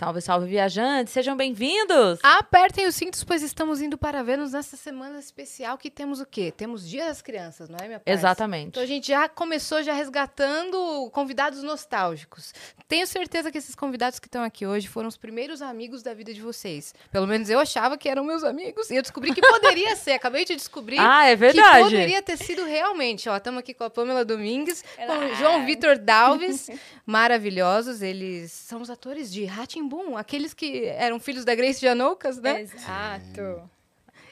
Salve, 0.00 0.22
salve, 0.22 0.46
viajantes! 0.46 1.12
Sejam 1.12 1.36
bem-vindos! 1.36 2.20
Apertem 2.22 2.86
os 2.86 2.94
cintos, 2.94 3.22
pois 3.22 3.42
estamos 3.42 3.82
indo 3.82 3.98
para 3.98 4.22
Vênus 4.22 4.52
nessa 4.52 4.74
semana 4.74 5.18
especial 5.18 5.76
que 5.76 5.90
temos 5.90 6.20
o 6.20 6.24
quê? 6.24 6.50
Temos 6.50 6.88
Dia 6.88 7.04
das 7.04 7.20
Crianças, 7.20 7.68
não 7.68 7.76
é, 7.78 7.86
minha 7.86 8.00
paz? 8.00 8.18
Exatamente. 8.18 8.68
Então 8.68 8.82
a 8.82 8.86
gente 8.86 9.08
já 9.08 9.28
começou 9.28 9.82
já 9.82 9.92
resgatando 9.92 11.10
convidados 11.12 11.62
nostálgicos. 11.62 12.54
Tenho 12.88 13.06
certeza 13.06 13.52
que 13.52 13.58
esses 13.58 13.74
convidados 13.74 14.18
que 14.18 14.26
estão 14.26 14.42
aqui 14.42 14.66
hoje 14.66 14.88
foram 14.88 15.06
os 15.06 15.18
primeiros 15.18 15.60
amigos 15.60 16.02
da 16.02 16.14
vida 16.14 16.32
de 16.32 16.40
vocês. 16.40 16.94
Pelo 17.12 17.26
menos 17.26 17.50
eu 17.50 17.60
achava 17.60 17.98
que 17.98 18.08
eram 18.08 18.24
meus 18.24 18.42
amigos 18.42 18.88
e 18.90 18.96
eu 18.96 19.02
descobri 19.02 19.34
que 19.34 19.42
poderia 19.42 19.94
ser. 19.96 20.12
Acabei 20.12 20.46
de 20.46 20.56
descobrir 20.56 20.96
Ah, 20.98 21.26
é 21.26 21.32
que 21.32 21.36
verdade. 21.36 21.84
poderia 21.84 22.22
ter 22.22 22.38
sido 22.38 22.64
realmente. 22.64 23.28
Ó, 23.28 23.36
estamos 23.36 23.60
aqui 23.60 23.74
com 23.74 23.84
a 23.84 23.90
Pamela 23.90 24.24
Domingues, 24.24 24.82
com 24.96 25.18
o 25.26 25.34
João 25.34 25.66
Vitor 25.66 25.98
Dalves, 25.98 26.70
maravilhosos. 27.04 28.00
Eles 28.00 28.50
são 28.50 28.80
os 28.80 28.88
atores 28.88 29.30
de 29.30 29.44
Ratimbum, 29.90 30.16
aqueles 30.16 30.54
que 30.54 30.84
eram 30.86 31.18
filhos 31.18 31.44
da 31.44 31.54
Grace 31.54 31.80
Janoucas, 31.80 32.38
né? 32.38 32.62
Exato. 32.62 33.68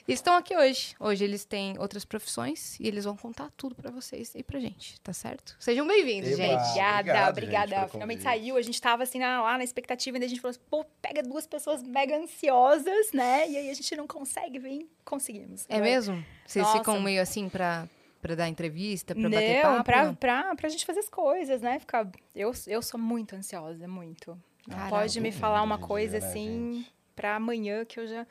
E 0.06 0.12
estão 0.14 0.34
aqui 0.36 0.56
hoje. 0.56 0.94
Hoje 0.98 1.22
eles 1.22 1.44
têm 1.44 1.78
outras 1.78 2.02
profissões 2.02 2.80
e 2.80 2.88
eles 2.88 3.04
vão 3.04 3.14
contar 3.14 3.50
tudo 3.56 3.74
pra 3.74 3.90
vocês 3.90 4.34
e 4.34 4.42
pra 4.42 4.58
gente, 4.58 4.98
tá 5.02 5.12
certo? 5.12 5.54
Sejam 5.60 5.86
bem-vindos, 5.86 6.30
gente. 6.30 6.54
Obrigada, 6.62 7.00
obrigado, 7.00 7.28
obrigada. 7.30 7.76
gente, 7.82 7.90
Finalmente 7.90 8.22
saiu, 8.22 8.56
a 8.56 8.62
gente 8.62 8.80
tava 8.80 9.02
assim 9.02 9.18
na- 9.18 9.42
lá 9.42 9.58
na 9.58 9.64
expectativa, 9.64 10.16
ainda 10.16 10.24
a 10.24 10.28
gente 10.28 10.40
falou 10.40 10.52
assim, 10.52 10.60
pô, 10.70 10.82
pega 11.02 11.22
duas 11.22 11.46
pessoas 11.46 11.82
mega 11.82 12.16
ansiosas, 12.16 13.12
né? 13.12 13.50
E 13.50 13.56
aí 13.58 13.68
a 13.70 13.74
gente 13.74 13.94
não 13.96 14.06
consegue 14.06 14.58
vir, 14.58 14.88
conseguimos. 15.04 15.66
É 15.68 15.78
mesmo? 15.78 16.24
Vocês 16.46 16.64
Nossa. 16.64 16.78
ficam 16.78 16.98
meio 17.02 17.20
assim 17.20 17.50
pra, 17.50 17.86
pra 18.22 18.34
dar 18.34 18.48
entrevista, 18.48 19.14
pra 19.14 19.28
bater 19.28 19.60
papo? 19.60 19.84
pra, 19.84 20.12
pra, 20.14 20.56
pra 20.56 20.68
gente 20.70 20.86
fazer 20.86 21.00
as 21.00 21.08
coisas, 21.10 21.60
né? 21.60 21.78
Ficar... 21.80 22.10
Eu, 22.34 22.50
eu 22.66 22.80
sou 22.80 22.98
muito 22.98 23.36
ansiosa, 23.36 23.86
muito. 23.86 24.40
Não 24.68 24.76
Caraca. 24.76 24.90
pode 24.96 25.20
me 25.20 25.32
falar 25.32 25.62
uma 25.62 25.78
coisa 25.78 26.18
né, 26.20 26.26
assim 26.26 26.86
pra 27.16 27.36
amanhã 27.36 27.84
que 27.84 27.98
eu 27.98 28.06
já... 28.06 28.26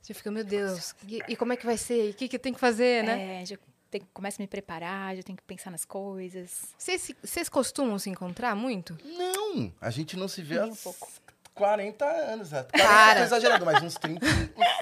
Você 0.00 0.12
fica, 0.14 0.30
meu 0.30 0.44
Deus, 0.44 0.94
e, 1.08 1.18
e 1.28 1.36
como 1.36 1.52
é 1.54 1.56
que 1.56 1.64
vai 1.64 1.78
ser? 1.78 2.08
E 2.08 2.10
o 2.10 2.14
que, 2.14 2.28
que 2.28 2.36
eu 2.36 2.40
tenho 2.40 2.54
que 2.54 2.60
fazer, 2.60 3.02
né? 3.02 3.40
É, 3.42 3.46
já 3.46 3.56
tenho, 3.90 4.06
começo 4.12 4.40
a 4.40 4.42
me 4.42 4.46
preparar, 4.46 5.16
já 5.16 5.22
tenho 5.22 5.36
que 5.36 5.42
pensar 5.44 5.70
nas 5.70 5.84
coisas. 5.84 6.74
Vocês, 6.76 7.48
costumam 7.48 7.98
se 7.98 8.10
encontrar 8.10 8.54
muito? 8.54 8.98
Não, 9.02 9.72
a 9.80 9.90
gente 9.90 10.14
não 10.16 10.28
se 10.28 10.42
vê 10.42 10.60
Nem 10.60 10.70
um 10.70 10.72
há 10.72 10.76
pouco. 10.76 11.08
40 11.54 12.04
anos. 12.04 12.52
É. 12.52 12.64
40 12.64 12.86
Para. 12.88 13.18
tô 13.20 13.24
exagerando, 13.24 13.64
mas 13.64 13.82
uns 13.82 13.94
30, 13.94 14.26
uns 14.26 14.30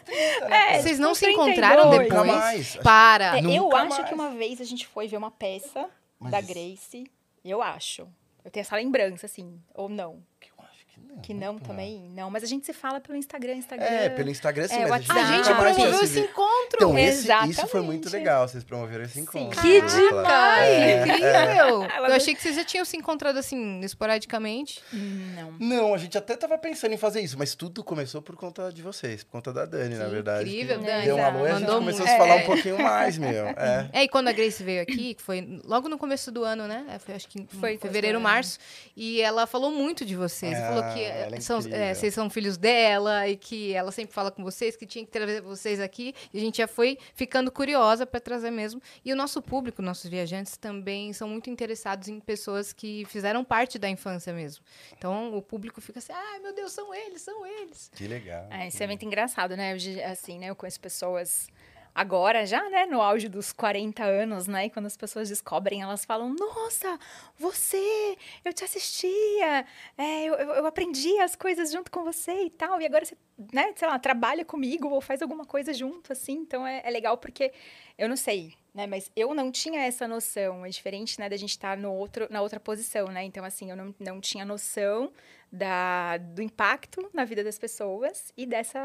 30 0.04 0.49
né? 0.49 0.75
É, 0.76 0.82
Vocês 0.82 0.99
não 0.99 1.12
tipo, 1.12 1.26
se 1.26 1.30
encontraram 1.30 1.90
32. 1.90 2.08
depois? 2.08 2.26
Nunca 2.26 2.38
mais. 2.38 2.76
Para! 2.76 3.38
É, 3.38 3.42
eu 3.58 3.76
acho 3.76 3.88
mais. 3.90 4.08
que 4.08 4.14
uma 4.14 4.30
vez 4.30 4.61
a 4.61 4.64
gente 4.64 4.87
foi 4.87 5.06
ver 5.06 5.18
uma 5.18 5.30
peça 5.30 5.88
Mas 6.18 6.32
da 6.32 6.40
isso- 6.40 6.49
Grace. 6.49 7.04
Eu 7.44 7.62
acho. 7.62 8.08
Eu 8.44 8.50
tenho 8.50 8.62
essa 8.62 8.75
lembrança, 8.75 9.26
assim. 9.26 9.61
Ou 9.75 9.88
não. 9.88 10.22
Acho 10.40 10.51
que 10.92 11.00
não. 11.00 11.16
Que 11.22 11.34
não 11.34 11.58
também? 11.58 12.11
Não. 12.14 12.30
Mas 12.30 12.42
a 12.42 12.46
gente 12.46 12.66
se 12.66 12.72
fala 12.72 13.00
pelo 13.00 13.16
Instagram. 13.16 13.54
Instagram. 13.54 13.84
É, 13.87 14.08
pelo 14.08 14.28
Instagram 14.30 14.68
sim, 14.68 14.75
É, 14.76 14.87
mas 14.87 15.08
A 15.08 15.14
a 15.14 15.25
gente, 15.25 15.54
promoveu 15.54 15.99
se 15.99 16.04
esse 16.04 16.20
encontro! 16.20 16.76
Então, 16.76 16.99
esse, 16.99 17.28
isso 17.49 17.66
foi 17.68 17.80
muito 17.80 18.11
legal, 18.11 18.46
vocês 18.49 18.62
promoveram 18.64 19.04
esse 19.04 19.20
encontro. 19.20 19.61
Que 19.61 19.80
Né? 19.80 19.87
dica! 19.87 20.22
Ai, 20.28 20.68
É, 20.72 21.00
incrível! 21.02 21.82
Ela- 21.84 22.08
Eu 22.08 22.14
achei 22.14 22.34
que 22.34 22.42
vocês 22.42 22.56
já 22.56 22.64
tinham 22.64 22.84
se 22.84 22.96
encontrado 22.96 23.38
assim, 23.38 23.80
esporadicamente. 23.80 24.80
Não. 24.92 25.52
Não, 25.58 25.94
a 25.94 25.99
gente 25.99 26.16
até 26.18 26.37
tava 26.37 26.58
pensando 26.58 26.92
em 26.92 26.96
fazer 26.99 27.20
isso, 27.20 27.38
mas 27.38 27.54
tudo 27.54 27.82
começou 27.84 28.20
por 28.20 28.37
conta 28.37 28.70
de 28.72 28.82
vocês, 28.82 29.22
por 29.25 29.30
conta 29.32 29.52
da 29.52 29.64
Dani, 29.64 29.94
na 29.96 30.04
Que 30.06 30.11
verdade. 30.11 30.49
incrível, 30.49 30.78
que 30.80 30.84
Dani. 30.87 31.04
Deu 31.04 31.16
um 31.16 31.25
alô 31.25 31.38
e 31.46 31.50
a 31.50 31.52
gente 31.52 31.61
Mandou 31.62 31.78
começou 31.78 32.00
muito. 32.06 32.11
a 32.11 32.12
se 32.12 32.18
falar 32.18 32.40
É. 32.40 32.42
um 32.42 32.46
pouquinho 32.46 32.82
mais, 32.82 33.18
meu. 33.18 33.32
É. 33.62 33.88
É, 33.92 34.02
e 34.04 34.08
quando 34.08 34.28
a 34.28 34.32
Grace 34.32 34.62
veio 34.62 34.82
aqui, 34.82 35.14
que 35.14 35.22
foi 35.22 35.61
logo 35.64 35.88
no 35.88 35.96
começo 35.99 36.30
do 36.32 36.44
ano, 36.44 36.66
né? 36.66 36.84
É, 36.88 36.99
Foi 36.99 37.14
acho 37.14 37.28
que 37.28 37.46
Foi 37.61 37.76
fevereiro, 37.78 38.20
março. 38.20 38.58
E 38.96 39.20
ela 39.20 39.46
falou 39.46 39.70
muito 39.70 40.04
de 40.04 40.14
vocês. 40.16 40.54
Ah, 40.56 40.81
falou 40.82 40.94
que 40.94 41.02
ela 41.02 41.36
é 41.36 41.40
são, 41.40 41.58
é, 41.70 41.94
vocês 41.94 42.14
são 42.14 42.30
filhos 42.30 42.56
dela 42.56 43.28
e 43.28 43.36
que 43.36 43.72
ela 43.72 43.90
sempre 43.92 44.14
fala 44.14 44.30
com 44.30 44.42
vocês, 44.42 44.76
que 44.76 44.86
tinha 44.86 45.04
que 45.04 45.10
trazer 45.10 45.40
vocês 45.40 45.80
aqui. 45.80 46.14
E 46.32 46.38
a 46.38 46.40
gente 46.40 46.58
já 46.58 46.68
foi 46.68 46.98
ficando 47.14 47.50
curiosa 47.50 48.06
para 48.06 48.20
trazer 48.20 48.50
mesmo. 48.50 48.80
E 49.04 49.12
o 49.12 49.16
nosso 49.16 49.40
público, 49.40 49.82
nossos 49.82 50.08
viajantes, 50.08 50.56
também 50.56 51.12
são 51.12 51.28
muito 51.28 51.50
interessados 51.50 52.08
em 52.08 52.20
pessoas 52.20 52.72
que 52.72 53.04
fizeram 53.06 53.44
parte 53.44 53.78
da 53.78 53.88
infância 53.88 54.32
mesmo. 54.32 54.64
Então 54.96 55.36
o 55.36 55.42
público 55.42 55.80
fica 55.80 55.98
assim: 55.98 56.12
ai 56.12 56.40
meu 56.40 56.54
Deus, 56.54 56.72
são 56.72 56.94
eles, 56.94 57.22
são 57.22 57.46
eles. 57.46 57.90
Que 57.94 58.06
legal. 58.06 58.46
É, 58.50 58.68
isso 58.68 58.82
é 58.82 58.86
muito 58.86 59.04
engraçado, 59.04 59.56
né? 59.56 59.74
Hoje, 59.74 60.02
assim, 60.02 60.38
né? 60.38 60.50
Eu 60.50 60.56
conheço 60.56 60.80
pessoas 60.80 61.48
agora 61.94 62.46
já, 62.46 62.68
né? 62.70 62.87
No 62.87 63.00
auge 63.00 63.28
dos 63.28 63.52
40 63.52 64.02
anos, 64.04 64.46
né? 64.46 64.66
E 64.66 64.70
quando 64.70 64.87
as 64.87 64.96
pessoas 64.96 65.28
descobrem, 65.28 65.82
elas 65.82 66.04
falam, 66.04 66.34
nossa, 66.34 66.99
você, 67.38 68.16
eu 68.44 68.52
te 68.52 68.64
assistia, 68.64 69.66
é, 69.96 70.25
eu, 70.25 70.34
eu 70.34 70.66
aprendi 70.66 71.18
as 71.18 71.37
coisas 71.37 71.70
junto 71.70 71.90
com 71.90 72.02
você 72.02 72.44
e 72.44 72.50
tal. 72.50 72.80
E 72.80 72.87
agora 72.87 73.04
você, 73.04 73.16
né? 73.52 73.72
Sei 73.76 73.87
lá, 73.87 73.99
trabalha 73.99 74.44
comigo 74.44 74.88
ou 74.88 75.00
faz 75.00 75.22
alguma 75.22 75.44
coisa 75.44 75.72
junto, 75.72 76.12
assim. 76.12 76.34
Então, 76.34 76.66
é, 76.66 76.82
é 76.84 76.90
legal 76.90 77.16
porque, 77.18 77.52
eu 77.99 78.08
não 78.08 78.16
sei, 78.16 78.54
né? 78.75 78.87
Mas 78.87 79.11
eu 79.14 79.34
não 79.34 79.50
tinha 79.50 79.82
essa 79.82 80.08
noção. 80.08 80.64
É 80.64 80.68
diferente, 80.68 81.18
né? 81.20 81.28
Da 81.28 81.37
gente 81.37 81.50
estar 81.50 81.76
no 81.76 81.92
outro, 81.92 82.26
na 82.30 82.40
outra 82.40 82.58
posição, 82.58 83.06
né? 83.08 83.25
Então, 83.25 83.44
assim, 83.44 83.70
eu 83.70 83.76
não, 83.76 83.94
não 84.00 84.20
tinha 84.20 84.44
noção 84.44 85.12
da, 85.52 86.16
do 86.16 86.40
impacto 86.40 87.11
na 87.12 87.25
vida 87.25 87.44
das 87.44 87.58
pessoas 87.58 88.32
e 88.37 88.46
dessa 88.46 88.80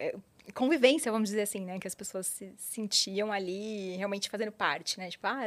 eh, 0.00 0.14
convivência, 0.54 1.10
vamos 1.10 1.28
dizer 1.28 1.42
assim, 1.42 1.60
né? 1.60 1.78
Que 1.78 1.86
as 1.86 1.94
pessoas 1.94 2.26
se 2.26 2.52
sentiam 2.56 3.32
ali 3.32 3.96
realmente 3.96 4.28
fazendo 4.30 4.52
parte, 4.52 4.98
né? 4.98 5.08
Tipo, 5.08 5.26
ah, 5.26 5.46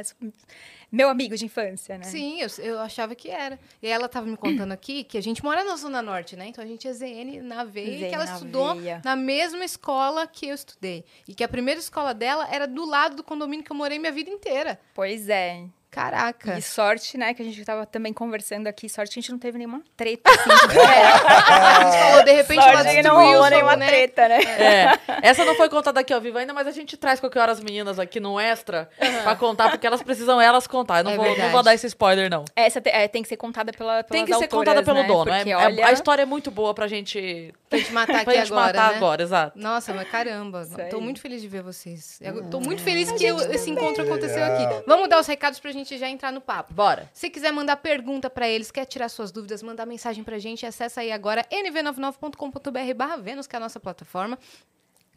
meu 0.90 1.08
amigo 1.08 1.36
de 1.36 1.44
infância, 1.44 1.98
né? 1.98 2.04
Sim, 2.04 2.40
eu, 2.40 2.48
eu 2.58 2.80
achava 2.80 3.14
que 3.14 3.30
era. 3.30 3.58
E 3.82 3.88
ela 3.88 4.06
estava 4.06 4.26
me 4.26 4.36
contando 4.36 4.72
aqui 4.72 5.04
que 5.04 5.18
a 5.18 5.22
gente 5.22 5.42
mora 5.42 5.64
na 5.64 5.76
Zona 5.76 6.02
Norte, 6.02 6.36
né? 6.36 6.46
Então 6.48 6.62
a 6.62 6.66
gente 6.66 6.86
é 6.86 6.92
ZN 6.92 7.42
na 7.42 7.64
veia, 7.64 7.90
e 7.90 7.98
ZN 8.00 8.08
que 8.08 8.14
ela 8.14 8.24
na 8.26 8.34
estudou 8.34 8.74
veia. 8.74 9.02
na 9.04 9.16
mesma 9.16 9.64
escola 9.64 10.26
que 10.26 10.46
eu 10.46 10.54
estudei. 10.54 11.04
E 11.26 11.34
que 11.34 11.44
a 11.44 11.48
primeira 11.48 11.80
escola 11.80 12.12
dela 12.12 12.48
era 12.52 12.66
do 12.66 12.84
lado 12.84 13.16
do 13.16 13.22
condomínio 13.22 13.64
que 13.64 13.72
eu 13.72 13.76
morei 13.76 13.98
minha 13.98 14.12
vida 14.12 14.30
inteira. 14.30 14.80
Pois 14.94 15.28
é. 15.28 15.66
Caraca. 15.90 16.56
E 16.58 16.62
sorte, 16.62 17.18
né? 17.18 17.34
Que 17.34 17.42
a 17.42 17.44
gente 17.44 17.64
tava 17.64 17.84
também 17.84 18.12
conversando 18.12 18.66
aqui. 18.68 18.88
Sorte 18.88 19.14
que 19.14 19.18
a 19.18 19.22
gente 19.22 19.32
não 19.32 19.38
teve 19.38 19.58
nenhuma 19.58 19.82
treta, 19.96 20.30
assim. 20.30 20.50
a 20.78 21.84
gente 21.84 21.98
falou, 21.98 22.24
de 22.24 22.32
repente, 22.32 22.60
ela 22.60 22.82
sorte 22.82 22.96
que 22.96 23.02
não 23.02 23.14
rolou 23.16 23.50
nenhuma 23.50 23.76
né? 23.76 23.86
treta, 23.86 24.28
né? 24.28 24.38
É, 24.42 24.98
essa 25.22 25.44
não 25.44 25.54
foi 25.56 25.68
contada 25.68 26.00
aqui 26.00 26.12
ao 26.12 26.20
vivo 26.20 26.38
ainda, 26.38 26.52
mas 26.52 26.66
a 26.66 26.70
gente 26.70 26.96
traz 26.96 27.18
qualquer 27.18 27.40
hora 27.40 27.52
as 27.52 27.60
meninas 27.60 27.98
aqui 27.98 28.20
no 28.20 28.38
extra 28.38 28.88
pra 29.24 29.34
contar, 29.36 29.68
porque 29.70 29.86
elas 29.86 30.02
precisam 30.02 30.40
elas 30.40 30.66
contar. 30.66 30.98
Eu 31.00 31.04
não, 31.04 31.10
É 31.12 31.16
vou, 31.16 31.38
não 31.38 31.50
vou 31.50 31.62
dar 31.62 31.74
esse 31.74 31.86
spoiler, 31.88 32.30
não. 32.30 32.44
Essa 32.54 32.80
te- 32.80 32.90
é, 32.90 33.08
tem 33.08 33.22
que 33.22 33.28
ser 33.28 33.36
contada 33.36 33.72
pela, 33.72 34.04
pelas 34.04 34.06
Tem 34.08 34.24
que 34.24 34.28
ser 34.32 34.44
autoras, 34.44 34.50
contada 34.74 34.82
pelo 34.84 35.02
né? 35.02 35.08
dono. 35.08 35.30
é- 35.30 35.36
Porque, 35.38 35.50
é- 35.50 35.56
olha, 35.56 35.86
a 35.86 35.92
história 35.92 36.22
é 36.22 36.26
muito 36.26 36.50
boa 36.50 36.72
pra 36.72 36.86
gente, 36.86 37.52
Pra 37.68 37.78
gente 37.78 37.92
matar 37.92 38.14
aqui 38.16 38.24
pra 38.26 38.34
gente 38.34 38.52
agora, 38.52 38.66
matar 38.78 38.90
né? 38.92 38.96
agora, 38.96 39.22
exato. 39.22 39.58
Nossa, 39.58 39.92
mas 39.92 40.08
caramba. 40.08 40.62
Isso 40.62 40.76
Tô 40.88 41.00
muito 41.00 41.20
feliz 41.20 41.42
de 41.42 41.48
ver 41.48 41.62
vocês. 41.62 42.18
Eu 42.20 42.44
tô 42.48 42.60
muito 42.60 42.82
feliz 42.82 43.10
que 43.10 43.24
esse 43.26 43.70
encontro 43.70 44.04
aconteceu 44.04 44.44
aqui. 44.44 44.84
Vamos 44.86 45.08
dar 45.08 45.18
os 45.18 45.26
recados 45.26 45.58
pra 45.58 45.72
gente 45.72 45.79
já 45.84 46.08
entrar 46.08 46.32
no 46.32 46.40
papo. 46.40 46.74
Bora. 46.74 47.10
Se 47.12 47.30
quiser 47.30 47.52
mandar 47.52 47.76
pergunta 47.76 48.28
pra 48.28 48.48
eles, 48.48 48.70
quer 48.70 48.84
tirar 48.84 49.08
suas 49.08 49.30
dúvidas, 49.30 49.62
mandar 49.62 49.86
mensagem 49.86 50.22
pra 50.22 50.38
gente, 50.38 50.66
acessa 50.66 51.00
aí 51.00 51.10
agora 51.10 51.44
nv99.com.br 51.50 52.94
barra 52.96 53.16
Vênus, 53.16 53.46
que 53.46 53.56
é 53.56 53.58
a 53.58 53.60
nossa 53.60 53.80
plataforma. 53.80 54.38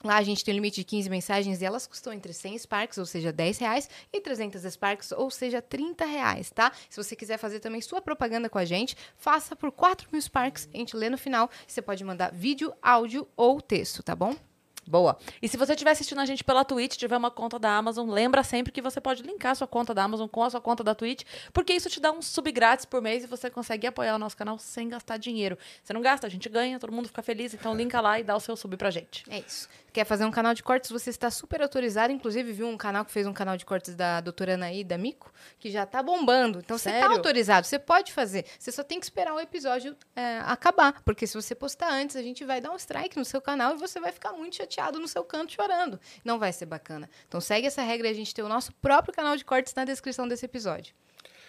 Lá 0.04 0.18
a 0.18 0.24
gente 0.24 0.44
tem 0.44 0.54
um 0.54 0.56
limite 0.56 0.82
de 0.82 0.84
15 0.84 1.10
mensagens 1.10 1.62
e 1.62 1.66
elas 1.66 1.88
custam 1.88 2.12
entre 2.12 2.34
100 2.34 2.60
Sparks, 2.60 2.98
ou 2.98 3.06
seja, 3.06 3.32
10 3.32 3.58
reais, 3.60 3.90
e 4.12 4.20
300 4.20 4.62
Sparks, 4.74 5.14
ou 5.14 5.32
seja, 5.32 5.62
30 5.62 6.06
reais, 6.06 6.52
tá? 6.52 6.74
Se 6.90 7.02
você 7.02 7.16
quiser 7.16 7.38
fazer 7.38 7.62
também 7.62 7.80
sua 7.80 8.02
propaganda 8.02 8.50
com 8.50 8.58
a 8.58 8.66
gente, 8.66 8.98
faça 9.16 9.56
por 9.56 9.72
4 9.72 10.10
mil 10.12 10.22
Sparks, 10.22 10.68
a 10.74 10.78
gente 10.78 10.96
lê 10.98 11.10
no 11.10 11.18
final. 11.18 11.50
Você 11.66 11.82
pode 11.82 12.04
mandar 12.04 12.34
vídeo, 12.34 12.74
áudio 12.82 13.26
ou 13.38 13.62
texto, 13.62 14.04
tá 14.04 14.14
bom? 14.14 14.36
Boa. 14.86 15.18
E 15.42 15.48
se 15.48 15.58
você 15.58 15.74
estiver 15.74 15.92
assistindo 15.92 16.20
a 16.20 16.26
gente 16.26 16.44
pela 16.44 16.66
Twitch, 16.66 16.98
tiver 16.98 17.18
uma 17.18 17.32
conta 17.32 17.58
da 17.58 17.76
Amazon, 17.76 18.10
lembra 18.10 18.44
sempre 18.44 18.72
que 18.72 18.82
você 18.82 19.00
pode 19.00 19.24
linkar 19.24 19.54
a 19.54 19.56
sua 19.56 19.68
conta 19.68 19.94
da 19.94 20.04
Amazon 20.04 20.28
com 20.28 20.44
a 20.44 20.50
sua 20.50 20.62
conta 20.62 20.84
da 20.84 20.94
Twitch, 20.94 21.24
porque 21.54 21.74
isso 21.74 21.90
te 21.90 22.00
dá 22.00 22.12
um 22.12 22.22
sub 22.22 22.52
grátis 22.52 22.86
por 22.86 23.02
mês 23.02 23.24
e 23.24 23.28
você 23.28 23.50
consegue 23.50 23.88
apoiar 23.88 24.16
o 24.16 24.20
nosso 24.20 24.36
canal 24.36 24.58
sem 24.60 24.90
gastar 24.90 25.18
dinheiro. 25.18 25.58
Você 25.84 25.94
não 25.94 26.02
gasta, 26.02 26.28
a 26.28 26.30
gente 26.30 26.50
ganha, 26.50 26.80
todo 26.80 26.92
mundo 26.92 27.08
fica 27.08 27.24
feliz, 27.24 27.54
então 27.54 27.76
linka 27.76 28.02
lá 28.02 28.20
e 28.20 28.24
dá 28.24 28.36
o 28.36 28.40
seu 28.40 28.56
sub 28.56 28.76
pra 28.76 28.92
gente. 28.92 29.24
É 29.30 29.40
isso. 29.40 29.70
Quer 29.94 30.06
fazer 30.06 30.26
um 30.26 30.32
canal 30.32 30.56
de 30.56 30.64
cortes? 30.64 30.90
Você 30.90 31.12
está 31.12 31.30
super 31.30 31.62
autorizado. 31.62 32.12
Inclusive, 32.12 32.52
viu 32.52 32.68
um 32.68 32.76
canal 32.76 33.06
que 33.06 33.12
fez 33.12 33.28
um 33.28 33.34
canal 33.34 33.56
de 33.56 33.64
cortes 33.64 33.94
da 33.94 34.22
doutora 34.22 34.56
Anaí, 34.56 34.84
da 34.84 34.98
Mico, 34.98 35.32
que 35.60 35.70
já 35.70 35.86
tá 35.86 36.02
bombando. 36.02 36.58
Então, 36.58 36.80
você 36.80 36.90
tá 36.90 37.02
Sério? 37.02 37.16
autorizado. 37.16 37.68
Você 37.68 37.78
pode 37.78 38.12
fazer. 38.12 38.44
Você 38.58 38.72
só 38.72 38.84
tem 38.84 39.00
que 39.00 39.06
esperar 39.06 39.36
o 39.36 39.40
episódio 39.40 39.96
é, 40.16 40.40
acabar. 40.46 41.00
Porque 41.04 41.28
se 41.28 41.36
você 41.36 41.54
postar 41.54 41.92
antes, 41.92 42.16
a 42.16 42.24
gente 42.24 42.44
vai 42.44 42.60
dar 42.60 42.72
um 42.72 42.76
strike 42.76 43.16
no 43.16 43.24
seu 43.24 43.40
canal 43.40 43.76
e 43.76 43.78
você 43.78 44.00
vai 44.00 44.12
ficar 44.12 44.34
muito 44.34 44.56
chateado 44.56 44.73
no 45.00 45.08
seu 45.08 45.24
canto 45.24 45.54
chorando. 45.54 46.00
Não 46.24 46.40
vai 46.40 46.52
ser 46.54 46.66
bacana. 46.66 47.10
Então, 47.28 47.42
segue 47.42 47.68
essa 47.68 47.82
regra 47.82 48.08
e 48.08 48.12
a 48.12 48.14
gente 48.14 48.34
tem 48.34 48.44
o 48.44 48.50
nosso 48.50 48.74
próprio 48.74 49.14
canal 49.14 49.36
de 49.36 49.46
cortes 49.46 49.74
na 49.74 49.86
descrição 49.86 50.28
desse 50.28 50.46
episódio. 50.46 50.94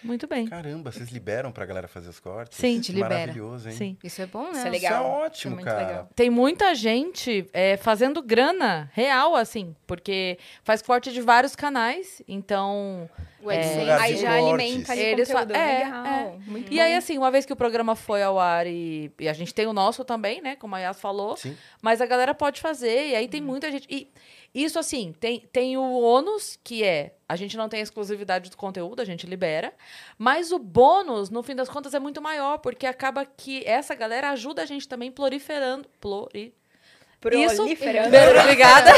Muito 0.05 0.27
bem. 0.27 0.47
Caramba, 0.47 0.91
vocês 0.91 1.09
liberam 1.09 1.51
pra 1.51 1.65
galera 1.65 1.87
fazer 1.87 2.09
os 2.09 2.19
cortes? 2.19 2.57
Sim, 2.57 2.79
te 2.79 2.91
libera. 2.91 3.15
Maravilhoso, 3.19 3.69
hein? 3.69 3.75
Sim. 3.75 3.97
Isso 4.03 4.21
é 4.21 4.25
bom, 4.25 4.43
né? 4.51 4.51
Isso 4.59 4.67
é 4.67 4.69
legal. 4.69 5.01
Isso 5.03 5.03
é 5.03 5.25
ótimo, 5.25 5.55
muito 5.55 5.65
cara. 5.65 5.87
legal. 5.87 6.09
Tem 6.15 6.29
muita 6.29 6.73
gente 6.75 7.47
é, 7.51 7.77
fazendo 7.77 8.21
grana 8.21 8.89
real, 8.93 9.35
assim, 9.35 9.75
porque 9.87 10.37
faz 10.63 10.81
corte 10.81 11.11
de 11.11 11.21
vários 11.21 11.55
canais, 11.55 12.21
então 12.27 13.09
O 13.41 13.51
É. 13.51 13.57
AdSense. 13.59 13.89
Aí 13.91 14.15
já 14.17 14.39
cortes. 14.39 14.53
alimenta 14.53 14.91
ali 14.91 15.01
Eles 15.01 15.31
fa- 15.31 15.39
conteúdo. 15.41 15.55
é, 15.57 15.83
Legal. 15.83 16.05
é. 16.05 16.35
Muito 16.47 16.73
E 16.73 16.77
bom. 16.77 16.81
aí, 16.83 16.95
assim, 16.95 17.17
uma 17.17 17.29
vez 17.29 17.45
que 17.45 17.53
o 17.53 17.55
programa 17.55 17.95
foi 17.95 18.23
ao 18.23 18.39
ar 18.39 18.65
e, 18.65 19.11
e 19.19 19.29
a 19.29 19.33
gente 19.33 19.53
tem 19.53 19.67
o 19.67 19.73
nosso 19.73 20.03
também, 20.03 20.41
né? 20.41 20.55
Como 20.55 20.73
a 20.75 20.79
Yas 20.79 20.99
falou. 20.99 21.37
Sim. 21.37 21.55
Mas 21.81 22.01
a 22.01 22.05
galera 22.07 22.33
pode 22.33 22.59
fazer, 22.59 23.09
e 23.09 23.15
aí 23.15 23.27
tem 23.27 23.41
muita 23.41 23.69
gente. 23.71 23.85
E 23.87 24.07
isso, 24.55 24.79
assim, 24.79 25.13
tem, 25.19 25.41
tem 25.51 25.75
o 25.75 25.99
ônus, 25.99 26.57
que 26.63 26.81
é 26.81 27.11
a 27.27 27.35
gente 27.35 27.57
não 27.57 27.67
tem 27.67 27.81
exclusividade 27.81 28.49
do 28.49 28.55
conteúdo, 28.55 29.01
a 29.01 29.05
gente 29.05 29.27
libera. 29.27 29.73
Mas 30.17 30.53
o 30.53 30.57
bônus, 30.57 31.29
no 31.29 31.43
fim 31.43 31.55
das 31.55 31.67
contas, 31.67 31.93
é 31.93 31.99
muito 31.99 32.21
maior, 32.21 32.59
porque 32.59 32.87
acaba 32.87 33.25
que 33.25 33.63
essa 33.65 33.93
galera 33.93 34.29
ajuda 34.29 34.61
a 34.61 34.65
gente 34.65 34.87
também 34.87 35.11
proliferando. 35.11 35.89
Plori... 35.99 36.53
Isso. 37.33 37.55
Proliferando. 37.55 38.11
Bem, 38.11 38.29
Obrigada. 38.39 38.91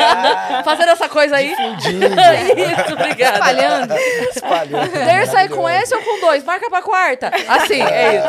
Fazendo 0.64 0.90
essa 0.90 1.08
coisa 1.08 1.36
aí. 1.36 1.52
Isso, 1.52 2.94
obrigada. 2.94 3.34
Espalhando. 3.34 3.94
Espalhando. 4.30 4.92
Der 4.92 5.26
sai 5.26 5.48
com 5.48 5.68
esse 5.68 5.94
ou 5.94 6.02
com 6.02 6.20
dois? 6.20 6.44
Marca 6.44 6.70
pra 6.70 6.80
quarta. 6.82 7.32
Assim, 7.48 7.82
é 7.82 8.16
isso. 8.16 8.28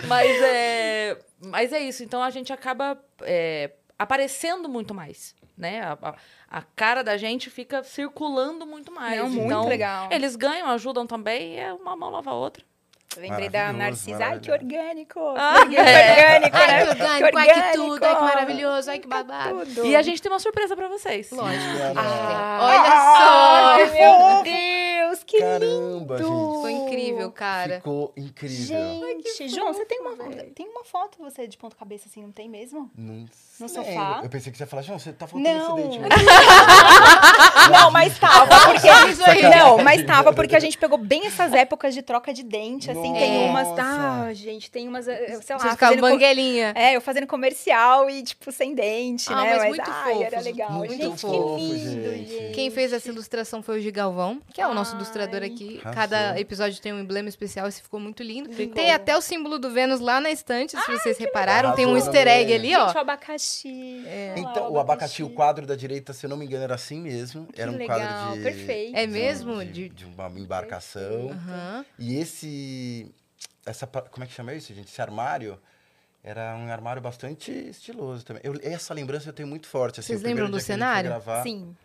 mas, 0.06 0.42
é, 0.42 1.16
mas 1.40 1.72
é 1.72 1.80
isso. 1.80 2.04
Então 2.04 2.22
a 2.22 2.30
gente 2.30 2.52
acaba 2.52 2.96
é, 3.22 3.70
aparecendo 4.02 4.68
muito 4.68 4.94
mais. 4.94 5.34
Né? 5.56 5.82
A, 5.82 5.98
a- 6.02 6.14
a 6.50 6.62
cara 6.74 7.04
da 7.04 7.16
gente 7.18 7.50
fica 7.50 7.82
circulando 7.84 8.66
muito 8.66 8.90
mais. 8.90 9.18
Não, 9.18 9.28
muito 9.28 9.44
então, 9.46 9.68
legal. 9.68 10.08
Eles 10.10 10.34
ganham, 10.34 10.68
ajudam 10.70 11.06
também, 11.06 11.54
e 11.54 11.58
é 11.58 11.72
uma 11.72 11.94
mão 11.94 12.10
lava 12.10 12.30
a 12.30 12.34
outra. 12.34 12.64
Lembrei 13.16 13.48
da 13.48 13.72
Narcisa. 13.72 14.24
Ai, 14.24 14.38
que 14.38 14.50
orgânico. 14.52 15.18
Ah, 15.36 15.66
que 15.68 15.76
é. 15.76 16.34
orgânico. 16.36 16.56
Ai, 16.56 16.66
né? 16.68 16.84
que 16.84 17.24
orgânico, 17.24 17.38
ai, 17.38 17.46
que 17.48 17.76
tudo, 17.76 17.92
ai, 17.92 17.98
que 17.98 18.04
orgânico. 18.06 18.22
maravilhoso, 18.22 18.90
ai, 18.90 18.98
que 19.00 19.08
babado. 19.08 19.66
Tudo. 19.66 19.84
E 19.86 19.96
a 19.96 20.02
gente 20.02 20.22
tem 20.22 20.30
uma 20.30 20.38
surpresa 20.38 20.76
pra 20.76 20.86
vocês. 20.88 21.28
Lógico. 21.32 21.64
Ah, 21.96 22.58
Olha 22.62 22.90
só. 23.16 23.82
Ai, 23.82 23.90
meu 23.90 24.42
Deus, 24.44 25.24
que 25.24 25.38
Caramba, 25.40 26.16
lindo. 26.16 26.28
gente. 26.28 26.60
Foi 26.62 26.72
incrível, 26.72 26.89
cara. 27.32 27.76
Ficou 27.76 28.12
incrível. 28.16 28.78
Gente, 29.36 29.48
João, 29.48 29.72
você 29.72 29.84
tem 29.84 30.00
uma, 30.00 30.16
tem 30.54 30.68
uma 30.68 30.84
foto 30.84 31.18
você 31.18 31.46
de 31.46 31.56
ponta 31.56 31.76
cabeça 31.76 32.08
assim, 32.08 32.22
não 32.22 32.32
tem 32.32 32.48
mesmo? 32.48 32.90
Não 32.96 33.26
No 33.58 33.68
sofá? 33.68 34.20
Eu 34.22 34.28
pensei 34.30 34.50
que 34.52 34.58
você 34.58 34.64
ia 34.64 34.66
falar, 34.68 34.82
João, 34.82 34.98
você 34.98 35.12
tá 35.12 35.26
faltando 35.26 35.52
Não. 35.58 35.78
esse 35.78 35.88
dente. 35.98 36.08
Não, 37.72 37.90
mas 37.90 38.18
tava, 38.18 38.46
porque 38.66 38.88
Isso 39.10 39.24
aí. 39.24 39.42
Não, 39.42 39.78
mas 39.78 40.04
tava, 40.04 40.32
porque 40.32 40.56
a 40.56 40.60
gente 40.60 40.76
pegou 40.78 40.98
bem 40.98 41.26
essas 41.26 41.52
épocas 41.52 41.94
de 41.94 42.02
troca 42.02 42.32
de 42.32 42.42
dente, 42.42 42.90
assim, 42.90 43.12
tem 43.12 43.48
Nossa. 43.48 43.50
umas, 43.50 43.76
tá, 43.76 44.32
gente, 44.32 44.70
tem 44.70 44.88
umas, 44.88 45.06
eh, 45.08 45.38
sei 45.42 45.56
lá, 45.56 45.76
fazendo 45.76 46.00
co- 46.00 46.08
banguelinha. 46.08 46.72
É, 46.74 46.96
eu 46.96 47.00
fazendo 47.00 47.26
comercial 47.26 48.08
e, 48.10 48.22
tipo, 48.22 48.50
sem 48.50 48.74
dente, 48.74 49.32
Ah, 49.32 49.36
né? 49.42 49.56
mas 49.58 49.68
muito 49.68 49.90
ai, 49.90 50.22
era 50.22 50.30
fofos, 50.30 50.44
legal. 50.44 50.72
muito 50.72 50.94
gente, 50.96 51.20
fofo, 51.20 51.56
que 51.56 51.62
lindo, 51.62 52.10
gente. 52.10 52.28
gente. 52.30 52.54
Quem 52.54 52.70
fez 52.70 52.92
essa 52.92 53.08
ilustração 53.08 53.62
foi 53.62 53.78
o 53.78 53.82
Gigalvão, 53.82 54.40
que 54.52 54.60
é 54.60 54.66
o 54.66 54.74
nosso 54.74 54.92
Ai. 54.92 54.96
ilustrador 54.98 55.42
aqui. 55.42 55.80
Cada 55.94 56.38
episódio 56.40 56.80
tem 56.80 56.92
um 56.92 56.99
emblema 57.00 57.28
especial, 57.28 57.66
esse 57.68 57.82
ficou 57.82 57.98
muito 57.98 58.22
lindo. 58.22 58.52
Ficou. 58.52 58.74
Tem 58.74 58.92
até 58.92 59.16
o 59.16 59.20
símbolo 59.20 59.58
do 59.58 59.70
Vênus 59.70 60.00
lá 60.00 60.20
na 60.20 60.30
estante, 60.30 60.76
se 60.80 60.90
vocês 60.92 61.18
repararam. 61.18 61.74
Tem 61.74 61.86
um 61.86 61.96
easter 61.96 62.26
egg 62.28 62.50
né? 62.50 62.54
ali, 62.56 62.76
ó. 62.76 62.86
Gente, 62.86 62.96
o 62.96 63.00
abacaxi. 63.00 64.02
É. 64.06 64.34
Olha 64.36 64.42
lá, 64.44 64.50
Então, 64.50 64.70
o 64.72 64.78
abacaxi, 64.78 65.22
o 65.22 65.30
quadro 65.30 65.66
da 65.66 65.74
direita, 65.74 66.12
se 66.12 66.26
eu 66.26 66.30
não 66.30 66.36
me 66.36 66.44
engano, 66.46 66.64
era 66.64 66.74
assim 66.74 67.00
mesmo. 67.00 67.48
Era 67.56 67.70
um 67.70 67.76
legal, 67.76 67.98
quadro 67.98 68.36
de. 68.36 68.42
perfeito. 68.42 68.96
É 68.96 69.06
mesmo? 69.06 69.64
De, 69.64 69.72
De- 69.72 69.88
de 69.88 70.04
uma 70.04 70.28
embarcação. 70.38 71.30
Aham. 71.30 71.84
E 71.98 72.16
esse. 72.18 73.10
Essa, 73.66 73.86
como 73.86 74.24
é 74.24 74.26
que 74.26 74.32
chama 74.32 74.54
isso, 74.54 74.72
gente? 74.74 74.88
Esse 74.88 75.02
armário 75.02 75.60
era 76.24 76.54
um 76.56 76.70
armário 76.70 77.00
bastante 77.00 77.50
estiloso 77.50 78.24
também. 78.24 78.42
Eu- 78.44 78.58
essa 78.62 78.92
lembrança 78.94 79.28
eu 79.28 79.32
tenho 79.32 79.48
muito 79.48 79.66
forte. 79.66 80.00
Assim, 80.00 80.08
Vocês 80.14 80.22
o 80.22 80.26
lembram 80.26 80.50
do 80.50 80.56
que 80.58 80.62
cenário? 80.64 81.10
gravar, 81.10 81.42
Sim, 81.42 81.76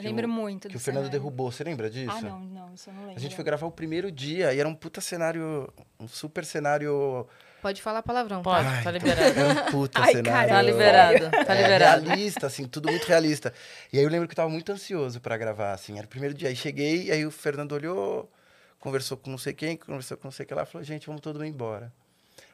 eu 0.00 0.10
que 0.10 0.16
lembro 0.16 0.26
o- 0.26 0.28
muito 0.34 0.68
Que 0.68 0.74
do 0.74 0.76
o 0.76 0.80
Fernando 0.80 1.04
cenário. 1.04 1.20
derrubou. 1.20 1.50
Você 1.50 1.64
lembra 1.64 1.88
disso? 1.90 2.10
Ah, 2.16 2.20
não, 2.22 2.40
não, 2.40 2.74
isso 2.74 2.88
eu 2.90 2.94
não 2.94 3.00
lembro. 3.02 3.16
A 3.16 3.20
gente 3.20 3.34
foi 3.34 3.44
gravar 3.44 3.66
o 3.66 3.70
primeiro 3.72 4.10
dia 4.10 4.52
e 4.54 4.58
era 4.60 4.68
um 4.68 4.74
puta 4.74 5.00
cenário. 5.00 5.72
Um 5.98 6.06
super 6.08 6.44
cenário. 6.44 7.26
Pode 7.62 7.82
falar 7.82 8.02
palavrão. 8.02 8.38
tá? 8.42 8.50
Pode, 8.50 8.66
Ai, 8.68 8.82
tá 8.82 8.90
liberado. 8.90 9.38
Era 9.38 9.48
um 9.48 9.70
puta 9.70 10.00
Ai, 10.00 10.12
cenário. 10.12 10.30
caramba. 10.32 10.54
Tá 10.54 10.62
liberado, 10.62 11.30
tá 11.46 11.54
É, 11.54 11.62
liberado. 11.62 12.06
realista, 12.06 12.46
assim, 12.46 12.66
tudo 12.66 12.88
muito 12.90 13.04
realista. 13.04 13.52
E 13.92 13.98
aí 13.98 14.04
eu 14.04 14.08
lembro 14.10 14.26
que 14.26 14.32
eu 14.32 14.36
tava 14.36 14.48
muito 14.48 14.72
ansioso 14.72 15.20
pra 15.20 15.36
gravar, 15.36 15.72
assim. 15.72 15.96
Era 15.98 16.06
o 16.06 16.08
primeiro 16.08 16.34
dia. 16.34 16.48
Aí 16.48 16.56
cheguei, 16.56 17.10
aí 17.10 17.26
o 17.26 17.30
Fernando 17.30 17.72
olhou, 17.72 18.30
conversou 18.78 19.16
com 19.18 19.30
não 19.30 19.36
sei 19.38 19.52
quem, 19.52 19.76
conversou 19.76 20.16
com 20.16 20.26
não 20.28 20.32
sei 20.32 20.46
quem 20.46 20.56
lá, 20.56 20.64
falou, 20.64 20.82
gente, 20.84 21.06
vamos 21.06 21.20
todo 21.20 21.34
mundo 21.36 21.44
embora. 21.46 21.92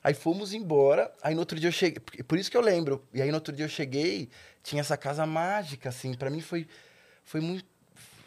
Aí 0.02 0.12
fomos 0.14 0.52
embora, 0.52 1.12
aí 1.22 1.34
no 1.34 1.40
outro 1.40 1.58
dia 1.58 1.68
eu 1.68 1.72
cheguei, 1.72 2.00
por- 2.00 2.24
por 2.24 2.38
isso 2.38 2.50
que 2.50 2.56
eu 2.56 2.60
lembro. 2.60 3.04
E 3.14 3.22
aí 3.22 3.28
no 3.28 3.34
outro 3.36 3.54
dia 3.54 3.64
eu 3.64 3.68
cheguei, 3.68 4.28
tinha 4.62 4.80
essa 4.80 4.96
casa 4.96 5.24
mágica, 5.26 5.88
assim, 5.88 6.14
pra 6.14 6.30
mim 6.30 6.40
foi, 6.40 6.66
foi 7.26 7.40
muito. 7.40 7.75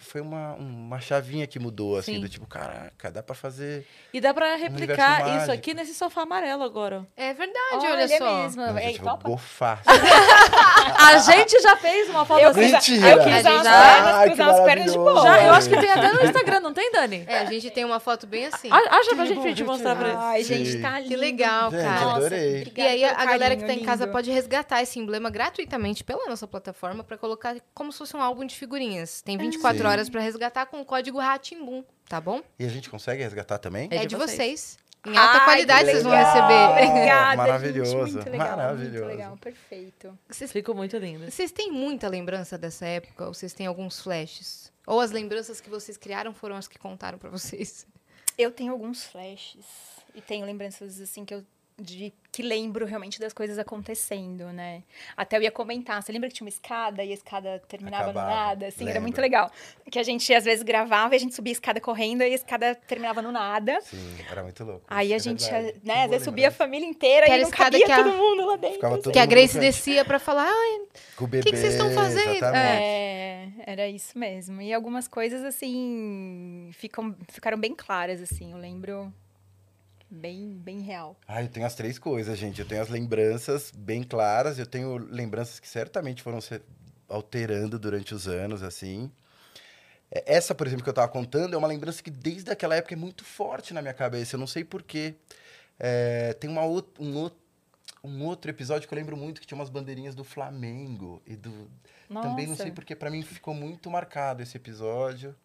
Foi 0.09 0.21
uma, 0.21 0.53
uma 0.55 0.99
chavinha 0.99 1.45
que 1.45 1.59
mudou, 1.59 1.95
assim, 1.97 2.15
Sim. 2.15 2.19
do 2.21 2.27
tipo, 2.27 2.47
caraca, 2.47 3.11
dá 3.11 3.21
pra 3.21 3.35
fazer. 3.35 3.85
E 4.11 4.19
dá 4.19 4.33
pra 4.33 4.55
replicar 4.55 5.21
universo 5.21 5.43
isso 5.43 5.51
aqui 5.51 5.73
nesse 5.75 5.93
sofá 5.93 6.23
amarelo 6.23 6.63
agora. 6.63 7.05
É 7.15 7.31
verdade, 7.31 7.59
Olha, 7.85 7.91
olha, 7.91 8.07
só. 8.07 8.37
mesmo. 8.43 8.61
Nossa, 8.65 8.79
Ei, 8.81 8.87
gente, 8.87 9.01
vou 9.01 9.09
topa? 9.11 9.29
gofar. 9.29 9.81
A 10.99 11.17
gente 11.19 11.61
já 11.61 11.75
fez 11.77 12.09
uma 12.09 12.25
foto 12.25 12.39
Eu 12.41 12.49
assim. 12.49 12.61
quis, 12.61 12.71
Mentira. 12.71 13.09
eu 13.09 13.23
quis 13.23 13.33
A 13.33 13.39
usar 13.39 13.49
gente 13.51 13.57
as 13.59 13.63
já- 13.63 13.93
pernas, 13.93 14.23
cruzar 14.25 14.49
as 14.49 14.59
pernas 14.65 14.91
de 14.91 14.97
boa. 14.97 15.21
Já, 15.21 15.43
eu 15.43 15.53
acho 15.53 15.69
que 15.69 15.77
tem 15.79 15.91
até 15.91 16.11
no 16.13 16.23
Instagram, 16.25 16.59
não 16.59 16.73
tem, 16.73 16.91
Dani? 16.91 17.23
É, 17.27 17.37
a 17.39 17.45
gente 17.45 17.69
tem 17.71 17.85
uma 17.85 17.99
foto 17.99 18.25
bem 18.27 18.45
assim. 18.47 18.69
A- 18.71 18.77
Acha 18.99 19.15
pra 19.15 19.25
Sim, 19.25 19.35
gente, 19.35 19.43
gente 19.43 19.63
mostrar 19.63 19.95
pra 19.95 20.07
eles. 20.07 20.19
Ai, 20.19 20.43
gente, 20.43 20.81
tá 20.81 20.97
lindo. 20.99 21.09
Que 21.09 21.15
legal, 21.15 21.71
Gente, 21.71 21.83
cara. 21.83 22.11
adorei. 22.15 22.57
E 22.57 22.61
obrigada 22.61 22.89
aí, 22.89 23.03
a 23.05 23.25
galera 23.25 23.55
que 23.55 23.65
tá 23.65 23.73
em 23.73 23.83
casa 23.83 24.03
lindo. 24.05 24.11
pode 24.13 24.31
resgatar 24.31 24.81
esse 24.81 24.99
emblema 24.99 25.29
gratuitamente 25.29 26.03
pela 26.03 26.27
nossa 26.27 26.47
plataforma 26.47 27.03
pra 27.03 27.17
colocar 27.17 27.55
como 27.73 27.91
se 27.91 27.97
fosse 27.99 28.15
um 28.15 28.21
álbum 28.21 28.45
de 28.45 28.55
figurinhas. 28.55 29.21
Tem 29.21 29.37
24 29.37 29.77
Sim. 29.77 29.83
Horas 29.99 30.09
pra 30.09 30.21
resgatar 30.21 30.65
com 30.65 30.81
o 30.81 30.85
código 30.85 31.19
RATIMBUM, 31.19 31.83
tá 32.07 32.19
bom? 32.19 32.41
E 32.57 32.65
a 32.65 32.69
gente 32.69 32.89
consegue 32.89 33.21
resgatar 33.23 33.57
também? 33.59 33.87
É 33.91 33.97
É, 33.97 33.99
de 34.01 34.07
de 34.07 34.15
vocês. 34.15 34.77
vocês. 34.77 34.79
Em 35.05 35.15
alta 35.17 35.37
Ai, 35.39 35.45
qualidade 35.45 35.85
vocês 35.91 36.03
vão 36.03 36.11
receber. 36.11 36.87
Obrigada, 36.89 37.37
Maravilhoso, 37.37 37.91
gente. 37.91 38.13
Muito 38.15 38.29
legal, 38.29 38.57
maravilhoso. 38.57 39.05
Muito 39.05 39.07
legal, 39.07 39.37
perfeito. 39.37 40.19
Vocês, 40.27 40.51
Ficou 40.51 40.75
muito 40.75 40.97
lindo. 40.97 41.31
vocês 41.31 41.51
têm 41.53 41.71
muita 41.71 42.09
lembrança 42.09 42.57
dessa 42.57 42.85
época? 42.85 43.25
Ou 43.27 43.33
vocês 43.33 43.53
têm 43.53 43.65
alguns 43.65 44.01
flashes? 44.01 44.71
Ou 44.85 44.99
as 44.99 45.11
lembranças 45.11 45.61
que 45.61 45.69
vocês 45.69 45.95
criaram 45.95 46.33
foram 46.33 46.57
as 46.57 46.67
que 46.67 46.77
contaram 46.77 47.17
pra 47.17 47.29
vocês? 47.29 47.87
Eu 48.37 48.51
tenho 48.51 48.73
alguns 48.73 49.05
flashes 49.05 49.65
e 50.13 50.19
tenho 50.19 50.45
lembranças 50.45 50.99
assim 50.99 51.23
que 51.23 51.33
eu 51.33 51.45
de 51.79 52.13
que 52.31 52.43
lembro 52.43 52.85
realmente 52.85 53.19
das 53.19 53.33
coisas 53.33 53.57
acontecendo, 53.57 54.53
né? 54.53 54.83
Até 55.17 55.35
eu 55.37 55.41
ia 55.41 55.51
comentar, 55.51 56.01
você 56.01 56.11
lembra 56.11 56.29
que 56.29 56.35
tinha 56.35 56.45
uma 56.45 56.49
escada 56.49 57.03
e 57.03 57.09
a 57.11 57.13
escada 57.13 57.59
terminava 57.67 58.05
Acabava, 58.11 58.29
no 58.29 58.35
nada, 58.35 58.67
assim, 58.67 58.83
era 58.83 58.93
lembro. 58.93 59.01
muito 59.03 59.19
legal. 59.19 59.51
Que 59.89 59.97
a 59.97 60.03
gente 60.03 60.31
às 60.33 60.45
vezes 60.45 60.63
gravava 60.63 61.15
e 61.15 61.17
a 61.17 61.19
gente 61.19 61.33
subia 61.33 61.51
a 61.51 61.53
escada 61.53 61.81
correndo 61.81 62.21
e 62.21 62.25
a 62.25 62.27
escada 62.29 62.75
terminava 62.75 63.21
no 63.21 63.31
nada. 63.31 63.81
Sim, 63.81 64.15
era 64.29 64.43
muito 64.43 64.63
louco. 64.63 64.85
Aí 64.87 65.11
a 65.11 65.15
É 65.15 65.19
gente, 65.19 65.41
verdade. 65.49 65.79
Que 65.79 65.87
né, 65.87 65.93
boa 65.95 66.03
às 66.05 66.09
vezes 66.11 66.25
subia 66.25 66.45
a 66.45 66.49
lembrança. 66.49 66.57
família 66.63 66.87
inteira 66.87 67.25
Que 67.25 67.31
e 67.31 67.33
era 67.33 67.41
a 67.41 67.43
não 67.43 67.49
escada 67.49 67.71
cabia 67.71 67.85
que 67.85 67.91
a- 67.91 68.03
todo 68.03 68.15
mundo 68.15 68.45
lá 68.45 68.55
dentro. 68.57 68.75
Ficava 68.75 68.97
todo 69.01 69.13
que 69.13 69.19
a 69.19 69.25
Grace 69.25 69.59
descia 69.59 70.05
pra 70.05 70.19
falar, 70.19 70.53
o 71.19 71.25
bebê, 71.27 71.43
que 71.43 71.49
que 71.51 71.57
vocês 71.57 71.73
estão 71.73 71.89
fazendo? 71.91 72.35
exatamente. 72.35 72.83
É, 72.83 73.49
era 73.65 73.87
isso 73.87 74.17
mesmo. 74.17 74.61
E 74.61 74.71
algumas 74.71 75.07
coisas, 75.07 75.43
assim, 75.43 76.69
ficam, 76.73 77.15
ficaram 77.29 77.57
bem 77.57 77.73
claras, 77.75 78.21
assim. 78.21 78.51
Eu 78.51 78.57
lembro 78.57 79.11
bem, 80.09 80.57
bem 80.57 80.79
real. 80.81 81.15
Ah, 81.27 81.41
eu 81.41 81.49
tenho 81.49 81.65
as 81.65 81.75
três 81.75 81.99
coisas, 81.99 82.37
gente. 82.37 82.59
Eu 82.59 82.67
tenho 82.67 82.81
as 82.81 82.89
lembranças 82.89 83.71
bem 83.75 84.03
claras, 84.03 84.57
eu 84.59 84.65
tenho 84.65 84.97
lembranças 84.97 85.59
que 85.59 85.67
certamente 85.67 86.21
foram 86.21 86.41
se 86.41 86.61
alterando 87.07 87.77
durante 87.79 88.13
os 88.13 88.27
anos, 88.27 88.63
assim. 88.63 89.11
É, 90.11 90.35
Essa, 90.35 90.55
por 90.55 90.67
exemplo, 90.67 90.83
que 90.83 90.89
eu 90.89 90.93
tava 90.93 91.07
contando, 91.07 91.53
é 91.53 91.57
uma 91.57 91.67
lembrança 91.67 92.01
que 92.01 92.11
desde 92.11 92.51
aquela 92.51 92.75
época 92.75 92.93
é 92.93 92.97
muito 92.97 93.23
forte 93.23 93.73
na 93.73 93.81
minha 93.81 93.93
cabeça. 93.93 94.35
Eu 94.35 94.39
não 94.39 94.47
sei 94.47 94.63
porquê. 94.63 95.15
É, 95.79 96.33
tem 96.33 96.49
uma 96.49 96.65
um, 96.65 97.31
um 98.03 98.25
outro 98.25 98.51
episódio 98.51 98.87
que 98.87 98.93
eu 98.93 98.97
lembro 98.97 99.15
muito, 99.15 99.39
que 99.39 99.47
tinha 99.47 99.57
umas 99.57 99.69
bandeirinhas 99.69 100.15
do 100.15 100.23
Flamengo. 100.23 101.21
E 101.25 101.35
do... 101.35 101.69
Também 102.07 102.45
não 102.45 102.53
Nossa. 102.53 102.63
sei 102.63 102.71
porque, 102.71 102.95
pra 102.95 103.11
mim 103.11 103.21
ficou 103.21 103.53
muito 103.53 103.89
marcado 103.89 104.41
esse 104.41 104.57
episódio. 104.57 105.35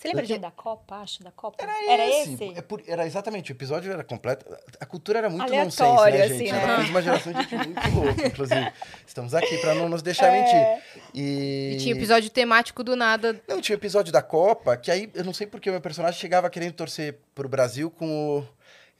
Você 0.00 0.08
lembra 0.08 0.22
Eu 0.22 0.26
de 0.28 0.38
da 0.38 0.50
Copa, 0.50 0.96
acho, 0.96 1.22
da 1.22 1.30
Copa? 1.30 1.62
Era, 1.62 2.08
esse? 2.08 2.32
esse? 2.32 2.58
É 2.58 2.62
por- 2.62 2.82
era 2.86 3.04
exatamente, 3.06 3.52
o 3.52 3.54
episódio 3.54 3.92
era 3.92 4.02
completo. 4.02 4.46
A 4.80 4.86
cultura 4.86 5.18
era 5.18 5.28
muito 5.28 5.42
Aleatório, 5.42 6.18
nonsense, 6.18 6.18
né, 6.18 6.24
assim, 6.24 6.38
gente? 6.38 6.52
né? 6.52 6.62
Ela 6.64 6.76
fez 6.78 6.88
uma 6.88 7.02
geração 7.02 7.32
de 7.34 7.42
gente 7.42 7.54
muito 7.56 7.88
louca, 7.94 8.26
inclusive. 8.28 8.72
Estamos 9.06 9.34
aqui 9.34 9.58
pra 9.58 9.74
não 9.74 9.90
nos 9.90 10.00
deixar 10.00 10.28
É. 10.28 10.40
mentir. 10.40 10.82
E... 11.12 11.72
E 11.74 11.76
tinha 11.80 11.94
episódio 11.94 12.30
temático 12.30 12.82
do 12.82 12.96
nada. 12.96 13.38
Não, 13.46 13.60
tinha 13.60 13.76
episódio 13.76 14.10
da 14.10 14.22
Copa, 14.22 14.74
que 14.78 14.90
aí 14.90 15.10
eu 15.14 15.22
não 15.22 15.34
sei 15.34 15.46
porque 15.46 15.68
o 15.68 15.72
meu 15.72 15.82
personagem 15.82 16.18
chegava 16.18 16.48
querendo 16.48 16.72
torcer 16.72 17.18
pro 17.34 17.46
Brasil 17.46 17.90
com 17.90 18.38
o. 18.38 18.48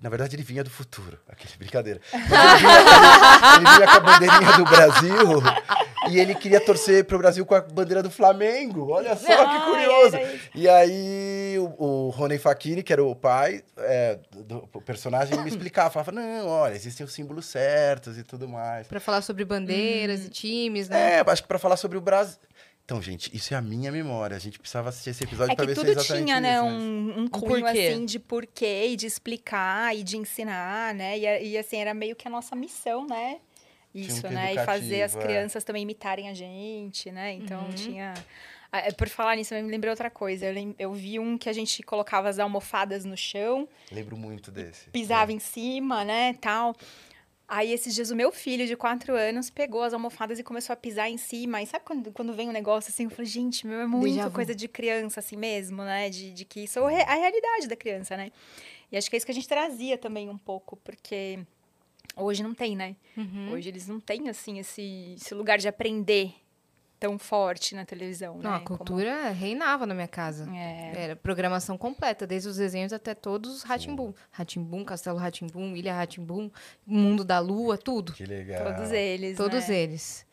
Na 0.02 0.08
verdade, 0.10 0.34
ele 0.36 0.42
vinha 0.42 0.62
do 0.64 0.70
futuro. 0.70 1.18
Aquele 1.28 1.52
brincadeira. 1.58 2.00
Ele, 2.12 2.22
vinha, 2.24 3.56
ele 3.56 3.70
vinha 3.76 3.86
com 3.86 3.96
a 3.96 4.00
bandeirinha 4.00 4.52
do 4.56 4.64
Brasil 4.64 5.42
e 6.10 6.18
ele 6.18 6.34
queria 6.34 6.60
torcer 6.60 7.04
pro 7.04 7.18
Brasil 7.18 7.44
com 7.46 7.54
a 7.54 7.60
bandeira 7.60 8.02
do 8.02 8.10
Flamengo. 8.10 8.90
Olha 8.90 9.16
só 9.16 9.46
que 9.46 9.64
curioso. 9.70 10.16
E 10.54 10.68
aí 10.68 11.56
o, 11.58 11.84
o 12.06 12.08
Rony 12.10 12.38
Facchini, 12.38 12.82
que 12.82 12.92
era 12.92 13.02
o 13.04 13.14
pai 13.14 13.62
é, 13.78 14.18
do, 14.32 14.68
do 14.72 14.80
personagem, 14.80 15.38
me 15.42 15.48
explicava. 15.48 15.90
Falava, 15.90 16.12
não, 16.12 16.46
olha, 16.48 16.74
existem 16.74 17.04
os 17.04 17.12
símbolos 17.12 17.46
certos 17.46 18.18
e 18.18 18.22
tudo 18.24 18.48
mais. 18.48 18.86
Pra 18.86 19.00
falar 19.00 19.22
sobre 19.22 19.44
bandeiras 19.44 20.24
e 20.24 20.28
times, 20.28 20.88
né? 20.88 21.18
É, 21.18 21.24
acho 21.26 21.42
que 21.42 21.48
pra 21.48 21.58
falar 21.58 21.76
sobre 21.76 21.96
o 21.96 22.00
Brasil. 22.00 22.38
Então, 22.84 23.00
gente, 23.00 23.30
isso 23.36 23.54
é 23.54 23.56
a 23.56 23.62
minha 23.62 23.92
memória. 23.92 24.36
A 24.36 24.40
gente 24.40 24.58
precisava 24.58 24.88
assistir 24.88 25.10
esse 25.10 25.22
episódio 25.22 25.52
É 25.52 25.54
pra 25.54 25.64
que 25.64 25.68
ver 25.68 25.74
se 25.76 25.80
é 25.80 25.84
tudo 25.84 25.92
exatamente 26.00 26.24
tinha, 26.24 26.40
né, 26.40 26.54
isso, 26.56 26.64
mas- 26.64 26.82
um, 26.82 27.20
um 27.22 27.28
cunho, 27.28 27.64
assim, 27.66 28.04
de 28.04 28.18
porquê 28.18 28.88
e 28.88 28.96
de 28.96 29.06
explicar 29.06 29.94
e 29.96 30.02
de 30.02 30.16
ensinar, 30.16 30.92
né? 30.92 31.16
E, 31.16 31.50
e, 31.50 31.56
assim, 31.58 31.76
era 31.76 31.94
meio 31.94 32.16
que 32.16 32.26
a 32.26 32.30
nossa 32.30 32.56
missão, 32.56 33.06
né? 33.06 33.36
Tinha 33.92 34.04
um 34.04 34.08
Isso, 34.18 34.28
quê 34.28 34.34
né? 34.34 34.54
E 34.54 34.58
fazer 34.58 35.02
as 35.02 35.16
é. 35.16 35.18
crianças 35.18 35.64
também 35.64 35.82
imitarem 35.82 36.28
a 36.28 36.34
gente, 36.34 37.10
né? 37.10 37.32
Então, 37.32 37.64
Uhum. 37.64 37.70
tinha... 37.74 38.14
É, 38.72 38.92
Por 38.92 39.08
falar 39.08 39.34
nisso, 39.34 39.52
eu 39.52 39.64
me 39.64 39.70
lembrei 39.70 39.90
outra 39.90 40.08
coisa. 40.08 40.46
Eu, 40.46 40.52
lem- 40.54 40.74
eu 40.78 40.92
vi 40.92 41.18
um 41.18 41.36
que 41.36 41.48
a 41.48 41.52
gente 41.52 41.82
colocava 41.82 42.28
as 42.28 42.38
almofadas 42.38 43.04
no 43.04 43.16
chão, 43.16 43.68
Lembro 43.90 44.16
muito 44.16 44.50
desse. 44.52 44.88
pisava 44.90 45.32
em 45.32 45.40
cima, 45.40 46.04
né, 46.04 46.34
tal. 46.34 46.74
Aí, 47.48 47.72
esses 47.72 47.92
dias, 47.92 48.12
o 48.12 48.14
meu 48.14 48.30
filho, 48.30 48.64
de 48.64 48.76
quatro 48.76 49.12
anos, 49.16 49.50
pegou 49.50 49.82
as 49.82 49.92
almofadas 49.92 50.38
e 50.38 50.44
começou 50.44 50.72
a 50.72 50.76
pisar 50.76 51.10
em 51.10 51.16
cima. 51.16 51.60
E 51.60 51.66
sabe 51.66 51.84
quando, 51.84 52.12
quando 52.12 52.32
vem 52.32 52.48
um 52.48 52.52
negócio 52.52 52.90
assim? 52.92 53.04
Eu 53.04 53.10
falei, 53.10 53.26
gente, 53.26 53.66
meu, 53.66 53.80
é 53.80 53.86
muito 53.88 54.30
coisa 54.30 54.54
de 54.54 54.68
criança, 54.68 55.18
assim 55.18 55.36
mesmo, 55.36 55.82
né? 55.82 56.08
De, 56.08 56.30
de 56.32 56.44
que 56.44 56.60
isso 56.60 56.78
é 56.88 57.02
a 57.02 57.14
realidade 57.14 57.66
da 57.66 57.74
criança, 57.74 58.16
né? 58.16 58.30
E 58.92 58.96
acho 58.96 59.10
que 59.10 59.16
é 59.16 59.18
isso 59.18 59.26
que 59.26 59.32
a 59.32 59.34
gente 59.34 59.48
trazia 59.48 59.98
também 59.98 60.28
um 60.28 60.38
pouco, 60.38 60.76
porque 60.76 61.40
hoje 62.16 62.42
não 62.42 62.54
tem, 62.54 62.76
né? 62.76 62.96
Uhum. 63.16 63.52
Hoje 63.52 63.68
eles 63.68 63.86
não 63.86 64.00
têm, 64.00 64.28
assim, 64.28 64.58
esse, 64.58 65.14
esse 65.16 65.34
lugar 65.34 65.58
de 65.58 65.68
aprender 65.68 66.32
tão 66.98 67.18
forte 67.18 67.74
na 67.74 67.86
televisão, 67.86 68.36
Não, 68.36 68.50
né? 68.50 68.56
a 68.58 68.60
cultura 68.60 69.30
reinava 69.30 69.86
na 69.86 69.94
minha 69.94 70.06
casa. 70.06 70.44
Como- 70.44 70.54
É. 70.54 70.92
Era 70.94 71.16
programação 71.16 71.78
completa, 71.78 72.26
desde 72.26 72.46
os 72.50 72.58
desenhos 72.58 72.92
até 72.92 73.14
todos 73.14 73.54
os 73.56 73.62
Ratimbum. 73.62 74.12
Ratimbum, 74.30 74.84
Castelo 74.84 75.16
Ratimbum, 75.18 75.74
Ilha 75.74 75.94
Ratimbum, 75.94 76.50
Mundo 76.86 77.24
da 77.24 77.38
Lua, 77.38 77.78
tudo. 77.78 78.12
Que 78.12 78.26
legal. 78.26 78.64
Todos 78.74 78.92
eles, 78.92 79.36
Todos 79.38 79.66
né? 79.68 79.78
eles. 79.78 80.26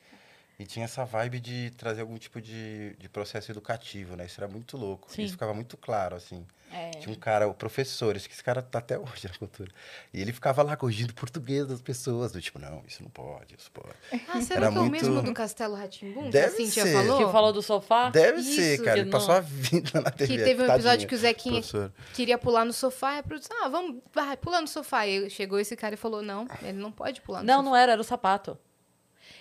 E 0.59 0.65
tinha 0.65 0.85
essa 0.85 1.05
vibe 1.05 1.39
de 1.39 1.69
trazer 1.77 2.01
algum 2.01 2.17
tipo 2.17 2.41
de, 2.41 2.95
de 2.97 3.07
processo 3.07 3.51
educativo, 3.51 4.15
né? 4.15 4.25
Isso 4.25 4.39
era 4.41 4.47
muito 4.47 4.75
louco. 4.75 5.07
Sim. 5.11 5.21
Isso 5.23 5.33
ficava 5.33 5.53
muito 5.53 5.77
claro, 5.77 6.15
assim. 6.15 6.43
É. 6.73 6.89
Tinha 6.91 7.13
um 7.15 7.17
cara, 7.19 7.47
o 7.47 7.53
professor, 7.53 8.15
acho 8.15 8.27
que 8.27 8.33
esse 8.33 8.43
cara 8.43 8.61
tá 8.61 8.79
até 8.79 8.97
hoje 8.99 9.27
na 9.31 9.37
cultura. 9.37 9.71
E 10.11 10.19
ele 10.19 10.33
ficava 10.33 10.63
lá 10.63 10.75
corrigindo 10.75 11.13
português 11.13 11.67
das 11.67 11.79
pessoas, 11.81 12.31
do 12.31 12.41
tipo, 12.41 12.57
não, 12.59 12.83
isso 12.87 13.03
não 13.03 13.09
pode, 13.09 13.55
isso 13.55 13.71
pode. 13.71 13.93
Ah, 14.27 14.41
será 14.41 14.61
Era 14.65 14.71
que 14.71 14.77
é 14.77 14.81
o 14.81 14.83
muito- 14.85 14.91
mesmo 15.05 15.21
do 15.21 15.33
Castelo 15.33 15.75
Ratimbum? 15.75 16.23
Que 16.23 16.29
Deve 16.31 16.47
a 16.47 16.57
Cintia 16.57 16.83
ser. 16.83 16.93
falou? 16.93 17.25
Que 17.25 17.31
falou 17.31 17.53
do 17.53 17.61
sofá? 17.61 18.09
Deve 18.09 18.39
Isso, 18.41 18.55
ser, 18.55 18.83
cara. 18.83 18.99
Ele 18.99 19.09
passou 19.11 19.29
não- 19.29 19.35
a 19.35 19.39
vida 19.41 20.01
na 20.01 20.09
TV. 20.11 20.37
Que 20.37 20.43
teve 20.43 20.61
um 20.63 20.65
episódio 20.65 20.83
tadinho, 20.83 21.07
que 21.09 21.15
o 21.15 21.17
Zequinha 21.19 21.53
professor. 21.61 21.93
queria 22.15 22.37
pular 22.37 22.65
no 22.65 22.73
sofá, 22.73 23.15
e 23.15 23.19
a 23.19 23.23
produção, 23.23 23.55
ah, 23.63 23.69
vamos, 23.69 24.01
vai, 24.11 24.35
pula 24.35 24.59
no 24.59 24.67
sofá. 24.67 25.05
E 25.07 25.29
chegou 25.29 25.59
esse 25.59 25.75
cara 25.75 25.93
e 25.93 25.97
falou, 25.97 26.21
não, 26.23 26.47
ele 26.63 26.79
não 26.79 26.91
pode 26.91 27.21
pular 27.21 27.41
no 27.41 27.45
Não, 27.45 27.57
sofá. 27.59 27.69
não 27.69 27.75
era, 27.75 27.91
era 27.93 28.01
o 28.01 28.03
sapato. 28.03 28.57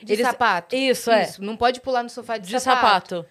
De 0.02 0.12
Eles- 0.12 0.26
sapato. 0.26 0.74
Isso, 0.76 1.10
é. 1.10 1.22
Isso, 1.24 1.42
não 1.42 1.56
pode 1.56 1.80
pular 1.80 2.02
no 2.02 2.10
sofá 2.10 2.36
de, 2.38 2.48
De 2.48 2.60
sapato. 2.60 3.24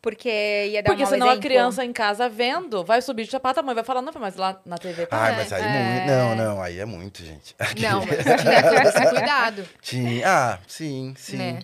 Porque 0.00 0.28
ia 0.72 0.82
dar 0.82 0.90
Porque 0.90 1.04
um 1.04 1.06
senão 1.06 1.26
a 1.28 1.30
exemplo. 1.34 1.48
criança 1.48 1.84
em 1.84 1.92
casa 1.92 2.28
vendo, 2.28 2.84
vai 2.84 3.00
subir 3.00 3.24
de 3.24 3.30
sapato, 3.30 3.60
a 3.60 3.62
mãe 3.62 3.72
vai 3.72 3.84
falar, 3.84 4.02
não, 4.02 4.12
mas 4.18 4.34
lá 4.34 4.60
na 4.66 4.76
TV 4.76 5.06
tá. 5.06 5.16
Ai, 5.16 5.32
É, 5.32 5.36
mas 5.36 5.52
aí 5.52 5.62
é. 5.62 5.92
muito. 5.92 6.06
Não, 6.08 6.34
não, 6.34 6.62
aí 6.62 6.78
é 6.80 6.84
muito, 6.84 7.24
gente. 7.24 7.54
Não, 7.80 8.04
mas 8.04 8.18
tinha 8.96 9.10
cuidado, 9.10 9.64
Tinha. 9.80 10.28
Ah, 10.28 10.58
sim, 10.66 11.14
sim. 11.16 11.36
né? 11.36 11.60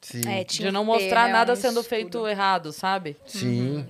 Sim. 0.00 0.22
É, 0.28 0.42
De 0.42 0.72
não 0.72 0.84
mostrar 0.84 1.26
né, 1.26 1.32
nada 1.32 1.54
sendo 1.54 1.80
estudo. 1.80 1.88
feito 1.88 2.26
errado, 2.26 2.72
sabe? 2.72 3.16
Sim. 3.26 3.86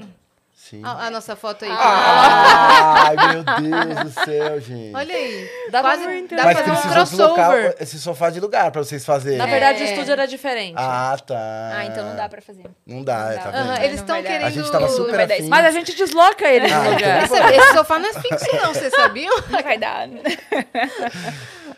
Sim. 0.69 0.83
A, 0.85 1.07
a 1.07 1.11
nossa 1.11 1.35
foto 1.35 1.65
aí. 1.65 1.71
Ai, 1.73 3.17
meu 3.33 3.43
Deus 3.45 4.05
do 4.15 4.25
céu, 4.25 4.61
gente. 4.61 4.95
Olha 4.95 5.15
aí. 5.15 5.51
Dá 5.71 5.81
Quase, 5.81 6.03
pra- 6.03 6.13
dá 6.13 6.27
pra 6.27 6.45
Mas 6.45 6.59
fazer 6.59 6.71
um 6.71 6.75
esse 7.81 7.99
sofá 7.99 8.29
de 8.31 8.39
lugar 8.41 8.71
pra 8.71 8.83
vocês 8.85 9.05
fazerem. 9.05 9.39
Na 9.39 9.47
verdade, 9.47 9.83
o 9.83 9.87
É. 9.87 9.91
estúdio 9.93 10.13
era 10.13 10.27
diferente. 10.27 10.75
Ah, 10.77 11.17
tá. 11.27 11.71
Ah, 11.75 11.85
então 11.87 12.05
não 12.07 12.17
dá 12.17 12.29
pra 12.29 12.43
fazer. 12.43 12.65
Não 12.87 13.03
dá, 13.03 13.19
Não 13.19 13.31
é, 13.31 13.35
dá. 13.37 13.43
tá 13.43 13.51
vendo? 13.51 13.83
Eles 13.85 14.01
estão 14.01 14.23
querendo... 14.23 14.45
A 14.47 14.51
gente 14.51 14.71
tava 14.71 14.89
super 14.89 15.21
afim. 15.21 15.49
Mas 15.49 15.65
a 15.65 15.71
gente 15.71 15.95
desloca 15.95 16.47
ele 16.47 16.71
Ah, 16.71 16.79
no 16.83 16.91
lugar. 16.91 17.25
Esse, 17.25 17.35
esse 17.35 17.73
sofá 17.73 17.99
não 17.99 18.09
é 18.11 18.13
fixo, 18.15 18.57
não, 18.63 18.75
vocês 18.75 18.93
sabiam? 18.95 19.35
Não 19.49 19.63
vai 19.63 19.79
dar. 19.79 20.07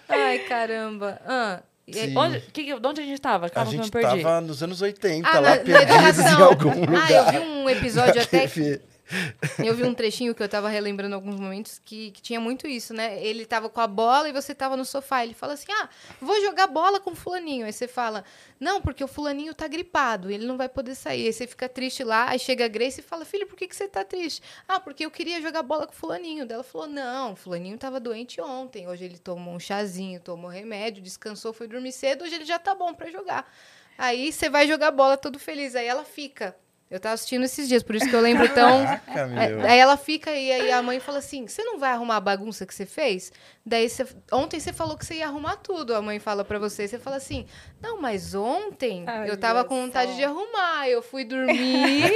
Ai, 0.09 0.39
caramba. 0.41 1.21
Ah, 1.27 1.61
Sim. 1.93 2.17
Onde, 2.17 2.41
que, 2.53 2.65
de 2.81 2.87
onde 2.87 3.01
a 3.01 3.05
gente 3.05 3.21
tava? 3.21 3.47
A 3.47 3.51
Calma 3.51 3.71
que 3.71 3.77
eu 3.77 3.79
me 3.79 3.85
gente 3.85 3.93
perdi. 3.93 4.23
tava 4.23 4.41
nos 4.41 4.63
anos 4.63 4.81
80, 4.83 5.29
Ah, 5.29 5.41
lá 5.41 5.51
na, 5.51 5.57
perdidos 5.59 6.19
em 6.19 6.43
algum 6.43 6.81
lugar. 6.81 7.03
Ah, 7.09 7.13
eu 7.13 7.33
vi 7.33 7.39
um 7.39 7.69
episódio 7.71 8.21
até 8.23 8.47
TV. 8.47 8.81
Eu 9.65 9.75
vi 9.75 9.85
um 9.85 9.95
trechinho 9.95 10.35
que 10.35 10.43
eu 10.43 10.49
tava 10.49 10.69
relembrando 10.69 11.15
alguns 11.15 11.39
momentos 11.39 11.81
que, 11.85 12.11
que 12.13 12.23
tinha 12.23 12.41
muito 12.41 12.67
isso, 12.67 12.95
né? 12.95 13.23
Ele 13.25 13.45
tava 13.45 13.69
com 13.69 13.81
a 13.81 13.87
bola 13.87 14.29
e 14.29 14.33
você 14.33 14.55
tava 14.55 14.77
no 14.77 14.85
sofá. 14.85 15.25
Ele 15.25 15.35
fala 15.35 15.55
assim: 15.55 15.71
Ah, 15.73 15.89
vou 16.21 16.41
jogar 16.41 16.67
bola 16.67 17.01
com 17.01 17.11
o 17.11 17.15
fulaninho. 17.15 17.67
Aí 17.67 17.73
você 17.73 17.89
fala: 17.89 18.25
Não, 18.59 18.81
porque 18.81 19.03
o 19.03 19.09
fulaninho 19.09 19.55
tá 19.55 19.67
gripado, 19.67 20.31
ele 20.31 20.47
não 20.47 20.57
vai 20.57 20.69
poder 20.69 20.95
sair. 20.95 21.27
Aí 21.27 21.33
você 21.33 21.47
fica 21.47 21.69
triste 21.69 22.05
lá, 22.05 22.31
aí 22.31 22.39
chega 22.39 22.65
a 22.65 22.69
Grace 22.69 23.01
e 23.01 23.03
fala: 23.03 23.25
Filho, 23.25 23.47
por 23.47 23.57
que, 23.57 23.67
que 23.67 23.77
você 23.77 23.89
tá 23.89 24.05
triste? 24.05 24.43
Ah, 24.69 24.79
porque 24.81 25.05
eu 25.05 25.11
queria 25.11 25.41
jogar 25.41 25.63
bola 25.63 25.87
com 25.87 25.93
o 25.93 25.97
fulaninho. 25.97 26.47
Daí 26.47 26.55
ela 26.55 26.65
falou: 26.65 26.87
Não, 26.87 27.33
o 27.33 27.37
fulaninho 27.37 27.77
tava 27.79 27.99
doente 27.99 28.41
ontem. 28.41 28.89
Hoje 28.89 29.05
ele 29.05 29.19
tomou 29.19 29.55
um 29.55 29.61
chazinho, 29.61 30.21
tomou 30.21 30.51
remédio, 30.51 31.03
descansou, 31.03 31.53
foi 31.53 31.67
dormir 31.67 31.93
cedo. 31.93 32.25
Hoje 32.25 32.37
ele 32.37 32.45
já 32.45 32.59
tá 32.59 32.75
bom 32.75 32.95
pra 32.95 33.11
jogar. 33.11 33.51
Aí 33.99 34.33
você 34.33 34.49
vai 34.49 34.67
jogar 34.67 34.91
bola 34.91 35.17
todo 35.17 35.39
feliz. 35.39 35.75
Aí 35.75 35.87
ela 35.87 36.05
fica. 36.05 36.57
Eu 36.91 36.99
tava 36.99 37.15
assistindo 37.15 37.45
esses 37.45 37.69
dias, 37.69 37.85
por 37.85 37.95
isso 37.95 38.09
que 38.09 38.17
eu 38.17 38.21
lembro 38.21 38.49
tão. 38.53 38.85
Caraca, 38.85 39.27
meu. 39.29 39.65
Aí 39.65 39.79
ela 39.79 39.97
fica 39.97 40.33
e 40.33 40.51
aí 40.51 40.73
a 40.73 40.83
mãe 40.83 40.99
fala 40.99 41.19
assim: 41.19 41.47
você 41.47 41.63
não 41.63 41.79
vai 41.79 41.93
arrumar 41.93 42.17
a 42.17 42.21
bagunça 42.21 42.67
que 42.67 42.75
você 42.75 42.85
fez? 42.85 43.33
Daí 43.65 43.89
você, 43.89 44.05
ontem 44.33 44.59
você 44.59 44.73
falou 44.73 44.99
que 44.99 45.07
você 45.07 45.15
ia 45.15 45.27
arrumar 45.27 45.55
tudo. 45.57 45.95
A 45.95 46.03
mãe 46.03 46.19
fala 46.19 46.45
pra 46.45 46.59
você, 46.59 46.89
você 46.89 46.99
fala 46.99 47.17
assim: 47.17 47.47
não, 47.81 48.01
mas 48.01 48.35
ontem 48.35 49.05
Olha 49.09 49.29
eu 49.29 49.37
tava 49.37 49.63
com 49.63 49.83
vontade 49.83 50.11
só. 50.11 50.17
de 50.17 50.25
arrumar. 50.25 50.89
Eu 50.89 51.01
fui 51.01 51.25
dormir. 51.25 52.07
aí. 52.11 52.15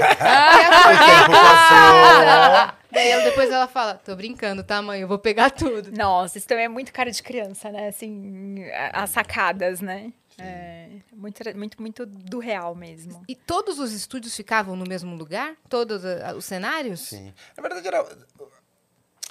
Daí 2.91 3.09
ela, 3.11 3.25
depois 3.25 3.51
ela 3.51 3.69
fala: 3.69 3.95
tô 3.95 4.17
brincando, 4.17 4.65
tá, 4.65 4.83
mãe? 4.83 5.03
Eu 5.03 5.09
vou 5.09 5.21
pegar 5.21 5.51
tudo. 5.51 5.93
Nossa, 5.97 6.37
isso 6.37 6.49
também 6.49 6.65
é 6.65 6.69
muito 6.69 6.93
cara 6.93 7.13
de 7.13 7.23
criança, 7.23 7.71
né? 7.71 7.87
Assim, 7.87 8.65
as 8.93 9.11
sacadas, 9.11 9.81
né? 9.81 10.13
É, 10.39 10.89
muito, 11.13 11.43
muito, 11.57 11.81
muito 11.81 12.07
do 12.07 12.39
real 12.39 12.75
mesmo. 12.75 13.23
E 13.29 13.35
todos 13.35 13.79
os 13.79 13.93
estúdios 13.93 14.35
ficavam 14.35 14.77
no 14.77 14.85
mesmo 14.87 15.15
lugar? 15.15 15.57
Todos 15.69 16.05
ah, 16.05 16.35
os 16.37 16.45
cenários? 16.45 17.01
Sim. 17.01 17.33
Na 17.57 17.63
verdade, 17.63 17.87
era. 17.87 18.01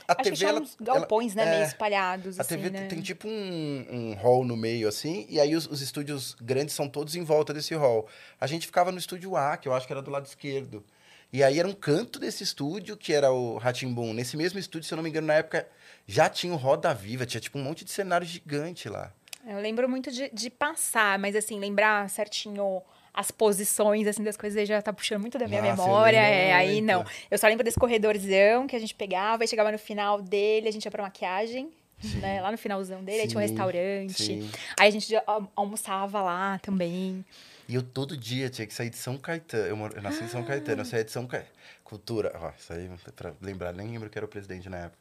A 0.05 0.11
Acho 0.11 0.17
que 0.17 0.23
TV, 0.23 0.35
tinha 0.35 0.49
ela, 0.49 0.59
uns 0.59 0.75
galpões, 0.79 1.33
né? 1.33 1.43
é, 1.43 1.49
Meio 1.51 1.63
espalhados, 1.65 2.37
A 2.37 2.41
assim, 2.41 2.57
TV 2.57 2.69
né? 2.69 2.87
tem 2.87 3.01
tipo 3.01 3.25
um, 3.25 3.85
um 3.89 4.13
hall 4.15 4.43
no 4.43 4.57
meio, 4.57 4.87
assim, 4.87 5.25
e 5.29 5.39
aí 5.39 5.55
os, 5.55 5.65
os 5.65 5.81
estúdios 5.81 6.35
grandes 6.41 6.75
são 6.75 6.89
todos 6.89 7.15
em 7.15 7.23
volta 7.23 7.53
desse 7.53 7.73
hall. 7.73 8.05
A 8.39 8.45
gente 8.45 8.65
ficava 8.65 8.91
no 8.91 8.97
estúdio 8.97 9.37
A, 9.37 9.55
que 9.55 9.65
eu 9.67 9.73
acho 9.73 9.87
que 9.87 9.93
era 9.93 10.01
do 10.01 10.11
lado 10.11 10.25
esquerdo. 10.25 10.83
E 11.31 11.41
aí 11.41 11.57
era 11.57 11.67
um 11.67 11.73
canto 11.73 12.19
desse 12.19 12.43
estúdio, 12.43 12.97
que 12.97 13.13
era 13.13 13.31
o 13.31 13.57
Ratimbum. 13.57 14.13
Nesse 14.13 14.37
mesmo 14.37 14.59
estúdio, 14.59 14.87
se 14.87 14.93
eu 14.93 14.97
não 14.97 15.03
me 15.03 15.09
engano, 15.09 15.27
na 15.27 15.35
época 15.35 15.67
já 16.05 16.29
tinha 16.29 16.53
o 16.53 16.57
Roda 16.57 16.93
Viva, 16.93 17.25
tinha 17.25 17.41
tipo 17.41 17.57
um 17.57 17.63
monte 17.63 17.85
de 17.85 17.89
cenário 17.89 18.27
gigante 18.27 18.89
lá. 18.89 19.11
Eu 19.47 19.59
lembro 19.59 19.89
muito 19.89 20.11
de, 20.11 20.29
de 20.33 20.49
passar, 20.49 21.19
mas 21.19 21.35
assim, 21.35 21.59
lembrar 21.59 22.09
certinho 22.09 22.81
as 23.13 23.29
posições, 23.29 24.07
assim, 24.07 24.23
das 24.23 24.35
coisas 24.35 24.67
já 24.67 24.81
tá 24.81 24.91
puxando 24.91 25.21
muito 25.21 25.37
da 25.37 25.47
minha 25.47 25.61
Nossa, 25.61 25.83
memória. 25.83 26.17
É, 26.17 26.53
aí 26.53 26.81
não. 26.81 27.05
Eu 27.29 27.37
só 27.37 27.47
lembro 27.47 27.63
desse 27.63 27.77
corredorzão 27.77 28.65
que 28.65 28.75
a 28.75 28.79
gente 28.79 28.95
pegava 28.95 29.43
e 29.43 29.47
chegava 29.47 29.71
no 29.71 29.77
final 29.77 30.21
dele, 30.21 30.67
a 30.67 30.71
gente 30.71 30.85
ia 30.85 30.91
pra 30.91 31.03
maquiagem. 31.03 31.69
Né, 32.15 32.41
lá 32.41 32.51
no 32.51 32.57
finalzão 32.57 33.01
dele, 33.01 33.21
aí 33.21 33.27
tinha 33.29 33.39
um 33.39 33.41
restaurante. 33.41 34.21
sim. 34.21 34.51
Aí 34.77 34.89
a 34.89 34.91
gente 34.91 35.15
al- 35.25 35.49
almoçava 35.55 36.21
lá 36.21 36.59
também. 36.59 37.23
E 37.67 37.75
eu 37.75 37.81
todo 37.83 38.17
dia 38.17 38.49
tinha 38.49 38.67
que 38.67 38.73
sair 38.73 38.89
de 38.89 38.97
São 38.97 39.17
Caetano. 39.17 39.65
Eu, 39.67 39.77
moro- 39.77 39.95
eu 39.95 40.01
nasci 40.01 40.23
em 40.23 40.27
São 40.27 40.43
Caetano, 40.43 40.81
eu 40.81 40.85
saía 40.85 41.03
de 41.03 41.11
São 41.11 41.25
Caetano. 41.25 41.51
Cultura, 41.83 42.31
ó, 42.41 42.49
isso 42.57 42.73
aí 42.73 42.89
pra 43.15 43.33
lembrar, 43.41 43.71
nem 43.71 43.87
lembro 43.91 44.09
que 44.09 44.17
era 44.17 44.25
o 44.25 44.27
presidente 44.27 44.67
na 44.67 44.77
época. 44.77 44.97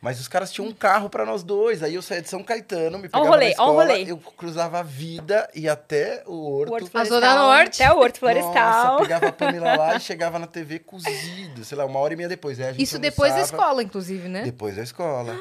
Mas 0.00 0.18
os 0.18 0.26
caras 0.26 0.50
tinham 0.50 0.66
um 0.68 0.72
carro 0.72 1.10
pra 1.10 1.26
nós 1.26 1.42
dois. 1.42 1.82
Aí 1.82 1.94
eu 1.94 2.00
saía 2.02 2.22
de 2.22 2.28
São 2.28 2.42
Caetano, 2.42 2.96
me 2.98 3.08
pegava 3.08 3.28
rolê, 3.28 3.44
na 3.46 3.50
escola, 3.50 3.84
rolê. 3.84 4.10
eu 4.10 4.16
cruzava 4.16 4.78
a 4.80 4.82
vida 4.82 5.48
e 5.54 5.68
até 5.68 6.22
o 6.26 6.32
Horto. 6.56 6.72
O 6.72 6.74
Horto 6.74 6.98
A 6.98 7.04
Zona. 7.04 7.34
Norte. 7.34 7.82
Até 7.82 7.92
o 7.94 7.98
Horto 7.98 8.18
Florestal. 8.18 8.54
Nossa, 8.94 9.02
pegava 9.02 9.28
a 9.28 9.32
Pamela 9.32 9.76
lá 9.76 9.96
e 9.96 10.00
chegava 10.00 10.38
na 10.38 10.46
TV 10.46 10.78
cozido, 10.78 11.64
sei 11.64 11.76
lá, 11.76 11.84
uma 11.84 11.98
hora 12.00 12.14
e 12.14 12.16
meia 12.16 12.28
depois. 12.28 12.56
Gente 12.56 12.82
Isso 12.82 12.98
depois 12.98 13.30
da 13.32 13.36
almoçava- 13.40 13.62
escola, 13.62 13.82
inclusive, 13.82 14.28
né? 14.28 14.42
Depois 14.42 14.74
da 14.76 14.82
escola. 14.82 15.36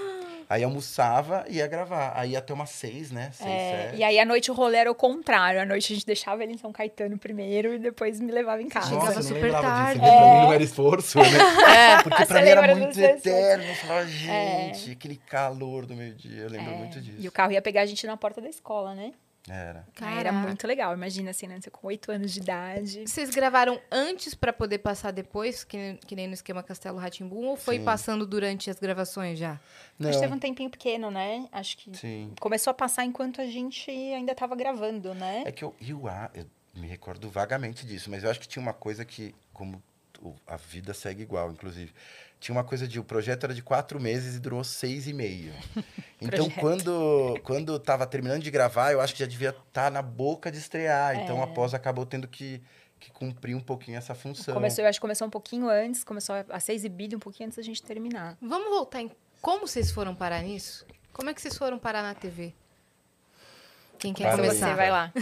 Aí 0.52 0.64
almoçava 0.66 1.46
e 1.48 1.56
ia 1.58 1.68
gravar. 1.68 2.12
Aí 2.14 2.32
ia 2.32 2.40
até 2.40 2.54
umas 2.54 2.70
seis, 2.72 3.10
né? 3.10 3.32
Seis, 3.34 3.50
É, 3.50 3.84
sete. 3.86 4.00
e 4.00 4.04
aí 4.04 4.20
à 4.20 4.26
noite 4.26 4.52
o 4.52 4.54
rolê 4.54 4.78
era 4.80 4.92
o 4.92 4.96
contrário. 4.96 5.62
À 5.62 5.66
noite 5.66 5.94
a 5.94 5.96
gente 5.96 6.06
deixava 6.06 6.44
ele 6.44 6.52
em 6.52 6.58
São 6.58 6.74
Caetano 6.74 7.18
primeiro 7.18 7.74
e 7.74 7.80
depois 7.80 8.20
me 8.20 8.32
levava 8.34 8.62
em 8.62 8.68
casa. 8.68 8.88
Chegava 8.90 9.06
Nossa, 9.06 9.20
eu 9.20 9.24
não 9.24 9.28
super 9.30 9.44
lembrava 9.44 9.68
tarde. 9.68 10.00
disso. 10.02 10.12
Porque 10.12 10.18
Pra 10.18 10.34
mim 10.34 10.42
não 10.42 10.54
era 10.54 10.64
esforço, 10.64 11.18
né? 11.20 11.26
É. 11.72 12.04
Porque 12.04 12.26
pra 12.26 12.38
Você 12.40 12.42
mim 12.44 12.50
era 12.50 12.76
muito 12.76 13.00
eterno. 13.00 13.64
Eu 13.64 13.76
falava, 13.76 14.06
gente, 14.08 14.92
aquele 14.92 15.16
calor 15.16 15.86
do 15.86 15.96
meio-dia. 15.96 16.42
Eu 16.42 16.50
lembro 16.50 16.72
É, 16.74 16.76
muito 16.76 17.00
disso. 17.00 17.18
E 17.20 17.28
o 17.30 17.32
carro 17.32 17.54
ia 17.54 17.62
pegar 17.62 17.82
a 17.84 17.86
gente 17.86 18.06
na 18.06 18.18
porta 18.18 18.42
da 18.42 18.50
escola, 18.50 18.94
né? 18.94 19.14
Era. 19.50 19.88
Aí 20.00 20.20
Era 20.20 20.32
muito 20.32 20.68
legal. 20.68 20.94
Imagina 20.94 21.32
assim, 21.32 21.48
né? 21.48 21.60
Você 21.60 21.70
com 21.72 21.88
oito 21.88 22.12
anos 22.12 22.32
de 22.32 22.40
idade. 22.40 23.04
Vocês 23.08 23.30
gravaram 23.32 23.82
antes 23.92 24.36
pra 24.36 24.54
poder 24.54 24.78
passar 24.80 25.12
depois, 25.12 25.64
que, 25.64 25.76
nem- 25.78 25.98
que 25.98 26.16
nem 26.16 26.28
no 26.28 26.34
esquema 26.34 26.62
Castelo 26.62 27.00
Ratimbum, 27.00 27.48
ou 27.48 27.58
foi 27.58 27.80
Sim. 27.80 27.84
passando 27.84 28.26
durante 28.26 28.70
as 28.70 28.80
gravações 28.80 29.40
já? 29.40 29.60
Não, 29.98 30.10
Acho 30.10 30.20
que 30.20 30.24
teve 30.26 30.36
um 30.36 30.40
tempinho 30.40 30.70
pequeno, 30.70 31.10
né? 31.10 31.48
Acho 31.52 31.76
que 31.78 31.96
sim. 31.98 32.32
começou 32.40 32.70
a 32.72 32.74
passar 32.74 33.04
enquanto 33.04 33.42
a 33.42 33.46
gente 33.48 33.90
ainda 33.90 34.36
tava 34.36 34.56
gravando, 34.56 35.14
né? 35.16 35.44
É 35.46 35.52
que 35.52 35.64
eu, 35.64 35.76
eu, 35.82 36.08
a- 36.08 36.30
eu 36.36 36.46
me 36.76 36.88
recordo 36.88 37.30
vagamente 37.30 37.86
disso, 37.86 38.10
mas 38.12 38.24
eu 38.24 38.30
acho 38.30 38.40
que 38.40 38.48
tinha 38.48 38.62
uma 38.62 38.74
coisa 38.74 39.04
que, 39.04 39.34
como 39.54 39.82
a 40.46 40.56
vida 40.56 40.94
segue 40.94 41.24
igual, 41.24 41.52
inclusive, 41.52 41.92
tinha 42.42 42.54
uma 42.54 42.64
coisa 42.64 42.86
de 42.88 43.00
o 43.00 43.04
projeto 43.04 43.46
era 43.46 43.54
de 43.54 43.62
quatro 43.62 44.02
meses 44.02 44.36
e 44.36 44.40
durou 44.40 44.62
seis 44.64 45.08
e 45.08 45.14
meio. 45.14 45.54
Então, 46.24 46.46
Projeto. 46.46 46.60
quando 46.60 47.40
quando 47.44 47.76
estava 47.78 48.06
terminando 48.06 48.44
de 48.44 48.52
gravar, 48.52 48.92
eu 48.92 49.02
acho 49.02 49.14
que 49.14 49.20
já 49.22 49.26
devia 49.26 49.50
estar 49.50 49.90
na 49.90 50.04
boca 50.04 50.52
de 50.52 50.60
estrear. 50.60 51.16
Então, 51.16 51.40
É. 51.40 51.44
a 51.44 51.48
pós 51.48 51.74
acabou 51.74 52.06
tendo 52.06 52.28
que, 52.28 52.62
que 53.00 53.10
cumprir 53.12 53.56
um 53.56 53.60
pouquinho 53.60 53.98
essa 53.98 54.14
função. 54.14 54.54
Começou, 54.54 54.84
eu 54.84 54.90
acho 54.90 55.00
que 55.00 55.02
começou 55.02 55.26
um 55.26 55.32
pouquinho 55.32 55.68
antes, 55.68 56.04
começou 56.04 56.36
a 56.48 56.60
ser 56.60 56.74
exibido 56.74 57.16
um 57.16 57.20
pouquinho 57.20 57.48
antes 57.48 57.58
da 57.58 57.64
gente 57.64 57.82
terminar. 57.82 58.38
Vamos 58.40 58.70
voltar 58.70 59.02
em 59.02 59.10
como 59.42 59.68
vocês 59.68 59.90
foram 59.90 60.14
parar 60.14 60.44
nisso? 60.44 60.86
Como 61.12 61.28
é 61.28 61.34
que 61.34 61.42
vocês 61.42 61.58
foram 61.58 61.80
parar 61.80 62.04
na 62.04 62.14
TV? 62.14 62.54
Quem 64.02 64.14
quer 64.14 64.24
Para 64.24 64.38
Começa 64.38 64.56
começar? 64.56 64.70
você, 64.70 64.76
vai 64.76 64.90
lá. 64.92 65.14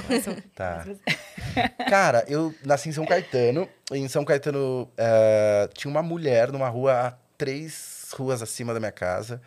Tá. 0.55 0.85
Cara, 1.89 2.23
eu 2.29 2.55
nasci 2.63 2.87
em 2.87 2.93
São 2.93 3.05
Caetano. 3.05 3.67
Em 3.91 4.07
São 4.07 4.23
Caetano 4.23 4.89
eh, 4.97 5.69
tinha 5.73 5.91
uma 5.91 6.01
mulher 6.01 6.49
numa 6.51 6.69
rua, 6.69 6.93
a 7.07 7.13
três 7.37 8.09
ruas 8.17 8.41
acima 8.41 8.73
da 8.73 8.79
minha 8.79 8.91
casa, 8.91 9.41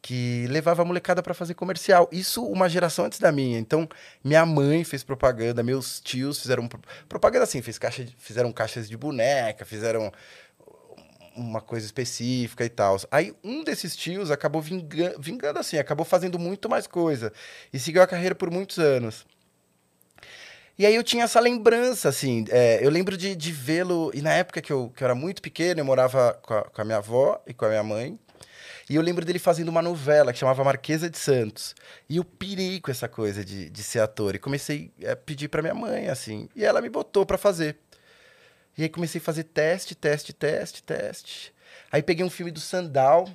que 0.00 0.46
levava 0.48 0.82
a 0.82 0.84
molecada 0.84 1.20
pra 1.24 1.34
fazer 1.34 1.54
comercial. 1.54 2.08
Isso 2.12 2.44
uma 2.46 2.68
geração 2.68 3.04
antes 3.04 3.18
da 3.18 3.32
minha. 3.32 3.58
Então, 3.58 3.88
minha 4.22 4.46
mãe 4.46 4.84
fez 4.84 5.02
propaganda, 5.02 5.60
meus 5.60 6.00
tios 6.00 6.40
fizeram 6.40 6.68
pro- 6.68 6.80
propaganda 7.08 7.42
assim, 7.44 7.60
fez 7.60 7.78
caixa 7.78 8.04
de- 8.04 8.14
fizeram 8.16 8.52
caixas 8.52 8.88
de 8.88 8.96
boneca, 8.96 9.64
fizeram 9.64 10.12
uma 11.38 11.60
coisa 11.60 11.86
específica 11.86 12.64
e 12.64 12.68
tal. 12.68 12.96
Aí 13.10 13.34
um 13.42 13.62
desses 13.62 13.96
tios 13.96 14.30
acabou 14.30 14.60
vinga- 14.60 15.14
vingando 15.18 15.58
assim, 15.58 15.78
acabou 15.78 16.04
fazendo 16.04 16.38
muito 16.38 16.68
mais 16.68 16.86
coisa 16.86 17.32
e 17.72 17.78
seguiu 17.78 18.02
a 18.02 18.06
carreira 18.06 18.34
por 18.34 18.50
muitos 18.50 18.78
anos. 18.78 19.24
E 20.78 20.86
aí 20.86 20.94
eu 20.94 21.02
tinha 21.02 21.24
essa 21.24 21.40
lembrança, 21.40 22.08
assim, 22.08 22.44
é, 22.50 22.78
eu 22.84 22.88
lembro 22.88 23.16
de, 23.16 23.34
de 23.34 23.50
vê-lo, 23.50 24.12
e 24.14 24.22
na 24.22 24.32
época 24.32 24.60
que 24.60 24.72
eu, 24.72 24.92
que 24.94 25.02
eu 25.02 25.06
era 25.06 25.14
muito 25.14 25.42
pequeno, 25.42 25.80
eu 25.80 25.84
morava 25.84 26.38
com 26.40 26.54
a, 26.54 26.62
com 26.62 26.80
a 26.80 26.84
minha 26.84 26.98
avó 26.98 27.42
e 27.48 27.52
com 27.52 27.64
a 27.64 27.68
minha 27.68 27.82
mãe, 27.82 28.16
e 28.88 28.94
eu 28.94 29.02
lembro 29.02 29.24
dele 29.24 29.40
fazendo 29.40 29.70
uma 29.70 29.82
novela 29.82 30.32
que 30.32 30.38
chamava 30.38 30.62
Marquesa 30.62 31.10
de 31.10 31.18
Santos. 31.18 31.74
E 32.08 32.16
eu 32.18 32.24
pirei 32.24 32.80
com 32.80 32.92
essa 32.92 33.08
coisa 33.08 33.44
de, 33.44 33.68
de 33.68 33.82
ser 33.82 33.98
ator, 33.98 34.36
e 34.36 34.38
comecei 34.38 34.92
a 35.04 35.16
pedir 35.16 35.48
pra 35.48 35.62
minha 35.62 35.74
mãe, 35.74 36.08
assim, 36.08 36.48
e 36.54 36.64
ela 36.64 36.80
me 36.80 36.88
botou 36.88 37.26
pra 37.26 37.36
fazer. 37.36 37.76
E 38.78 38.84
aí 38.84 38.88
comecei 38.88 39.20
a 39.20 39.24
fazer 39.24 39.42
teste, 39.42 39.96
teste, 39.96 40.32
teste, 40.32 40.82
teste. 40.84 41.52
Aí 41.90 42.00
peguei 42.00 42.24
um 42.24 42.30
filme 42.30 42.52
do 42.52 42.60
Sandal, 42.60 43.28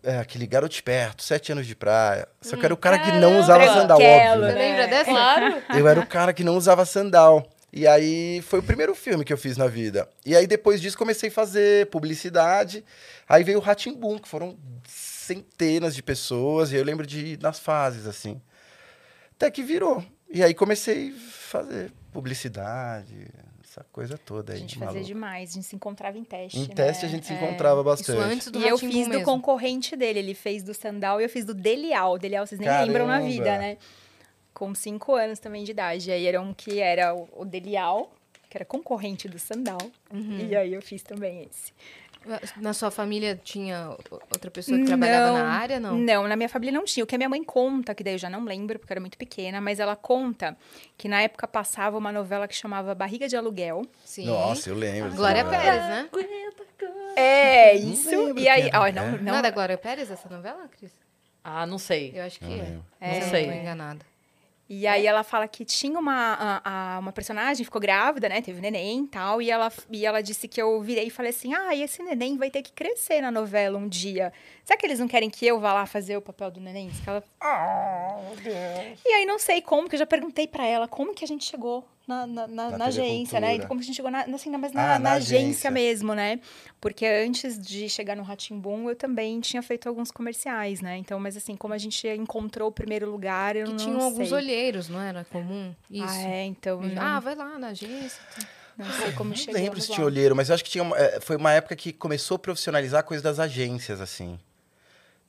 é, 0.00 0.18
aquele 0.18 0.46
Garoto 0.46 0.72
Esperto, 0.72 1.24
Sete 1.24 1.50
Anos 1.50 1.66
de 1.66 1.74
Praia. 1.74 2.28
Só 2.40 2.56
que 2.56 2.64
era 2.64 2.72
o 2.72 2.76
cara 2.76 3.00
que 3.00 3.10
não 3.10 3.40
usava 3.40 3.64
Branquelo, 3.64 3.80
sandal, 3.80 4.00
óbvio. 4.00 4.46
Você 4.46 4.52
né? 4.52 4.54
lembra 4.54 4.86
dessa? 4.86 5.10
Claro. 5.10 5.62
Eu 5.76 5.88
era 5.88 5.98
o 5.98 6.06
cara 6.06 6.32
que 6.32 6.44
não 6.44 6.56
usava 6.56 6.84
sandal. 6.86 7.50
E 7.72 7.84
aí 7.84 8.40
foi 8.42 8.60
o 8.60 8.62
primeiro 8.62 8.94
filme 8.94 9.24
que 9.24 9.32
eu 9.32 9.36
fiz 9.36 9.56
na 9.56 9.66
vida. 9.66 10.08
E 10.24 10.36
aí 10.36 10.46
depois 10.46 10.80
disso 10.80 10.96
comecei 10.96 11.28
a 11.28 11.32
fazer 11.32 11.86
publicidade. 11.86 12.84
Aí 13.28 13.42
veio 13.42 13.58
o 13.58 13.60
Ratimbum, 13.60 14.18
que 14.18 14.28
foram 14.28 14.56
centenas 14.86 15.96
de 15.96 16.02
pessoas. 16.04 16.70
E 16.70 16.76
eu 16.76 16.84
lembro 16.84 17.04
de 17.04 17.32
ir 17.32 17.42
nas 17.42 17.58
fases, 17.58 18.06
assim. 18.06 18.40
Até 19.34 19.50
que 19.50 19.64
virou. 19.64 20.04
E 20.30 20.44
aí 20.44 20.54
comecei 20.54 21.10
a 21.10 21.30
fazer 21.50 21.92
publicidade, 22.12 23.26
essa 23.68 23.84
coisa 23.92 24.16
toda 24.16 24.52
A 24.52 24.54
aí. 24.54 24.60
gente 24.60 24.78
maluco. 24.78 24.94
fazia 24.98 25.06
demais, 25.14 25.50
a 25.50 25.52
gente 25.54 25.66
se 25.66 25.74
encontrava 25.76 26.16
em 26.18 26.24
teste. 26.24 26.58
Em 26.58 26.68
né? 26.68 26.74
teste 26.74 27.04
a 27.04 27.08
gente 27.08 27.26
se 27.26 27.32
É. 27.32 27.36
encontrava 27.36 27.82
bastante. 27.82 28.18
Isso 28.18 28.20
antes 28.32 28.50
do 28.50 28.60
E 28.60 28.68
eu 28.68 28.78
fiz 28.78 29.04
do 29.06 29.10
mesmo. 29.10 29.24
concorrente 29.24 29.96
dele. 29.96 30.18
Ele 30.20 30.34
fez 30.34 30.62
do 30.62 30.72
Sandal 30.72 31.20
e 31.20 31.24
eu 31.24 31.28
fiz 31.28 31.44
do 31.44 31.52
Delial. 31.54 32.12
O 32.14 32.18
Delial, 32.18 32.46
vocês 32.46 32.60
nem 32.60 32.68
lembram 32.68 33.06
na 33.06 33.14
Caramba! 33.14 33.30
vida, 33.30 33.58
né? 33.58 33.76
Com 34.54 34.74
cinco 34.74 35.14
anos 35.14 35.38
também 35.38 35.64
de 35.64 35.72
idade. 35.72 36.10
Aí 36.10 36.26
era 36.26 36.40
um 36.40 36.54
que 36.54 36.78
era 36.80 37.14
o, 37.14 37.28
o 37.36 37.44
Delial, 37.44 38.10
que 38.48 38.56
era 38.56 38.64
concorrente 38.64 39.28
do 39.28 39.38
Sandal. 39.38 39.78
Uhum. 40.12 40.38
E 40.48 40.56
aí 40.56 40.72
eu 40.72 40.80
fiz 40.80 41.02
também 41.02 41.42
esse. 41.42 41.72
Na 42.56 42.72
sua 42.72 42.90
família 42.90 43.38
tinha 43.42 43.90
outra 44.30 44.50
pessoa 44.50 44.78
que 44.78 44.84
trabalhava 44.84 45.32
na 45.32 45.48
área, 45.48 45.80
não? 45.80 45.96
Não, 45.96 46.28
na 46.28 46.36
minha 46.36 46.48
família 46.48 46.72
não 46.72 46.84
tinha. 46.84 47.04
O 47.04 47.06
que 47.06 47.14
a 47.14 47.18
minha 47.18 47.28
mãe 47.28 47.42
conta, 47.44 47.94
que 47.94 48.02
daí 48.02 48.14
eu 48.14 48.18
já 48.18 48.28
não 48.30 48.44
lembro, 48.44 48.78
porque 48.78 48.92
eu 48.92 48.94
era 48.94 49.00
muito 49.00 49.16
pequena, 49.18 49.60
mas 49.60 49.78
ela 49.80 49.94
conta 49.96 50.56
que 50.96 51.08
na 51.08 51.22
época 51.22 51.46
passava 51.46 51.96
uma 51.96 52.10
novela 52.12 52.46
que 52.48 52.54
chamava 52.54 52.94
Barriga 52.94 53.28
de 53.28 53.36
Aluguel. 53.36 53.82
Sim. 54.04 54.26
Nossa, 54.26 54.70
eu 54.70 54.74
lembro. 54.74 55.14
Glória. 55.14 55.44
Pérez, 55.44 55.82
né? 55.82 56.08
É, 57.16 57.78
Não 57.78 57.92
isso. 57.92 58.38
E 58.38 58.48
aí. 58.48 58.70
ó, 58.74 58.90
não, 58.92 59.12
Não, 59.12 59.18
não, 59.18 59.36
é 59.36 59.42
da 59.42 59.50
Glória 59.50 59.78
Pérez 59.78 60.10
essa 60.10 60.28
novela, 60.28 60.68
Cris? 60.68 60.92
Ah, 61.42 61.64
não 61.64 61.78
sei. 61.78 62.12
Eu 62.14 62.24
acho 62.24 62.38
que 62.38 62.44
Não 62.44 62.52
é. 62.54 62.78
É, 63.00 63.20
não 63.20 63.28
sei. 63.30 63.46
tô 63.46 63.52
enganada. 63.52 64.15
E 64.68 64.84
aí 64.86 65.06
ela 65.06 65.22
fala 65.22 65.46
que 65.46 65.64
tinha 65.64 65.96
uma, 65.98 66.60
a- 66.64 66.96
a- 66.96 66.98
uma 66.98 67.12
personagem, 67.12 67.64
ficou 67.64 67.80
grávida, 67.80 68.28
né? 68.28 68.42
Teve 68.42 68.60
neném 68.60 69.04
e 69.04 69.06
tal. 69.06 69.40
E 69.40 69.48
ela, 69.50 69.72
e 69.90 70.04
ela 70.04 70.20
disse 70.20 70.48
que 70.48 70.60
eu 70.60 70.80
virei 70.82 71.06
e 71.06 71.10
falei 71.10 71.30
assim: 71.30 71.54
ah, 71.54 71.74
esse 71.74 72.02
neném 72.02 72.36
vai 72.36 72.50
ter 72.50 72.62
que 72.62 72.72
crescer 72.72 73.20
na 73.20 73.30
novela 73.30 73.78
um 73.78 73.88
dia. 73.88 74.32
Será 74.66 74.76
que 74.76 74.84
eles 74.84 74.98
não 74.98 75.06
querem 75.06 75.30
que 75.30 75.46
eu 75.46 75.60
vá 75.60 75.72
lá 75.72 75.86
fazer 75.86 76.16
o 76.16 76.20
papel 76.20 76.50
do 76.50 76.60
neném? 76.60 76.90
Ela- 77.06 77.22
Ah, 77.40 78.18
meu 78.26 78.34
Deus. 78.34 78.98
E 79.06 79.08
aí 79.12 79.24
não 79.24 79.38
sei 79.38 79.62
como, 79.62 79.88
que 79.88 79.94
eu 79.94 79.98
já 80.00 80.06
perguntei 80.06 80.48
pra 80.48 80.66
ela 80.66 80.88
como 80.88 81.14
que 81.14 81.24
a 81.24 81.28
gente 81.28 81.44
chegou 81.44 81.86
na, 82.04 82.26
na, 82.26 82.48
na- 82.48 82.70
Na 82.70 82.78
na 82.78 82.84
agência, 82.86 83.38
né? 83.38 83.54
Então, 83.54 83.68
como 83.68 83.78
que 83.78 83.84
a 83.84 83.86
gente 83.86 83.94
chegou 83.94 84.10
na, 84.10 84.22
assim, 84.22 84.50
na- 84.50 84.58
mas 84.58 84.72
na, 84.72 84.82
Ah, 84.82 84.86
na 84.94 84.98
na 84.98 85.12
agência. 85.12 85.38
agência. 85.38 85.70
mesmo, 85.70 86.14
né? 86.14 86.40
Porque 86.80 87.06
antes 87.06 87.56
de 87.60 87.88
chegar 87.88 88.16
no 88.16 88.24
Ratimbum, 88.24 88.88
eu 88.90 88.96
também 88.96 89.38
tinha 89.40 89.62
feito 89.62 89.88
alguns 89.88 90.10
comerciais, 90.10 90.80
né? 90.80 90.96
Então, 90.96 91.20
mas 91.20 91.36
assim, 91.36 91.54
como 91.54 91.72
a 91.72 91.78
gente 91.78 92.08
encontrou 92.08 92.68
o 92.68 92.72
primeiro 92.72 93.08
lugar, 93.08 93.54
eu 93.54 93.66
Que 93.66 93.70
não 93.70 93.76
tinham 93.76 94.00
alguns 94.00 94.28
sei. 94.30 94.36
olheiros, 94.36 94.88
não 94.88 95.00
era 95.00 95.24
comum? 95.26 95.72
Isso. 95.88 96.04
Ah, 96.12 96.22
é, 96.28 96.44
então. 96.44 96.80
não- 96.80 97.00
Ah, 97.00 97.20
vai 97.20 97.36
lá 97.36 97.56
na 97.56 97.68
agência. 97.68 98.20
Não 98.76 98.84
sei 98.92 99.12
como 99.12 99.30
Não 99.30 99.36
chegamos 99.36 99.60
lembro 99.62 99.80
se 99.80 99.92
tinha 99.92 100.04
olheiro, 100.04 100.34
mas 100.34 100.48
eu 100.48 100.54
acho 100.56 100.64
que 100.64 100.70
tinha. 100.70 100.82
uma- 100.82 100.98
é, 100.98 101.20
foi 101.20 101.36
uma 101.36 101.52
época 101.52 101.74
que 101.76 101.92
começou 101.92 102.34
a 102.34 102.38
profissionalizar 102.38 102.98
a 103.00 103.02
coisa 103.04 103.22
das 103.22 103.38
agências, 103.38 104.00
assim. 104.00 104.38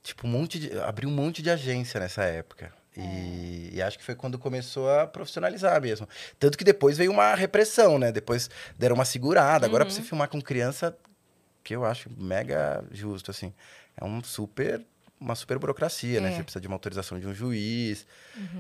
Tipo, 0.07 0.25
um 0.25 0.29
monte 0.29 0.57
de. 0.57 0.79
Abriu 0.79 1.09
um 1.09 1.11
monte 1.11 1.41
de 1.41 1.49
agência 1.49 1.99
nessa 1.99 2.23
época. 2.23 2.71
E, 2.95 3.71
e 3.73 3.81
acho 3.81 3.97
que 3.99 4.05
foi 4.05 4.15
quando 4.15 4.39
começou 4.39 4.89
a 4.89 5.05
profissionalizar 5.05 5.81
mesmo. 5.81 6.07
Tanto 6.39 6.57
que 6.57 6.63
depois 6.63 6.97
veio 6.97 7.11
uma 7.11 7.35
repressão, 7.35 7.99
né? 7.99 8.09
Depois 8.09 8.49
deram 8.79 8.95
uma 8.95 9.03
segurada. 9.03 9.65
Agora, 9.65 9.83
pra 9.83 9.93
você 9.93 10.01
filmar 10.01 10.29
com 10.29 10.41
criança, 10.41 10.97
que 11.61 11.75
eu 11.75 11.83
acho 11.83 12.09
mega 12.17 12.81
justo, 12.89 13.31
assim. 13.31 13.53
É 13.97 14.05
um 14.05 14.23
super. 14.23 14.81
Uma 15.19 15.33
super 15.33 15.57
burocracia, 15.57 16.21
né? 16.21 16.29
É. 16.31 16.35
Você 16.35 16.43
precisa 16.43 16.61
de 16.61 16.67
uma 16.67 16.75
autorização 16.75 17.19
de 17.19 17.25
um 17.27 17.33
juiz. 17.33 18.05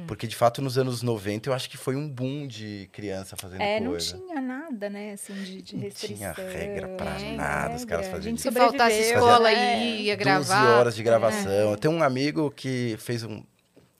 Porque, 0.07 0.25
de 0.25 0.35
fato, 0.35 0.59
nos 0.59 0.75
anos 0.75 1.03
90, 1.03 1.49
eu 1.49 1.53
acho 1.53 1.69
que 1.69 1.77
foi 1.77 1.95
um 1.95 2.09
boom 2.09 2.47
de 2.47 2.89
criança 2.91 3.35
fazendo 3.37 3.61
É, 3.61 3.79
não 3.79 3.91
coisa. 3.91 4.17
tinha 4.17 4.41
nada, 4.41 4.89
né, 4.89 5.11
assim, 5.13 5.35
de, 5.35 5.61
de 5.61 5.75
Não 5.75 5.83
restrição. 5.83 6.33
tinha 6.33 6.49
regra 6.49 6.87
pra 6.89 7.13
né, 7.19 7.35
nada, 7.35 7.75
os 7.75 7.85
caras 7.85 8.07
faziam 8.07 8.19
A 8.19 8.21
gente 8.31 8.41
Se 8.41 8.51
faltasse 8.51 8.99
escola 8.99 9.51
né? 9.51 9.85
e 9.85 10.01
ia 10.05 10.17
12 10.17 10.23
gravar. 10.23 10.79
horas 10.79 10.95
de 10.95 11.03
gravação. 11.03 11.71
Eu 11.71 11.77
tenho 11.77 11.93
um 11.93 12.01
amigo 12.01 12.49
que 12.49 12.95
fez 12.97 13.23
um. 13.23 13.43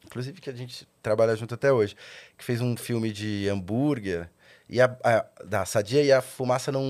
Inclusive, 0.03 0.41
que 0.41 0.49
a 0.49 0.53
gente 0.53 0.87
trabalha 1.03 1.35
junto 1.35 1.53
até 1.53 1.71
hoje. 1.71 1.95
Que 2.35 2.43
fez 2.43 2.59
um 2.59 2.75
filme 2.75 3.11
de 3.11 3.47
hambúrguer. 3.49 4.29
E 4.69 4.81
a, 4.81 4.97
a- 5.03 5.25
da 5.45 5.65
Sadia 5.65 6.03
e 6.03 6.11
a 6.11 6.21
fumaça 6.21 6.71
não, 6.71 6.83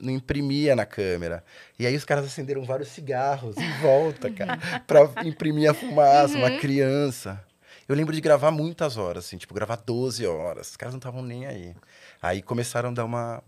não 0.00 0.10
imprimia 0.12 0.76
na 0.76 0.86
câmera. 0.86 1.42
E 1.78 1.86
aí 1.86 1.96
os 1.96 2.04
caras 2.04 2.24
acenderam 2.26 2.62
vários 2.64 2.88
cigarros 2.88 3.56
em 3.56 3.70
volta, 3.80 4.30
cara, 4.30 4.56
pra 4.86 5.10
imprimir 5.24 5.68
a 5.70 5.74
fumaça, 5.74 6.36
uma 6.38 6.50
criança. 6.58 7.42
Eu 7.88 7.94
lembro 7.96 8.14
de 8.14 8.20
gravar 8.20 8.50
muitas 8.50 8.96
horas, 8.96 9.26
assim, 9.26 9.36
tipo, 9.36 9.52
gravar 9.52 9.76
12 9.76 10.24
horas. 10.26 10.70
Os 10.70 10.76
caras 10.76 10.94
não 10.94 10.98
estavam 10.98 11.22
nem 11.22 11.44
aí. 11.46 11.74
Aí 12.22 12.40
começaram 12.40 12.90
a 12.90 12.92
dar 12.92 13.04
uma. 13.04 13.42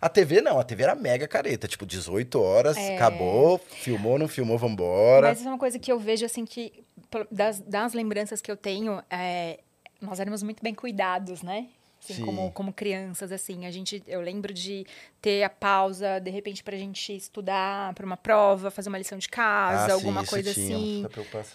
A 0.00 0.08
TV 0.08 0.40
não, 0.42 0.58
a 0.58 0.64
TV 0.64 0.82
era 0.82 0.94
mega 0.94 1.26
careta, 1.26 1.66
tipo, 1.68 1.86
18 1.86 2.38
horas, 2.42 2.76
É. 2.76 2.96
acabou, 2.96 3.58
filmou, 3.58 4.18
não 4.18 4.28
filmou, 4.28 4.58
vambora. 4.58 5.28
Mas 5.28 5.38
isso 5.38 5.48
é 5.48 5.50
uma 5.52 5.58
coisa 5.58 5.78
que 5.78 5.90
eu 5.90 5.98
vejo, 5.98 6.26
assim, 6.26 6.44
que 6.44 6.84
das, 7.30 7.60
das 7.60 7.94
lembranças 7.94 8.42
que 8.42 8.50
eu 8.50 8.56
tenho, 8.56 9.00
é, 9.08 9.60
nós 10.02 10.20
éramos 10.20 10.42
muito 10.42 10.62
bem 10.62 10.74
cuidados, 10.74 11.42
né? 11.42 11.68
Assim, 12.00 12.14
Sim. 12.14 12.24
como, 12.24 12.52
como 12.52 12.72
crianças, 12.72 13.32
assim. 13.32 13.66
A 13.66 13.70
gente, 13.72 14.02
eu 14.06 14.20
lembro 14.20 14.54
de 14.54 14.86
ter 15.20 15.42
a 15.42 15.50
pausa, 15.50 16.20
de 16.20 16.30
repente, 16.30 16.62
pra 16.62 16.76
gente 16.76 17.14
estudar 17.16 17.92
para 17.94 18.06
uma 18.06 18.16
prova, 18.16 18.70
fazer 18.70 18.88
uma 18.88 18.96
lição 18.98 19.18
de 19.18 19.28
casa, 19.28 19.90
Ah, 19.90 19.94
alguma 19.94 20.20
sim, 20.22 20.26
coisa 20.30 20.54
tinha, 20.54 20.76
assim. 20.76 21.06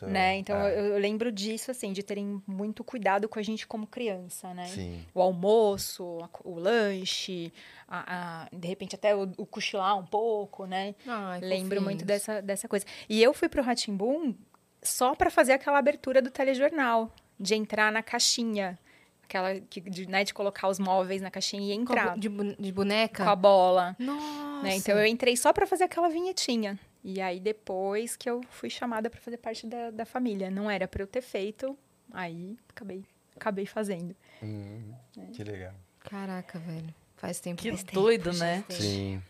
Né? 0.05 0.35
Então, 0.37 0.57
É, 0.57 0.77
eu, 0.77 0.85
eu 0.87 0.97
lembro 0.99 1.31
disso, 1.31 1.71
assim, 1.71 1.93
de 1.93 2.03
terem 2.03 2.43
muito 2.45 2.83
cuidado 2.83 3.29
com 3.29 3.39
a 3.39 3.41
gente 3.41 3.65
como 3.65 3.87
criança, 3.87 4.53
né? 4.53 4.65
Sim. 4.67 5.05
o 5.15 5.21
almoço, 5.21 6.19
a 6.21 6.29
o 6.43 6.59
lanche, 6.59 7.51
a, 7.87 8.43
a- 8.43 8.49
de 8.51 8.67
repente 8.67 8.95
até 8.95 9.15
o, 9.15 9.23
o 9.37 9.45
cochilar 9.45 9.97
um 9.97 10.05
pouco, 10.05 10.65
né? 10.65 10.93
Ai, 11.07 11.39
Lembro 11.39 11.81
muito 11.81 12.03
dessa, 12.05 12.41
dessa 12.41 12.67
coisa. 12.67 12.85
E 13.07 13.23
eu 13.23 13.33
fui 13.33 13.47
pro 13.47 13.63
Ratimbum 13.63 14.35
só 14.81 15.15
para 15.15 15.31
fazer 15.31 15.53
aquela 15.53 15.77
abertura 15.79 16.21
do 16.21 16.29
telejornal, 16.29 17.09
de 17.39 17.55
entrar 17.55 17.91
na 17.91 18.03
caixinha, 18.03 18.77
aquela 19.23 19.59
que, 19.59 19.81
de, 19.81 20.07
né, 20.07 20.23
de 20.23 20.33
colocar 20.33 20.67
os 20.67 20.79
móveis 20.79 21.21
na 21.21 21.31
caixinha 21.31 21.73
e 21.73 21.77
entrar 21.77 22.17
de, 22.17 22.29
de 22.29 22.71
boneca? 22.71 23.23
com 23.23 23.29
a 23.29 23.35
bola. 23.35 23.95
Nossa. 23.99 24.63
Né? 24.63 24.75
Então 24.75 24.97
eu 24.97 25.05
entrei 25.05 25.35
só 25.35 25.51
para 25.51 25.65
fazer 25.65 25.85
aquela 25.85 26.09
vinhetinha. 26.09 26.79
E 27.03 27.19
aí 27.19 27.39
depois 27.39 28.15
que 28.15 28.29
eu 28.29 28.41
fui 28.49 28.69
chamada 28.69 29.09
para 29.09 29.19
fazer 29.19 29.37
parte 29.37 29.67
da, 29.67 29.91
da 29.91 30.05
família, 30.05 30.49
não 30.49 30.69
era 30.71 30.87
para 30.87 31.03
eu 31.03 31.07
ter 31.07 31.21
feito, 31.21 31.77
aí 32.11 32.57
acabei 32.69 33.03
acabei 33.35 33.65
fazendo. 33.65 34.15
Hum, 34.41 34.93
É. 35.17 35.31
Que 35.31 35.43
legal. 35.43 35.73
Caraca, 35.99 36.59
velho. 36.59 36.93
Faz 37.17 37.39
tempo. 37.39 37.61
Que 37.61 37.69
faz 37.71 37.83
doido, 37.83 38.33
né? 38.33 38.63
tempo. 38.67 38.81
Sim. 38.81 39.21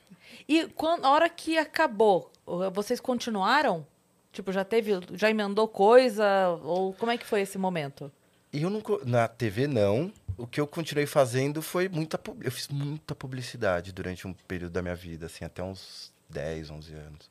E 0.48 0.66
quando, 0.70 1.06
a 1.06 1.12
hora 1.12 1.30
que 1.30 1.58
acabou, 1.58 2.32
vocês 2.74 3.00
continuaram? 3.00 3.86
Tipo, 4.32 4.52
já 4.52 4.64
teve, 4.66 4.92
já 5.14 5.30
emendou 5.30 5.68
coisa? 5.68 6.50
Ou 6.64 6.94
como 6.94 7.12
é 7.12 7.18
que 7.18 7.26
foi 7.26 7.42
esse 7.42 7.58
momento? 7.58 8.12
E 8.54 8.62
eu 8.62 8.70
não. 8.70 8.80
co- 8.82 9.02
Na 9.06 9.28
TV, 9.28 9.68
não. 9.68 10.14
O 10.38 10.48
que 10.48 10.60
eu 10.62 10.68
continuei 10.68 11.06
fazendo 11.06 11.62
foi 11.62 11.90
muita. 11.90 12.20
Eu 12.42 12.52
fiz 12.52 12.68
muita 12.68 13.14
publicidade 13.16 13.92
durante 13.92 14.28
um 14.28 14.34
período 14.34 14.72
da 14.74 14.82
minha 14.82 14.96
vida, 14.96 15.26
assim, 15.26 15.44
até 15.44 15.62
uns 15.64 16.14
10, 16.30 16.70
11 16.70 16.94
anos. 16.94 17.30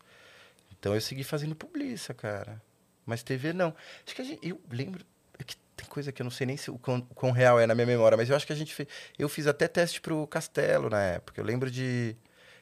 Então 0.78 0.94
eu 0.94 1.00
segui 1.00 1.24
fazendo 1.24 1.54
publiça, 1.54 2.12
cara. 2.12 2.60
Mas 3.06 3.22
TV, 3.22 3.52
não. 3.52 3.74
Acho 4.06 4.14
que 4.14 4.22
a 4.22 4.24
gente. 4.24 4.46
Eu 4.46 4.60
lembro. 4.70 5.04
É 5.38 5.44
que 5.44 5.56
tem 5.76 5.86
coisa 5.88 6.12
que 6.12 6.22
eu 6.22 6.24
não 6.24 6.30
sei 6.30 6.46
nem 6.46 6.56
se 6.56 6.70
o 6.70 6.78
quão, 6.78 6.98
o 6.98 7.14
quão 7.14 7.32
real 7.32 7.58
é 7.58 7.66
na 7.66 7.74
minha 7.74 7.86
memória, 7.86 8.16
mas 8.16 8.28
eu 8.28 8.36
acho 8.36 8.46
que 8.46 8.52
a 8.52 8.56
gente 8.56 8.74
fez. 8.74 8.88
Eu 9.18 9.28
fiz 9.28 9.46
até 9.46 9.66
teste 9.66 10.00
pro 10.00 10.26
Castelo 10.26 10.88
na 10.90 11.00
época. 11.02 11.40
Eu 11.40 11.44
lembro 11.44 11.70
de, 11.70 12.14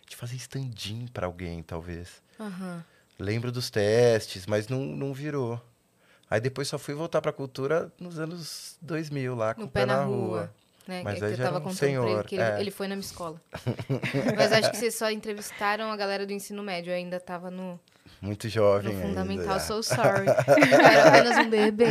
de 0.09 0.17
fazer 0.17 0.37
stand-in 0.37 1.07
pra 1.09 1.27
alguém, 1.27 1.63
talvez. 1.63 2.23
Aham. 2.39 2.85
Lembro 3.19 3.53
dos 3.53 3.69
testes, 3.69 4.47
mas 4.47 4.69
não, 4.69 4.81
não 4.81 5.13
virou. 5.13 5.63
Aí 6.31 6.41
depois 6.41 6.69
só 6.69 6.79
fui 6.79 6.95
voltar 6.95 7.21
pra 7.21 7.33
cultura 7.33 7.93
nos 7.99 8.19
anos 8.21 8.77
2000, 8.81 9.35
lá 9.35 9.53
com 9.53 9.63
No 9.63 9.67
o 9.67 9.71
pé 9.71 9.85
na 9.85 10.05
rua. 10.05 10.51
Né? 10.87 11.03
Mas 11.05 11.19
que 11.19 11.25
aí 11.25 11.33
eu 11.33 11.37
já 11.37 11.45
tava 11.45 11.59
um 11.59 11.63
contando 11.63 11.79
pra 11.79 11.87
ele 11.89 11.97
senhor, 11.99 12.25
que 12.25 12.35
ele, 12.37 12.43
é. 12.43 12.61
ele 12.61 12.71
foi 12.71 12.89
na 12.89 12.95
minha 12.97 13.05
escola. 13.05 13.41
Mas 14.37 14.53
acho 14.53 14.71
que 14.71 14.77
vocês 14.77 14.95
só 14.95 15.11
entrevistaram 15.11 15.91
a 15.91 15.97
galera 15.97 16.25
do 16.27 16.33
ensino 16.33 16.63
médio. 16.63 16.91
Eu 16.93 16.97
ainda 16.97 17.21
tava 17.21 17.51
no, 17.51 17.79
Muito 18.21 18.45
no 18.45 18.51
jovem 18.51 18.93
ainda. 18.93 19.07
fundamental, 19.09 19.57
é. 19.57 19.61
so 19.61 19.83
sorry. 19.85 20.27
Eu 20.27 20.81
era 20.81 21.09
apenas 21.09 21.47
um 21.47 21.51
bebê. 21.51 21.87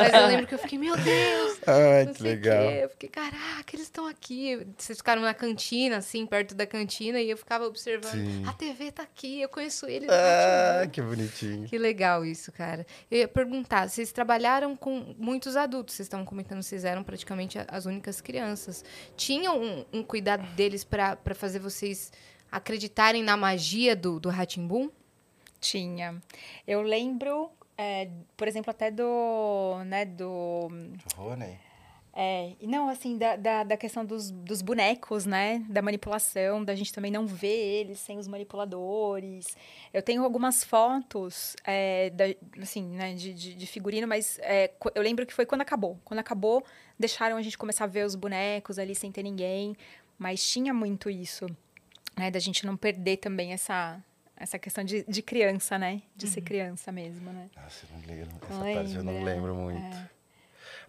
Mas 0.00 0.14
eu 0.14 0.26
lembro 0.26 0.46
que 0.46 0.54
eu 0.54 0.58
fiquei, 0.58 0.78
meu 0.78 0.96
Deus, 0.96 1.43
Ai, 1.66 2.04
não 2.04 2.12
que 2.12 2.22
sei 2.22 2.30
o 2.30 2.34
legal. 2.34 2.68
quê. 2.68 2.80
Eu 2.82 2.88
fiquei, 2.90 3.08
caraca, 3.08 3.74
eles 3.74 3.86
estão 3.86 4.06
aqui. 4.06 4.66
Vocês 4.76 4.98
ficaram 4.98 5.22
na 5.22 5.34
cantina, 5.34 5.96
assim, 5.96 6.26
perto 6.26 6.54
da 6.54 6.66
cantina, 6.66 7.20
e 7.20 7.30
eu 7.30 7.36
ficava 7.36 7.64
observando. 7.66 8.12
Sim. 8.12 8.44
A 8.46 8.52
TV 8.52 8.92
tá 8.92 9.02
aqui, 9.02 9.40
eu 9.40 9.48
conheço 9.48 9.86
eles. 9.86 10.08
Ah, 10.08 10.80
Rá-Tim-Bum." 10.80 10.90
que 10.90 11.02
bonitinho. 11.02 11.68
Que 11.68 11.78
legal 11.78 12.24
isso, 12.24 12.52
cara. 12.52 12.86
Eu 13.10 13.18
ia 13.18 13.28
perguntar, 13.28 13.88
vocês 13.88 14.12
trabalharam 14.12 14.76
com 14.76 15.14
muitos 15.18 15.56
adultos, 15.56 15.94
vocês 15.94 16.06
estavam 16.06 16.26
comentando, 16.26 16.62
vocês 16.62 16.84
eram 16.84 17.02
praticamente 17.02 17.58
as 17.66 17.86
únicas 17.86 18.20
crianças. 18.20 18.84
Tinham 19.16 19.60
um, 19.60 19.84
um 19.92 20.02
cuidado 20.02 20.46
deles 20.54 20.84
pra 20.84 21.14
pra 21.16 21.34
fazer 21.34 21.58
vocês 21.58 22.12
acreditarem 22.50 23.22
na 23.22 23.36
magia 23.36 23.96
do, 23.96 24.20
do 24.20 24.28
Ratimbum? 24.28 24.90
Tinha. 25.60 26.20
Eu 26.66 26.82
lembro, 26.82 27.50
é, 27.76 28.08
por 28.36 28.48
exemplo, 28.48 28.70
até 28.70 28.90
do, 28.90 29.82
né, 29.84 30.04
do... 30.04 30.68
Rony. 31.16 31.58
É, 32.16 32.52
e 32.60 32.66
não, 32.68 32.88
assim, 32.88 33.18
da, 33.18 33.34
da, 33.34 33.64
da 33.64 33.76
questão 33.76 34.04
dos, 34.04 34.30
dos 34.30 34.62
bonecos, 34.62 35.26
né? 35.26 35.64
Da 35.68 35.82
manipulação, 35.82 36.64
da 36.64 36.72
gente 36.76 36.92
também 36.92 37.10
não 37.10 37.26
ver 37.26 37.48
eles 37.80 37.98
sem 37.98 38.18
os 38.18 38.28
manipuladores. 38.28 39.56
Eu 39.92 40.00
tenho 40.00 40.22
algumas 40.22 40.62
fotos, 40.62 41.56
é, 41.64 42.10
da, 42.10 42.24
assim, 42.62 42.84
né, 42.84 43.14
de, 43.14 43.34
de, 43.34 43.54
de 43.54 43.66
figurino, 43.66 44.06
mas 44.06 44.38
é, 44.42 44.70
eu 44.94 45.02
lembro 45.02 45.26
que 45.26 45.34
foi 45.34 45.44
quando 45.44 45.62
acabou. 45.62 45.98
Quando 46.04 46.20
acabou, 46.20 46.64
deixaram 46.96 47.36
a 47.36 47.42
gente 47.42 47.58
começar 47.58 47.82
a 47.82 47.88
ver 47.88 48.06
os 48.06 48.14
bonecos 48.14 48.78
ali 48.78 48.94
sem 48.94 49.10
ter 49.10 49.24
ninguém. 49.24 49.76
Mas 50.16 50.46
tinha 50.48 50.72
muito 50.72 51.10
isso, 51.10 51.46
né? 52.16 52.30
Da 52.30 52.38
gente 52.38 52.64
não 52.64 52.76
perder 52.76 53.16
também 53.16 53.52
essa, 53.52 54.00
essa 54.36 54.58
questão 54.58 54.84
de, 54.84 55.04
de 55.04 55.22
criança, 55.22 55.78
né? 55.78 56.02
De 56.16 56.26
ser 56.26 56.40
criança 56.42 56.90
mesmo, 56.90 57.32
né? 57.32 57.50
Nossa, 57.56 57.86
eu 57.86 57.98
não 57.98 58.06
lembro. 58.06 58.36
Essa 58.42 58.54
Não 58.54 58.74
parte 58.74 58.94
eu 58.94 59.04
não 59.04 59.24
lembro 59.24 59.54
muito. 59.54 59.96
É. 59.96 60.10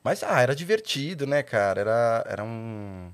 Mas, 0.04 0.24
ah, 0.24 0.40
era 0.42 0.56
divertido, 0.56 1.26
né, 1.26 1.42
cara? 1.44 1.82
Era, 1.82 2.24
era 2.28 2.44
um... 2.44 3.12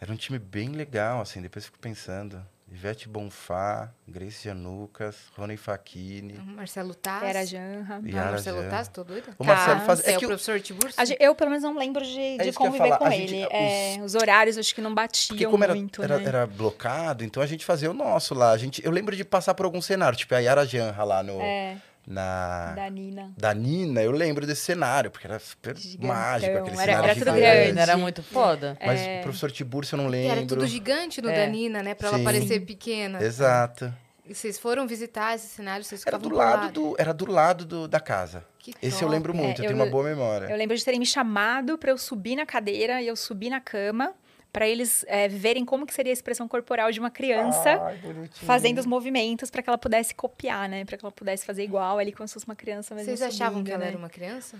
Era 0.00 0.12
um 0.12 0.16
time 0.16 0.38
bem 0.38 0.68
legal, 0.70 1.20
assim. 1.20 1.40
Depois 1.40 1.64
eu 1.64 1.66
fico 1.66 1.78
pensando. 1.78 2.46
Ivete 2.70 3.08
Bonfá, 3.08 3.90
Grace 4.08 4.44
Janucas, 4.44 5.14
Rony 5.36 5.56
Facchini. 5.56 6.34
Marcelo 6.34 6.94
Taz? 6.96 7.22
Era 7.22 7.46
Janra. 7.46 8.00
E 8.04 8.10
Ah, 8.10 8.16
Yara 8.16 8.30
Marcelo 8.32 8.62
Jan. 8.62 8.68
Taz, 8.70 8.88
tô 8.88 9.04
doida? 9.04 9.28
O 9.38 9.44
Marcelo 9.44 9.80
faz... 9.82 10.00
Você 10.00 10.10
é, 10.10 10.12
É 10.12 10.16
o 10.16 10.18
que 10.18 10.24
o- 10.24 10.28
professor 10.28 10.60
Tiburcio? 10.60 11.16
Eu, 11.20 11.34
pelo 11.36 11.50
menos, 11.50 11.62
não 11.62 11.78
lembro 11.78 12.04
de, 12.04 12.12
de 12.38 12.48
isso 12.48 12.58
que 12.58 12.66
eu 12.66 12.66
ia 12.66 12.72
conviver 12.78 12.98
com 12.98 13.04
A 13.04 13.16
ele. 13.16 13.28
gente- 13.28 13.52
É, 13.54 13.98
os 14.02 14.16
horários 14.16 14.58
acho 14.58 14.74
que 14.74 14.80
não 14.80 14.92
batiam 14.92 15.28
Porque 15.28 15.46
como 15.46 15.62
era, 15.62 15.74
muito, 15.76 16.02
era, 16.02 16.18
né? 16.18 16.24
era 16.24 16.46
blocado, 16.46 17.22
então 17.22 17.40
a 17.40 17.46
gente 17.46 17.64
fazia 17.64 17.88
o 17.88 17.94
nosso 17.94 18.34
lá. 18.34 18.50
A 18.50 18.58
gente, 18.58 18.84
eu 18.84 18.90
lembro 18.90 19.14
de 19.14 19.24
passar 19.24 19.54
por 19.54 19.64
algum 19.64 19.80
cenário, 19.80 20.18
tipo 20.18 20.34
a 20.34 20.38
Yara 20.40 20.66
Janra 20.66 21.04
lá 21.04 21.22
no, 21.22 21.40
É, 21.40 21.76
na... 22.06 22.72
da 22.74 22.88
Nina. 22.90 23.32
Da 23.36 23.52
Nina, 23.54 24.02
eu 24.02 24.10
lembro 24.12 24.46
desse 24.46 24.62
cenário, 24.62 25.10
porque 25.10 25.26
era 25.26 25.38
super 25.38 25.76
Gigantão, 25.76 26.08
mágico 26.08 26.58
aquele 26.58 26.76
era- 26.76 26.76
cenário 26.76 27.04
era 27.04 27.14
tudo 27.14 27.34
gigante. 27.34 27.40
grande. 27.64 27.80
Era 27.80 27.96
muito 27.96 28.22
foda. 28.22 28.78
Mas 28.84 29.00
É. 29.00 29.18
o 29.20 29.22
professor 29.24 29.50
Tiburcio 29.50 29.96
eu 29.96 30.02
não 30.02 30.08
lembro. 30.08 30.36
Era 30.38 30.46
tudo 30.46 30.66
gigante 30.66 31.20
no 31.20 31.28
É. 31.30 31.44
da 31.44 31.46
Nina, 31.50 31.82
né? 31.82 31.94
Pra 31.94 32.08
ela 32.08 32.18
parecer 32.20 32.60
pequena. 32.60 33.20
Exato. 33.22 33.92
E 34.28 34.34
vocês 34.34 34.58
foram 34.58 34.86
visitar 34.88 35.34
esse 35.36 35.46
cenário, 35.46 35.84
vocês 35.84 36.02
Era 36.04 36.18
do 36.18 36.28
do 36.28 36.34
lado 36.34 36.72
do, 36.72 36.96
era 36.98 37.14
do 37.14 37.30
lado 37.30 37.64
do, 37.64 37.86
da 37.88 38.00
casa. 38.00 38.44
Que 38.58 38.72
Esse 38.82 38.96
eu 38.96 39.00
top. 39.02 39.12
lembro 39.12 39.32
muito, 39.34 39.60
É, 39.60 39.64
eu 39.64 39.64
eu- 39.64 39.68
tenho 39.70 39.80
uma 39.84 39.88
boa 39.90 40.02
memória. 40.02 40.46
Eu 40.46 40.56
lembro 40.56 40.76
de 40.76 40.84
terem 40.84 40.98
me 40.98 41.06
chamado 41.06 41.78
pra 41.78 41.92
eu 41.92 41.98
subir 41.98 42.34
na 42.34 42.44
cadeira 42.44 43.00
e 43.00 43.06
eu 43.06 43.14
subir 43.14 43.50
na 43.50 43.60
cama 43.60 44.12
pra 44.56 44.66
eles 44.66 45.04
é, 45.06 45.28
verem 45.28 45.66
como 45.66 45.84
que 45.86 45.92
seria 45.92 46.10
a 46.10 46.14
expressão 46.14 46.48
corporal 46.48 46.90
de 46.90 46.98
uma 46.98 47.10
criança 47.10 47.78
Ai, 47.78 48.00
fazendo 48.32 48.78
os 48.78 48.86
movimentos 48.86 49.50
pra 49.50 49.62
que 49.62 49.68
ela 49.68 49.76
pudesse 49.76 50.14
copiar, 50.14 50.66
né? 50.66 50.82
Pra 50.86 50.96
que 50.96 51.04
ela 51.04 51.12
pudesse 51.12 51.44
fazer 51.44 51.62
igual 51.62 51.98
ali 51.98 52.10
como 52.10 52.26
se 52.26 52.32
fosse 52.32 52.46
uma 52.46 52.56
criança 52.56 52.94
mesmo 52.94 53.06
Vocês 53.14 53.20
achavam 53.20 53.58
subindo, 53.58 53.66
que 53.66 53.72
ela 53.72 53.82
né? 53.84 53.88
era 53.88 53.98
uma 53.98 54.08
criança? 54.08 54.56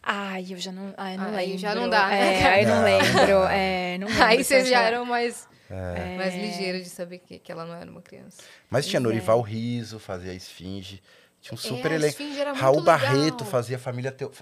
Ai, 0.00 0.46
eu 0.50 0.56
já 0.58 0.70
não, 0.70 0.94
ai, 0.96 1.16
não 1.16 1.34
Aí 1.34 1.46
lembro. 1.46 1.58
já 1.58 1.74
não 1.74 1.88
dá, 1.88 2.06
né? 2.10 2.40
É, 2.42 2.46
aí 2.46 2.64
não 2.64 2.76
Não. 2.78 2.84
lembro. 2.84 3.44
É, 3.50 3.98
não 3.98 4.06
lembro 4.06 4.22
Aí 4.22 4.44
vocês 4.44 4.68
já 4.68 4.76
achava- 4.78 4.86
eram 4.94 5.04
mais, 5.04 5.48
É. 5.68 6.16
mais 6.16 6.34
ligeiros 6.36 6.84
de 6.84 6.90
saber 6.90 7.18
que, 7.18 7.40
que 7.40 7.50
ela 7.50 7.64
não 7.64 7.74
era 7.74 7.90
uma 7.90 8.02
criança. 8.02 8.40
Mas 8.70 8.86
tinha 8.86 9.00
é. 9.00 9.02
Norival 9.02 9.40
Riso, 9.40 9.98
fazia 9.98 10.30
a 10.30 10.34
Esfinge. 10.34 11.02
Tinha 11.44 11.54
um 11.54 11.58
super 11.58 11.92
é, 11.92 11.96
elenco. 11.96 12.16
Raul 12.54 12.78
legal. 12.78 12.84
Barreto 12.98 13.44
fazia 13.44 13.76
a 13.76 13.78
família 13.78 14.10
Teu... 14.10 14.32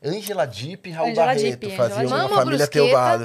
Angela 0.00 0.46
Dipp 0.46 0.88
e 0.88 0.92
Raul 0.92 1.08
Angela 1.10 1.26
Barreto 1.26 1.42
Dipp, 1.60 1.76
faziam 1.76 1.98
Angela 1.98 2.26
uma 2.26 2.36
família. 2.36 2.68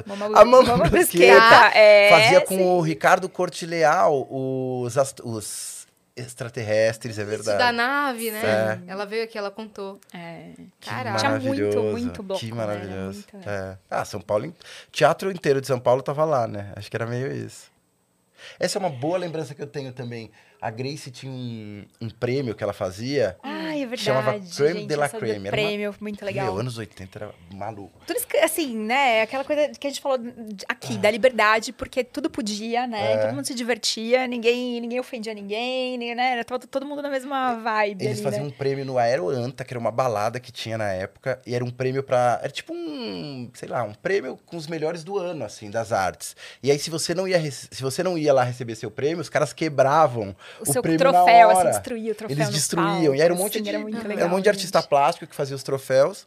Mama, 0.04 0.26
A 0.40 0.44
Mama 0.44 0.62
Mama 0.64 0.88
Brusqueta. 0.90 1.70
É, 1.72 2.10
Fazia 2.10 2.40
com 2.40 2.56
sim. 2.56 2.64
o 2.64 2.80
Ricardo 2.80 3.28
Corte 3.28 3.64
Leal 3.66 4.26
os, 4.28 4.98
ast- 4.98 5.22
os 5.22 5.86
extraterrestres, 6.16 7.18
é 7.18 7.22
Isso 7.22 7.30
verdade. 7.30 7.58
da 7.58 7.70
nave, 7.70 8.32
né? 8.32 8.80
É. 8.88 8.90
Ela 8.90 9.04
veio 9.06 9.22
aqui, 9.22 9.38
ela 9.38 9.50
contou. 9.52 10.00
É. 10.12 10.50
Que 10.80 10.90
Caraca. 10.90 11.18
Tinha 11.18 11.30
muito, 11.30 11.46
maravilhoso, 11.46 11.82
muito 11.92 12.22
bloco, 12.24 12.40
Que 12.40 12.50
né? 12.50 12.56
Maravilhoso. 12.56 13.24
muito, 13.32 13.48
É. 13.48 13.78
Ah, 13.88 14.04
São 14.04 14.20
Paulo. 14.20 14.46
in- 14.46 14.54
Teatro 14.90 15.30
inteiro 15.30 15.60
de 15.60 15.68
São 15.68 15.78
Paulo 15.78 16.02
tava 16.02 16.24
lá, 16.24 16.48
né? 16.48 16.72
Acho 16.74 16.90
que 16.90 16.96
era 16.96 17.06
meio 17.06 17.30
isso. 17.32 17.70
Essa 18.58 18.76
é 18.76 18.80
uma 18.80 18.90
boa 18.90 19.16
lembrança 19.18 19.54
que 19.54 19.62
eu 19.62 19.66
tenho 19.68 19.92
também. 19.92 20.32
A 20.60 20.70
Grace 20.70 21.10
tinha 21.10 21.32
um, 21.32 21.84
um 22.00 22.10
prêmio 22.10 22.54
que 22.54 22.62
ela 22.62 22.72
fazia. 22.72 23.36
Ai, 23.42 23.78
é 23.82 23.86
verdade. 23.86 24.02
Chamava 24.02 24.32
Creme 24.38 24.80
gente, 24.80 24.88
de 24.88 24.96
la 24.96 25.08
Creme. 25.08 25.48
Era 25.48 25.56
uma- 25.56 25.66
prêmio, 25.68 25.94
muito 26.00 26.24
legal. 26.24 26.46
Meu, 26.46 26.58
anos 26.58 26.76
80 26.76 27.18
era 27.18 27.30
maluco. 27.54 27.92
Tudo 28.06 28.20
assim, 28.42 28.76
né? 28.76 29.22
Aquela 29.22 29.42
coisa 29.44 29.68
que 29.68 29.86
a 29.86 29.90
gente 29.90 30.00
falou 30.02 30.18
aqui, 30.68 30.98
da 30.98 31.10
liberdade, 31.10 31.72
porque 31.72 32.04
tudo 32.04 32.28
podia, 32.28 32.86
né? 32.86 33.12
É. 33.12 33.18
Todo 33.18 33.34
mundo 33.34 33.46
se 33.46 33.54
divertia, 33.54 34.26
ninguém, 34.26 34.80
ninguém 34.80 35.00
ofendia 35.00 35.32
ninguém, 35.32 35.96
né? 36.14 36.32
Era 36.32 36.44
todo, 36.44 36.66
todo 36.66 36.84
mundo 36.84 37.00
na 37.00 37.08
mesma 37.10 37.54
vibe 37.54 38.04
Eles 38.04 38.18
ali, 38.18 38.22
faziam 38.24 38.44
né? 38.44 38.48
um 38.48 38.50
prêmio 38.52 38.84
no 38.84 38.98
Aeroanta, 38.98 39.64
que 39.64 39.72
era 39.72 39.78
uma 39.78 39.90
balada 39.90 40.38
que 40.38 40.52
tinha 40.52 40.76
na 40.76 40.92
época, 40.92 41.40
e 41.46 41.54
era 41.54 41.64
um 41.64 41.70
prêmio 41.70 42.02
pra. 42.02 42.38
Era 42.42 42.50
tipo 42.52 42.74
um, 42.74 43.50
sei 43.54 43.68
lá, 43.68 43.82
um 43.82 43.94
prêmio 43.94 44.38
com 44.46 44.56
os 44.56 44.66
melhores 44.66 45.02
do 45.04 45.18
ano, 45.18 45.44
assim, 45.44 45.70
das 45.70 45.90
artes. 45.92 46.36
E 46.62 46.70
aí, 46.70 46.78
se 46.78 46.90
você 46.90 47.14
não 47.14 47.26
ia, 47.26 47.40
se 47.50 47.80
você 47.82 48.02
não 48.02 48.18
ia 48.18 48.32
lá 48.34 48.42
receber 48.44 48.74
seu 48.74 48.90
prêmio, 48.90 49.20
os 49.22 49.28
caras 49.30 49.52
quebravam 49.52 50.34
O, 50.60 50.72
seu 50.72 50.82
prêmio 50.82 50.98
troféu, 50.98 51.48
na 51.48 51.54
hora. 51.54 51.68
assim, 51.68 51.78
destruía 51.78 52.12
o 52.12 52.14
troféu 52.14 52.36
Eles 52.36 52.50
destruíam. 52.50 52.88
palco, 52.88 53.14
e 53.14 53.20
era 53.20 53.32
um 53.32 53.36
assim, 53.36 53.42
monte 53.44 53.60
de, 53.60 53.68
era 53.68 53.78
era 54.14 54.26
um 54.26 54.28
monte 54.28 54.42
de 54.44 54.48
artista 54.48 54.82
plástico 54.82 55.26
que 55.26 55.34
fazia 55.34 55.54
os 55.54 55.62
troféus. 55.62 56.26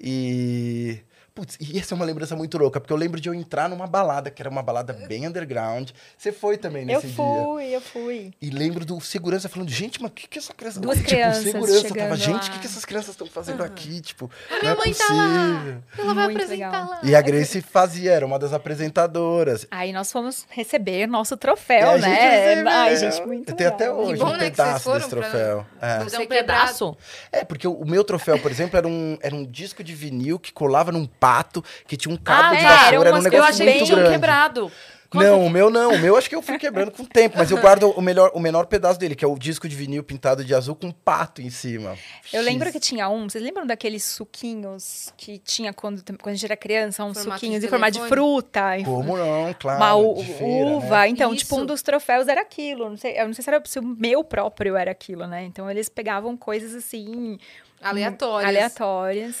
E. 0.00 1.00
Putz, 1.34 1.56
e 1.60 1.78
essa 1.78 1.94
é 1.94 1.96
uma 1.96 2.04
lembrança 2.04 2.34
muito 2.34 2.58
louca, 2.58 2.80
porque 2.80 2.92
eu 2.92 2.96
lembro 2.96 3.20
de 3.20 3.28
eu 3.28 3.34
entrar 3.34 3.68
numa 3.68 3.86
balada, 3.86 4.30
que 4.30 4.42
era 4.42 4.48
uma 4.50 4.62
balada 4.62 4.92
bem 4.92 5.26
underground. 5.26 5.90
Você 6.16 6.32
foi 6.32 6.56
também 6.56 6.82
Eu 6.82 6.86
nesse 6.88 7.06
dia. 7.08 7.16
fui, 7.16 7.74
eu 7.74 7.80
fui. 7.80 8.32
E 8.40 8.50
lembro 8.50 8.84
do 8.84 9.00
segurança 9.00 9.48
falando, 9.48 9.68
gente, 9.70 10.00
mas 10.00 10.10
o 10.10 10.14
que, 10.14 10.28
que 10.28 10.38
essa 10.38 10.52
criança... 10.52 10.80
Duas 10.80 10.98
tipo, 10.98 11.08
crianças 11.10 11.42
segurança 11.42 11.82
tava, 11.82 11.88
chegando 11.94 12.16
gente, 12.16 12.30
o 12.30 12.32
lá. 12.34 12.50
que, 12.50 12.58
que 12.58 12.66
essas 12.66 12.84
crianças 12.84 13.10
estão 13.10 13.26
fazendo 13.26 13.62
aqui? 13.62 14.00
Tipo, 14.00 14.30
minha 14.60 14.74
não 14.74 14.82
é 14.82 14.84
mãe 14.84 14.94
tá 14.94 15.04
possível. 15.06 15.16
lá. 15.16 15.82
Ela 15.98 16.14
vai 16.14 16.24
Muito 16.24 16.36
apresentar 16.36 16.70
legal. 16.80 16.90
lá. 16.90 17.00
E 17.02 17.14
a 17.14 17.20
Grace 17.20 17.60
fazia, 17.62 18.12
era 18.12 18.26
uma 18.26 18.38
das 18.38 18.52
apresentadoras. 18.52 19.66
Aí 19.70 19.92
nós 19.92 20.10
fomos 20.10 20.46
receber 20.50 21.06
nosso 21.06 21.36
troféu, 21.36 21.90
a 21.90 21.98
gente 21.98 22.08
né? 22.08 22.48
recebeu. 22.48 22.72
Ai, 22.72 22.96
gente, 22.96 23.26
muito 23.26 23.48
Eu 23.50 23.56
tenho 23.56 23.68
até 23.70 23.90
hoje 23.90 24.20
bom, 24.20 24.28
um 24.28 24.32
né, 24.32 24.38
pedaço 24.38 24.84
foram 24.84 24.98
desse 24.98 25.10
troféu. 25.10 25.66
É. 25.80 25.90
É 25.90 26.16
é 26.16 26.18
um 26.20 26.26
pedaço? 26.26 26.96
É, 27.32 27.44
porque 27.44 27.66
o, 27.66 27.72
o 27.72 27.86
meu 27.86 28.04
troféu, 28.04 28.38
por 28.38 28.50
exemplo, 28.50 28.76
era 28.76 28.86
um, 28.86 29.18
era 29.20 29.34
um 29.34 29.44
disco 29.44 29.82
de 29.82 29.94
vinil 29.94 30.38
que 30.38 30.52
colava 30.52 30.90
num 30.92 31.06
pato, 31.20 31.62
que 31.86 31.96
tinha 31.96 32.12
um 32.12 32.16
cabo 32.18 32.48
Ah, 32.48 32.50
de 32.54 32.64
é, 32.64 32.68
vassoura, 32.68 33.08
era 33.08 33.10
um 33.10 33.12
umas- 33.18 33.24
Eu 33.26 33.30
negócio 33.30 33.54
achei 33.54 33.66
que 33.66 33.72
muito 33.74 33.84
tinham 33.86 33.98
grande. 34.00 34.14
quebrado. 34.14 34.72
Não, 35.12 35.38
aqui. 35.40 35.46
o 35.46 35.50
meu 35.50 35.70
não. 35.70 35.94
O 35.94 35.98
meu 35.98 36.16
acho 36.16 36.28
que 36.28 36.36
eu 36.36 36.40
fui 36.42 36.56
quebrando 36.56 36.92
com 36.92 37.02
o 37.02 37.06
tempo, 37.06 37.36
mas 37.36 37.50
eu 37.50 37.56
guardo 37.82 37.90
o, 37.90 38.00
melhor, 38.00 38.30
o 38.32 38.38
menor 38.38 38.66
pedaço 38.66 38.96
dele, 38.96 39.16
que 39.16 39.24
é 39.24 39.28
o 39.28 39.36
disco 39.36 39.68
de 39.68 39.74
vinil 39.74 40.04
pintado 40.04 40.44
de 40.44 40.54
azul 40.54 40.76
com 40.76 40.86
um 40.86 40.92
pato 40.92 41.42
em 41.42 41.50
cima. 41.50 41.96
Eu 42.32 42.38
X. 42.38 42.44
lembro 42.44 42.70
que 42.70 42.78
tinha 42.78 43.08
um, 43.08 43.28
vocês 43.28 43.42
lembram 43.42 43.66
daqueles 43.66 44.04
suquinhos 44.04 45.12
que 45.16 45.38
tinha 45.40 45.72
quando, 45.72 46.00
quando 46.16 46.28
a 46.28 46.34
gente 46.34 46.44
era 46.44 46.56
criança, 46.56 47.04
uns 47.04 47.18
Formato 47.18 47.40
suquinhos 47.40 47.58
de 47.60 47.66
em 47.66 47.68
formato 47.68 47.98
de 48.00 48.06
fruta? 48.06 48.78
em 48.78 48.84
Como 48.84 49.16
não, 49.16 49.52
claro. 49.58 49.78
uma 49.78 49.96
u- 49.96 50.14
de 50.14 50.32
feira, 50.32 50.66
uva. 50.70 51.00
né? 51.00 51.08
Então, 51.08 51.34
tipo, 51.34 51.54
Isso. 51.56 51.60
um 51.60 51.66
dos 51.66 51.82
troféus 51.82 52.28
era 52.28 52.42
aquilo. 52.42 52.88
Não 52.88 52.96
sei, 52.96 53.18
eu 53.20 53.26
não 53.26 53.34
sei 53.34 53.42
se, 53.42 53.50
era, 53.50 53.60
se 53.66 53.80
o 53.80 53.82
meu 53.82 54.22
próprio 54.22 54.76
era 54.76 54.92
aquilo, 54.92 55.26
né? 55.26 55.42
Então, 55.44 55.68
eles 55.68 55.88
pegavam 55.88 56.36
coisas 56.36 56.72
assim. 56.72 57.36
Aleatórias. 57.82 58.48
Aleatórias. 58.48 59.36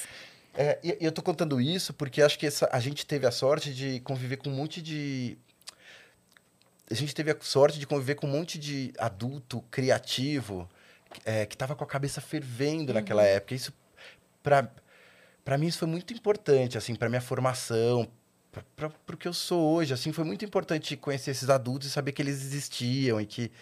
É, 0.54 0.78
e 0.82 0.96
eu 1.00 1.12
tô 1.12 1.22
contando 1.22 1.60
isso 1.60 1.92
porque 1.94 2.20
acho 2.20 2.38
que 2.38 2.46
essa- 2.46 2.68
a 2.72 2.80
gente 2.80 3.06
teve 3.06 3.26
a 3.26 3.30
sorte 3.30 3.72
de 3.72 4.00
conviver 4.00 4.36
com 4.36 4.50
um 4.50 4.54
monte 4.54 4.82
de. 4.82 5.38
A 6.90 6.94
gente 6.94 7.14
teve 7.14 7.30
a 7.30 7.36
sorte 7.40 7.78
de 7.78 7.86
conviver 7.86 8.16
com 8.16 8.26
um 8.26 8.30
monte 8.30 8.58
de 8.58 8.92
adulto 8.98 9.62
criativo 9.70 10.68
é, 11.24 11.46
que 11.46 11.56
tava 11.56 11.76
com 11.76 11.84
a 11.84 11.86
cabeça 11.86 12.20
fervendo 12.20 12.92
naquela 12.92 13.22
época. 13.22 13.54
Isso, 13.54 13.72
pra, 14.42 14.68
pra 15.44 15.56
mim, 15.56 15.68
isso 15.68 15.78
foi 15.78 15.86
muito 15.88 16.12
importante, 16.12 16.76
assim, 16.76 16.96
pra 16.96 17.08
minha 17.08 17.20
formação, 17.20 18.08
pra, 18.76 18.90
pro 18.90 19.16
que 19.16 19.28
eu 19.28 19.32
sou 19.32 19.74
hoje. 19.74 19.94
Assim, 19.94 20.12
foi 20.12 20.24
muito 20.24 20.44
importante 20.44 20.96
conhecer 20.96 21.30
esses 21.30 21.48
adultos 21.48 21.86
e 21.88 21.90
saber 21.92 22.10
que 22.12 22.20
eles 22.22 22.42
existiam 22.42 23.20
e 23.20 23.26
que. 23.26 23.52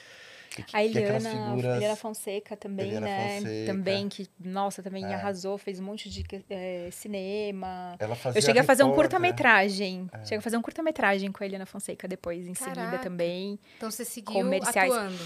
Que- 0.62 0.76
A 0.76 0.80
que 0.80 0.98
aquelas 0.98 1.24
Eliana, 1.24 1.46
figuras- 1.50 1.76
Eliana 1.76 1.96
Fonseca 1.96 2.56
também, 2.56 2.86
Eliana 2.88 3.06
né? 3.06 3.38
Fonseca. 3.40 3.66
Também, 3.72 4.08
que, 4.08 4.28
nossa, 4.40 4.82
também 4.82 5.04
É. 5.04 5.14
arrasou, 5.14 5.56
fez 5.58 5.78
um 5.80 5.84
monte 5.84 6.08
de 6.10 6.24
eh, 6.50 6.88
cinema. 6.90 7.96
Ela 7.98 8.14
fazia 8.14 8.38
Eu 8.38 8.42
cheguei 8.42 8.60
a 8.62 8.64
fazer 8.64 8.84
um 8.84 8.92
curta-metragem. 8.94 10.08
Cheguei 10.24 10.38
a 10.38 10.42
fazer 10.42 10.56
um 10.56 10.62
curta-metragem 10.62 11.30
com 11.32 11.42
a 11.42 11.46
Eliana 11.46 11.66
Fonseca 11.66 12.06
depois, 12.08 12.46
em 12.46 12.54
seguida 12.54 12.74
Caraca. 12.76 12.98
também. 12.98 13.58
Então 13.76 13.90
você 13.90 14.04
seguiu 14.04 14.32
Comerciais. 14.34 14.92
atuando. 14.92 15.18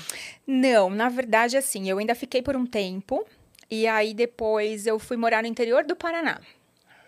Não, 0.46 0.90
na 0.90 1.08
verdade, 1.08 1.56
assim, 1.56 1.88
eu 1.88 1.98
ainda 1.98 2.14
fiquei 2.14 2.42
por 2.42 2.56
um 2.56 2.66
tempo. 2.66 3.26
E 3.70 3.86
aí, 3.86 4.12
depois, 4.12 4.86
eu 4.86 4.98
fui 4.98 5.16
morar 5.16 5.42
no 5.42 5.48
interior 5.48 5.84
do 5.84 5.96
Paraná. 5.96 6.40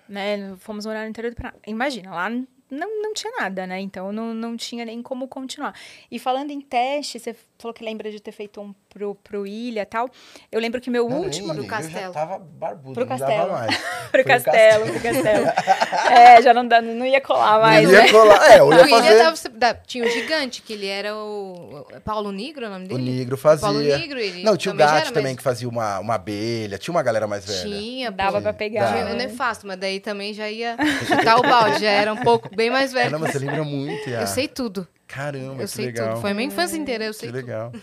Né? 0.09 0.55
Fomos 0.59 0.85
morar 0.87 1.03
no 1.05 1.09
interior 1.11 1.31
do 1.33 1.37
Paraná. 1.37 1.57
Imagina, 1.67 2.11
lá 2.11 2.29
não, 2.71 3.03
não 3.03 3.15
tinha 3.15 3.33
nada, 3.39 3.67
né? 3.67 3.81
Então, 3.81 4.11
não, 4.13 4.35
não 4.35 4.57
tinha 4.57 4.85
nem 4.85 5.03
como 5.03 5.29
continuar. 5.29 5.75
E 6.11 6.19
falando 6.19 6.51
em 6.51 6.61
teste, 6.61 7.19
você 7.19 7.35
falou 7.65 7.75
que 7.75 7.83
lembra 7.85 8.11
de 8.11 8.21
ter 8.21 8.31
feito 8.33 8.61
um 8.61 8.75
pro, 8.91 9.15
pro 9.17 9.47
Ilha 9.47 9.81
e 9.81 9.87
tal. 9.87 10.09
Eu 10.53 10.61
lembro 10.61 10.81
que 10.81 10.91
meu 10.91 11.09
Não, 11.09 11.21
último... 11.23 11.55
nem, 11.55 11.57
Pro 11.57 11.65
Eu 11.65 11.71
já 11.71 11.77
castelo. 11.83 12.13
tava 12.13 12.39
barbudo, 12.39 12.93
Pro 12.95 13.03
não 13.05 13.09
castelo. 13.09 13.39
dava 13.49 13.53
mais. 13.53 13.77
Pro 14.11 14.11
Foi 14.11 14.21
o 14.21 14.25
castelo, 14.25 14.85
pro 14.87 15.01
castelo. 15.01 15.47
é, 16.13 16.43
já 16.43 16.53
não, 16.55 16.67
dá, 16.69 16.81
não 16.83 17.07
ia 17.07 17.21
colar 17.21 17.61
mais, 17.61 17.85
Não 17.89 17.93
né? 17.99 18.07
ia 18.07 18.13
colar. 18.13 18.51
É, 18.53 18.61
eu 18.61 18.67
O 18.69 18.75
ia 18.75 18.87
fazer. 18.89 19.19
tava- 19.19 19.49
da- 19.59 19.75
tinha 19.75 20.05
o 20.05 20.09
gigante, 20.11 20.63
que 20.63 20.73
ele 20.75 20.87
era 20.87 21.17
o. 21.17 21.87
o- 21.97 22.01
Paulo 22.03 22.31
Negro, 22.31 22.65
é 22.65 22.69
o 22.69 22.71
nome 22.71 22.85
O 22.85 22.89
dele? 22.89 23.03
Negro 23.19 23.37
Paulo 23.39 23.59
fazia. 23.59 23.99
Negro, 23.99 24.19
ele. 24.21 24.43
Não, 24.45 24.57
tinha 24.57 24.75
o 24.75 24.79
já 24.79 24.99
era 24.99 25.11
também 25.11 25.35
que 25.35 25.43
fazia 25.43 25.69
uma, 25.69 25.99
uma 25.99 26.15
abelha. 26.15 26.79
Tinha 26.79 26.93
uma 26.95 27.03
galera 27.03 27.27
mais 27.27 27.45
velha. 27.45 27.63
Tinha. 27.63 28.11
Dava 28.13 28.41
pra 28.41 28.53
pegar. 28.53 28.85
dá. 28.85 28.93
Tinha 28.93 29.05
né? 29.07 29.13
o 29.13 29.17
nefasto, 29.17 29.67
mas 29.67 29.79
daí 29.79 29.99
também 30.01 30.33
já 30.35 30.49
ia 30.51 30.77
chutar 31.07 31.39
o 31.39 31.43
balde, 31.43 31.81
já 31.81 31.91
era 31.91 32.13
um 32.13 32.19
pouco 32.23 32.55
bem 32.55 32.71
mais 32.71 32.93
velho. 32.93 33.11
Caramba, 33.11 33.31
você 33.33 33.39
lembra 33.39 33.65
muito, 33.65 34.09
Iá. 34.09 34.21
Eu 34.21 34.27
sei 34.27 34.47
tudo. 34.47 34.87
Caramba, 35.07 35.55
eu 35.63 35.67
que 35.67 35.67
sei 35.69 35.87
legal. 35.87 36.11
tudo. 36.11 36.21
Foi 36.21 36.31
a 36.31 36.35
minha 36.35 36.47
infância 36.49 36.77
inteira, 36.77 37.05
eu 37.05 37.13
Que 37.13 37.19
sei 37.19 37.29
tudo. 37.29 37.37
legal. 37.37 37.73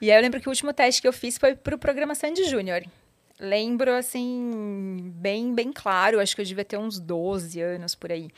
E 0.00 0.10
aí 0.10 0.18
eu 0.18 0.22
lembro 0.22 0.40
que 0.40 0.48
o 0.48 0.50
último 0.50 0.72
teste 0.72 1.00
que 1.00 1.06
eu 1.06 1.12
fiz 1.12 1.38
foi 1.38 1.54
pro 1.54 1.78
programa 1.78 2.14
Sandy 2.14 2.44
Júnior. 2.44 2.82
Lembro, 3.38 3.92
assim, 3.94 5.12
bem, 5.14 5.54
bem 5.54 5.72
claro. 5.72 6.20
Acho 6.20 6.34
que 6.34 6.42
eu 6.42 6.44
devia 6.44 6.64
ter 6.64 6.76
uns 6.76 6.98
12 6.98 7.60
anos 7.60 7.94
por 7.94 8.10
aí. 8.10 8.28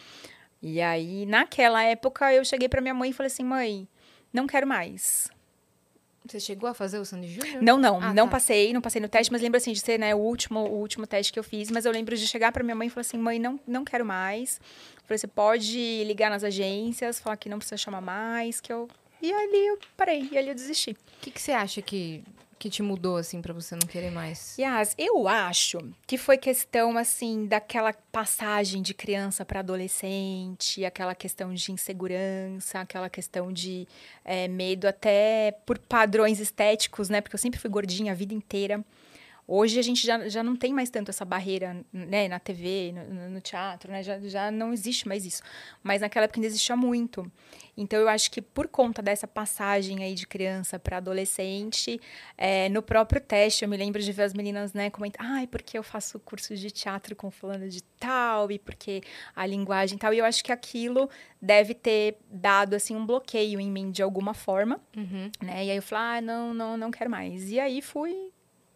E 0.62 0.80
aí, 0.80 1.24
naquela 1.26 1.82
época, 1.82 2.32
eu 2.32 2.44
cheguei 2.44 2.68
pra 2.68 2.80
minha 2.82 2.94
mãe 2.94 3.10
e 3.10 3.12
falei 3.12 3.28
assim, 3.28 3.42
mãe, 3.44 3.88
não 4.32 4.46
quero 4.46 4.66
mais. 4.66 5.28
Você 6.26 6.40
chegou 6.40 6.68
a 6.70 6.74
fazer 6.74 6.98
o 6.98 7.04
Sandy 7.04 7.28
Júnior? 7.28 7.62
Não, 7.62 7.76
não, 7.76 8.00
Ah, 8.02 8.14
não 8.14 8.24
tá. 8.24 8.32
passei, 8.32 8.72
não 8.72 8.80
passei 8.80 9.00
no 9.00 9.08
teste, 9.08 9.30
mas 9.30 9.42
lembro 9.42 9.58
assim 9.58 9.72
de 9.72 9.80
ser, 9.80 9.98
né, 9.98 10.14
o 10.14 10.18
último, 10.18 10.60
o 10.60 10.78
último 10.80 11.06
teste 11.06 11.30
que 11.30 11.38
eu 11.38 11.44
fiz, 11.44 11.70
mas 11.70 11.84
eu 11.84 11.92
lembro 11.92 12.16
de 12.16 12.26
chegar 12.26 12.50
pra 12.50 12.64
minha 12.64 12.74
mãe 12.74 12.86
e 12.86 12.90
falar 12.90 13.02
assim, 13.02 13.18
mãe, 13.18 13.38
não, 13.38 13.60
não 13.66 13.84
quero 13.84 14.06
mais. 14.06 14.58
Falei, 15.04 15.18
você 15.18 15.26
pode 15.26 16.02
ligar 16.04 16.30
nas 16.30 16.42
agências, 16.42 17.20
falar 17.20 17.36
que 17.36 17.48
não 17.48 17.58
precisa 17.58 17.76
chamar 17.76 18.00
mais, 18.00 18.58
que 18.60 18.72
eu... 18.72 18.88
E 19.20 19.30
ali 19.32 19.66
eu 19.66 19.78
parei, 19.96 20.28
e 20.32 20.38
ali 20.38 20.48
eu 20.48 20.54
desisti. 20.54 20.92
O 20.92 21.20
que, 21.20 21.30
que 21.30 21.40
você 21.40 21.52
acha 21.52 21.82
que, 21.82 22.22
que 22.64 22.70
te 22.70 22.82
mudou, 22.82 23.18
assim, 23.18 23.42
pra 23.42 23.52
você 23.52 23.74
não 23.74 23.86
querer 23.86 24.10
mais? 24.10 24.56
Yas, 24.58 24.94
eu 24.96 25.28
acho 25.28 25.80
que 26.06 26.16
foi 26.16 26.38
questão, 26.38 26.96
assim, 26.96 27.44
daquela 27.44 27.92
passagem 28.10 28.80
de 28.80 28.94
criança 28.94 29.44
para 29.44 29.60
adolescente, 29.60 30.82
aquela 30.82 31.14
questão 31.14 31.52
de 31.52 31.72
insegurança, 31.72 32.80
aquela 32.80 33.10
questão 33.10 33.52
de 33.52 33.86
eh, 34.24 34.48
medo 34.48 34.88
até 34.88 35.54
por 35.66 35.78
padrões 35.78 36.40
estéticos, 36.40 37.10
né? 37.10 37.20
Porque 37.20 37.34
eu 37.34 37.38
sempre 37.38 37.60
fui 37.60 37.68
gordinha 37.68 38.12
a 38.12 38.14
vida 38.14 38.32
inteira. 38.32 38.82
Hoje 39.46 39.78
a 39.78 39.82
gente 39.82 40.06
já, 40.06 40.26
já 40.28 40.42
não 40.42 40.56
tem 40.56 40.72
mais 40.72 40.88
tanto 40.88 41.10
essa 41.10 41.24
barreira, 41.24 41.84
né? 41.92 42.28
Na 42.28 42.38
TV, 42.38 42.92
no, 42.92 43.28
no- 43.30 43.40
teatro, 43.40 43.92
né? 43.92 44.02
Já, 44.02 44.18
já 44.20 44.50
não 44.50 44.72
existe 44.72 45.06
mais 45.06 45.26
isso. 45.26 45.42
Mas 45.82 46.00
naquela 46.00 46.24
época 46.24 46.38
ainda 46.38 46.46
existia 46.46 46.74
muito. 46.74 47.30
Então 47.76 47.98
eu 47.98 48.08
acho 48.08 48.30
que 48.30 48.40
por 48.40 48.68
conta 48.68 49.02
dessa 49.02 49.26
passagem 49.28 50.02
aí 50.02 50.14
de 50.14 50.26
criança 50.26 50.78
para 50.78 50.96
adolescente, 50.96 52.00
é, 52.38 52.68
no 52.70 52.80
próprio 52.82 53.20
teste, 53.20 53.64
eu 53.64 53.68
me 53.68 53.76
lembro 53.76 54.00
de 54.00 54.12
ver 54.12 54.22
as 54.22 54.32
meninas, 54.32 54.72
né, 54.72 54.88
comentar, 54.90 55.26
ai, 55.26 55.46
porque 55.46 55.76
eu 55.76 55.82
faço 55.82 56.18
curso 56.20 56.56
de 56.56 56.70
teatro 56.70 57.14
com 57.14 57.30
fulano 57.30 57.68
de 57.68 57.82
tal, 57.98 58.50
e 58.50 58.58
porque 58.58 59.02
a 59.36 59.44
linguagem 59.44 59.98
tal. 59.98 60.14
E 60.14 60.18
eu 60.18 60.24
acho 60.24 60.42
que 60.42 60.52
aquilo 60.52 61.10
deve 61.42 61.74
ter 61.74 62.16
dado, 62.30 62.74
assim, 62.74 62.96
um 62.96 63.04
bloqueio 63.04 63.60
em 63.60 63.70
mim 63.70 63.90
de 63.90 64.02
alguma 64.02 64.32
forma, 64.32 64.80
Uhum. 64.96 65.30
né? 65.42 65.66
E 65.66 65.70
aí 65.70 65.76
eu 65.76 65.82
falei, 65.82 66.18
ah, 66.18 66.20
não, 66.22 66.54
não, 66.54 66.76
não 66.76 66.90
quero 66.90 67.10
mais. 67.10 67.50
E 67.50 67.58
aí 67.60 67.82
fui 67.82 68.30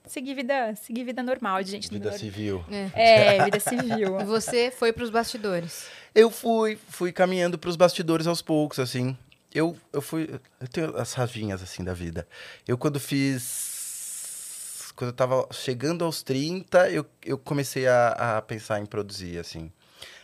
seguir 0.09 0.35
vida, 0.35 0.75
seguir 0.77 1.05
vida 1.05 1.23
normal, 1.23 1.63
de 1.63 1.71
gente 1.71 1.89
Vida 1.89 2.05
normal. 2.07 2.19
civil. 2.19 2.65
É. 2.71 2.91
É, 3.39 3.45
vida 3.45 3.61
civil. 3.61 4.21
E 4.21 4.25
você 4.27 4.71
foi 4.71 4.93
pros 4.93 5.11
bastidores. 5.11 5.87
Eu 6.15 6.31
fui, 6.31 6.79
fui 6.89 7.13
caminhando 7.13 7.59
pros 7.59 7.77
bastidores 7.77 8.27
aos 8.27 8.43
poucos, 8.43 8.79
assim. 8.79 9.17
Eu, 9.55 9.77
eu 9.93 10.03
fui. 10.03 10.29
Eu 10.61 10.69
tenho 10.69 10.97
as 10.97 11.13
ravinhas, 11.15 11.63
assim, 11.63 11.83
da 11.85 11.95
vida. 11.95 12.27
Eu, 12.67 12.77
quando 12.77 12.99
fiz. 13.01 14.93
Quando 14.97 15.11
eu 15.11 15.15
tava 15.15 15.47
chegando 15.53 16.05
aos 16.05 16.23
30, 16.23 16.91
eu, 16.91 17.07
eu 17.25 17.39
comecei 17.39 17.87
a, 17.87 18.39
a 18.39 18.43
pensar 18.43 18.81
em 18.81 18.87
produzir, 18.87 19.39
assim. 19.39 19.71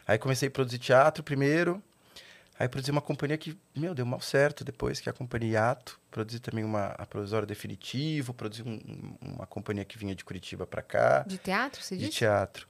Aí 0.07 0.18
comecei 0.18 0.49
a 0.49 0.51
produzir 0.51 0.78
teatro 0.78 1.22
primeiro. 1.22 1.82
Aí 2.59 2.68
produzi 2.68 2.90
uma 2.92 3.00
companhia 3.00 3.36
que, 3.36 3.59
meu, 3.76 3.94
deu 3.94 4.07
mal 4.07 4.20
certo 4.20 4.64
depois, 4.64 5.00
que 5.00 5.09
é 5.09 5.11
a 5.11 5.14
Companhia 5.14 5.70
Ato. 5.72 5.98
Produzi 6.11 6.38
também 6.38 6.62
uma, 6.64 6.86
a 6.98 7.05
Provisória 7.05 7.46
Definitivo, 7.46 8.32
produzi 8.32 8.62
um- 8.62 8.80
um- 9.22 9.34
uma 9.34 9.46
companhia 9.46 9.84
que 9.84 9.98
vinha 9.98 10.14
de 10.14 10.24
Curitiba 10.24 10.64
pra 10.66 10.80
cá 10.80 11.24
De 11.26 11.36
teatro, 11.36 11.82
você 11.82 11.96
de 11.96 12.07
disse? 12.07 12.18
teatro. 12.18 12.68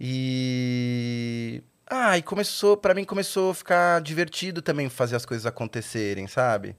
E 0.00 1.62
ah, 1.86 2.16
e 2.16 2.22
começou, 2.22 2.76
para 2.76 2.94
mim 2.94 3.04
começou 3.04 3.50
a 3.50 3.54
ficar 3.54 4.00
divertido 4.00 4.62
também 4.62 4.88
fazer 4.88 5.14
as 5.16 5.26
coisas 5.26 5.44
acontecerem, 5.44 6.26
sabe? 6.26 6.74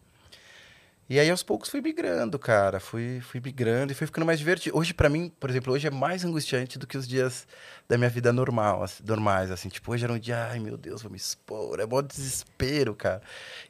E 1.09 1.19
aí 1.19 1.29
aos 1.29 1.43
poucos 1.43 1.69
fui 1.69 1.81
migrando, 1.81 2.39
cara, 2.39 2.79
fui 2.79 3.19
fui 3.21 3.41
migrando 3.43 3.91
e 3.91 3.95
foi 3.95 4.07
ficando 4.07 4.25
mais 4.25 4.39
divertido. 4.39 4.77
Hoje 4.77 4.93
pra 4.93 5.09
mim, 5.09 5.31
por 5.39 5.49
exemplo, 5.49 5.73
hoje 5.73 5.85
é 5.85 5.91
mais 5.91 6.23
angustiante 6.23 6.79
do 6.79 6.87
que 6.87 6.97
os 6.97 7.07
dias 7.07 7.45
da 7.89 7.97
minha 7.97 8.09
vida 8.09 8.31
normal, 8.31 8.81
assim, 8.83 9.03
normais, 9.05 9.51
assim, 9.51 9.67
tipo, 9.69 9.91
hoje 9.91 10.05
era 10.05 10.13
um 10.13 10.17
dia, 10.17 10.45
ai 10.45 10.59
meu 10.59 10.77
Deus, 10.77 11.01
vou 11.01 11.11
me 11.11 11.17
expor, 11.17 11.79
é 11.79 11.85
mó 11.85 12.01
desespero, 12.01 12.95
cara. 12.95 13.21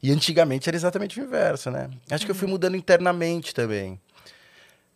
E 0.01 0.11
antigamente 0.11 0.69
era 0.69 0.75
exatamente 0.77 1.19
o 1.19 1.23
inverso, 1.23 1.71
né? 1.71 1.89
Acho 2.11 2.23
que 2.23 2.31
eu 2.31 2.35
fui 2.35 2.47
mudando 2.47 2.77
internamente 2.77 3.53
também. 3.53 3.99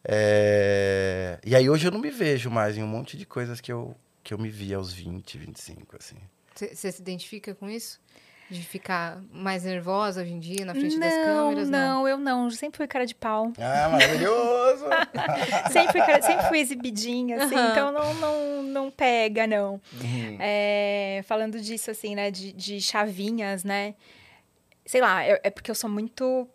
É, 0.10 1.40
E 1.44 1.56
aí 1.56 1.70
hoje 1.70 1.88
eu 1.88 1.92
não 1.92 2.00
me 2.00 2.12
vejo 2.12 2.50
mais 2.50 2.78
em 2.78 2.84
um 2.84 2.88
monte 2.88 3.18
de 3.18 3.26
coisas 3.26 3.60
que 3.60 3.72
eu, 3.72 3.96
que 4.24 4.34
eu 4.34 4.38
me 4.38 4.50
via 4.50 4.78
aos 4.78 4.94
20, 4.94 5.38
25, 5.38 5.98
assim. 5.98 6.16
Você 6.56 6.92
se 6.92 7.02
identifica 7.02 7.54
com 7.54 7.70
isso? 7.70 8.00
De 8.50 8.62
ficar 8.64 9.22
mais 9.32 9.64
nervosa 9.66 10.22
hoje 10.22 10.32
em 10.32 10.40
dia, 10.40 10.66
na 10.66 10.74
frente 10.74 10.98
das 10.98 11.14
não, 11.18 11.24
câmeras? 11.26 11.70
não, 11.70 12.08
eu 12.08 12.18
não. 12.18 12.50
Sempre 12.50 12.78
fui 12.78 12.88
cara 12.88 13.06
de 13.06 13.14
pau. 13.14 13.52
Ah, 13.60 13.90
maravilhoso! 13.90 14.86
sempre, 15.70 15.92
fui 15.92 16.02
cara- 16.02 16.22
sempre 16.22 16.48
fui 16.48 16.60
exibidinha, 16.60 17.44
assim, 17.44 17.56
Aham. 17.56 17.72
então 17.72 17.92
não, 17.92 18.14
não, 18.14 18.64
não 18.64 18.92
pega, 18.92 19.46
não. 19.46 19.82
Uhum. 20.02 20.38
É, 20.40 21.22
falando 21.26 21.60
disso, 21.60 21.92
assim, 21.92 22.16
né, 22.16 22.32
de, 22.32 22.54
de 22.54 22.80
chavinhas, 22.80 23.66
né? 23.66 23.96
Sei 24.86 25.02
lá, 25.02 25.26
é, 25.26 25.42
é 25.44 25.50
porque 25.50 25.70
eu 25.70 25.76
sou 25.76 25.90
muito 25.90 26.48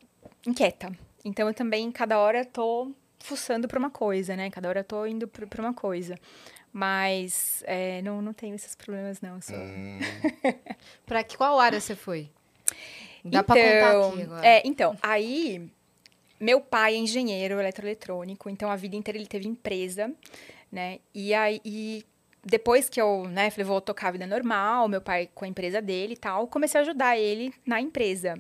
inquieta. 0.47 0.91
Então 1.23 1.47
eu 1.47 1.53
também, 1.55 1.93
cada 1.93 2.19
hora, 2.19 2.43
tô 2.45 2.91
fuçando 3.21 3.69
pra 3.69 3.79
uma 3.79 3.91
coisa, 3.91 4.35
né? 4.35 4.51
Cada 4.51 4.69
hora 4.69 4.81
eu 4.81 4.85
tô 4.85 5.05
indo 5.07 5.29
pra, 5.29 5.47
pra 5.47 5.61
uma 5.63 5.75
coisa. 5.75 6.17
Mas 6.73 7.63
é, 7.67 8.01
não, 8.03 8.23
não 8.23 8.33
tenho 8.33 8.55
esses 8.55 8.75
problemas, 8.75 9.21
não. 9.21 9.41
Sou... 9.41 9.57
Hum, 9.57 9.99
Pra 11.05 11.23
que, 11.23 11.37
qual 11.37 11.59
área 11.59 11.79
você 11.81 11.95
foi? 11.95 12.31
Dá 13.25 13.43
pra 13.43 13.55
contar 13.55 14.09
aqui 14.09 14.23
agora. 14.23 14.47
É, 14.47 14.63
então, 14.65 14.97
aí, 15.03 15.71
meu 16.41 16.61
pai 16.61 16.95
é 16.95 16.99
engenheiro 16.99 17.61
eletroeletrônico, 17.61 18.49
então 18.49 18.71
a 18.71 18.77
vida 18.77 18.97
inteira 18.97 19.19
ele 19.19 19.27
teve 19.27 19.47
empresa, 19.47 20.11
né? 20.71 20.99
E 21.15 21.35
aí, 21.35 21.61
e 21.65 22.05
depois 22.45 22.89
que 22.89 23.01
eu, 23.01 23.29
né, 23.29 23.51
falei, 23.51 23.65
vou 23.65 23.81
tocar 23.81 24.09
a 24.09 24.13
vida 24.13 24.27
normal, 24.27 24.89
meu 24.89 25.01
pai 25.01 25.29
com 25.35 25.45
a 25.45 25.49
empresa 25.49 25.81
dele 25.81 26.15
e 26.15 26.17
tal, 26.17 26.49
comecei 26.49 26.81
a 26.81 26.83
ajudar 26.83 27.17
ele 27.17 27.55
na 27.65 27.81
empresa, 27.81 28.35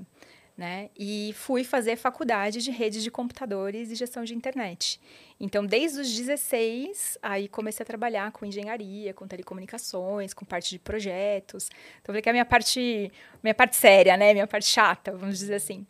né? 0.62 0.90
E 0.96 1.34
fui 1.34 1.64
fazer 1.64 1.96
faculdade 1.96 2.62
de 2.62 2.70
redes 2.70 3.02
de 3.02 3.10
computadores 3.10 3.90
e 3.90 3.96
gestão 3.96 4.22
de 4.22 4.32
internet. 4.32 5.00
Então, 5.40 5.66
desde 5.66 6.00
os 6.00 6.16
16, 6.16 7.18
aí 7.20 7.48
comecei 7.48 7.82
a 7.82 7.86
trabalhar 7.86 8.30
com 8.30 8.46
engenharia, 8.46 9.12
com 9.12 9.26
telecomunicações, 9.26 10.32
com 10.32 10.44
parte 10.44 10.70
de 10.70 10.78
projetos. 10.78 11.68
Então, 12.00 12.12
falei 12.12 12.22
que 12.22 12.28
é 12.28 12.30
a 12.30 12.32
minha 12.32 12.44
parte, 12.44 13.10
minha 13.42 13.52
parte 13.52 13.74
séria, 13.74 14.16
né? 14.16 14.32
Minha 14.32 14.46
parte 14.46 14.66
chata, 14.66 15.10
vamos 15.10 15.40
dizer 15.40 15.56
assim. 15.56 15.84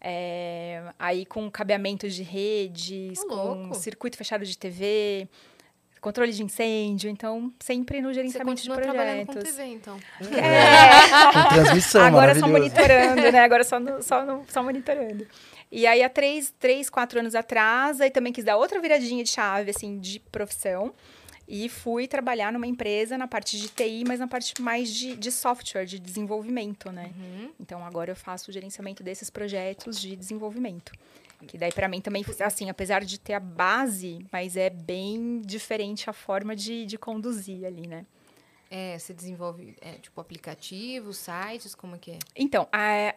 É, 0.00 0.84
aí 1.00 1.26
com 1.26 1.50
cabeamentos 1.50 2.14
de 2.14 2.22
redes, 2.22 3.18
com 3.24 3.74
circuito 3.74 4.16
fechado 4.16 4.44
de 4.44 4.56
TV, 4.56 5.28
controle 6.02 6.32
de 6.32 6.42
incêndio, 6.42 7.08
então 7.08 7.50
sempre 7.60 8.02
no 8.02 8.08
Você 8.08 8.14
gerenciamento 8.14 8.60
de 8.62 8.68
continua 8.68 8.92
trabalhando 8.92 9.26
com 9.26 9.32
projetos. 9.32 9.54
TV, 9.56 9.68
então. 9.68 9.98
É, 10.20 11.32
Com 11.32 11.48
transmissão, 11.54 12.04
agora 12.04 12.34
só 12.38 12.46
monitorando, 12.48 13.32
né? 13.32 13.40
Agora 13.40 13.64
só, 13.64 13.80
no- 13.80 14.02
só, 14.02 14.26
no- 14.26 14.44
só 14.48 14.62
monitorando. 14.62 15.26
E 15.70 15.86
aí, 15.86 16.02
há 16.02 16.08
três, 16.10 16.52
três, 16.58 16.90
quatro 16.90 17.18
anos 17.20 17.34
atrás, 17.34 18.00
aí 18.02 18.10
também 18.10 18.30
quis 18.32 18.44
dar 18.44 18.58
outra 18.58 18.78
viradinha 18.80 19.24
de 19.24 19.30
chave, 19.30 19.70
assim, 19.70 19.98
de 19.98 20.20
profissão. 20.20 20.92
E 21.48 21.68
fui 21.68 22.06
trabalhar 22.06 22.52
numa 22.52 22.66
empresa 22.66 23.16
na 23.18 23.26
parte 23.26 23.58
de 23.58 23.68
TI, 23.68 24.04
mas 24.06 24.20
na 24.20 24.28
parte 24.28 24.60
mais 24.60 24.88
de, 24.92 25.16
de 25.16 25.30
software, 25.32 25.84
de 25.86 25.98
desenvolvimento, 25.98 26.90
né? 26.92 27.10
Uhum. 27.16 27.50
Então, 27.60 27.84
agora 27.84 28.10
eu 28.12 28.16
faço 28.16 28.50
o 28.50 28.52
gerenciamento 28.54 29.02
desses 29.02 29.28
projetos 29.30 30.00
de 30.00 30.14
desenvolvimento. 30.14 30.92
Que 31.46 31.58
daí, 31.58 31.72
para 31.72 31.88
mim, 31.88 32.00
também, 32.00 32.24
assim, 32.40 32.70
apesar 32.70 33.04
de 33.04 33.18
ter 33.18 33.34
a 33.34 33.40
base, 33.40 34.24
mas 34.30 34.56
é 34.56 34.70
bem 34.70 35.40
diferente 35.44 36.08
a 36.08 36.12
forma 36.12 36.54
de, 36.54 36.86
de 36.86 36.96
conduzir 36.98 37.64
ali, 37.64 37.86
né? 37.86 38.06
É, 38.70 38.98
você 38.98 39.12
desenvolve, 39.12 39.76
é, 39.80 39.92
tipo, 39.94 40.18
aplicativos, 40.20 41.18
sites, 41.18 41.74
como 41.74 41.96
é 41.96 41.98
que 41.98 42.12
é? 42.12 42.18
Então, 42.34 42.66
a 42.72 43.14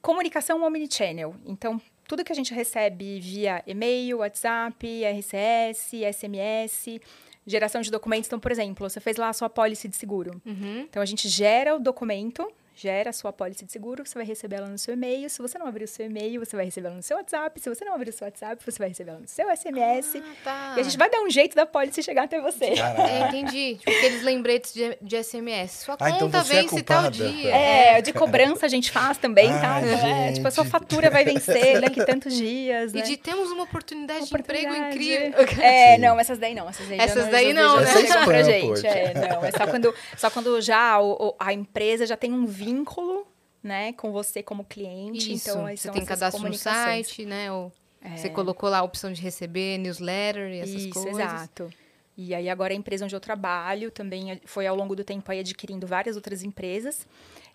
comunicação 0.00 0.62
omnichannel. 0.62 1.34
Então, 1.44 1.80
tudo 2.06 2.22
que 2.22 2.30
a 2.30 2.34
gente 2.34 2.54
recebe 2.54 3.18
via 3.18 3.62
e-mail, 3.66 4.18
WhatsApp, 4.18 4.86
RCS, 5.04 5.90
SMS, 6.14 7.00
geração 7.46 7.80
de 7.80 7.90
documentos. 7.90 8.28
Então, 8.28 8.38
por 8.38 8.52
exemplo, 8.52 8.88
você 8.88 9.00
fez 9.00 9.16
lá 9.16 9.30
a 9.30 9.32
sua 9.32 9.48
pólice 9.48 9.88
de 9.88 9.96
seguro. 9.96 10.40
Uhum. 10.44 10.80
Então, 10.82 11.02
a 11.02 11.06
gente 11.06 11.28
gera 11.28 11.74
o 11.74 11.80
documento, 11.80 12.46
gera 12.76 13.10
a 13.10 13.12
sua 13.12 13.32
pólice 13.32 13.64
de 13.64 13.70
seguro, 13.72 14.04
você 14.04 14.14
vai 14.14 14.24
receber 14.26 14.56
ela 14.56 14.66
no 14.68 14.76
seu 14.78 14.94
e-mail. 14.94 15.30
Se 15.30 15.40
você 15.40 15.56
não 15.58 15.66
abrir 15.66 15.84
o 15.84 15.88
seu 15.88 16.06
e-mail, 16.06 16.44
você 16.44 16.56
vai 16.56 16.64
receber 16.64 16.88
ela 16.88 16.96
no 16.96 17.02
seu 17.02 17.16
WhatsApp. 17.16 17.60
Se 17.60 17.68
você 17.68 17.84
não 17.84 17.94
abrir 17.94 18.10
o 18.10 18.12
seu 18.12 18.26
WhatsApp, 18.26 18.62
você 18.64 18.78
vai 18.78 18.88
receber 18.88 19.10
ela 19.10 19.20
no 19.20 19.28
seu 19.28 19.48
SMS. 19.56 20.16
Ah, 20.16 20.22
tá. 20.42 20.74
E 20.76 20.80
a 20.80 20.82
gente 20.82 20.98
vai 20.98 21.08
dar 21.08 21.20
um 21.20 21.30
jeito 21.30 21.54
da 21.54 21.64
pólice 21.66 22.02
chegar 22.02 22.24
até 22.24 22.40
você. 22.40 22.64
É, 22.64 23.28
entendi. 23.28 23.76
Tipo, 23.76 23.90
aqueles 23.90 24.22
lembretes 24.22 24.74
de, 24.74 24.98
de 25.00 25.22
SMS. 25.22 25.84
Sua 25.84 25.96
Ah, 26.00 26.10
então 26.10 26.22
conta 26.30 26.38
é 26.38 26.42
vence 26.42 26.82
tal 26.82 27.02
culpada. 27.04 27.10
dia. 27.10 27.54
É, 27.54 28.02
de 28.02 28.12
cobrança 28.12 28.66
a 28.66 28.68
gente 28.68 28.90
faz 28.90 29.18
também, 29.18 29.48
tá? 29.48 29.74
Ai, 29.76 29.94
Então, 29.94 30.08
é, 30.08 30.32
tipo, 30.32 30.48
a 30.48 30.50
sua 30.50 30.64
fatura 30.64 31.10
vai 31.10 31.24
vencer 31.24 31.80
daqui 31.80 32.04
tantos 32.04 32.34
dias, 32.34 32.92
né? 32.92 33.00
E 33.00 33.02
de 33.02 33.16
temos 33.16 33.50
uma 33.52 33.62
oportunidade 33.64 34.26
de 34.28 34.34
emprego 34.34 34.72
Oportunidade. 34.72 34.96
incrível. 34.96 35.44
É, 35.64 35.94
Sim. 35.94 36.00
não, 36.02 36.18
essas 36.18 36.38
daí 36.38 36.54
não. 36.54 36.68
Essas 36.68 36.88
daí, 36.88 36.98
Essas 36.98 37.28
daí 37.30 37.54
já- 37.54 37.62
não, 37.62 37.74
já 37.76 37.94
né? 37.94 38.02
Essa 38.02 38.18
é 38.18 38.24
pra 38.24 38.42
gente. 38.42 38.86
É, 38.86 39.14
não, 39.14 39.44
é 39.44 39.50
só 39.52 39.66
quando, 39.66 39.94
só 40.16 40.30
quando 40.30 40.60
já 40.60 40.98
o- 41.00 41.28
o- 41.28 41.34
a 41.38 41.52
empresa 41.52 42.06
já 42.06 42.16
tem 42.16 42.32
um 42.32 42.44
vínculo, 42.64 43.26
né, 43.62 43.92
com 43.94 44.12
você 44.12 44.42
como 44.42 44.64
cliente. 44.64 45.32
Isso, 45.32 45.50
então, 45.50 45.66
aí 45.66 45.76
você 45.76 45.90
tem 45.90 46.04
cadastro 46.04 46.46
no 46.48 46.54
site, 46.54 47.24
né? 47.24 47.50
Ou 47.52 47.72
É. 48.02 48.16
Você 48.18 48.28
colocou 48.28 48.68
lá 48.68 48.80
a 48.80 48.82
opção 48.82 49.10
de 49.12 49.22
receber 49.22 49.78
newsletter 49.78 50.50
e 50.52 50.58
essas 50.60 50.82
Isso, 50.82 50.90
coisas. 50.90 51.18
exato. 51.20 51.72
E 52.16 52.34
aí 52.34 52.50
agora 52.50 52.74
a 52.74 52.76
empresa 52.76 53.04
onde 53.06 53.16
eu 53.16 53.20
trabalho 53.20 53.90
também 53.90 54.32
é- 54.32 54.40
foi 54.44 54.66
ao 54.66 54.76
longo 54.76 54.94
do 54.94 55.02
tempo 55.02 55.32
aí 55.32 55.40
adquirindo 55.40 55.86
várias 55.86 56.14
outras 56.14 56.42
empresas. 56.42 57.06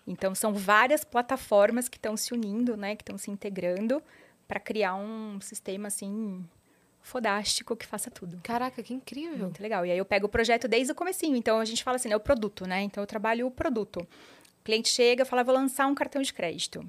Então 0.06 0.34
são 0.34 0.52
várias 0.52 1.04
plataformas 1.04 1.88
que 1.88 1.96
estão 1.98 2.16
se 2.16 2.34
unindo, 2.34 2.76
né, 2.76 2.96
que 2.96 3.02
estão 3.02 3.16
se 3.16 3.30
integrando 3.30 4.02
para 4.48 4.58
criar 4.58 4.96
um 4.96 5.40
sistema 5.40 5.86
assim 5.86 6.44
fodástico 7.00 7.76
que 7.76 7.86
faça 7.86 8.10
tudo. 8.10 8.38
Caraca, 8.42 8.82
que 8.82 8.92
incrível. 8.92 9.44
Muito 9.44 9.62
legal. 9.62 9.86
E 9.86 9.90
aí 9.92 9.98
eu 9.98 10.04
pego 10.04 10.26
o 10.26 10.28
projeto 10.28 10.68
desde 10.68 10.92
o 10.92 10.94
comecinho. 10.94 11.36
Então 11.36 11.58
a 11.58 11.64
gente 11.64 11.82
fala 11.82 11.96
assim, 11.96 12.08
né, 12.08 12.16
o 12.16 12.20
produto, 12.20 12.66
né? 12.66 12.82
Então 12.82 13.02
eu 13.02 13.06
trabalho 13.06 13.46
o 13.46 13.50
produto. 13.50 14.06
O 14.60 14.64
cliente 14.64 14.88
chega, 14.88 15.24
fala, 15.24 15.42
vou 15.42 15.54
lançar 15.54 15.86
um 15.86 15.94
cartão 15.94 16.20
de 16.22 16.32
crédito. 16.32 16.84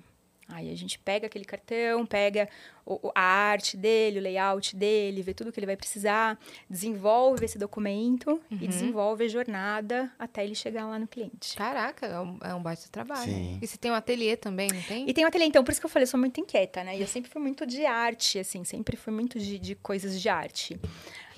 Aí 0.54 0.70
a 0.70 0.76
gente 0.76 1.00
pega 1.00 1.28
aquele 1.28 1.46
cartão, 1.46 2.06
pega 2.06 2.50
o- 2.86 3.08
o- 3.08 3.12
a 3.16 3.22
arte 3.22 3.78
dele, 3.78 4.20
o 4.20 4.22
layout 4.22 4.76
dele, 4.76 5.22
vê 5.22 5.34
tudo 5.34 5.50
que 5.50 5.58
ele 5.58 5.66
vai 5.66 5.78
precisar, 5.78 6.38
desenvolve 6.70 7.46
esse 7.46 7.58
documento 7.58 8.38
e 8.52 8.68
desenvolve 8.68 9.24
a 9.24 9.28
jornada 9.30 10.12
até 10.20 10.44
ele 10.44 10.54
chegar 10.54 10.86
lá 10.88 11.00
no 11.00 11.08
cliente. 11.08 11.56
Caraca, 11.56 12.06
é 12.06 12.20
um, 12.20 12.38
é 12.44 12.54
um 12.54 12.62
baita 12.62 12.90
trabalho. 12.92 13.32
Sim. 13.32 13.60
E 13.62 13.66
você 13.66 13.78
tem 13.78 13.92
um 13.92 13.94
ateliê 13.94 14.36
também, 14.36 14.68
não 14.74 14.82
tem? 14.82 15.10
E 15.10 15.14
tem 15.14 15.24
um 15.24 15.28
ateliê, 15.30 15.48
então, 15.48 15.64
por 15.64 15.72
isso 15.72 15.80
que 15.80 15.86
eu 15.86 15.90
falei, 15.90 16.04
eu 16.04 16.08
sou 16.08 16.20
muito 16.20 16.42
inquieta, 16.42 16.84
né? 16.84 16.98
E 16.98 17.02
eu 17.02 17.08
sempre 17.08 17.32
fui 17.32 17.42
muito 17.42 17.66
de 17.66 17.86
arte, 17.86 18.38
assim, 18.38 18.66
sempre 18.66 18.98
fui 18.98 19.14
muito 19.14 19.40
de, 19.40 19.58
de 19.58 19.76
coisas 19.76 20.20
de 20.22 20.28
arte. 20.28 20.78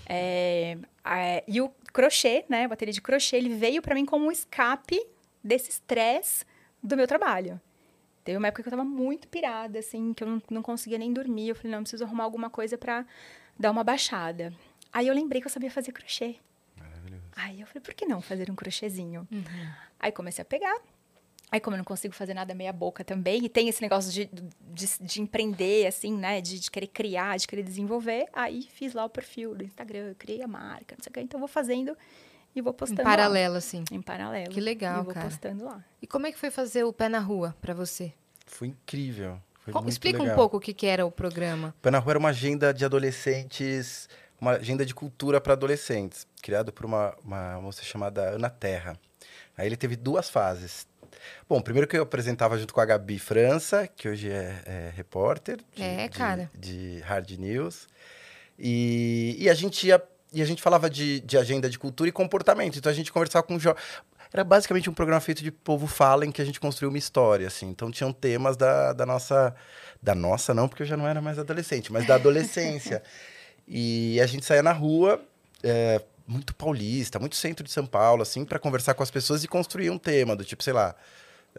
É, 0.08 0.76
é, 1.06 1.44
e 1.48 1.62
o 1.62 1.70
crochê, 1.94 2.46
né? 2.50 2.68
O 2.68 2.74
ateliê 2.74 2.92
de 2.92 3.02
crochê, 3.02 3.36
ele 3.38 3.50
veio 3.50 3.80
para 3.80 3.94
mim 3.94 4.06
como 4.06 4.26
um 4.26 4.32
escape 4.32 5.00
desse 5.44 5.70
estresse 5.70 6.46
do 6.82 6.96
meu 6.96 7.08
trabalho. 7.08 7.60
Teve 8.24 8.38
uma 8.38 8.48
época 8.48 8.64
que 8.64 8.70
eu 8.70 8.72
tava 8.72 8.86
muito 8.86 9.28
pirada, 9.28 9.80
assim, 9.80 10.14
que 10.14 10.24
eu 10.24 10.28
não, 10.28 10.42
não 10.50 10.62
conseguia 10.62 10.98
nem 10.98 11.12
dormir. 11.12 11.50
Eu 11.50 11.56
falei, 11.56 11.72
não, 11.72 11.80
eu 11.80 11.84
preciso 11.84 12.04
arrumar 12.06 12.24
alguma 12.24 12.50
coisa 12.50 12.78
para 12.78 13.06
dar 13.60 13.72
uma 13.72 13.84
baixada. 13.84 14.54
Aí 14.92 15.08
eu 15.08 15.14
lembrei 15.14 15.42
que 15.42 15.48
eu 15.48 15.52
sabia 15.52 15.70
fazer 15.70 15.92
crochê. 15.92 16.36
Aí 17.36 17.60
eu 17.60 17.68
falei, 17.68 17.82
por 17.82 17.94
que 17.94 18.06
não 18.06 18.22
fazer 18.22 18.50
um 18.50 18.56
crochêzinho? 18.56 19.28
Aí 20.00 20.12
comecei 20.12 20.42
a 20.42 20.46
pegar. 20.46 20.80
Aí, 21.52 21.60
como 21.60 21.76
eu 21.76 21.78
não 21.78 21.86
consigo 21.86 22.16
fazer 22.16 22.34
nada 22.34 22.56
meia 22.56 22.74
boca 22.74 23.04
também, 23.04 23.46
e 23.46 23.50
tem 23.50 23.70
esse 23.70 23.80
negócio 23.80 24.12
de, 24.12 24.26
de, 24.26 24.88
de 25.00 25.22
empreender, 25.22 25.86
assim, 25.86 26.12
né? 26.18 26.42
De, 26.42 26.60
de 26.60 26.72
querer 26.72 26.88
criar, 26.88 27.38
de 27.38 27.46
querer 27.46 27.62
desenvolver, 27.62 28.28
aí 28.34 28.64
fiz 28.74 28.94
lá 28.96 29.06
o 29.06 29.10
perfil 29.10 29.54
do 29.54 29.64
Instagram, 29.64 30.16
criei 30.18 30.42
a 30.42 30.48
marca, 30.48 30.96
não 30.98 31.04
sei 31.04 31.12
o 31.12 31.14
que. 31.14 31.22
Então, 31.22 31.40
vou 31.40 31.48
fazendo 31.48 31.96
e 32.56 32.62
vou 32.62 32.74
Em 32.74 32.76
postando 32.76 33.04
paralelo, 33.04 33.56
assim. 33.56 33.84
Em 33.92 34.02
paralelo. 34.02 34.50
Que 34.52 34.60
legal, 34.62 35.02
E 35.02 35.06
vou 35.06 35.14
cara. 35.14 35.28
postando 35.28 35.66
lá. 35.66 35.84
E 36.02 36.08
como 36.08 36.28
é 36.28 36.32
que 36.32 36.38
foi 36.40 36.52
fazer 36.52 36.84
o 36.84 36.94
Pé 36.94 37.10
na 37.10 37.20
Rua 37.20 37.56
pra 37.62 37.74
você? 37.74 38.14
Foi 38.46 38.68
incrível. 38.68 39.40
Foi 39.60 39.74
Explica 39.88 40.20
um 40.20 40.24
legal. 40.24 40.36
pouco 40.36 40.58
o 40.58 40.60
que, 40.60 40.74
que 40.74 40.86
era 40.86 41.06
o 41.06 41.12
programa. 41.12 41.74
Pé 41.82 41.90
na 41.90 42.00
Rua 42.00 42.12
era 42.14 42.20
uma 42.20 42.30
agenda 42.30 42.74
de 42.74 42.84
adolescentes, 42.84 44.10
uma 44.40 44.52
agenda 44.52 44.86
de 44.86 44.94
cultura 44.94 45.40
para 45.40 45.54
adolescentes, 45.54 46.28
criado 46.42 46.74
por 46.74 46.86
uma, 46.86 47.16
uma 47.24 47.62
moça 47.62 47.82
chamada 47.84 48.32
Ana 48.32 48.50
Terra. 48.50 49.00
Aí 49.58 49.66
ele 49.66 49.78
teve 49.78 49.96
duas 49.96 50.30
fases. 50.30 50.86
Bom, 51.48 51.62
primeiro 51.62 51.88
que 51.88 51.96
eu 51.98 52.04
apresentava 52.04 52.58
junto 52.58 52.74
com 52.74 52.82
a 52.82 52.86
Gabi 52.86 53.18
França, 53.20 53.88
que 53.88 54.10
hoje 54.10 54.30
é, 54.30 54.62
é 54.66 54.92
repórter 54.96 55.60
de, 55.74 55.82
É, 55.82 56.08
de- 56.10 56.18
cara. 56.18 56.52
de 56.54 57.00
Hard 57.06 57.30
News. 57.38 57.88
E, 58.60 59.36
e 59.40 59.50
a 59.50 59.54
gente 59.54 59.88
ia, 59.88 60.02
e 60.34 60.42
a 60.42 60.46
gente 60.46 60.62
falava 60.62 60.90
de, 60.90 61.20
de 61.22 61.38
agenda 61.38 61.70
de 61.70 61.78
cultura 61.78 62.10
e 62.10 62.12
comportamento. 62.12 62.78
Então 62.78 62.92
a 62.92 62.96
gente 62.96 63.12
conversava 63.12 63.44
com 63.44 63.60
jovens. 63.60 63.82
Era 64.32 64.44
basicamente 64.44 64.90
um 64.90 64.94
programa 64.94 65.22
feito 65.22 65.44
de 65.44 65.52
povo 65.52 65.86
fala 65.86 66.26
em 66.26 66.32
que 66.32 66.42
a 66.42 66.46
gente 66.46 66.60
construiu 66.60 66.90
uma 66.90 66.98
história, 66.98 67.48
assim. 67.48 67.68
Então 67.68 67.92
tinham 67.92 68.12
temas 68.12 68.58
da, 68.58 68.94
da 68.94 69.06
nossa... 69.06 69.56
Da 70.02 70.14
nossa 70.14 70.54
não, 70.54 70.68
porque 70.68 70.84
eu 70.84 70.88
já 70.88 70.98
não 70.98 71.08
era 71.08 71.22
mais 71.22 71.40
adolescente, 71.40 71.94
mas 71.94 72.06
da 72.06 72.16
adolescência. 72.16 73.02
e 73.66 74.20
a 74.20 74.26
gente 74.26 74.46
saía 74.46 74.62
na 74.62 74.74
rua, 74.74 75.22
é, 75.64 76.02
muito 76.28 76.54
paulista, 76.56 77.20
muito 77.20 77.36
centro 77.38 77.64
de 77.64 77.72
São 77.72 77.86
Paulo, 77.86 78.22
assim, 78.22 78.44
para 78.44 78.60
conversar 78.60 78.96
com 78.96 79.04
as 79.04 79.12
pessoas 79.12 79.44
e 79.44 79.48
construir 79.48 79.90
um 79.90 79.98
tema 79.98 80.36
do 80.36 80.44
tipo, 80.44 80.62
sei 80.62 80.74
lá, 80.74 80.96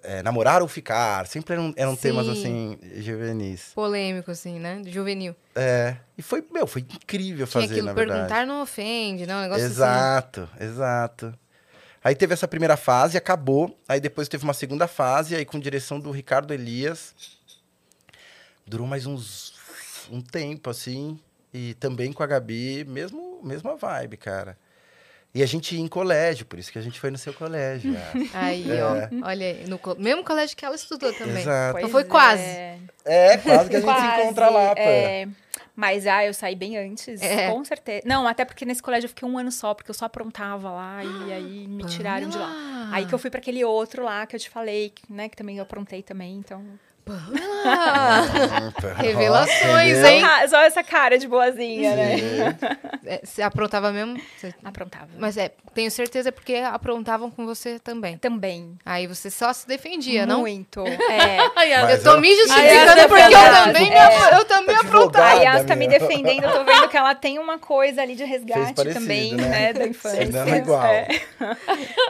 é, 0.03 0.23
namorar 0.23 0.63
ou 0.63 0.69
ficar. 0.69 1.27
Sempre 1.27 1.55
eram, 1.55 1.73
eram 1.77 1.97
temas, 1.97 2.27
Sim. 2.27 2.33
assim, 2.33 3.03
juvenis. 3.03 3.73
Polêmico, 3.75 4.31
assim, 4.31 4.59
né? 4.59 4.83
Juvenil. 4.87 5.35
É, 5.55 5.97
e 6.17 6.23
foi, 6.23 6.45
meu, 6.53 6.67
foi 6.67 6.83
incrível 6.83 7.47
Tinha 7.47 7.63
fazer, 7.63 7.83
na 7.83 7.93
verdade. 7.93 8.21
perguntar 8.21 8.47
não 8.47 8.63
ofende, 8.63 9.27
não? 9.27 9.39
Um 9.39 9.43
negócio 9.43 9.65
assim. 9.65 9.75
Exato, 9.75 10.49
exato. 10.61 11.35
Aí 12.03 12.15
teve 12.15 12.35
essa 12.35 12.47
primeira 12.47 12.77
fase, 12.77 13.17
acabou. 13.17 13.79
Aí 13.89 13.99
depois 13.99 14.29
teve 14.29 14.45
uma 14.45 14.53
segunda 14.53 14.87
fase, 14.87 15.35
aí 15.35 15.45
com 15.45 15.59
direção 15.59 15.99
do 15.99 16.11
Ricardo 16.11 16.53
Elias. 16.53 17.15
Durou 18.67 18.87
mais 18.87 19.07
uns 19.07 19.55
um 20.11 20.21
tempo, 20.21 20.69
assim. 20.69 21.19
E 21.53 21.75
também 21.75 22.13
com 22.13 22.23
a 22.23 22.27
Gabi, 22.27 22.85
mesmo, 22.85 23.41
mesma 23.43 23.77
vibe, 23.77 24.17
cara. 24.17 24.59
E 25.35 25.43
a 25.43 25.47
gente 25.47 25.75
ia 25.75 25.81
em 25.81 25.89
colégio, 25.89 26.47
por 26.47 26.59
isso 26.61 26.71
que 26.71 26.79
a 26.79 26.83
gente 26.83 27.01
foi 27.01 27.11
no 27.11 27.19
seu 27.19 27.33
colégio. 27.35 27.93
ah. 27.97 28.29
Aí, 28.47 28.71
É. 28.71 28.85
ó. 28.85 29.27
Olha 29.27 29.47
aí, 29.47 29.67
no 29.69 29.79
co- 29.79 29.97
mesmo 29.99 30.23
colégio 30.23 30.57
que 30.57 30.65
ela 30.65 30.77
estudou 30.77 31.13
também. 31.13 31.43
Exato. 31.43 31.79
Então 31.79 31.91
foi 31.91 32.05
quase. 32.05 32.43
É, 32.43 32.79
É, 33.05 33.37
quase 33.39 33.69
que 33.69 33.77
a 33.77 33.81
gente 33.81 34.01
se 34.01 34.07
encontra 34.23 34.49
lá, 34.49 34.75
pô. 34.75 34.81
é. 34.81 35.27
Mas, 35.77 36.07
ah, 36.07 36.25
eu 36.25 36.33
saí 36.33 36.55
bem 36.55 36.79
antes, 36.79 37.21
É. 37.21 37.51
com 37.51 37.65
certeza. 37.65 38.03
Não, 38.07 38.29
até 38.29 38.45
porque 38.45 38.65
nesse 38.65 38.81
colégio 38.81 39.07
eu 39.07 39.09
fiquei 39.09 39.29
um 39.29 39.37
ano 39.37 39.51
só, 39.51 39.75
porque 39.75 39.91
eu 39.91 39.95
só 39.95 40.05
aprontava 40.05 40.71
lá 40.71 41.03
e 41.03 41.33
aí 41.33 41.67
me 41.67 41.85
tiraram 41.85 42.29
de 42.29 42.39
lá. 42.39 42.91
Aí 42.93 43.05
que 43.05 43.13
eu 43.13 43.19
fui 43.19 43.29
para 43.29 43.41
aquele 43.41 43.65
outro 43.65 44.05
lá 44.05 44.25
que 44.25 44.37
eu 44.37 44.41
te 44.41 44.49
falei, 44.49 44.93
né, 45.11 45.29
que 45.29 45.37
também 45.37 45.57
eu 45.57 45.65
aprontei 45.65 46.01
também, 46.01 46.37
então... 46.37 46.63
Revelações, 48.97 49.99
Entendeu? 49.99 50.07
hein? 50.07 50.23
Só 50.49 50.63
essa 50.63 50.83
cara 50.83 51.19
de 51.19 51.29
boazinha, 51.29 51.95
né? 51.95 52.15
é, 53.07 53.21
você 53.25 53.43
aprontava 53.43 53.93
mesmo? 53.93 54.19
Você- 54.39 54.55
Aprontava. 54.65 55.09
Mas 55.19 55.37
é, 55.37 55.51
tenho 55.75 55.91
certeza 55.91 56.33
porque 56.33 56.57
aprontavam 56.57 57.31
com 57.31 57.45
você 57.45 57.79
também. 57.79 58.17
Também. 58.19 58.77
Aí 58.85 59.07
você 59.07 59.31
só 59.31 59.53
se 59.53 59.67
defendia, 59.69 60.25
não? 60.27 60.41
Muito. 60.41 60.83
É. 61.15 61.93
Eu 61.95 62.03
tô 62.03 62.11
eu- 62.13 62.21
me 62.21 62.35
justificando 62.35 63.09
porque 63.09 63.23
eu 63.23 63.31
também, 63.65 63.91
me, 63.91 63.95
É. 63.97 64.35
eu 64.39 64.45
também 64.45 64.75
aprontava. 64.77 65.27
A 65.27 65.33
Yas 65.43 65.65
tá 65.65 65.77
me 65.77 65.87
defendendo, 65.89 66.45
eu 66.45 66.53
tô 66.53 66.65
vendo 66.65 66.89
que 66.89 66.97
ela 66.97 67.15
tem 67.15 67.39
uma 67.39 67.59
coisa 67.59 68.03
ali 68.03 68.15
de 68.17 68.25
resgate 68.25 68.75
parecido, 68.75 69.01
também, 69.01 69.35
né? 69.35 69.49
né? 69.49 69.73
Da 69.73 69.87
infância. 69.87 70.25
Não 70.27 70.43
é 70.55 70.59
igual. 70.59 70.85
É. 70.85 71.09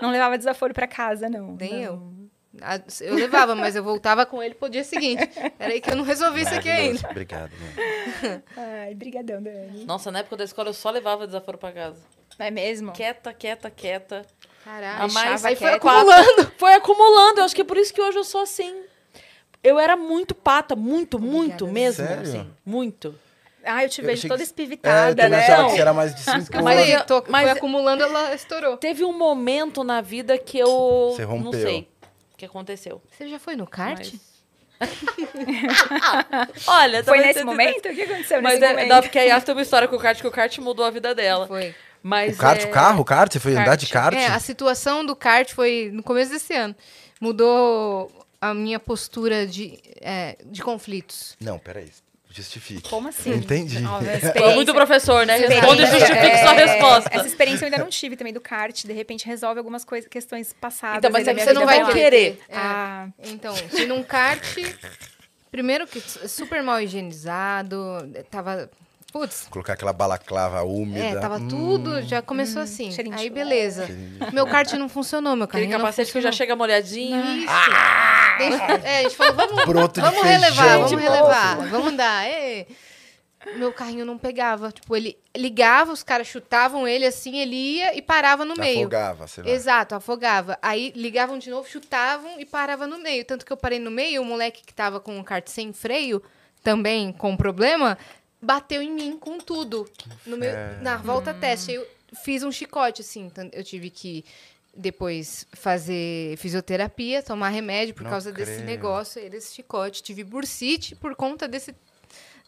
Não 0.01 0.11
levava 0.11 0.38
desaforo 0.38 0.72
pra 0.72 0.86
casa, 0.86 1.28
não. 1.28 1.57
Nem 1.59 1.72
Não. 1.72 1.80
eu. 1.82 2.13
Eu 3.00 3.14
levava, 3.14 3.55
mas 3.55 3.74
eu 3.76 3.82
voltava 3.82 4.24
com 4.24 4.42
ele 4.42 4.55
pro 4.55 4.68
dia 4.68 4.84
seguinte. 4.84 5.26
Peraí 5.59 5.80
que 5.80 5.90
eu 5.90 5.96
não 5.96 6.05
resolvi 6.05 6.42
isso 6.42 6.55
aqui 6.55 6.68
ainda. 6.70 7.09
Obrigado. 7.11 7.50
Ai, 8.57 8.94
brigadão, 8.94 9.42
Dani. 9.42 9.84
Nossa, 9.84 10.11
na 10.11 10.20
época 10.20 10.36
da 10.36 10.44
escola 10.44 10.68
eu 10.70 10.74
só 10.74 10.90
levava 10.90 11.26
desaforo 11.26 11.59
pra 11.59 11.72
casa. 11.72 11.98
Não 12.38 12.46
é 12.46 12.50
mesmo? 12.50 12.92
Quieta, 12.92 13.32
quieta, 13.32 13.70
quieta. 13.70 14.26
Caralho. 14.64 15.02
A 15.05 15.09
mais 15.09 15.44
aí 15.44 15.57
foi 15.57 15.68
quieta. 15.70 15.76
acumulando. 15.88 16.52
Foi 16.57 16.72
acumulando. 16.74 17.40
Eu 17.40 17.44
acho 17.44 17.55
que 17.55 17.61
é 17.61 17.64
por 17.64 17.76
isso 17.76 17.92
que 17.92 18.00
hoje 18.00 18.16
eu 18.18 18.24
sou 18.24 18.40
assim. 18.42 18.82
Eu 19.62 19.78
era 19.78 19.96
muito 19.96 20.34
pata, 20.34 20.74
muito, 20.76 21.18
muito 21.18 21.64
Obrigada. 21.66 21.72
mesmo, 21.72 22.07
Sério? 22.07 22.22
assim. 22.22 22.50
Muito. 22.64 23.14
Ah, 23.66 23.82
eu 23.82 23.88
te 23.88 24.00
Eu 24.02 24.07
vejo 24.07 24.22
toda 24.28 24.36
que- 24.36 24.42
É, 24.42 24.42
eu 24.42 24.44
espivitada, 24.44 25.14
também 25.16 25.30
né? 25.30 25.38
achava 25.44 25.62
Não. 25.62 25.68
que 25.70 25.74
você 25.76 25.80
era 25.80 25.92
mais 25.94 26.14
de 26.14 26.20
cinco 26.20 26.36
Eu 26.57 26.62
Mas 26.62 26.76
falei, 26.78 26.96
eu- 26.96 27.05
tô, 27.07 27.24
mas- 27.28 27.42
foi 27.42 27.50
acumulando, 27.50 28.02
ela 28.02 28.34
estourou. 28.34 28.76
Teve 28.76 29.05
um 29.05 29.16
momento 29.16 29.82
na 29.82 30.00
vida 30.02 30.36
que 30.36 30.59
eu 30.59 31.12
Você 31.14 31.22
não 31.24 31.38
rompeu. 31.38 31.61
sei 31.62 31.80
o 31.80 31.93
que 32.45 32.51
aconteceu. 32.51 33.03
Você 33.11 33.28
já 33.28 33.38
foi 33.38 33.57
no 33.57 33.66
kart? 33.66 33.99
Mas- 33.99 34.34
Olha, 36.66 37.05
Foi 37.05 37.18
nesse 37.18 37.45
momento? 37.45 37.88
O 37.88 37.95
que 37.95 38.03
aconteceu 38.03 38.42
Mas 38.42 38.55
nesse 38.55 38.64
é, 38.64 38.74
momento? 38.74 38.88
não, 38.88 39.01
porque 39.03 39.18
a 39.18 39.22
Yas 39.22 39.45
tem 39.45 39.55
uma 39.55 39.62
história 39.62 39.88
com 39.88 39.97
o 39.97 39.99
kart, 39.99 40.20
que 40.20 40.26
o 40.26 40.30
kart 40.30 40.59
mudou 40.59 40.84
a 40.84 40.90
vida 40.90 41.14
dela. 41.14 41.47
Foi. 41.47 41.74
Mas 42.03 42.36
O 42.36 42.38
kart, 42.38 42.61
é... 42.61 42.66
o 42.66 42.70
carro, 42.70 43.01
o 43.01 43.05
kart? 43.05 43.32
Você 43.32 43.40
foi 43.40 43.53
andar 43.57 43.76
de 43.76 43.86
kart? 43.86 44.14
É, 44.14 44.26
a 44.26 44.38
situação 44.38 45.05
do 45.07 45.16
kart 45.16 45.53
foi 45.53 45.90
no 45.92 46.03
começo 46.03 46.30
desse 46.30 46.53
ano. 46.53 46.74
Mudou 47.20 48.11
a 48.40 48.53
minha 48.53 48.78
postura 48.78 49.47
de, 49.47 49.78
é, 50.03 50.36
de 50.45 50.62
conflitos. 50.62 51.34
Não, 51.40 51.59
peraí. 51.59 51.90
Justifique. 52.35 52.91
Como 52.91 53.09
assim? 53.09 53.32
Entendi. 53.32 53.78
A 53.87 54.32
Foi 54.32 54.55
muito 54.55 54.74
professor, 54.74 55.24
né? 55.24 55.37
Responde 55.37 55.82
e 55.82 55.87
justifique 55.87 56.39
sua 56.39 56.55
é, 56.55 56.66
resposta. 56.66 57.11
Essa 57.12 57.26
experiência 57.28 57.64
eu 57.64 57.66
ainda 57.66 57.78
não 57.78 57.89
tive 57.89 58.16
também 58.16 58.32
do 58.32 58.41
kart. 58.41 58.85
De 58.85 58.93
repente 58.93 59.24
resolve 59.24 59.59
algumas 59.59 59.85
coisas, 59.85 60.09
questões 60.09 60.53
passadas. 60.53 60.99
Então, 60.99 61.12
mas 61.12 61.28
aí 61.28 61.39
é 61.39 61.45
você 61.45 61.53
não 61.53 61.64
vai 61.64 61.93
querer. 61.93 62.41
É. 62.49 62.57
Ah, 62.57 63.09
Então, 63.22 63.55
fui 63.55 63.87
num 63.87 64.03
kart, 64.03 64.43
primeiro 65.53 65.87
que 65.87 66.01
super 66.01 66.61
mal 66.61 66.80
higienizado, 66.80 67.78
tava... 68.30 68.68
Putz, 69.14 69.46
Colocar 69.48 69.74
aquela 69.74 69.92
balaclava 69.92 70.62
úmida. 70.64 70.98
é, 71.04 71.14
tava 71.20 71.36
Hum, 71.36 71.46
tudo, 71.46 72.02
já 72.02 72.20
começou 72.20 72.60
assim. 72.60 72.90
cheirinho 72.90 73.14
de 73.14 73.22
Aí, 73.22 73.30
beleza. 73.30 73.86
cheirinho 73.86 74.18
Meu 74.32 74.44
kart 74.50 74.72
não 74.72 74.88
funcionou, 74.88 75.36
meu 75.36 75.44
Aquele 75.44 75.62
carrinho 75.62 75.78
não 75.78 75.84
capacete 75.86 76.10
que 76.12 76.20
já 76.20 76.32
chega 76.32 76.56
molhadinho. 76.56 77.16
Isso. 77.36 77.46
Deixa- 78.38 78.64
é, 78.88 78.98
a 78.98 79.02
gente 79.04 79.14
falou, 79.14 79.34
vamos, 79.34 79.64
Broto 79.64 80.00
de 80.00 80.06
vamos 80.06 80.20
feijão. 80.20 80.40
relevar, 80.40 80.68
vamos 80.78 80.90
Tipo, 80.90 81.02
relevar, 81.02 81.56
vamos 81.68 81.86
andar. 81.92 82.26
Ê. 82.28 82.66
Meu 83.56 83.72
carrinho 83.72 84.04
não 84.04 84.18
pegava. 84.18 84.72
Tipo, 84.72 84.96
ele 84.96 85.16
ligava, 85.36 85.92
os 85.92 86.02
caras 86.02 86.26
chutavam 86.26 86.88
ele 86.88 87.06
assim, 87.06 87.38
ele 87.38 87.54
ia 87.54 87.96
e 87.96 88.02
parava 88.02 88.44
no 88.44 88.54
meio. 88.56 88.80
Afogava, 88.80 89.28
sei 89.28 89.44
lá. 89.44 89.50
Exato, 89.50 89.94
afogava. 89.94 90.58
Aí 90.60 90.92
ligavam 90.96 91.38
de 91.38 91.50
novo, 91.50 91.68
chutavam 91.68 92.40
e 92.40 92.44
parava 92.44 92.84
no 92.88 92.98
meio. 92.98 93.24
Tanto 93.24 93.46
que 93.46 93.52
eu 93.52 93.56
parei 93.56 93.78
no 93.78 93.92
meio, 93.92 94.22
o 94.22 94.24
moleque 94.24 94.62
que 94.66 94.74
tava 94.74 94.98
com 94.98 95.20
o 95.20 95.22
kart 95.22 95.46
sem 95.46 95.72
freio, 95.72 96.20
também 96.64 97.12
com 97.12 97.36
problema, 97.36 97.96
bateu 98.45 98.80
em 98.82 98.92
mim 98.92 99.18
com 99.18 99.38
tudo. 99.38 99.88
No 100.26 100.36
meu, 100.36 100.53
na 100.82 100.97
volta 100.97 101.32
teste. 101.34 101.70
Aí 101.70 101.76
Eu 101.76 101.86
fiz 102.22 102.42
um 102.42 102.53
chicote, 102.53 103.01
assim. 103.03 103.26
então 103.26 103.49
Eu 103.53 103.64
tive 103.64 103.90
que 103.90 104.24
depois 104.76 105.47
fazer 105.53 106.36
fisioterapia, 106.36 107.22
tomar 107.22 107.49
remédio 107.51 107.95
por 107.95 108.03
Não 108.03 108.11
causa 108.11 108.32
desse 108.32 108.53
creio. 108.55 108.66
negócio, 108.66 109.20
aí 109.22 109.30
desse 109.30 109.55
chicote. 109.55 110.03
Tive 110.03 110.24
bursite 110.24 110.95
por 110.97 111.14
conta 111.14 111.47
desse, 111.49 111.74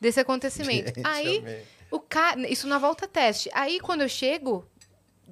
desse 0.01 0.20
acontecimento. 0.20 0.86
Gente, 0.94 1.07
aí 1.07 1.38
amei. 1.38 1.62
o 1.90 2.01
cara, 2.01 2.49
isso 2.49 2.66
na 2.66 2.78
volta 2.78 3.07
teste. 3.07 3.49
Aí 3.55 3.78
quando 3.80 4.03
eu 4.03 4.09
chego, 4.09 4.64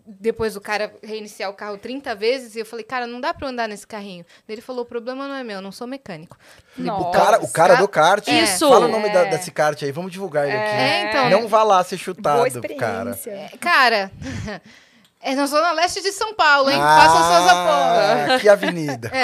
depois 0.06 0.54
do 0.54 0.60
cara 0.60 0.92
reiniciar 1.02 1.50
o 1.50 1.54
carro 1.54 1.78
30 1.78 2.14
vezes, 2.14 2.54
eu 2.56 2.66
falei, 2.66 2.84
cara, 2.84 3.06
não 3.06 3.20
dá 3.20 3.32
pra 3.32 3.46
eu 3.46 3.50
andar 3.50 3.66
nesse 3.68 3.86
carrinho. 3.86 4.24
Ele 4.48 4.60
falou, 4.60 4.82
o 4.82 4.86
problema 4.86 5.26
não 5.26 5.34
é 5.34 5.42
meu, 5.42 5.56
eu 5.56 5.62
não 5.62 5.72
sou 5.72 5.86
mecânico. 5.86 6.36
Nossa. 6.76 7.08
O 7.08 7.10
cara, 7.12 7.42
o 7.44 7.48
cara 7.50 7.74
do 7.76 7.88
kart. 7.88 8.26
Isso. 8.28 8.68
Fala 8.68 8.86
o 8.86 8.88
nome 8.90 9.08
da- 9.10 9.26
É. 9.26 9.30
desse 9.30 9.50
kart 9.50 9.82
aí, 9.82 9.90
vamos 9.92 10.12
divulgar 10.12 10.46
ele 10.46 10.56
aqui. 10.56 10.74
É, 10.76 11.08
então. 11.08 11.30
Não 11.30 11.48
vá 11.48 11.62
lá 11.62 11.82
ser 11.82 11.96
boa 11.96 12.04
chutado, 12.04 12.76
cara. 12.76 13.10
experiência. 13.12 13.58
Cara, 13.58 14.10
é 15.24 15.34
na 15.34 15.46
zona 15.46 15.72
leste 15.72 16.02
de 16.02 16.12
São 16.12 16.34
Paulo, 16.34 16.68
hein? 16.68 16.76
Façam 16.76 17.16
suas 17.16 17.48
apostas. 17.48 18.30
Ah, 18.30 18.38
que 18.40 18.48
avenida. 18.48 19.10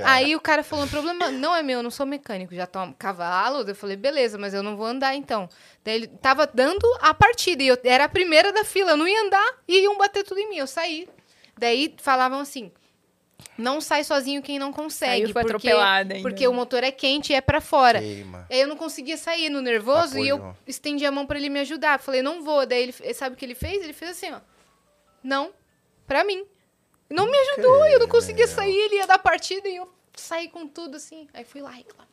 É. 0.00 0.02
Aí 0.02 0.34
o 0.34 0.40
cara 0.40 0.62
falou, 0.62 0.86
o 0.86 0.88
problema 0.88 1.30
não 1.30 1.54
é 1.54 1.62
meu, 1.62 1.78
eu 1.78 1.82
não 1.82 1.90
sou 1.90 2.06
mecânico, 2.06 2.54
já 2.54 2.66
tomo 2.66 2.94
cavalo. 2.98 3.68
Eu 3.68 3.74
falei, 3.74 3.96
beleza, 3.96 4.38
mas 4.38 4.54
eu 4.54 4.62
não 4.62 4.76
vou 4.76 4.86
andar 4.86 5.14
então. 5.14 5.48
Daí 5.84 5.94
ele 5.94 6.06
tava 6.06 6.46
dando 6.46 6.86
a 7.00 7.12
partida 7.12 7.62
e 7.62 7.68
eu 7.68 7.78
era 7.84 8.04
a 8.04 8.08
primeira 8.08 8.52
da 8.52 8.64
fila, 8.64 8.92
eu 8.92 8.96
não 8.96 9.06
ia 9.06 9.22
andar 9.22 9.54
e 9.68 9.82
iam 9.82 9.98
bater 9.98 10.24
tudo 10.24 10.40
em 10.40 10.48
mim. 10.48 10.56
Eu 10.56 10.66
saí. 10.66 11.08
Daí 11.58 11.94
falavam 11.98 12.40
assim: 12.40 12.72
não 13.58 13.80
sai 13.80 14.04
sozinho 14.04 14.42
quem 14.42 14.58
não 14.58 14.72
consegue. 14.72 15.22
Saiu, 15.24 15.32
foi 15.32 15.42
porque, 15.42 15.68
atropelada 15.68 16.14
ainda. 16.14 16.28
porque 16.28 16.48
o 16.48 16.52
motor 16.52 16.82
é 16.82 16.90
quente 16.90 17.32
e 17.32 17.36
é 17.36 17.40
pra 17.40 17.60
fora. 17.60 18.00
Queima. 18.00 18.46
Aí 18.50 18.60
eu 18.60 18.68
não 18.68 18.76
conseguia 18.76 19.16
sair 19.16 19.50
no 19.50 19.60
nervoso 19.60 20.18
e 20.18 20.28
eu 20.28 20.54
estendi 20.66 21.04
a 21.04 21.12
mão 21.12 21.26
pra 21.26 21.38
ele 21.38 21.50
me 21.50 21.60
ajudar. 21.60 22.00
Falei, 22.00 22.22
não 22.22 22.42
vou. 22.42 22.64
Daí 22.66 22.84
ele, 22.84 23.14
sabe 23.14 23.34
o 23.34 23.38
que 23.38 23.44
ele 23.44 23.54
fez? 23.54 23.82
Ele 23.82 23.92
fez 23.92 24.12
assim, 24.12 24.32
ó. 24.32 24.40
Não, 25.22 25.52
pra 26.06 26.24
mim. 26.24 26.46
Não 27.08 27.28
me 27.28 27.36
ajudou, 27.38 27.86
eu 27.86 27.98
não 27.98 28.08
conseguia 28.08 28.46
sair, 28.46 28.76
ele 28.76 28.96
ia 28.96 29.06
dar 29.06 29.18
partida 29.18 29.68
e 29.68 29.76
eu 29.76 29.92
saí 30.14 30.48
com 30.48 30.66
tudo 30.66 30.96
assim. 30.96 31.28
Aí 31.34 31.44
fui 31.44 31.60
lá 31.60 31.70
reclamar. 31.70 32.10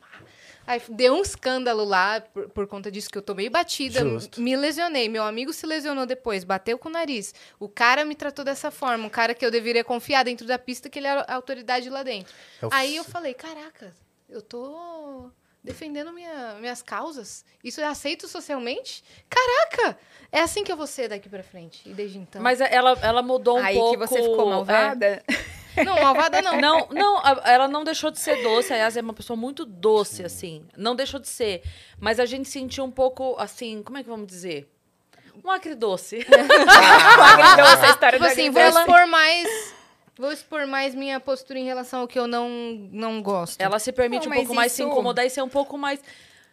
Aí 0.66 0.82
deu 0.90 1.14
um 1.14 1.22
escândalo 1.22 1.82
lá 1.82 2.20
por, 2.20 2.48
por 2.50 2.66
conta 2.66 2.90
disso 2.90 3.08
que 3.08 3.16
eu 3.16 3.22
tomei 3.22 3.48
batida, 3.48 4.00
Justo. 4.00 4.40
me 4.40 4.54
lesionei. 4.54 5.08
Meu 5.08 5.22
amigo 5.22 5.52
se 5.52 5.64
lesionou 5.64 6.04
depois, 6.04 6.44
bateu 6.44 6.76
com 6.76 6.90
o 6.90 6.92
nariz. 6.92 7.34
O 7.58 7.68
cara 7.68 8.04
me 8.04 8.14
tratou 8.14 8.44
dessa 8.44 8.70
forma, 8.70 9.06
um 9.06 9.08
cara 9.08 9.34
que 9.34 9.46
eu 9.46 9.50
deveria 9.50 9.82
confiar 9.82 10.24
dentro 10.24 10.46
da 10.46 10.58
pista, 10.58 10.90
que 10.90 10.98
ele 10.98 11.06
era 11.06 11.22
a 11.22 11.34
autoridade 11.36 11.88
lá 11.88 12.02
dentro. 12.02 12.34
É 12.60 12.66
o 12.66 12.68
Aí 12.70 12.96
eu 12.96 13.04
falei, 13.04 13.32
caraca, 13.32 13.94
eu 14.28 14.42
tô 14.42 15.30
defendendo 15.68 16.12
minha- 16.12 16.54
minhas 16.60 16.82
causas. 16.82 17.44
Isso 17.62 17.80
é 17.80 17.84
aceito 17.84 18.26
socialmente? 18.26 19.04
Caraca! 19.28 19.98
É 20.32 20.40
assim 20.40 20.64
que 20.64 20.70
eu 20.72 20.76
vou 20.76 20.86
ser 20.86 21.08
daqui 21.08 21.28
pra 21.28 21.42
frente. 21.42 21.80
E 21.88 21.92
desde 21.94 22.18
então. 22.18 22.42
Mas 22.42 22.60
ela, 22.60 22.98
ela 23.02 23.22
mudou 23.22 23.58
um 23.58 23.64
Aí 23.64 23.74
pouco. 23.74 23.92
que 23.92 23.96
você 24.06 24.22
ficou 24.22 24.46
é. 24.46 24.50
malvada. 24.50 25.22
Não, 25.84 25.94
malvada 26.02 26.42
não. 26.42 26.60
Não, 26.60 26.88
não, 26.90 27.18
a- 27.18 27.42
ela 27.44 27.68
não 27.68 27.84
deixou 27.84 28.10
de 28.10 28.18
ser 28.18 28.42
doce. 28.42 28.72
A 28.72 28.76
Yas 28.76 28.96
é 28.96 29.00
uma 29.00 29.14
pessoa 29.14 29.36
muito 29.36 29.64
doce, 29.64 30.24
assim. 30.24 30.66
Não 30.76 30.96
deixou 30.96 31.20
de 31.20 31.28
ser. 31.28 31.62
Mas 32.00 32.18
a 32.18 32.26
gente 32.26 32.48
sentiu 32.48 32.82
um 32.84 32.90
pouco, 32.90 33.36
assim, 33.38 33.82
como 33.82 33.96
é 33.96 34.02
que 34.02 34.08
vamos 34.08 34.26
dizer? 34.26 34.68
Um 35.44 35.50
acridoce. 35.50 36.16
Agridou 36.26 37.66
essa 37.72 37.86
história 37.88 38.18
Tipo 38.18 38.24
da 38.24 38.32
assim, 38.32 38.50
vou 38.50 38.60
agridoce. 38.60 38.80
expor 38.90 39.06
mais. 39.06 39.74
Vou 40.18 40.32
expor 40.32 40.66
mais 40.66 40.94
minha 40.94 41.20
postura 41.20 41.58
em 41.58 41.64
relação 41.64 42.00
ao 42.00 42.08
que 42.08 42.18
eu 42.18 42.26
não, 42.26 42.48
não 42.90 43.22
gosto. 43.22 43.60
Ela 43.60 43.78
se 43.78 43.92
permite 43.92 44.26
Não, 44.28 44.32
um 44.32 44.36
pouco 44.40 44.54
mais 44.54 44.72
se 44.72 44.82
isso- 44.82 44.90
incomodar 44.90 45.24
e 45.24 45.30
ser 45.30 45.42
um 45.42 45.48
pouco 45.48 45.78
mais. 45.78 46.00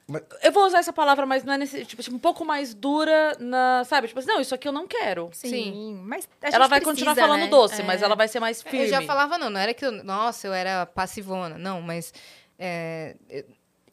Mas- 0.07 0.22
Eu 0.43 0.51
vou 0.51 0.66
usar 0.68 0.78
essa 0.80 0.93
palavra, 0.93 1.26
mas 1.26 1.43
não 1.43 1.53
é 1.53 1.57
nesse. 1.57 1.84
Tipo, 1.84 1.99
assim, 1.99 2.13
um 2.13 2.20
pouco 2.20 2.45
mais 2.45 2.76
dura 2.76 3.36
na. 3.39 3.84
Sabe? 3.86 4.07
Tipo 4.07 4.20
assim, 4.20 4.28
não, 4.28 4.39
isso 4.39 4.53
aqui 4.53 4.68
eu 4.68 4.72
não 4.72 4.86
quero. 4.88 5.32
Sim, 5.34 5.49
Sim. 5.49 5.99
mas 6.05 6.30
a 6.43 6.47
Ela 6.49 6.68
vai 6.68 6.80
precisa, 6.80 6.86
continuar 7.05 7.16
falando 7.16 7.41
né? 7.41 7.47
doce, 7.47 7.82
É. 7.82 7.84
mas 7.84 8.03
ela 8.03 8.16
vai 8.16 8.28
ser 8.28 8.39
mais 8.39 8.61
firme. 8.61 8.82
Eu 8.86 8.88
já 8.89 9.01
falava, 9.01 9.38
não, 9.39 9.49
não 9.49 9.59
era 9.59 9.74
que 9.74 9.84
eu. 9.84 9.91
Nossa, 10.03 10.45
eu 10.45 10.53
era 10.53 10.86
passivona. 10.86 11.57
Não, 11.57 11.82
mas. 11.82 12.13
é, 12.59 13.16
eu- 13.30 13.45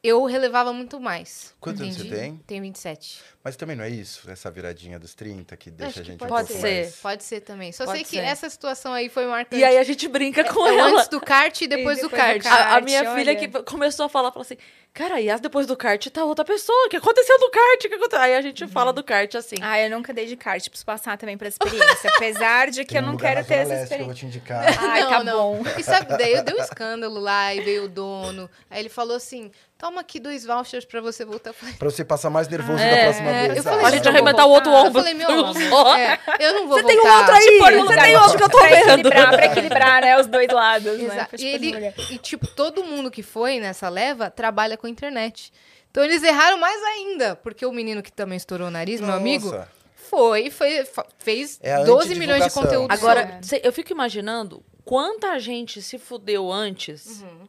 eu 0.02 0.24
relevava 0.24 0.72
muito 0.72 0.98
mais. 1.00 1.54
Quantos 1.60 1.80
anos 1.80 1.96
você 1.96 2.04
tem? 2.08 2.36
Tenho 2.46 2.62
27. 2.62 3.20
Mas 3.44 3.56
também 3.56 3.74
não 3.74 3.82
é 3.84 3.88
isso, 3.90 4.30
essa 4.30 4.48
viradinha 4.52 4.98
dos 5.00 5.14
30 5.14 5.56
que 5.56 5.68
deixa 5.70 5.90
Acho 5.90 5.98
a 6.00 6.02
que 6.04 6.10
gente 6.12 6.18
pode 6.20 6.32
um 6.32 6.36
pouco 6.46 6.52
ser. 6.62 6.82
mais... 6.82 6.96
Pode 6.96 7.24
ser 7.24 7.40
também. 7.40 7.72
Só 7.72 7.84
Pode 7.84 7.98
sei 7.98 8.04
que 8.04 8.10
ser. 8.10 8.18
essa 8.24 8.48
situação 8.48 8.92
aí 8.92 9.08
foi 9.08 9.26
marcante. 9.26 9.60
E 9.60 9.64
aí 9.64 9.78
a 9.78 9.82
gente 9.82 10.06
brinca 10.08 10.44
com 10.44 10.64
É 10.66 10.76
ela. 10.78 10.90
antes 10.98 11.08
do 11.08 11.20
kart 11.20 11.60
e 11.60 11.66
depois, 11.66 11.98
E 11.98 12.02
do 12.02 12.08
depois 12.08 12.22
do 12.38 12.40
kart. 12.40 12.42
kart. 12.42 12.68
A, 12.72 12.76
a 12.76 12.80
minha 12.80 13.02
Kart, 13.02 13.16
filha 13.18 13.32
olha. 13.32 13.48
que 13.48 13.62
começou 13.64 14.06
a 14.06 14.08
falar, 14.08 14.30
falou 14.30 14.42
assim, 14.42 14.56
cara, 14.94 15.18
Yas, 15.20 15.40
depois 15.40 15.66
do 15.66 15.76
kart 15.76 16.06
tá 16.08 16.24
outra 16.24 16.44
pessoa. 16.44 16.86
O 16.86 16.88
que 16.88 16.96
aconteceu 16.96 17.36
no 17.40 17.50
kart? 17.50 17.84
O 17.84 17.88
que 17.88 17.94
aconteceu? 17.96 18.20
Aí 18.20 18.34
a 18.36 18.42
gente 18.42 18.64
fala 18.68 18.92
do 18.92 19.02
kart 19.02 19.34
assim. 19.34 19.56
Ah, 19.60 19.80
eu 19.80 19.90
nunca 19.90 20.12
dei 20.14 20.26
de 20.26 20.36
kart, 20.36 20.62
preciso 20.68 20.86
passar 20.86 21.18
também 21.18 21.36
pra 21.36 21.48
experiência. 21.48 22.10
Apesar 22.14 22.70
de 22.70 22.84
que 22.84 22.94
Tem 22.94 22.98
eu 23.02 23.06
não 23.08 23.16
quero 23.16 23.44
ter 23.44 23.54
essa 23.54 23.70
Leste 23.74 23.88
que 23.96 24.00
eu 24.02 24.04
vou 24.04 24.12
experiência. 24.12 24.14
te 24.14 24.26
indicar. 24.26 24.88
Ai, 24.88 25.00
Não, 25.00 25.10
tá 25.10 25.24
não. 25.24 25.56
bom. 25.56 25.62
E 25.76 25.82
sabe, 25.82 26.16
daí 26.16 26.32
eu 26.34 26.44
dei 26.44 26.54
um 26.54 26.62
escândalo 26.62 27.18
lá 27.18 27.52
e 27.52 27.60
veio 27.60 27.84
o 27.86 27.88
dono. 27.88 28.48
Aí 28.70 28.78
ele 28.78 28.88
falou 28.88 29.16
assim: 29.16 29.50
toma 29.82 30.00
aqui 30.00 30.20
dois 30.20 30.44
vouchers 30.46 30.84
pra 30.84 31.00
você 31.00 31.24
voltar. 31.24 31.52
Pra 31.52 31.90
você 31.90 32.04
passar 32.04 32.30
mais 32.30 32.46
nervoso 32.46 32.78
É, 32.80 32.90
da 32.96 33.02
próxima 33.02 33.30
É, 33.30 33.46
eu 33.48 33.52
vez. 33.52 33.64
falei, 33.64 33.78
A 33.84 33.90
"Você 33.90 33.96
gente 33.96 34.08
arrebentar 34.08 34.46
o 34.46 34.50
outro 34.50 34.70
voltar." 34.70 34.88
ombro. 34.88 35.00
Eu 35.00 35.04
falei, 35.04 35.14
meu 35.14 35.30
amor, 35.30 35.98
é, 35.98 36.18
eu 36.38 36.52
não 36.54 36.68
vou 36.68 36.78
Você 36.78 36.84
tem 36.86 36.98
um 37.00 37.02
voltar. 37.02 37.18
outro 37.18 37.34
aí? 37.34 37.58
No 37.58 37.64
Você 37.64 37.80
lugar 37.82 38.04
tem 38.04 38.16
outro 38.16 38.36
que 38.38 38.44
eu 38.44 38.48
tô 38.48 38.58
pra 38.58 38.68
vendo. 38.68 38.78
equilibrar, 38.90 39.30
pra 39.32 39.44
equilibrar, 39.46 40.02
né, 40.02 40.20
os 40.20 40.26
dois 40.28 40.48
lados, 40.48 40.98
né? 41.00 41.26
E, 41.32 41.36
tipo, 41.36 41.44
ele, 41.66 41.94
e, 42.10 42.18
tipo, 42.18 42.46
todo 42.46 42.84
mundo 42.84 43.10
que 43.10 43.22
foi 43.24 43.58
nessa 43.58 43.88
leva 43.88 44.30
trabalha 44.30 44.76
com 44.76 44.86
internet. 44.86 45.52
Então 45.90 46.04
eles 46.04 46.22
erraram 46.22 46.58
mais 46.58 46.80
ainda, 46.84 47.34
porque 47.36 47.66
o 47.66 47.72
menino 47.72 48.02
que 48.02 48.12
também 48.12 48.36
estourou 48.36 48.68
o 48.68 48.70
nariz, 48.70 49.00
meu 49.00 49.12
amigo, 49.12 49.46
Nossa. 49.50 49.68
foi, 50.08 50.48
foi 50.48 50.86
fez 51.18 51.58
É 51.60 51.74
a 51.74 51.82
12 51.82 52.14
milhões 52.14 52.38
de 52.38 52.44
antidivulgação. 52.44 52.62
conteúdo. 52.86 52.92
Agora, 52.92 53.40
cê- 53.42 53.60
eu 53.64 53.72
fico 53.72 53.92
imaginando 53.92 54.62
quanta 54.84 55.36
gente 55.40 55.82
se 55.82 55.98
fudeu 55.98 56.50
antes 56.52 57.20
Uhum. 57.20 57.48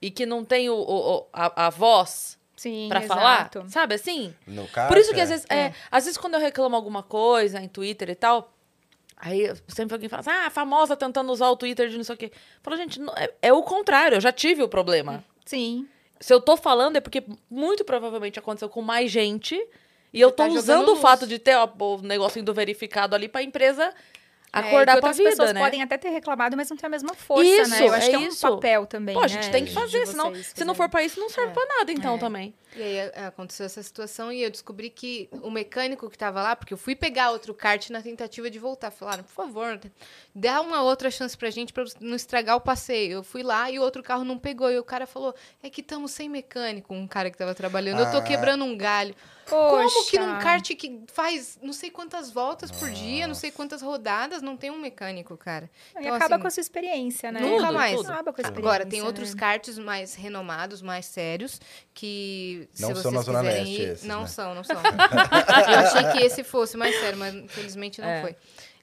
E 0.00 0.10
que 0.10 0.26
não 0.26 0.44
tem 0.44 0.68
o, 0.70 0.74
o- 0.74 1.16
o- 1.18 1.26
a, 1.32 1.66
a 1.66 1.70
voz 1.70 2.38
exato. 3.02 3.06
falar, 3.06 3.50
sabe 3.68 3.94
assim? 3.94 4.34
No 4.46 4.66
caso, 4.68 4.88
Por 4.88 4.96
isso 4.98 5.12
que 5.12 5.20
é. 5.20 5.22
às 5.22 5.28
vezes, 5.30 5.46
é, 5.50 5.72
às 5.90 6.04
vezes 6.04 6.18
quando 6.18 6.34
eu 6.34 6.40
reclamo 6.40 6.74
alguma 6.76 7.02
coisa 7.02 7.60
em 7.60 7.68
Twitter 7.68 8.10
e 8.10 8.14
tal, 8.14 8.52
aí 9.16 9.50
sempre 9.68 9.94
alguém 9.94 10.08
fala 10.08 10.20
assim, 10.20 10.30
ah, 10.30 10.46
a 10.46 10.50
famosa 10.50 10.96
tentando 10.96 11.30
usar 11.32 11.48
o 11.50 11.56
Twitter 11.56 11.88
de 11.88 11.96
não 11.96 12.04
sei 12.04 12.14
o 12.14 12.18
quê. 12.18 12.32
Fala, 12.62 12.76
gente, 12.76 13.00
não- 13.00 13.14
é, 13.16 13.32
é 13.42 13.52
o 13.52 13.62
contrário, 13.62 14.16
eu 14.16 14.20
já 14.20 14.32
tive 14.32 14.62
o 14.62 14.68
problema. 14.68 15.24
Sim. 15.44 15.86
Se 16.20 16.32
eu 16.32 16.40
tô 16.40 16.56
falando 16.56 16.96
é 16.96 17.00
porque 17.00 17.22
muito 17.50 17.84
provavelmente 17.84 18.38
aconteceu 18.38 18.68
com 18.70 18.80
mais 18.80 19.10
gente 19.10 19.54
e 20.12 20.20
eu 20.20 20.30
tô 20.30 20.44
tá 20.44 20.48
usando 20.48 20.88
o 20.88 20.90
luz. 20.92 21.00
fato 21.00 21.26
de 21.26 21.38
ter 21.38 21.56
ó, 21.56 21.68
o 21.78 21.98
negocinho 22.02 22.44
do 22.44 22.54
verificado 22.54 23.14
ali 23.14 23.28
pra 23.28 23.42
empresa 23.42 23.84
É, 23.84 23.94
acordar 24.52 24.94
que 24.94 25.00
pra 25.00 25.08
outras 25.10 25.16
vida, 25.16 25.30
pessoas 25.30 25.52
né? 25.52 25.60
podem 25.60 25.82
até 25.82 25.96
ter 25.98 26.08
reclamado, 26.10 26.56
mas 26.56 26.70
não 26.70 26.76
tem 26.76 26.86
a 26.86 26.90
mesma 26.90 27.14
força, 27.14 27.44
Isso, 27.44 27.70
né? 27.70 27.88
Eu 27.88 27.92
acho 27.94 28.06
é 28.06 28.10
que 28.10 28.16
é 28.16 28.18
um 28.18 28.28
isso. 28.28 28.48
papel 28.50 28.86
também, 28.86 29.14
Pô, 29.14 29.20
a 29.22 29.28
gente 29.28 29.46
né, 29.46 29.52
tem 29.52 29.64
que 29.64 29.72
fazer, 29.72 30.06
senão, 30.06 30.32
se 30.34 30.64
não 30.64 30.74
for 30.74 30.88
pra 30.88 31.02
isso, 31.02 31.18
não 31.20 31.28
serve 31.28 31.52
pra 31.52 31.64
nada, 31.78 31.92
então, 31.92 32.14
É. 32.14 32.18
também. 32.18 32.54
E 32.76 32.82
aí 32.82 32.96
é, 32.96 33.24
aconteceu 33.26 33.64
essa 33.64 33.82
situação 33.82 34.30
e 34.30 34.42
eu 34.42 34.50
descobri 34.50 34.90
que 34.90 35.28
o 35.42 35.50
mecânico 35.50 36.10
que 36.10 36.18
tava 36.18 36.42
lá, 36.42 36.54
porque 36.54 36.74
eu 36.74 36.78
fui 36.78 36.94
pegar 36.94 37.30
outro 37.30 37.54
kart 37.54 37.88
na 37.88 38.02
tentativa 38.02 38.50
de 38.50 38.58
voltar. 38.58 38.90
Falaram, 38.90 39.24
por 39.24 39.32
favor, 39.32 39.80
dá 40.34 40.60
uma 40.60 40.82
outra 40.82 41.10
chance 41.10 41.36
pra 41.36 41.48
gente 41.48 41.72
pra 41.72 41.84
não 42.00 42.14
estragar 42.14 42.54
o 42.56 42.60
passeio. 42.60 43.12
Eu 43.12 43.22
fui 43.24 43.42
lá 43.42 43.70
e 43.70 43.78
o 43.78 43.82
outro 43.82 44.02
carro 44.02 44.24
não 44.24 44.38
pegou. 44.38 44.70
E 44.70 44.78
o 44.78 44.84
cara 44.84 45.06
falou, 45.06 45.34
é 45.62 45.70
que 45.70 45.80
estamos 45.80 46.10
sem 46.10 46.28
mecânico, 46.28 46.92
um 46.92 47.06
cara 47.06 47.30
que 47.30 47.38
tava 47.38 47.54
trabalhando. 47.54 48.00
Eu 48.00 48.10
tô 48.10 48.18
Ah. 48.18 48.22
quebrando 48.22 48.64
um 48.64 48.76
galho. 48.76 49.14
Como 49.48 50.04
que 50.10 50.18
num 50.18 50.26
Poxa. 50.34 50.42
kart 50.42 50.68
que 50.74 51.02
faz 51.06 51.56
não 51.62 51.72
sei 51.72 51.88
quantas 51.88 52.32
voltas 52.32 52.68
por 52.72 52.90
dia, 52.90 53.28
não 53.28 53.34
sei 53.34 53.52
quantas 53.52 53.80
rodadas, 53.80 54.42
não 54.42 54.56
tem 54.56 54.72
um 54.72 54.78
mecânico, 54.78 55.36
cara? 55.36 55.70
E 55.94 56.00
Então, 56.00 56.14
acaba 56.16 56.34
assim, 56.34 56.42
com 56.42 56.48
a 56.48 56.50
sua 56.50 56.60
experiência, 56.60 57.30
né? 57.30 57.38
nunca 57.40 57.66
Tudo, 57.66 57.72
mais. 57.72 57.96
tudo. 57.96 58.10
Acaba 58.10 58.32
com 58.32 58.40
a 58.40 58.42
experiência. 58.42 58.58
Agora, 58.68 58.84
tem 58.84 59.02
outros 59.02 59.34
né? 59.34 59.38
karts 59.40 59.78
mais 59.78 60.14
renomados, 60.16 60.82
mais 60.82 61.06
sérios, 61.06 61.60
que 61.94 62.65
se 62.72 62.82
Não 62.82 62.88
vocês 62.90 63.02
são 63.02 63.10
na 63.12 63.22
Zona 63.22 63.38
quiserem 63.40 63.64
Leste 63.64 63.82
ir... 63.82 63.88
esses, 63.92 64.04
não 64.04 64.20
né? 64.22 64.26
são, 64.26 64.54
não 64.54 64.64
são. 64.64 64.76
Eu 64.76 65.78
achei 65.78 66.04
que 66.12 66.18
esse 66.26 66.44
fosse 66.44 66.76
mais 66.76 66.94
sério, 67.00 67.18
mas 67.18 67.34
infelizmente 67.34 68.00
não 68.00 68.08
É. 68.08 68.20
foi. 68.22 68.36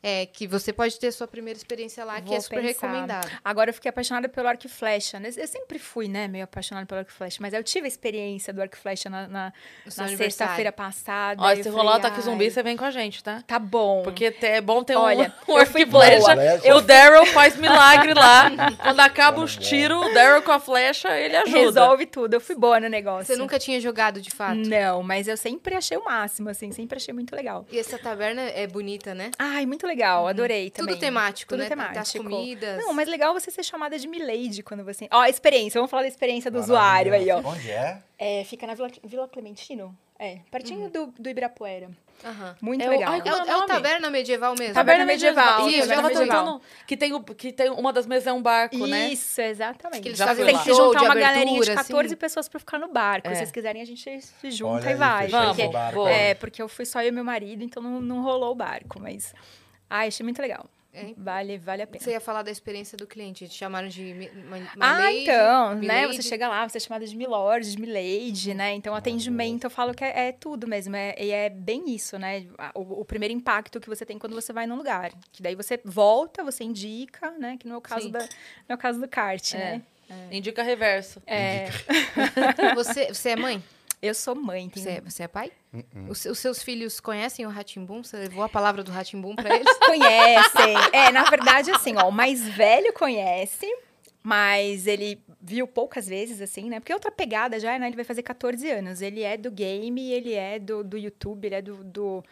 É 0.05 0.25
que 0.25 0.45
você 0.45 0.73
pode 0.73 0.99
ter 0.99 1.11
sua 1.13 1.25
primeira 1.27 1.57
experiência 1.57 2.03
lá, 2.03 2.19
que 2.19 2.27
Vou 2.27 2.35
é 2.35 2.41
super 2.41 2.61
pensar. 2.61 2.87
recomendado. 2.87 3.31
Agora 3.43 3.69
eu 3.69 3.73
fiquei 3.73 3.87
apaixonada 3.89 4.27
pelo 4.27 4.47
arco 4.49 4.65
e 4.65 4.69
flecha. 4.69 5.17
né? 5.17 5.29
Eu 5.37 5.47
sempre 5.47 5.79
fui, 5.79 6.09
né, 6.09 6.27
meio 6.27 6.43
apaixonada 6.43 6.85
pelo 6.85 6.99
arco 6.99 7.11
e 7.11 7.13
flecha, 7.13 7.37
mas 7.39 7.53
eu 7.53 7.63
tive 7.63 7.85
a 7.85 7.87
experiência 7.87 8.51
do 8.53 8.61
arco 8.61 8.75
e 8.75 8.77
flecha 8.79 9.09
na, 9.09 9.27
na, 9.29 9.53
na 9.97 10.07
sexta-feira 10.17 10.71
passada. 10.73 11.41
Ó, 11.41 11.51
eu 11.53 11.63
se 11.63 11.69
rolar 11.69 11.93
o 11.93 11.95
ataque 11.95 12.17
"Ai, 12.17 12.21
zumbi, 12.23 12.51
você 12.51 12.61
vem 12.61 12.75
com 12.75 12.83
a 12.83 12.91
gente, 12.91 13.23
tá? 13.23 13.41
Tá 13.47 13.57
bom. 13.57 14.03
Porque 14.03 14.35
é 14.41 14.59
bom 14.59 14.83
ter 14.83 14.97
Olha, 14.97 15.33
um, 15.47 15.53
um 15.53 15.55
eu 15.55 15.61
arco 15.61 15.77
e 15.77 15.85
flecha. 15.85 16.35
boa. 16.35 16.77
O 16.77 16.81
Daryl 16.81 17.25
faz 17.31 17.55
milagre 17.55 18.13
lá. 18.13 18.51
Quando 18.81 18.99
acaba 18.99 19.39
os 19.41 19.55
tiros, 19.55 20.05
o 20.05 20.13
Daryl 20.13 20.41
com 20.41 20.51
a 20.51 20.59
flecha, 20.59 21.17
ele 21.17 21.37
ajuda. 21.37 21.57
resolve 21.59 22.05
tudo. 22.07 22.33
Eu 22.33 22.41
fui 22.41 22.55
boa 22.55 22.77
no 22.79 22.89
negócio. 22.89 23.25
Você 23.33 23.37
nunca 23.39 23.57
tinha 23.57 23.79
jogado, 23.79 24.19
de 24.21 24.31
fato? 24.31 24.57
Não, 24.57 25.01
mas 25.01 25.29
eu 25.29 25.37
sempre 25.37 25.75
achei 25.75 25.95
o 25.97 26.03
máximo, 26.03 26.49
assim, 26.49 26.71
sempre 26.73 26.97
achei 26.97 27.13
muito 27.13 27.33
legal. 27.33 27.65
E 27.71 27.79
essa 27.79 27.97
taverna 27.97 28.41
é 28.41 28.67
bonita, 28.67 29.15
né? 29.15 29.31
Ai, 29.39 29.65
muito 29.65 29.85
legal, 29.85 29.92
adorei 30.01 30.69
também. 30.71 30.93
Tudo 30.95 30.99
temático, 30.99 31.49
Tudo 31.49 31.63
né? 31.63 31.69
temático. 31.69 31.95
Das 31.95 32.11
comidas. 32.13 32.77
Não, 32.77 32.93
mas 32.93 33.07
legal 33.07 33.33
você 33.33 33.51
ser 33.51 33.63
chamada 33.63 33.99
de 33.99 34.07
Milady 34.07 34.63
quando 34.63 34.83
você. 34.83 35.07
Ó, 35.11 35.19
a 35.21 35.29
experiência, 35.29 35.79
vamos 35.79 35.91
falar 35.91 36.03
da 36.03 36.07
experiência 36.09 36.49
do 36.49 36.59
usuário 36.59 37.13
aí, 37.13 37.29
ó. 37.31 37.39
Onde 37.39 37.69
é? 37.69 38.01
É, 38.17 38.43
fica 38.45 38.65
na 38.65 38.73
Vila, 38.73 38.89
Vila 39.03 39.27
Clementino? 39.27 39.95
É, 40.19 40.37
pertinho 40.49 40.89
do, 40.89 41.07
do 41.19 41.29
Ibirapuera. 41.29 41.89
Aham. 42.23 42.55
Muito 42.61 42.81
É 42.81 42.87
legal. 42.87 43.11
ai, 43.11 43.19
É, 43.25 43.33
o- 43.33 43.35
é 43.35 43.43
o 43.43 43.47
é 43.49 43.57
o 43.57 43.65
taverna 43.65 44.09
medieval 44.09 44.55
mesmo. 44.57 44.73
Taverna 44.75 45.03
medieval, 45.05 45.67
Isso, 45.67 45.79
taverna 45.81 46.03
medieval. 46.07 46.45
tentando. 46.45 46.61
Que 46.87 46.95
tem, 46.95 47.13
o, 47.13 47.21
que 47.21 47.51
tem 47.51 47.69
uma 47.71 47.91
das 47.91 48.05
mesas 48.05 48.27
é 48.27 48.31
um 48.31 48.41
barco, 48.41 48.87
né? 48.87 49.09
Isso, 49.09 49.41
exatamente. 49.41 50.01
Que 50.01 50.09
eles 50.09 50.17
Já 50.19 50.27
fazem 50.27 50.45
tem 50.45 50.57
que 50.59 50.63
show 50.65 50.93
juntar 50.93 51.01
uma 51.03 51.15
galerinha 51.15 51.45
de 51.45 51.71
abertura, 51.71 51.75
14 51.75 52.05
assim. 52.07 52.15
pessoas 52.15 52.47
pra 52.47 52.59
ficar 52.59 52.77
no 52.79 52.87
barco. 52.87 53.27
É. 53.27 53.31
Se 53.31 53.37
vocês 53.39 53.51
quiserem, 53.51 53.81
a 53.81 53.85
gente 53.85 54.21
se 54.21 54.51
junta 54.51 54.75
Olha 54.75 54.85
e 54.85 54.87
aí, 54.89 54.95
vai. 54.95 55.27
Porque, 55.47 55.63
o 55.65 55.71
barco. 55.71 55.95
Boa. 55.95 56.09
é, 56.11 56.33
porque 56.35 56.61
eu 56.61 56.69
fui 56.69 56.85
só 56.85 57.01
eu 57.01 57.09
e 57.09 57.11
meu 57.11 57.23
marido, 57.25 57.61
então 57.63 57.83
não, 57.83 57.99
não 57.99 58.21
rolou 58.21 58.51
o 58.51 58.55
barco. 58.55 59.01
Mas, 59.01 59.33
ai, 59.93 60.07
achei 60.07 60.23
muito 60.23 60.41
legal. 60.41 60.65
É. 60.95 61.11
Vale, 61.17 61.57
vale 61.57 61.81
a 61.81 61.87
pena. 61.87 62.03
Você 62.03 62.11
ia 62.11 62.19
falar 62.21 62.43
da 62.43 62.51
experiência 62.51 62.95
do 62.95 63.07
cliente. 63.07 63.47
Te 63.47 63.55
chamaram 63.55 63.87
de 63.87 64.13
ma- 64.47 64.57
Ah, 64.79 65.11
então, 65.11 65.73
né? 65.73 65.79
Milady. 65.81 66.15
Você 66.17 66.21
chega 66.21 66.47
lá, 66.47 66.69
você 66.69 66.77
é 66.77 66.81
chamada 66.81 67.03
de 67.07 67.15
Milord, 67.17 67.71
de 67.71 67.81
Milady, 67.81 68.53
né? 68.53 68.73
Então, 68.75 68.93
atendimento, 68.93 69.63
eu 69.63 69.71
falo 69.71 69.91
que 69.95 70.03
é, 70.03 70.27
é 70.27 70.31
tudo 70.31 70.67
mesmo. 70.67 70.95
É, 70.95 71.15
e 71.17 71.31
é 71.31 71.49
bem 71.49 71.89
isso, 71.95 72.19
né? 72.19 72.45
O, 72.75 73.01
o 73.01 73.05
primeiro 73.05 73.33
impacto 73.33 73.79
que 73.79 73.89
você 73.89 74.05
tem 74.05 74.19
quando 74.19 74.35
você 74.35 74.53
vai 74.53 74.67
num 74.67 74.75
lugar. 74.75 75.11
Que 75.31 75.41
daí 75.41 75.55
você 75.55 75.79
volta, 75.83 76.43
você 76.43 76.63
indica, 76.63 77.31
né? 77.39 77.57
Que 77.59 77.67
no 77.67 77.73
é 77.73 77.77
o 77.77 77.81
caso, 77.81 78.05
Sim. 78.05 78.11
da, 78.11 78.19
no 78.19 78.75
é 78.75 78.77
caso 78.77 78.99
do 79.01 79.07
kart, 79.07 79.53
É. 79.55 79.57
né? 79.57 79.81
Indica 80.31 80.61
reverso. 80.61 81.23
É, 81.25 81.69
Você, 82.75 83.07
você 83.07 83.29
é 83.29 83.35
mãe? 83.35 83.63
Eu 84.07 84.13
sou 84.13 84.35
mãe. 84.35 84.69
Tem... 84.69 84.83
Você, 84.83 84.89
é- 84.89 85.01
você 85.01 85.23
é 85.23 85.27
pai? 85.27 85.51
Uh-uh. 85.73 86.09
Os, 86.09 86.25
os 86.25 86.37
seus 86.37 86.61
filhos 86.61 86.99
conhecem 86.99 87.45
o 87.45 87.49
Ratimbum? 87.49 88.03
Você 88.03 88.17
levou 88.17 88.43
a 88.43 88.49
palavra 88.49 88.83
do 88.83 88.91
Ratimbum 88.91 89.35
pra 89.35 89.55
eles? 89.55 89.67
Conhecem. 89.79 90.75
É, 90.91 91.11
na 91.11 91.23
verdade, 91.23 91.71
assim, 91.71 91.95
ó, 91.97 92.07
o 92.09 92.11
mais 92.11 92.47
velho 92.47 92.93
conhece, 92.93 93.65
mas 94.21 94.85
ele 94.87 95.21
viu 95.41 95.65
poucas 95.67 96.07
vezes, 96.07 96.41
assim, 96.41 96.69
né? 96.69 96.79
Porque 96.79 96.91
é 96.91 96.95
outra 96.95 97.11
pegada 97.11 97.59
já, 97.59 97.77
né? 97.79 97.87
Ele 97.87 97.95
vai 97.95 98.05
fazer 98.05 98.23
14 98.23 98.69
anos. 98.69 99.01
Ele 99.01 99.21
é 99.23 99.35
do 99.37 99.49
game, 99.49 100.11
ele 100.11 100.33
é 100.33 100.59
do, 100.59 100.83
do 100.83 100.97
YouTube, 100.97 101.45
ele 101.45 101.55
é 101.55 101.61
do. 101.61 101.83
do 101.83 102.23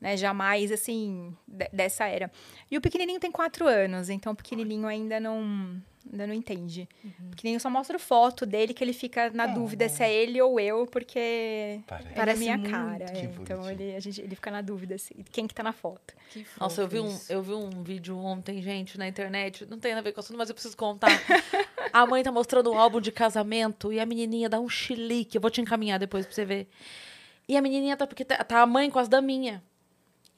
né, 0.00 0.16
jamais, 0.16 0.70
assim, 0.70 1.36
de- 1.46 1.68
dessa 1.72 2.06
era. 2.06 2.30
E 2.70 2.76
o 2.78 2.80
pequenininho 2.80 3.18
tem 3.18 3.32
4 3.32 3.66
anos, 3.66 4.08
então 4.08 4.32
o 4.32 4.36
pequenininho 4.36 4.86
ainda 4.86 5.18
não. 5.18 5.80
Ainda 6.10 6.26
não 6.26 6.34
entende. 6.34 6.88
O 7.04 7.30
pequenininho 7.30 7.60
só 7.60 7.68
mostra 7.68 7.98
foto 7.98 8.46
dele 8.46 8.72
que 8.72 8.82
ele 8.82 8.92
fica 8.92 9.30
na 9.30 9.46
dúvida 9.46 9.88
se 9.88 10.02
é 10.02 10.12
ele 10.12 10.40
ou 10.40 10.58
eu, 10.58 10.86
porque 10.86 11.80
Parece. 11.86 12.08
é 12.08 12.12
a 12.12 12.14
Parece 12.14 12.40
minha 12.40 12.56
muito. 12.56 12.70
cara. 12.70 13.04
Que 13.04 13.18
é. 13.18 13.24
Então 13.24 13.70
ele, 13.70 13.94
a 13.94 14.00
gente, 14.00 14.20
ele 14.20 14.34
fica 14.34 14.50
na 14.50 14.62
dúvida 14.62 14.94
assim, 14.94 15.14
quem 15.30 15.46
que 15.46 15.54
tá 15.54 15.62
na 15.62 15.72
foto. 15.72 16.14
Que 16.30 16.46
Nossa, 16.58 16.80
eu 16.80 16.88
vi, 16.88 17.00
um, 17.00 17.18
eu 17.28 17.42
vi 17.42 17.52
um 17.52 17.82
vídeo 17.82 18.16
ontem, 18.16 18.62
gente, 18.62 18.96
na 18.96 19.06
internet. 19.06 19.66
Não 19.66 19.78
tem 19.78 19.92
nada 19.92 20.00
a 20.00 20.04
ver 20.04 20.12
com 20.12 20.20
o 20.20 20.24
assunto, 20.24 20.38
mas 20.38 20.48
eu 20.48 20.54
preciso 20.54 20.76
contar. 20.76 21.08
a 21.92 22.06
mãe 22.06 22.22
tá 22.22 22.32
mostrando 22.32 22.72
um 22.72 22.78
álbum 22.78 23.00
de 23.00 23.12
casamento 23.12 23.92
e 23.92 24.00
a 24.00 24.06
menininha 24.06 24.48
dá 24.48 24.58
um 24.58 24.68
chilique. 24.68 25.36
Eu 25.36 25.42
vou 25.42 25.50
te 25.50 25.60
encaminhar 25.60 25.98
depois 25.98 26.24
pra 26.24 26.34
você 26.34 26.44
ver. 26.44 26.68
E 27.46 27.56
a 27.56 27.62
menininha 27.62 27.96
tá... 27.96 28.06
Porque 28.06 28.24
tá, 28.24 28.42
tá 28.44 28.60
a 28.62 28.66
mãe 28.66 28.90
com 28.90 28.98
as 28.98 29.08
daminhas. 29.08 29.60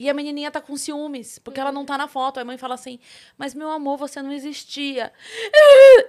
E 0.03 0.09
a 0.09 0.15
menininha 0.15 0.49
tá 0.49 0.59
com 0.59 0.75
ciúmes, 0.75 1.37
porque 1.37 1.59
ela 1.59 1.71
não 1.71 1.85
tá 1.85 1.95
na 1.95 2.07
foto. 2.07 2.37
Aí 2.37 2.41
a 2.41 2.45
mãe 2.45 2.57
fala 2.57 2.73
assim, 2.73 2.97
mas 3.37 3.53
meu 3.53 3.69
amor, 3.69 3.97
você 3.97 4.19
não 4.19 4.31
existia. 4.31 5.13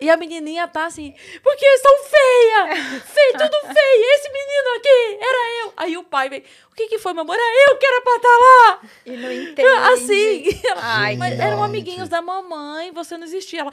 E 0.01 0.09
a 0.09 0.17
menininha 0.17 0.67
tá 0.67 0.87
assim, 0.87 1.15
porque 1.43 1.63
eu 1.65 1.79
sou 1.79 1.97
feia! 2.05 2.77
Feia, 3.03 3.33
tudo 3.33 3.59
feia! 3.75 4.15
Esse 4.17 4.31
menino 4.31 4.77
aqui, 4.79 5.19
era 5.21 5.63
eu! 5.67 5.73
Aí 5.77 5.97
o 5.99 6.05
pai 6.05 6.31
vem, 6.31 6.43
o 6.71 6.75
que 6.75 6.87
que 6.87 6.99
foi, 6.99 7.13
meu 7.13 7.21
amor? 7.21 7.37
Era 7.37 7.71
eu 7.71 7.77
que 7.77 7.85
era 7.85 8.01
pra 8.01 8.17
estar 8.17 8.39
lá! 8.39 8.81
E 9.05 9.11
não 9.11 9.31
entende. 9.31 9.69
Assim, 9.69 10.45
Ai, 10.77 11.17
mas 11.17 11.31
Gente. 11.33 11.43
eram 11.43 11.63
amiguinhos 11.63 12.09
da 12.09 12.23
mamãe, 12.23 12.93
você 12.93 13.19
não 13.19 13.25
existia. 13.25 13.61
Ela, 13.61 13.71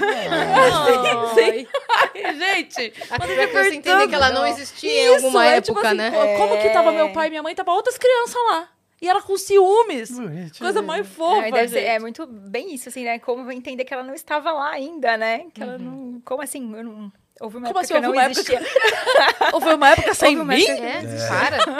Ai. 0.00 1.34
Sim. 1.34 1.66
Ai, 1.88 2.36
gente, 2.36 2.92
Até 3.10 3.46
pra 3.46 3.62
você 3.64 3.74
entender 3.76 4.08
que 4.08 4.14
ela 4.14 4.30
não 4.30 4.46
existia 4.46 4.90
em 4.90 5.14
alguma 5.14 5.46
é, 5.46 5.56
época, 5.58 5.74
tipo 5.74 5.86
assim, 5.86 5.96
né? 5.96 6.10
co- 6.10 6.36
Como 6.38 6.60
que 6.60 6.70
tava 6.70 6.90
É. 6.90 6.96
meu 6.96 7.12
pai 7.12 7.26
e 7.28 7.30
minha 7.30 7.42
mãe? 7.42 7.54
Tava 7.54 7.72
outras 7.72 7.96
crianças 7.96 8.42
lá. 8.50 8.68
E 9.02 9.08
ela 9.08 9.20
com 9.20 9.36
ciúmes. 9.36 10.12
Coisa 10.56 10.80
mais 10.80 11.04
fofa, 11.08 11.48
É, 11.48 11.50
deve 11.50 11.68
ser- 11.68 11.80
é 11.80 11.98
muito 11.98 12.24
bem 12.24 12.72
isso, 12.72 12.88
assim, 12.88 13.02
né? 13.04 13.18
Como 13.18 13.50
entender 13.50 13.84
que 13.84 13.92
ela 13.92 14.04
não 14.04 14.14
estava 14.14 14.52
lá 14.52 14.70
ainda, 14.70 15.16
né? 15.16 15.46
Que 15.52 15.60
ela 15.62 15.76
não. 15.76 16.22
Como 16.24 16.40
assim? 16.40 16.72
Eu 16.74 16.84
não. 16.84 17.12
Houve 17.40 17.56
uma 17.56 17.66
Como 17.66 17.80
época 17.80 17.80
assim, 17.80 17.88
que 17.88 17.94
houve 17.94 18.06
não 18.06 18.12
uma 18.12 18.22
época 18.22 18.40
existia. 18.40 18.60
Ou 19.52 19.60
foi 19.60 19.74
uma 19.74 19.88
época 19.90 20.14
sem 20.14 20.38
Houve 20.38 20.42
uma 20.48 20.54
mim? 20.54 20.64
época- 20.64 20.86
É, 20.86 21.28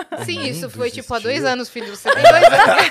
para. 0.09 0.25
Sim, 0.25 0.43
isso 0.43 0.69
foi 0.69 0.91
tipo 0.91 1.15
há 1.15 1.19
dois 1.21 1.37
existiu. 1.37 1.53
anos, 1.53 1.69
filho. 1.71 1.95
Você 1.95 2.11
tem 2.11 2.23
dois 2.23 2.45
anos. 2.45 2.83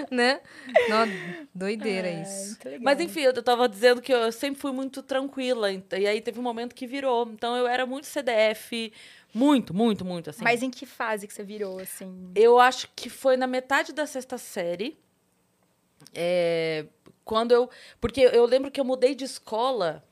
né? 0.10 0.40
Não, 0.88 1.06
doideira 1.54 2.08
Ai, 2.08 2.22
isso. 2.22 2.56
Mas 2.80 3.00
enfim, 3.00 3.20
eu 3.20 3.42
tava 3.42 3.68
dizendo 3.68 4.00
que 4.00 4.12
eu 4.14 4.30
sempre 4.32 4.60
fui 4.60 4.72
muito 4.72 5.02
tranquila. 5.02 5.70
E 5.70 6.06
aí 6.06 6.20
teve 6.22 6.38
um 6.38 6.42
momento 6.42 6.74
que 6.74 6.86
virou. 6.86 7.28
Então 7.32 7.54
eu 7.56 7.66
era 7.66 7.84
muito 7.84 8.06
CDF. 8.06 8.92
Muito, 9.34 9.74
muito, 9.74 10.04
muito, 10.04 10.30
assim. 10.30 10.44
Mas 10.44 10.62
em 10.62 10.70
que 10.70 10.86
fase 10.86 11.26
que 11.26 11.34
você 11.34 11.42
virou, 11.42 11.80
assim? 11.80 12.30
Eu 12.34 12.60
acho 12.60 12.88
que 12.94 13.10
foi 13.10 13.36
na 13.36 13.46
metade 13.46 13.92
da 13.92 14.06
sexta 14.06 14.38
série. 14.38 14.96
É, 16.14 16.86
quando 17.24 17.52
eu. 17.52 17.68
Porque 18.00 18.20
eu 18.20 18.46
lembro 18.46 18.70
que 18.70 18.80
eu 18.80 18.84
mudei 18.84 19.14
de 19.14 19.24
escola 19.24 20.04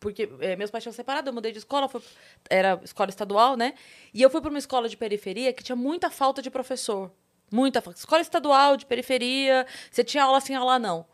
porque 0.00 0.28
é, 0.40 0.56
meus 0.56 0.70
pais 0.70 0.82
tinham 0.82 0.92
separado, 0.92 1.28
eu 1.28 1.34
mudei 1.34 1.52
de 1.52 1.58
escola, 1.58 1.88
fui, 1.88 2.00
era 2.48 2.80
escola 2.84 3.10
estadual, 3.10 3.56
né? 3.56 3.74
E 4.14 4.22
eu 4.22 4.30
fui 4.30 4.40
para 4.40 4.50
uma 4.50 4.58
escola 4.58 4.88
de 4.88 4.96
periferia 4.96 5.52
que 5.52 5.62
tinha 5.62 5.76
muita 5.76 6.10
falta 6.10 6.40
de 6.40 6.50
professor. 6.50 7.10
Muita 7.50 7.80
falta. 7.80 7.98
Escola 7.98 8.20
estadual, 8.20 8.76
de 8.76 8.86
periferia, 8.86 9.66
você 9.90 10.04
tinha 10.04 10.22
aula 10.22 10.38
assim, 10.38 10.54
aula 10.54 10.78
não. 10.78 11.06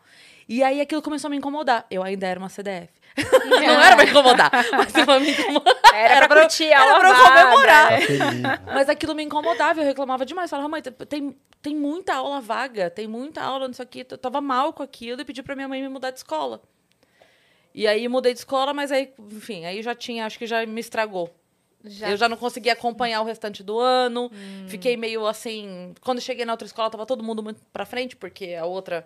E 0.47 0.61
aí 0.61 0.79
aquilo 0.81 1.01
começou 1.01 1.27
a 1.27 1.31
me 1.31 1.37
incomodar. 1.37 1.85
Eu 1.89 2.03
ainda 2.03 2.27
era 2.27 2.39
uma 2.39 2.49
CDF. 2.49 2.91
não 3.49 3.81
era 3.81 3.95
pra 3.95 4.05
incomodar, 4.05 4.51
mas 4.73 4.91
pra 4.91 5.19
me 5.19 5.31
incomodar. 5.31 5.73
Era, 5.93 6.27
pra 6.27 6.41
curtir 6.41 6.65
a 6.65 6.67
Era 6.67 6.81
aula 6.81 6.99
pra 6.99 7.09
eu 7.09 7.15
comemorar. 7.47 7.89
Tá. 8.65 8.73
Mas 8.73 8.89
aquilo 8.89 9.15
me 9.15 9.23
incomodava, 9.23 9.79
eu 9.81 9.85
reclamava 9.85 10.25
demais. 10.25 10.49
Falava, 10.49 10.67
mãe, 10.67 10.81
tem, 10.81 11.35
tem 11.61 11.75
muita 11.75 12.15
aula 12.15 12.41
vaga, 12.41 12.89
tem 12.89 13.07
muita 13.07 13.41
aula 13.41 13.67
nisso 13.67 13.81
aqui. 13.81 14.05
Eu 14.09 14.17
tava 14.17 14.41
mal 14.41 14.73
com 14.73 14.83
aquilo 14.83 15.21
e 15.21 15.25
pedi 15.25 15.41
pra 15.41 15.55
minha 15.55 15.67
mãe 15.67 15.81
me 15.81 15.87
mudar 15.89 16.11
de 16.11 16.17
escola. 16.17 16.61
E 17.73 17.87
aí 17.87 18.07
mudei 18.07 18.33
de 18.33 18.39
escola, 18.39 18.73
mas 18.73 18.91
aí, 18.91 19.13
enfim, 19.31 19.65
aí 19.65 19.81
já 19.81 19.93
tinha, 19.95 20.25
acho 20.25 20.37
que 20.39 20.47
já 20.47 20.65
me 20.65 20.79
estragou. 20.79 21.33
Já- 21.83 22.09
Eu 22.09 22.17
já 22.17 22.27
não 22.27 22.37
conseguia 22.37 22.73
acompanhar 22.73 23.21
o 23.21 23.25
restante 23.25 23.61
do 23.61 23.79
ano. 23.79 24.31
Fiquei 24.67 24.97
meio 24.97 25.25
assim. 25.27 25.93
Quando 26.01 26.19
cheguei 26.19 26.43
na 26.45 26.53
outra 26.53 26.65
escola, 26.65 26.89
tava 26.89 27.05
todo 27.05 27.23
mundo 27.23 27.43
muito 27.43 27.61
pra 27.71 27.85
frente, 27.85 28.15
porque 28.15 28.55
a 28.59 28.65
outra 28.65 29.05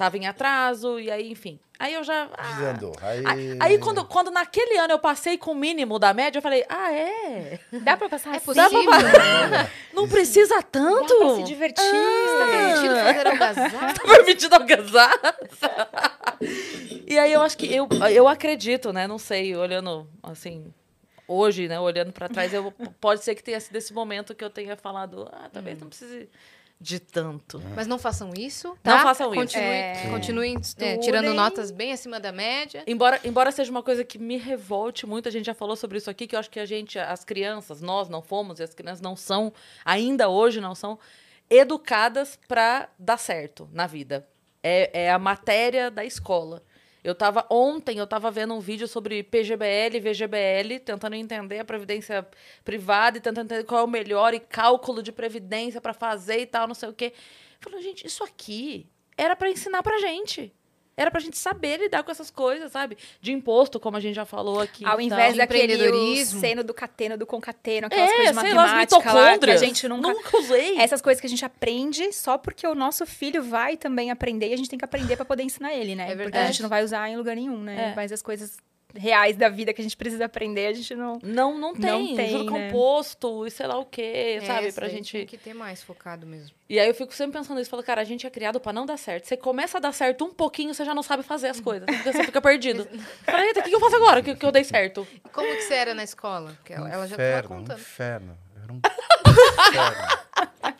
tava 0.00 0.16
em 0.16 0.26
atraso, 0.26 0.98
e 0.98 1.10
aí, 1.10 1.30
enfim. 1.30 1.60
Aí 1.78 1.92
eu 1.92 2.02
já. 2.02 2.26
ah. 2.32 2.52
Desandou. 2.52 2.96
Aí, 3.02 3.22
Aí, 3.26 3.56
aí 3.60 3.78
quando, 3.78 4.02
quando 4.06 4.30
naquele 4.30 4.78
ano 4.78 4.94
eu 4.94 4.98
passei 4.98 5.36
com 5.36 5.52
o 5.52 5.54
mínimo 5.54 5.98
da 5.98 6.14
média, 6.14 6.38
eu 6.38 6.42
falei, 6.42 6.64
ah, 6.70 6.90
é? 6.90 7.60
Dá 7.82 7.98
pra 7.98 8.08
passar 8.08 8.32
É 8.32 8.36
assim? 8.38 8.46
possível? 8.46 8.90
Não 9.92 10.08
precisa 10.08 10.62
tanto? 10.62 11.18
Dá 11.18 11.26
pra 11.26 11.34
se 11.36 11.42
divertir? 11.42 11.84
Tá 11.84 12.46
permitido 12.46 12.94
fazer 12.96 13.26
algazarra? 13.28 13.92
Tá 13.92 14.02
permitido 14.04 14.54
algazarra? 14.54 15.36
e 17.06 17.18
aí 17.18 17.32
eu 17.34 17.42
acho 17.42 17.58
que 17.58 17.70
eu, 17.70 17.86
eu 18.10 18.26
acredito, 18.26 18.94
né? 18.94 19.06
Não 19.06 19.18
sei, 19.18 19.54
olhando 19.54 20.08
assim, 20.22 20.72
hoje, 21.28 21.68
né? 21.68 21.78
Olhando 21.78 22.10
pra 22.10 22.26
trás, 22.26 22.54
eu, 22.54 22.72
pode 22.98 23.22
ser 23.22 23.34
que 23.34 23.42
tenha 23.42 23.60
sido 23.60 23.76
esse 23.76 23.92
momento 23.92 24.34
que 24.34 24.42
eu 24.42 24.48
tenha 24.50 24.76
falado, 24.76 25.28
ah, 25.30 25.50
talvez 25.52 25.78
não 25.78 25.88
precise 25.88 26.26
de 26.80 26.98
tanto. 26.98 27.62
Mas 27.76 27.86
não 27.86 27.98
façam 27.98 28.32
isso, 28.34 28.68
Não 28.68 28.76
tá? 28.82 29.02
façam 29.02 29.26
isso. 29.34 29.40
Continuem, 29.40 29.70
É. 29.70 30.08
continuem 30.10 30.56
é, 30.78 30.96
tirando 30.96 31.34
notas 31.34 31.70
bem 31.70 31.92
acima 31.92 32.18
da 32.18 32.32
média. 32.32 32.82
Embora, 32.86 33.20
embora 33.22 33.52
seja 33.52 33.70
uma 33.70 33.82
coisa 33.82 34.02
que 34.02 34.18
me 34.18 34.38
revolte 34.38 35.06
muito, 35.06 35.28
a 35.28 35.32
gente 35.32 35.44
já 35.44 35.52
falou 35.52 35.76
sobre 35.76 35.98
isso 35.98 36.08
aqui, 36.08 36.26
que 36.26 36.34
eu 36.34 36.40
acho 36.40 36.48
que 36.50 36.58
a 36.58 36.64
gente, 36.64 36.98
as 36.98 37.22
crianças, 37.22 37.82
nós 37.82 38.08
não 38.08 38.22
fomos, 38.22 38.60
e 38.60 38.62
as 38.62 38.72
crianças 38.72 39.02
não 39.02 39.14
são, 39.14 39.52
ainda 39.84 40.30
hoje 40.30 40.58
não 40.58 40.74
são, 40.74 40.98
educadas 41.50 42.38
para 42.48 42.88
dar 42.98 43.18
certo 43.18 43.68
na 43.72 43.86
vida. 43.86 44.26
É, 44.62 45.04
é 45.04 45.10
a 45.10 45.18
matéria 45.18 45.90
da 45.90 46.04
escola. 46.04 46.62
Eu 47.02 47.14
tava 47.14 47.46
ontem, 47.50 47.98
eu 47.98 48.06
tava 48.06 48.30
vendo 48.30 48.54
um 48.54 48.60
vídeo 48.60 48.86
sobre 48.86 49.22
PGBL, 49.22 50.00
VGBL, 50.00 50.80
tentando 50.84 51.14
entender 51.14 51.58
a 51.58 51.64
previdência 51.64 52.26
privada 52.64 53.18
e 53.18 53.20
tentando 53.20 53.46
entender 53.46 53.64
qual 53.64 53.80
é 53.80 53.84
o 53.84 53.88
melhor 53.88 54.34
e 54.34 54.40
cálculo 54.40 55.02
de 55.02 55.10
previdência 55.10 55.80
para 55.80 55.94
fazer 55.94 56.40
e 56.40 56.46
tal, 56.46 56.68
não 56.68 56.74
sei 56.74 56.88
o 56.88 56.92
quê. 56.92 57.12
Falando, 57.58 57.82
gente, 57.82 58.06
isso 58.06 58.22
aqui 58.22 58.86
era 59.16 59.34
para 59.34 59.50
ensinar 59.50 59.82
pra 59.82 59.98
gente. 59.98 60.52
Era 61.00 61.10
pra 61.10 61.18
gente 61.18 61.38
saber 61.38 61.78
lidar 61.78 62.02
com 62.02 62.10
essas 62.10 62.30
coisas, 62.30 62.70
sabe? 62.70 62.98
De 63.22 63.32
imposto, 63.32 63.80
como 63.80 63.96
a 63.96 64.00
gente 64.00 64.14
já 64.14 64.26
falou 64.26 64.60
aqui. 64.60 64.84
Ao 64.84 65.00
invés 65.00 65.34
tal. 65.34 65.46
daquele 65.46 66.26
seno 66.26 66.62
do 66.62 66.74
cateno, 66.74 67.16
do 67.16 67.24
concateno, 67.24 67.86
aquelas 67.86 68.10
É, 68.10 68.16
coisas 68.16 68.34
de 68.34 68.40
sei 68.42 68.52
lá, 68.52 68.64
lá, 69.14 69.38
que 69.38 69.50
a 69.50 69.56
gente 69.56 69.88
nunca... 69.88 70.12
Nunca 70.12 70.36
usei. 70.36 70.76
Essas 70.76 71.00
coisas 71.00 71.18
que 71.18 71.26
a 71.26 71.30
gente 71.30 71.42
aprende 71.42 72.12
só 72.12 72.36
porque 72.36 72.66
o 72.66 72.74
nosso 72.74 73.06
filho 73.06 73.42
vai 73.42 73.78
também 73.78 74.10
aprender 74.10 74.48
e 74.48 74.52
a 74.52 74.56
gente 74.58 74.68
tem 74.68 74.78
que 74.78 74.84
aprender 74.84 75.16
pra 75.16 75.24
poder 75.24 75.42
ensinar 75.42 75.72
ele, 75.72 75.94
né? 75.94 76.02
É 76.02 76.06
Porque 76.08 76.22
verdade. 76.24 76.44
a 76.44 76.46
gente 76.48 76.60
não 76.60 76.68
vai 76.68 76.84
usar 76.84 77.08
em 77.08 77.16
lugar 77.16 77.34
nenhum, 77.34 77.58
né? 77.62 77.92
É. 77.92 77.96
Mas 77.96 78.12
as 78.12 78.20
coisas 78.20 78.58
reais 78.94 79.36
da 79.36 79.48
vida 79.48 79.72
que 79.72 79.80
a 79.80 79.84
gente 79.84 79.96
precisa 79.96 80.24
aprender, 80.24 80.66
a 80.68 80.72
gente 80.72 80.94
não... 80.94 81.18
Não, 81.22 81.58
não 81.58 81.74
tem. 81.74 82.08
Não 82.08 82.16
tem, 82.16 82.30
Juro 82.30 82.44
né? 82.50 82.66
composto 82.68 83.46
e 83.46 83.50
sei 83.50 83.66
lá 83.66 83.78
o 83.78 83.84
quê, 83.84 84.38
É, 84.42 84.46
sabe? 84.46 84.72
Pra 84.72 84.88
gente. 84.88 85.12
Tem 85.12 85.26
que 85.26 85.38
ter 85.38 85.54
mais 85.54 85.82
focado 85.82 86.26
mesmo. 86.26 86.50
E 86.68 86.78
aí 86.78 86.86
eu 86.88 86.94
fico 86.94 87.12
sempre 87.14 87.38
pensando 87.38 87.60
isso. 87.60 87.68
Falo, 87.70 87.82
cara, 87.82 88.00
a 88.00 88.04
gente 88.04 88.26
é 88.26 88.30
criado 88.30 88.60
pra 88.60 88.72
não 88.72 88.86
dar 88.86 88.96
certo. 88.96 89.26
Você 89.26 89.36
começa 89.36 89.78
a 89.78 89.80
dar 89.80 89.92
certo 89.92 90.24
um 90.24 90.32
pouquinho, 90.32 90.72
você 90.72 90.84
já 90.84 90.94
não 90.94 91.02
sabe 91.02 91.22
fazer 91.22 91.48
as 91.48 91.58
coisas. 91.60 91.86
Porque 91.86 92.12
você 92.12 92.24
fica 92.24 92.40
perdido. 92.40 92.86
Fala, 93.24 93.44
eita, 93.44 93.60
o 93.60 93.62
que 93.62 93.68
que 93.70 93.74
eu 93.74 93.80
faço 93.80 93.96
agora 93.96 94.22
que, 94.22 94.34
que 94.34 94.46
eu 94.46 94.52
dei 94.52 94.64
certo? 94.64 95.06
E 95.24 95.28
como 95.30 95.48
que 95.48 95.62
você 95.62 95.74
era 95.74 95.94
na 95.94 96.04
escola? 96.04 96.52
Porque 96.58 96.72
ela, 96.72 96.88
ela 96.90 97.06
já 97.08 97.16
tava 97.16 97.28
inferno, 97.28 97.54
um 97.54 97.58
contando. 97.58 97.78
inferno. 97.78 98.38
Era 98.62 98.72
um 98.72 98.80
inferno. 99.68 100.79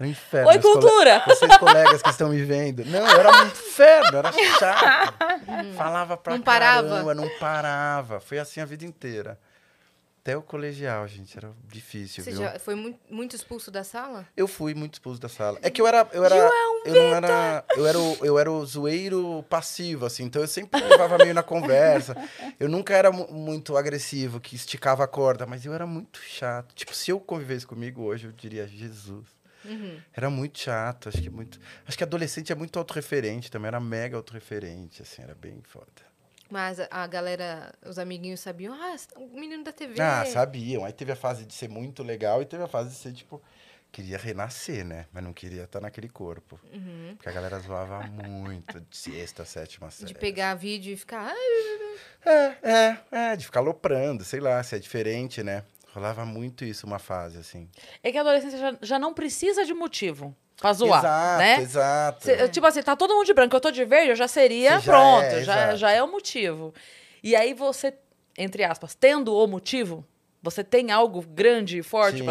Era 0.00 0.06
um 0.08 0.10
inferno. 0.10 0.48
Oi, 0.48 0.54
Meus 0.54 0.64
cole- 0.64 0.80
cultura! 0.80 1.22
Vocês 1.26 1.56
colegas 1.58 2.00
que 2.02 2.08
estão 2.08 2.30
me 2.30 2.42
vendo. 2.42 2.84
Não, 2.86 3.00
eu 3.06 3.20
era 3.20 3.30
um 3.30 3.46
inferno, 3.46 4.16
era 4.16 4.32
chato. 4.58 5.14
Falava 5.76 6.16
pra 6.16 6.34
Não 6.36 6.42
parava? 6.42 6.88
caramba, 6.88 7.14
não 7.14 7.28
parava. 7.38 8.18
Foi 8.18 8.38
assim 8.38 8.60
a 8.60 8.64
vida 8.64 8.84
inteira. 8.84 9.38
Até 10.22 10.36
o 10.36 10.42
colegial, 10.42 11.08
gente, 11.08 11.34
era 11.36 11.50
difícil, 11.66 12.22
Você 12.22 12.30
viu? 12.32 12.40
já 12.42 12.58
foi 12.58 12.74
muito, 12.74 12.98
muito 13.10 13.34
expulso 13.34 13.70
da 13.70 13.82
sala? 13.82 14.26
Eu 14.36 14.46
fui 14.46 14.74
muito 14.74 14.94
expulso 14.94 15.18
da 15.18 15.30
sala. 15.30 15.58
É 15.62 15.70
que 15.70 15.80
eu 15.80 15.86
era. 15.86 16.06
Eu 16.12 16.22
era. 16.24 16.36
eu 16.84 16.94
não 16.94 17.14
era. 17.16 17.64
Eu 17.74 17.86
era, 17.86 17.98
o, 17.98 18.18
eu 18.22 18.38
era 18.38 18.52
o 18.52 18.64
zoeiro 18.66 19.42
passivo, 19.48 20.04
assim. 20.04 20.24
Então 20.24 20.42
eu 20.42 20.48
sempre 20.48 20.78
levava 20.82 21.16
meio 21.16 21.32
na 21.34 21.42
conversa. 21.42 22.14
Eu 22.58 22.68
nunca 22.68 22.94
era 22.94 23.10
mu- 23.10 23.28
muito 23.32 23.78
agressivo, 23.78 24.40
que 24.40 24.54
esticava 24.56 25.04
a 25.04 25.06
corda, 25.06 25.46
mas 25.46 25.64
eu 25.64 25.72
era 25.72 25.86
muito 25.86 26.20
chato. 26.20 26.74
Tipo, 26.74 26.94
se 26.94 27.10
eu 27.10 27.18
convivesse 27.18 27.66
comigo 27.66 28.02
hoje, 28.02 28.26
eu 28.26 28.32
diria, 28.32 28.66
Jesus. 28.66 29.39
Era 30.12 30.30
muito 30.30 30.58
chato, 30.58 31.08
acho 31.08 31.20
que 31.20 31.30
muito. 31.30 31.60
Acho 31.86 31.96
que 31.96 32.04
adolescente 32.04 32.52
é 32.52 32.54
muito 32.54 32.78
autorreferente 32.78 33.50
também, 33.50 33.68
era 33.68 33.80
mega 33.80 34.16
autorreferente, 34.16 35.02
assim, 35.02 35.22
era 35.22 35.34
bem 35.34 35.60
foda. 35.62 36.10
Mas 36.50 36.78
a, 36.90 37.06
galera, 37.06 37.72
os 37.86 37.96
amiguinhos 37.98 38.40
sabiam, 38.40 38.74
ah, 38.74 38.96
o 39.16 39.38
menino 39.38 39.62
da 39.62 39.72
TV. 39.72 40.00
Ah, 40.02 40.24
sabiam. 40.26 40.84
Aí 40.84 40.92
teve 40.92 41.12
a 41.12 41.16
fase 41.16 41.46
de 41.46 41.54
ser 41.54 41.68
muito 41.68 42.02
legal 42.02 42.42
e 42.42 42.44
teve 42.44 42.62
a 42.64 42.66
fase 42.66 42.90
de 42.90 42.96
ser, 42.96 43.12
tipo, 43.12 43.40
queria 43.92 44.18
renascer, 44.18 44.84
né? 44.84 45.06
Mas 45.12 45.22
não 45.22 45.32
queria 45.32 45.62
estar 45.62 45.80
naquele 45.80 46.08
corpo. 46.08 46.58
Uhum. 46.72 47.12
Porque 47.14 47.28
a 47.28 47.32
galera 47.32 47.56
zoava 47.60 48.02
muito 48.08 48.80
de 48.80 48.96
sexta, 48.96 49.44
sétima 49.44 49.92
série. 49.92 50.12
De 50.12 50.14
pegar 50.18 50.54
vídeo 50.54 50.92
e 50.92 50.96
ficar. 50.96 51.32
"Ai, 51.32 51.90
É, 52.24 52.56
é, 52.62 52.98
é, 53.12 53.36
de 53.36 53.44
ficar 53.46 53.60
loprando, 53.60 54.24
sei 54.24 54.40
lá, 54.40 54.62
se 54.62 54.74
é 54.76 54.78
diferente, 54.78 55.42
né? 55.42 55.64
Rolava 55.94 56.24
muito 56.24 56.64
isso 56.64 56.86
uma 56.86 56.98
fase, 56.98 57.38
assim. 57.38 57.68
É 58.02 58.12
que 58.12 58.18
a 58.18 58.20
adolescência 58.20 58.58
já, 58.58 58.78
já 58.80 58.98
não 58.98 59.12
precisa 59.12 59.64
de 59.64 59.74
motivo 59.74 60.34
pra 60.56 60.72
zoar, 60.72 61.00
exato, 61.00 61.38
né? 61.38 61.60
exato. 61.60 62.24
Cê- 62.24 62.48
Tipo 62.48 62.66
assim, 62.66 62.82
tá 62.82 62.94
todo 62.94 63.14
mundo 63.14 63.26
de 63.26 63.34
branco, 63.34 63.56
eu 63.56 63.60
tô 63.60 63.70
de 63.70 63.84
verde, 63.84 64.10
eu 64.10 64.16
já 64.16 64.28
seria 64.28 64.78
Você 64.78 64.86
já 64.86 64.92
pronto, 64.92 65.24
é, 65.24 65.42
já, 65.42 65.62
exato. 65.62 65.76
já 65.76 65.90
é 65.90 66.02
o 66.02 66.10
motivo. 66.10 66.72
E 67.22 67.34
aí 67.34 67.52
você, 67.54 67.94
entre 68.38 68.62
aspas, 68.64 68.94
tendo 68.94 69.34
o 69.34 69.46
motivo, 69.46 70.06
você 70.42 70.62
tem 70.62 70.90
algo 70.90 71.20
grande 71.26 71.78
e 71.78 71.82
forte 71.82 72.22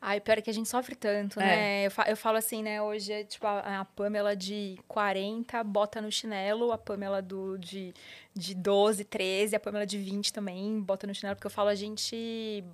Ai, 0.00 0.20
pior 0.20 0.38
é 0.38 0.40
que 0.40 0.48
a 0.50 0.54
gente 0.54 0.68
sofre 0.68 0.94
tanto, 0.94 1.40
É. 1.40 1.44
né? 1.44 1.86
Eu, 1.86 1.90
fa- 1.90 2.04
eu 2.08 2.16
falo 2.16 2.36
assim, 2.38 2.62
né? 2.62 2.80
Hoje, 2.80 3.12
é, 3.12 3.24
tipo, 3.24 3.44
a, 3.46 3.80
a 3.80 3.84
Pamela 3.84 4.36
de 4.36 4.78
40 4.86 5.62
bota 5.64 6.00
no 6.00 6.10
chinelo, 6.12 6.70
a 6.70 6.78
Pamela 6.78 7.20
do, 7.20 7.58
de, 7.58 7.92
de 8.32 8.54
12, 8.54 9.04
13, 9.04 9.56
a 9.56 9.60
Pamela 9.60 9.84
de 9.84 9.98
20 9.98 10.32
também 10.32 10.80
bota 10.80 11.04
no 11.06 11.14
chinelo, 11.14 11.34
porque 11.34 11.46
eu 11.48 11.50
falo, 11.50 11.68
a 11.68 11.74
gente. 11.74 12.64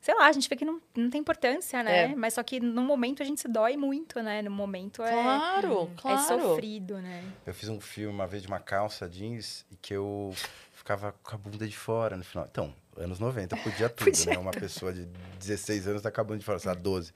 Sei 0.00 0.14
lá, 0.14 0.26
a 0.26 0.32
gente 0.32 0.48
vê 0.48 0.56
que 0.56 0.64
não, 0.64 0.80
não 0.96 1.10
tem 1.10 1.20
importância, 1.20 1.82
né? 1.82 2.12
É. 2.12 2.14
Mas 2.14 2.32
só 2.34 2.42
que 2.42 2.58
no 2.58 2.80
momento 2.82 3.22
a 3.22 3.26
gente 3.26 3.40
se 3.42 3.48
dói 3.48 3.76
muito, 3.76 4.22
né? 4.22 4.40
No 4.40 4.50
momento 4.50 5.02
é, 5.02 5.10
Claro, 5.12 5.90
é 5.94 6.00
claro. 6.00 6.42
sofrido, 6.42 6.96
né? 6.98 7.22
Eu 7.46 7.52
fiz 7.52 7.68
um 7.68 7.78
filme 7.80 8.12
uma 8.14 8.26
vez 8.26 8.42
de 8.42 8.48
uma 8.48 8.58
calça 8.60 9.06
jeans 9.06 9.66
e 9.70 9.76
que 9.76 9.92
eu 9.92 10.32
ficava 10.72 11.14
com 11.22 11.34
a 11.34 11.38
bunda 11.38 11.68
de 11.68 11.76
fora 11.76 12.16
no 12.16 12.24
final. 12.24 12.46
Então, 12.50 12.74
anos 12.96 13.18
90, 13.18 13.56
podia 13.58 13.88
tudo, 13.90 14.10
Podia 14.10 14.32
né? 14.32 14.38
Uma 14.38 14.50
pessoa 14.50 14.92
de 14.92 15.06
16 15.38 15.88
anos 15.88 16.02
tá 16.02 16.10
com 16.10 16.20
a 16.20 16.24
bunda 16.24 16.38
de 16.38 16.44
fora, 16.44 16.58
sei 16.58 16.68
lá, 16.70 16.74
12. 16.74 17.12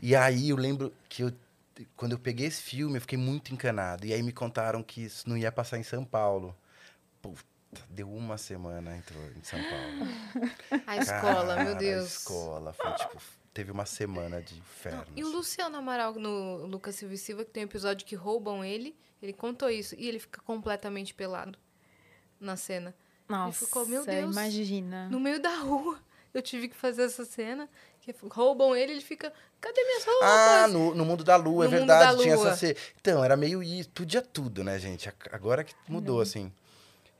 E 0.00 0.14
aí 0.14 0.50
eu 0.50 0.56
lembro 0.56 0.92
que 1.08 1.22
eu, 1.22 1.32
quando 1.96 2.12
eu 2.12 2.18
peguei 2.18 2.46
esse 2.46 2.62
filme, 2.62 2.96
eu 2.96 3.00
fiquei 3.00 3.18
muito 3.18 3.52
encanado. 3.52 4.06
E 4.06 4.12
aí 4.12 4.22
me 4.22 4.32
contaram 4.32 4.82
que 4.82 5.02
isso 5.04 5.28
não 5.28 5.36
ia 5.36 5.52
passar 5.52 5.78
em 5.78 5.82
São 5.82 6.04
Paulo. 6.04 6.56
Puta, 7.22 7.42
deu 7.88 8.10
uma 8.12 8.38
semana, 8.38 8.96
entrou 8.96 9.22
em 9.36 9.42
São 9.42 9.58
Paulo. 9.58 10.82
A 10.86 10.96
escola, 10.96 11.64
meu 11.64 11.76
Deus. 11.76 12.04
A 12.04 12.06
escola, 12.06 12.72
foi 12.72 12.92
tipo, 12.92 13.22
teve 13.52 13.70
uma 13.70 13.86
semana 13.86 14.40
de 14.40 14.56
inferno. 14.56 15.06
E 15.16 15.24
o 15.24 15.28
Luciano 15.28 15.76
Amaral 15.76 16.14
no 16.14 16.66
Lucas 16.66 16.94
Silva 16.94 17.14
e 17.14 17.18
Silva, 17.18 17.44
que 17.44 17.50
tem 17.50 17.64
um 17.64 17.66
episódio 17.66 18.06
que 18.06 18.14
roubam 18.14 18.64
ele, 18.64 18.96
ele 19.20 19.32
contou 19.32 19.68
isso. 19.68 19.94
E 19.98 20.08
ele 20.08 20.18
fica 20.18 20.40
completamente 20.42 21.12
pelado 21.12 21.58
na 22.40 22.56
cena. 22.56 22.94
Nossa, 23.28 23.66
ficou, 23.66 23.86
meu 23.86 24.04
Deus. 24.06 24.30
imagina. 24.32 25.08
No 25.08 25.20
meio 25.20 25.40
da 25.40 25.54
rua. 25.56 25.98
Eu 26.34 26.42
tive 26.42 26.68
que 26.68 26.76
fazer 26.76 27.02
essa 27.04 27.24
cena. 27.24 27.68
Que 28.00 28.14
roubam 28.28 28.74
ele, 28.76 28.92
ele 28.92 29.00
fica. 29.00 29.32
Cadê 29.60 29.82
minhas 29.84 30.04
roupas? 30.04 30.28
Ah, 30.30 30.68
no, 30.68 30.94
no 30.94 31.04
Mundo 31.04 31.24
da 31.24 31.36
Lua, 31.36 31.66
No 31.66 31.74
é 31.74 31.78
verdade. 31.78 32.16
da 32.16 32.22
Tinha 32.22 32.36
Lua. 32.36 32.48
essa. 32.50 32.56
ce- 32.56 32.76
Então, 33.00 33.24
era 33.24 33.36
meio 33.36 33.62
isso. 33.62 33.90
Podia 33.90 34.22
tudo, 34.22 34.62
né, 34.62 34.78
gente? 34.78 35.12
Agora 35.32 35.64
que 35.64 35.72
Uhum. 35.72 35.94
mudou, 35.94 36.20
assim. 36.20 36.52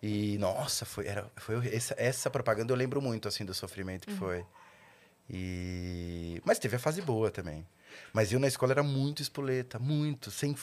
E, 0.02 0.38
nossa, 0.38 0.84
foi, 0.86 1.06
era, 1.06 1.28
foi 1.36 1.74
essa, 1.74 1.94
essa 1.98 2.30
propaganda 2.30 2.72
eu 2.72 2.76
lembro 2.76 3.02
muito, 3.02 3.26
assim, 3.26 3.44
do 3.44 3.52
sofrimento 3.52 4.06
Uhum. 4.08 4.14
que 4.14 4.18
foi. 4.20 4.44
E... 5.28 6.40
Mas 6.44 6.58
teve 6.58 6.76
a 6.76 6.78
fase 6.78 7.02
boa 7.02 7.30
também. 7.30 7.66
Mas 8.12 8.32
eu 8.32 8.38
na 8.38 8.46
escola 8.46 8.72
era 8.72 8.82
muito 8.82 9.20
espoleta, 9.22 9.78
muito, 9.78 10.30
sem. 10.30 10.54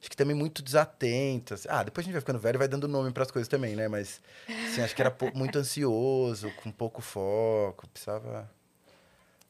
Acho 0.00 0.10
que 0.10 0.16
também 0.16 0.36
muito 0.36 0.62
desatenta. 0.62 1.54
assim. 1.54 1.68
Ah, 1.70 1.82
depois 1.82 2.04
a 2.04 2.06
gente 2.06 2.12
vai 2.12 2.20
ficando 2.20 2.38
velho 2.38 2.56
e 2.56 2.58
vai 2.58 2.68
dando 2.68 2.86
nome 2.88 3.10
para 3.12 3.22
as 3.22 3.30
coisas 3.30 3.48
também, 3.48 3.74
né? 3.74 3.88
Mas 3.88 4.20
assim, 4.48 4.82
acho 4.82 4.94
que 4.94 5.02
era 5.02 5.14
muito 5.34 5.58
ansioso, 5.58 6.50
com 6.62 6.70
pouco 6.70 7.00
foco, 7.00 7.88
precisava. 7.88 8.50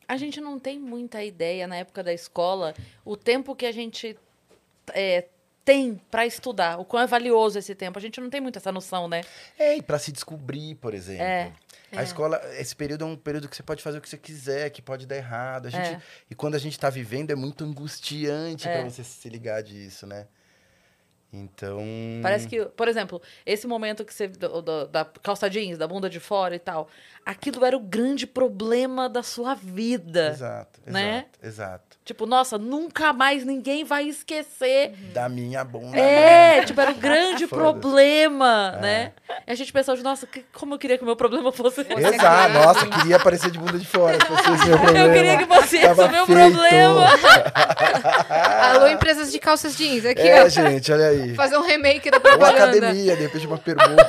A 0.06 0.16
gente 0.16 0.40
não 0.40 0.58
tem 0.58 0.78
muita 0.78 1.22
ideia 1.22 1.66
na 1.66 1.76
época 1.76 2.02
da 2.02 2.12
escola 2.12 2.74
o 3.04 3.16
tempo 3.16 3.54
que 3.54 3.66
a 3.66 3.72
gente 3.72 4.16
é, 4.94 5.26
tem 5.68 6.00
para 6.10 6.24
estudar, 6.24 6.80
o 6.80 6.84
quão 6.84 7.02
é 7.02 7.06
valioso 7.06 7.58
esse 7.58 7.74
tempo. 7.74 7.98
A 7.98 8.00
gente 8.00 8.18
não 8.22 8.30
tem 8.30 8.40
muito 8.40 8.56
essa 8.56 8.72
noção, 8.72 9.06
né? 9.06 9.20
É, 9.58 9.76
e 9.76 9.82
para 9.82 9.98
se 9.98 10.10
descobrir, 10.10 10.76
por 10.76 10.94
exemplo. 10.94 11.22
É. 11.22 11.52
A 11.92 12.02
escola, 12.02 12.40
esse 12.58 12.76
período 12.76 13.04
é 13.04 13.06
um 13.06 13.16
período 13.16 13.48
que 13.48 13.56
você 13.56 13.62
pode 13.62 13.82
fazer 13.82 13.98
o 13.98 14.00
que 14.00 14.08
você 14.08 14.18
quiser, 14.18 14.68
que 14.70 14.82
pode 14.82 15.06
dar 15.06 15.16
errado. 15.16 15.66
A 15.66 15.70
gente, 15.70 15.88
É. 15.94 16.00
E 16.30 16.34
quando 16.34 16.54
a 16.54 16.58
gente 16.58 16.78
tá 16.78 16.90
vivendo, 16.90 17.30
é 17.30 17.34
muito 17.34 17.64
angustiante 17.64 18.68
É. 18.68 18.80
pra 18.80 18.90
você 18.90 19.02
se 19.02 19.28
ligar 19.28 19.62
disso, 19.62 20.06
né? 20.06 20.26
Então. 21.32 21.80
Parece 22.22 22.46
que, 22.48 22.64
por 22.66 22.88
exemplo, 22.88 23.20
esse 23.44 23.66
momento 23.66 24.04
que 24.04 24.12
você. 24.14 24.28
do- 24.28 24.60
do- 24.62 24.86
da 24.86 25.04
calça 25.04 25.48
jeans, 25.48 25.76
da 25.78 25.86
bunda 25.86 26.08
de 26.08 26.18
fora 26.20 26.54
e 26.54 26.58
tal. 26.58 26.88
Aquilo 27.24 27.64
era 27.64 27.76
o 27.76 27.80
grande 27.80 28.26
problema 28.26 29.08
da 29.08 29.22
sua 29.22 29.54
vida. 29.54 30.28
Exato, 30.28 30.80
exato, 30.80 30.90
né? 30.92 31.26
exato. 31.42 31.87
Tipo, 32.08 32.24
nossa, 32.24 32.56
nunca 32.56 33.12
mais 33.12 33.44
ninguém 33.44 33.84
vai 33.84 34.04
esquecer. 34.08 34.94
Da 35.12 35.28
minha 35.28 35.62
bunda. 35.62 35.98
É, 35.98 36.64
tipo, 36.64 36.80
era 36.80 36.90
o 36.90 36.94
grande 36.94 37.44
Uhum. 37.48 37.48
Problema, 37.50 38.72
É. 38.78 38.80
né? 38.80 39.12
E 39.46 39.52
a 39.52 39.54
gente 39.54 39.70
pensava, 39.70 40.00
nossa, 40.02 40.26
que- 40.26 40.42
como 40.54 40.72
eu 40.72 40.78
queria 40.78 40.96
que 40.96 41.02
o 41.02 41.06
meu 41.06 41.16
problema 41.16 41.52
fosse. 41.52 41.82
Exato, 41.82 42.52
nossa, 42.54 42.86
eu 42.86 42.90
queria 42.92 43.16
aparecer 43.16 43.50
de 43.50 43.58
bunda 43.58 43.78
de 43.78 43.84
fora. 43.86 44.16
Se 44.18 44.24
fosse 44.26 44.50
esse 44.54 44.68
meu 44.68 44.78
problema. 44.78 44.98
Eu 45.06 45.12
queria 45.12 45.36
que 45.36 45.44
fosse 45.46 45.76
esse 45.76 45.86
Tava 45.86 46.06
o 46.06 46.10
meu 46.10 46.24
feito. 46.26 46.50
problema. 46.52 47.06
Alô, 48.62 48.86
empresas 48.88 49.30
de 49.30 49.38
calças 49.38 49.76
jeans. 49.76 50.06
Aqui, 50.06 50.22
É, 50.22 50.44
ó. 50.44 50.48
gente, 50.48 50.90
olha 50.90 51.08
aí. 51.08 51.34
Fazer 51.34 51.58
um 51.58 51.62
remake 51.62 52.10
da 52.10 52.16
Ou 52.16 52.22
propaganda. 52.22 52.64
academia, 52.64 53.16
de 53.16 53.22
repente 53.22 53.46
uma 53.46 53.58
pergunta. 53.58 54.06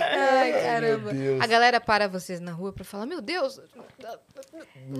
Ai, 0.00 0.52
caramba. 0.52 1.12
Deus. 1.12 1.40
A 1.40 1.46
galera 1.46 1.80
para 1.80 2.08
vocês 2.08 2.40
na 2.40 2.52
rua 2.52 2.72
pra 2.72 2.84
falar, 2.84 3.06
meu 3.06 3.20
Deus, 3.20 3.60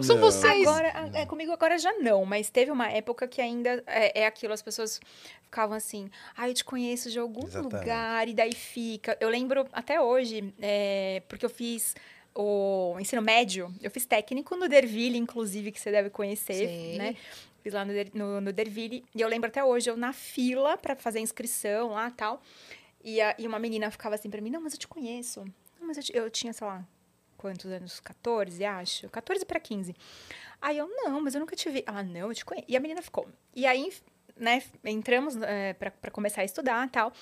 são 0.03 0.17
Não. 0.17 0.23
vocês. 0.23 0.67
Agora, 0.67 1.11
é, 1.15 1.27
comigo 1.27 1.53
agora 1.53 1.79
já 1.79 1.93
não, 1.95 2.25
mas 2.25 2.51
teve 2.51 2.71
uma 2.71 2.89
época 2.91 3.27
que 3.27 3.41
ainda 3.41 3.83
é, 3.87 4.23
é 4.23 4.27
aquilo, 4.27 4.53
as 4.53 4.63
pessoas 4.63 5.01
ficavam 5.43 5.77
assim, 5.77 6.11
ah, 6.37 6.49
eu 6.49 6.55
te 6.55 6.65
conheço 6.65 7.11
de 7.11 7.19
algum 7.19 7.47
Exatamente. 7.47 7.75
lugar, 7.81 8.29
e 8.29 8.35
daí 8.35 8.53
fica. 8.55 9.17
Eu 9.21 9.29
lembro 9.29 9.67
até 9.73 10.01
hoje, 10.01 10.53
é, 10.61 11.23
porque 11.29 11.45
eu 11.45 11.51
fiz 11.51 11.95
o 12.35 12.97
ensino 12.99 13.23
médio, 13.23 13.73
eu 13.81 13.91
fiz 13.91 14.05
técnico 14.05 14.57
no 14.57 14.69
Derville, 14.69 15.17
inclusive, 15.17 15.71
que 15.71 15.81
você 15.81 15.91
deve 15.93 16.11
conhecer, 16.11 16.55
Sei. 16.55 16.99
né? 16.99 17.15
Fiz 17.63 17.73
lá 17.73 17.85
no, 17.85 17.93
no, 18.13 18.41
no 18.41 18.53
Derville, 18.53 19.05
e 19.15 19.21
eu 19.21 19.29
lembro 19.29 19.49
até 19.49 19.65
hoje, 19.65 19.89
eu 19.89 19.97
na 19.97 20.13
fila 20.13 20.77
pra 20.77 20.97
fazer 20.97 21.19
a 21.21 21.23
inscrição 21.23 21.91
lá 21.91 22.09
e 22.09 22.13
tal, 22.13 22.43
e, 23.05 23.21
a- 23.21 23.35
e 23.39 23.47
uma 23.47 23.59
menina 23.59 23.91
ficava 23.91 24.15
assim 24.17 24.31
pra 24.31 24.41
mim, 24.41 24.51
não, 24.51 24.61
mas 24.61 24.73
eu 24.73 24.79
te 24.81 24.89
conheço. 24.89 25.45
Não, 25.79 25.87
mas 25.87 25.97
eu, 25.99 26.03
te- 26.03 26.17
eu 26.17 26.31
tinha, 26.31 26.53
sei 26.53 26.67
lá, 26.67 26.85
quantos 27.37 27.71
anos? 27.71 28.01
14, 28.01 28.65
acho. 28.65 29.09
14 29.11 29.45
para 29.45 29.61
15. 29.61 29.95
Aí 30.61 30.79
eu, 30.79 30.89
não, 30.89 31.21
mas 31.21 31.35
eu 31.35 31.41
nunca 31.41 31.55
te 31.55 31.69
vi. 31.71 31.85
Ela, 31.87 32.03
não, 32.03 32.29
eu 32.29 32.35
te 32.35 32.45
conheço. 32.45 32.67
E 32.69 32.77
a 32.77 32.81
menina 32.81 33.03
ficou. 33.03 33.29
E 33.55 33.67
aí, 33.67 33.93
né, 34.37 34.63
entramos 34.85 35.37
é, 35.37 35.75
pra 35.75 35.91
para 35.91 36.11
começar 36.11 36.41
a 36.41 36.45
estudar 36.45 36.89
tal. 36.91 37.13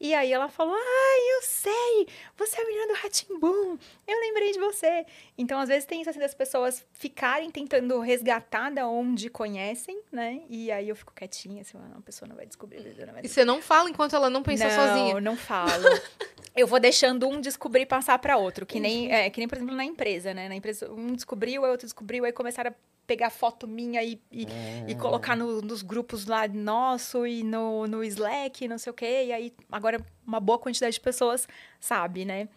E 0.00 0.12
aí 0.12 0.32
ela 0.32 0.48
falou, 0.48 0.74
ai, 0.74 1.36
eu 1.36 1.42
sei, 1.42 2.06
você 2.36 2.60
é 2.60 2.62
a 2.62 2.66
menina 2.66 2.86
do 2.88 2.94
Ratimbum, 2.94 3.78
eu 4.06 4.20
lembrei 4.20 4.52
de 4.52 4.58
você. 4.58 5.06
Então, 5.38 5.58
às 5.58 5.68
vezes, 5.68 5.84
tem 5.84 6.00
isso 6.00 6.10
assim 6.10 6.18
das 6.18 6.34
pessoas 6.34 6.84
ficarem 6.92 7.50
tentando 7.50 7.98
resgatar 8.00 8.70
da 8.70 8.86
onde 8.86 9.30
conhecem, 9.30 10.00
né? 10.10 10.42
E 10.48 10.70
aí 10.70 10.88
eu 10.88 10.96
fico 10.96 11.12
quietinha, 11.14 11.62
assim, 11.62 11.78
ah, 11.78 11.88
não, 11.88 11.98
a 11.98 12.02
pessoa 12.02 12.28
não 12.28 12.36
vai 12.36 12.44
descobrir. 12.46 12.80
não 13.06 13.12
vai 13.12 13.22
E 13.24 13.28
você 13.28 13.44
não 13.44 13.62
fala 13.62 13.88
enquanto 13.88 14.14
ela 14.16 14.28
não 14.28 14.42
pensa 14.42 14.68
não, 14.68 14.74
sozinha. 14.74 15.20
não 15.20 15.36
falo. 15.36 15.84
Eu 16.56 16.68
vou 16.68 16.78
deixando 16.78 17.28
um 17.28 17.40
descobrir 17.40 17.84
passar 17.84 18.16
para 18.20 18.36
outro. 18.36 18.64
Que 18.64 18.78
nem, 18.78 19.12
é, 19.12 19.28
que 19.28 19.40
nem, 19.40 19.48
por 19.48 19.58
exemplo, 19.58 19.74
na 19.74 19.84
empresa, 19.84 20.32
né? 20.32 20.48
Na 20.48 20.54
empresa, 20.54 20.88
um 20.92 21.12
descobriu, 21.12 21.64
aí 21.64 21.70
outro 21.72 21.84
descobriu, 21.84 22.24
aí 22.24 22.32
começaram 22.32 22.70
a 22.70 22.74
pegar 23.06 23.30
foto 23.30 23.66
minha 23.68 24.02
e, 24.02 24.20
e, 24.30 24.46
e 24.88 24.94
colocar 24.94 25.36
no- 25.36 25.60
nos 25.62 25.82
grupos 25.82 26.26
lá 26.26 26.46
nosso 26.48 27.26
e 27.26 27.42
no, 27.42 27.86
no 27.86 28.02
Slack, 28.04 28.66
não 28.68 28.78
sei 28.78 28.90
o 28.90 28.94
quê. 28.94 29.24
E 29.26 29.32
aí, 29.32 29.52
agora, 29.70 30.04
uma 30.26 30.40
boa 30.40 30.58
quantidade 30.58 30.94
de 30.94 31.00
pessoas 31.00 31.46
sabe, 31.78 32.24
né? 32.24 32.48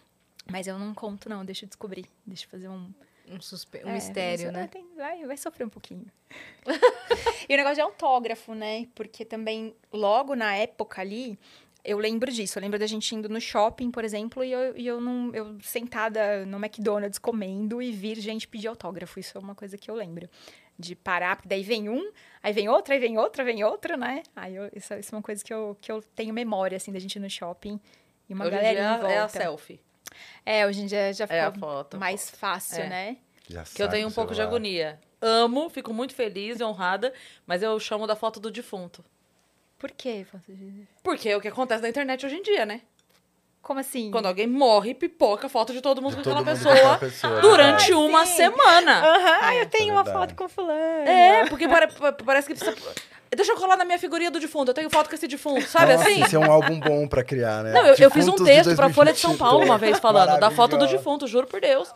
Mas 0.49 0.67
eu 0.67 0.79
não 0.79 0.93
conto, 0.93 1.27
não. 1.29 1.43
Deixa 1.43 1.65
eu 1.65 1.67
descobrir. 1.67 2.05
Deixa 2.25 2.45
eu 2.45 2.49
fazer 2.49 2.69
um... 2.69 2.89
Um, 3.29 3.41
suspe... 3.41 3.81
um 3.83 3.89
é, 3.89 3.93
mistério, 3.93 4.51
né? 4.53 4.67
tem- 4.67 4.87
vai, 4.95 5.25
vai 5.25 5.35
sofrer 5.35 5.65
um 5.65 5.69
pouquinho. 5.69 6.05
e 7.49 7.53
o 7.53 7.57
negócio 7.57 7.75
de 7.75 7.81
autógrafo, 7.81 8.53
né? 8.53 8.87
Porque 8.95 9.25
também, 9.25 9.75
logo 9.91 10.33
na 10.33 10.55
época 10.55 11.01
ali, 11.01 11.37
eu 11.87 11.97
lembro 11.97 12.31
disso. 12.31 12.57
Eu 12.59 12.61
lembro 12.61 12.77
da 12.77 12.85
gente 12.85 13.15
indo 13.15 13.27
no 13.29 13.39
shopping, 13.41 13.89
por 13.89 14.03
exemplo, 14.03 14.43
e 14.43 14.51
eu, 14.51 14.77
e 14.77 14.85
eu, 14.85 14.99
não, 15.01 15.33
eu 15.33 15.57
sentada 15.61 16.45
no 16.45 16.57
McDonald's 16.57 17.17
comendo 17.17 17.81
e 17.81 17.91
vir 17.91 18.17
gente 18.19 18.47
pedir 18.47 18.67
autógrafo. 18.67 19.19
Isso 19.19 19.37
é 19.37 19.41
uma 19.41 19.55
coisa 19.55 19.77
que 19.77 19.89
eu 19.89 19.95
lembro. 19.95 20.29
De 20.79 20.95
parar, 20.95 21.35
porque 21.37 21.49
daí 21.49 21.63
vem 21.63 21.89
um, 21.89 22.11
aí 22.43 22.53
vem 22.53 22.69
outra, 22.69 22.93
aí 22.93 22.99
vem 22.99 23.17
outra, 23.17 23.43
vem 23.43 23.63
outra, 23.63 23.97
né? 23.97 24.21
Aí 24.35 24.55
eu- 24.55 24.69
isso, 24.75 24.93
isso 24.93 25.13
é 25.13 25.17
uma 25.17 25.23
coisa 25.23 25.43
que 25.43 25.51
eu, 25.51 25.75
que 25.81 25.91
eu 25.91 26.03
tenho 26.15 26.31
memória, 26.33 26.75
assim, 26.77 26.91
da 26.91 26.99
gente 26.99 27.15
ir 27.15 27.19
no 27.19 27.29
shopping 27.29 27.79
e 28.29 28.33
uma 28.35 28.45
Hoje 28.45 28.59
dia 28.59 28.71
em 28.73 28.97
volta. 28.99 29.07
é 29.11 29.17
a 29.17 29.27
selfie. 29.27 29.79
É, 30.45 30.67
hoje 30.67 30.81
em 30.83 30.85
dia 30.85 31.11
já 31.13 31.25
É 31.29 31.41
a 31.41 31.51
ficou 31.51 31.67
foto. 31.69 31.97
mais 31.97 32.29
fácil, 32.29 32.83
É. 32.83 32.89
né? 32.89 33.17
Já 33.49 33.63
Que 33.63 33.81
eu 33.81 33.89
tenho 33.89 34.07
um 34.07 34.11
pouco 34.11 34.31
de 34.31 34.35
celular. 34.37 34.51
agonia. 34.55 34.99
Amo, 35.19 35.67
fico 35.69 35.91
muito 35.93 36.13
feliz 36.13 36.59
e 36.59 36.63
honrada, 36.63 37.11
mas 37.47 37.63
eu 37.63 37.79
chamo 37.79 38.05
da 38.05 38.15
foto 38.15 38.39
do 38.39 38.51
defunto. 38.51 39.03
Por 39.77 39.91
quê? 39.91 40.25
Foto 40.31 40.43
de- 40.47 40.87
Porque 41.03 41.29
é 41.29 41.37
o 41.37 41.41
que 41.41 41.47
acontece 41.47 41.81
na 41.81 41.89
internet 41.89 42.25
hoje 42.25 42.35
em 42.35 42.41
dia, 42.41 42.65
né? 42.65 42.81
Como 43.61 43.79
assim? 43.79 44.09
Quando 44.11 44.27
alguém 44.27 44.47
morre, 44.47 44.93
pipoca 44.93 45.47
a 45.47 45.49
foto 45.49 45.73
de 45.73 45.81
todo 45.81 46.01
mundo 46.01 46.11
De 46.11 46.17
com 46.17 46.23
todo 46.23 46.37
aquela 46.39 46.55
mundo 46.55 46.63
com 46.63 46.69
aquela 46.71 46.97
pessoa 46.97 47.31
pessoa, 47.31 47.41
durante 47.41 47.91
Ai, 47.91 47.97
uma 47.97 48.25
sim. 48.25 48.35
semana. 48.37 49.01
Aham, 49.05 49.53
eu 49.55 49.65
tenho 49.69 49.93
uma 49.93 50.03
verdade. 50.03 50.27
foto 50.33 50.35
com 50.37 50.47
fulano. 50.49 51.07
É, 51.07 51.45
porque 51.47 51.67
pare- 51.67 51.87
pa- 51.87 52.13
parece 52.13 52.47
que 52.47 52.55
precisa. 52.55 52.77
Deixa 53.35 53.51
eu 53.51 53.57
colar 53.57 53.75
na 53.75 53.83
minha 53.83 53.99
figurinha 53.99 54.31
do 54.31 54.39
defunto. 54.39 54.71
Eu 54.71 54.73
tenho 54.73 54.89
foto 54.89 55.09
com 55.09 55.15
esse 55.15 55.27
defunto, 55.27 55.67
sabe 55.67 55.93
Nossa, 55.93 56.07
assim? 56.09 56.23
Isso 56.23 56.35
é 56.37 56.39
um 56.39 56.49
álbum 56.49 56.79
bom 56.79 57.07
pra 57.09 57.25
criar, 57.25 57.61
né? 57.61 57.73
Não, 57.73 57.85
eu, 57.85 57.95
eu 57.99 58.09
fiz 58.09 58.25
um 58.25 58.35
texto 58.35 58.73
pra 58.73 58.89
Folha 58.89 59.11
de 59.11 59.19
São 59.19 59.31
2022. 59.31 59.37
Paulo 59.39 59.65
uma 59.65 59.77
vez 59.77 59.99
falando 59.99 60.39
da 60.39 60.49
foto 60.49 60.77
do 60.77 60.87
defunto, 60.87 61.27
juro 61.27 61.45
por 61.45 61.59
Deus. 61.59 61.91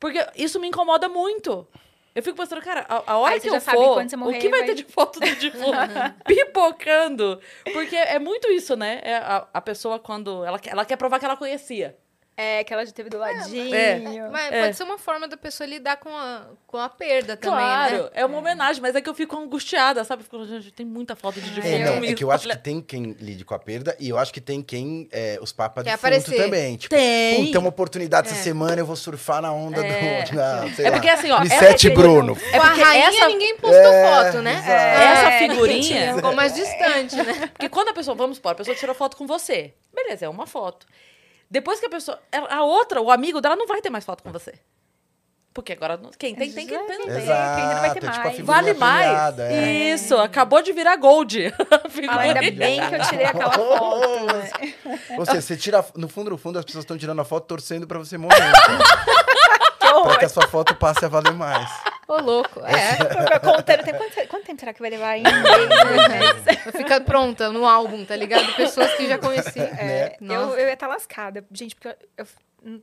Porque 0.00 0.26
isso 0.36 0.58
me 0.58 0.68
incomoda 0.68 1.06
muito. 1.06 1.68
Eu 2.14 2.22
fico 2.22 2.36
pensando, 2.36 2.60
cara, 2.60 2.84
a, 2.88 3.12
a 3.12 3.18
hora 3.18 3.34
Aí 3.34 3.40
que 3.40 3.48
eu 3.48 3.60
for, 3.60 4.04
morrer, 4.16 4.38
o 4.38 4.40
que 4.40 4.48
vai 4.48 4.60
vai- 4.60 4.68
ter 4.68 4.74
de 4.74 4.84
foto 4.84 5.20
do 5.20 5.26
defunto 5.36 5.78
pipocando? 6.26 7.40
Porque 7.72 7.94
é 7.96 8.18
muito 8.18 8.48
isso, 8.50 8.76
né? 8.76 9.00
É 9.02 9.16
a, 9.16 9.46
a 9.54 9.60
pessoa 9.60 9.98
quando 9.98 10.44
ela, 10.44 10.60
ela 10.66 10.84
quer 10.84 10.96
provar 10.96 11.18
que 11.18 11.24
ela 11.24 11.36
conhecia. 11.36 11.96
É, 12.40 12.64
que 12.64 12.72
ela 12.72 12.86
já 12.86 12.92
teve 12.92 13.10
do 13.10 13.18
ladinho. 13.18 13.74
É. 13.74 13.98
Mas 14.30 14.52
É. 14.52 14.62
pode 14.62 14.76
ser 14.76 14.82
uma 14.84 14.96
forma 14.98 15.28
da 15.28 15.36
pessoa 15.36 15.66
lidar 15.66 15.96
com 15.98 16.08
a, 16.08 16.46
com 16.66 16.78
a 16.78 16.88
perda 16.88 17.36
também, 17.36 17.58
claro, 17.58 18.04
né? 18.04 18.10
é 18.14 18.24
uma 18.24 18.38
homenagem, 18.38 18.80
mas 18.80 18.94
é 18.96 19.00
que 19.02 19.08
eu 19.10 19.14
fico 19.14 19.36
angustiada, 19.36 20.02
sabe? 20.04 20.22
Fico, 20.22 20.44
gente, 20.46 20.70
tem 20.72 20.86
muita 20.86 21.14
foto 21.14 21.38
de 21.40 21.50
defunto. 21.50 21.66
É, 21.66 21.78
não, 21.84 22.02
é 22.04 22.14
que 22.14 22.24
eu 22.24 22.30
acho 22.30 22.48
que 22.48 22.56
tem 22.56 22.80
quem 22.80 23.14
lide 23.20 23.44
com 23.44 23.54
a 23.54 23.58
perda 23.58 23.94
e 24.00 24.08
eu 24.08 24.16
acho 24.16 24.32
que 24.32 24.40
tem 24.40 24.62
quem, 24.62 25.06
é, 25.12 25.38
os 25.42 25.52
papas 25.52 25.84
de 25.84 25.90
aparecer. 25.90 26.36
também. 26.36 26.76
Tipo, 26.76 26.94
Tem. 26.94 27.54
É 27.54 27.58
uma 27.58 27.68
oportunidade 27.68 28.28
essa 28.28 28.38
É. 28.38 28.42
semana, 28.42 28.80
eu 28.80 28.86
vou 28.86 28.96
surfar 28.96 29.42
na 29.42 29.52
onda 29.52 29.84
É. 29.84 30.22
do... 30.24 30.34
Na, 30.36 30.72
sei 30.74 30.86
É 30.86 30.90
lá, 30.90 30.96
porque 30.96 31.08
assim, 31.10 31.30
ó, 31.30 31.40
figura- 31.44 31.94
Bruno. 31.94 32.38
É 32.52 32.56
a 32.56 32.60
porque 32.60 32.80
rainha 32.82 33.08
essa, 33.08 33.28
ninguém 33.28 33.56
postou 33.56 33.92
É, 33.92 34.24
foto, 34.24 34.42
né? 34.42 34.54
essa 34.54 35.30
É, 35.32 35.38
figurinha. 35.40 36.14
Ficou 36.14 36.34
mais 36.34 36.54
distante, 36.54 37.16
né? 37.16 37.50
Porque 37.52 37.68
quando 37.68 37.88
a 37.88 37.92
pessoa, 37.92 38.14
vamos 38.14 38.36
supor, 38.36 38.52
a 38.52 38.54
pessoa 38.54 38.74
tirou 38.76 38.94
foto 38.94 39.16
com 39.16 39.26
você. 39.26 39.74
Beleza, 39.94 40.24
é 40.24 40.28
uma 40.28 40.46
foto. 40.46 40.86
Depois 41.50 41.80
que 41.80 41.86
a 41.86 41.90
pessoa. 41.90 42.20
A 42.48 42.62
outra, 42.62 43.00
o 43.00 43.10
amigo 43.10 43.40
dela, 43.40 43.56
não 43.56 43.66
vai 43.66 43.80
ter 43.82 43.90
mais 43.90 44.04
foto 44.04 44.22
com 44.22 44.30
você. 44.30 44.54
Porque 45.52 45.72
agora. 45.72 45.96
não- 45.96 46.10
Quem 46.16 46.32
tem, 46.34 46.52
tem 46.52 46.64
que 46.64 46.72
Exato. 46.74 46.86
ter. 46.88 46.96
Tem, 46.98 47.16
Exato, 47.22 47.56
quem 47.56 47.64
não 47.66 47.80
vai 47.80 47.90
ter 47.92 48.04
é 48.06 48.10
tipo 48.10 48.20
a 48.20 48.24
mais. 48.24 48.38
Vale 48.40 48.74
mais. 48.74 49.38
é. 49.40 49.92
Isso, 49.94 50.16
acabou 50.16 50.62
de 50.62 50.72
virar 50.72 50.94
gold. 50.94 51.46
a 51.50 52.12
Ah, 52.12 52.20
ainda 52.20 52.40
bem 52.52 52.80
que 52.88 52.94
eu 52.94 53.02
tirei 53.02 53.26
aquela 53.26 53.50
foto. 53.52 54.26
né? 54.26 54.74
Ou 55.18 55.26
seja, 55.26 55.40
você 55.42 55.56
tira, 55.56 55.84
no 55.96 56.08
fundo, 56.08 56.30
no 56.30 56.38
fundo, 56.38 56.56
as 56.58 56.64
pessoas 56.64 56.84
estão 56.84 56.96
tirando 56.96 57.20
a 57.20 57.24
foto 57.24 57.46
torcendo 57.48 57.84
pra 57.84 57.98
você 57.98 58.16
morrer. 58.16 58.36
então. 60.00 60.10
pra 60.10 60.18
que 60.18 60.24
a 60.24 60.28
sua 60.28 60.46
foto 60.48 60.74
passe 60.74 61.04
a 61.04 61.08
valer 61.08 61.32
mais. 61.32 61.70
Ô, 62.08 62.16
louco. 62.20 62.60
É. 62.60 63.34
Eu 63.34 63.40
contando, 63.40 63.84
tem 63.84 63.94
quanto, 63.94 64.28
quanto 64.28 64.44
tempo 64.44 64.60
será 64.60 64.72
que 64.72 64.80
vai 64.80 64.90
levar 64.90 65.08
ainda? 65.10 65.30
né? 65.30 66.72
Fica 66.76 67.00
pronta 67.00 67.50
no 67.50 67.64
álbum, 67.66 68.04
tá 68.04 68.16
ligado? 68.16 68.52
Pessoas 68.54 68.92
que 68.94 69.06
já 69.06 69.18
conheci. 69.18 69.58
Né? 69.60 69.66
É, 69.78 70.16
Eu, 70.20 70.26
nossa. 70.26 70.60
eu 70.60 70.66
ia 70.66 70.74
estar 70.74 70.86
lascada. 70.88 71.44
Gente, 71.52 71.74
porque 71.76 71.88
eu, 71.88 71.94
eu 72.18 72.26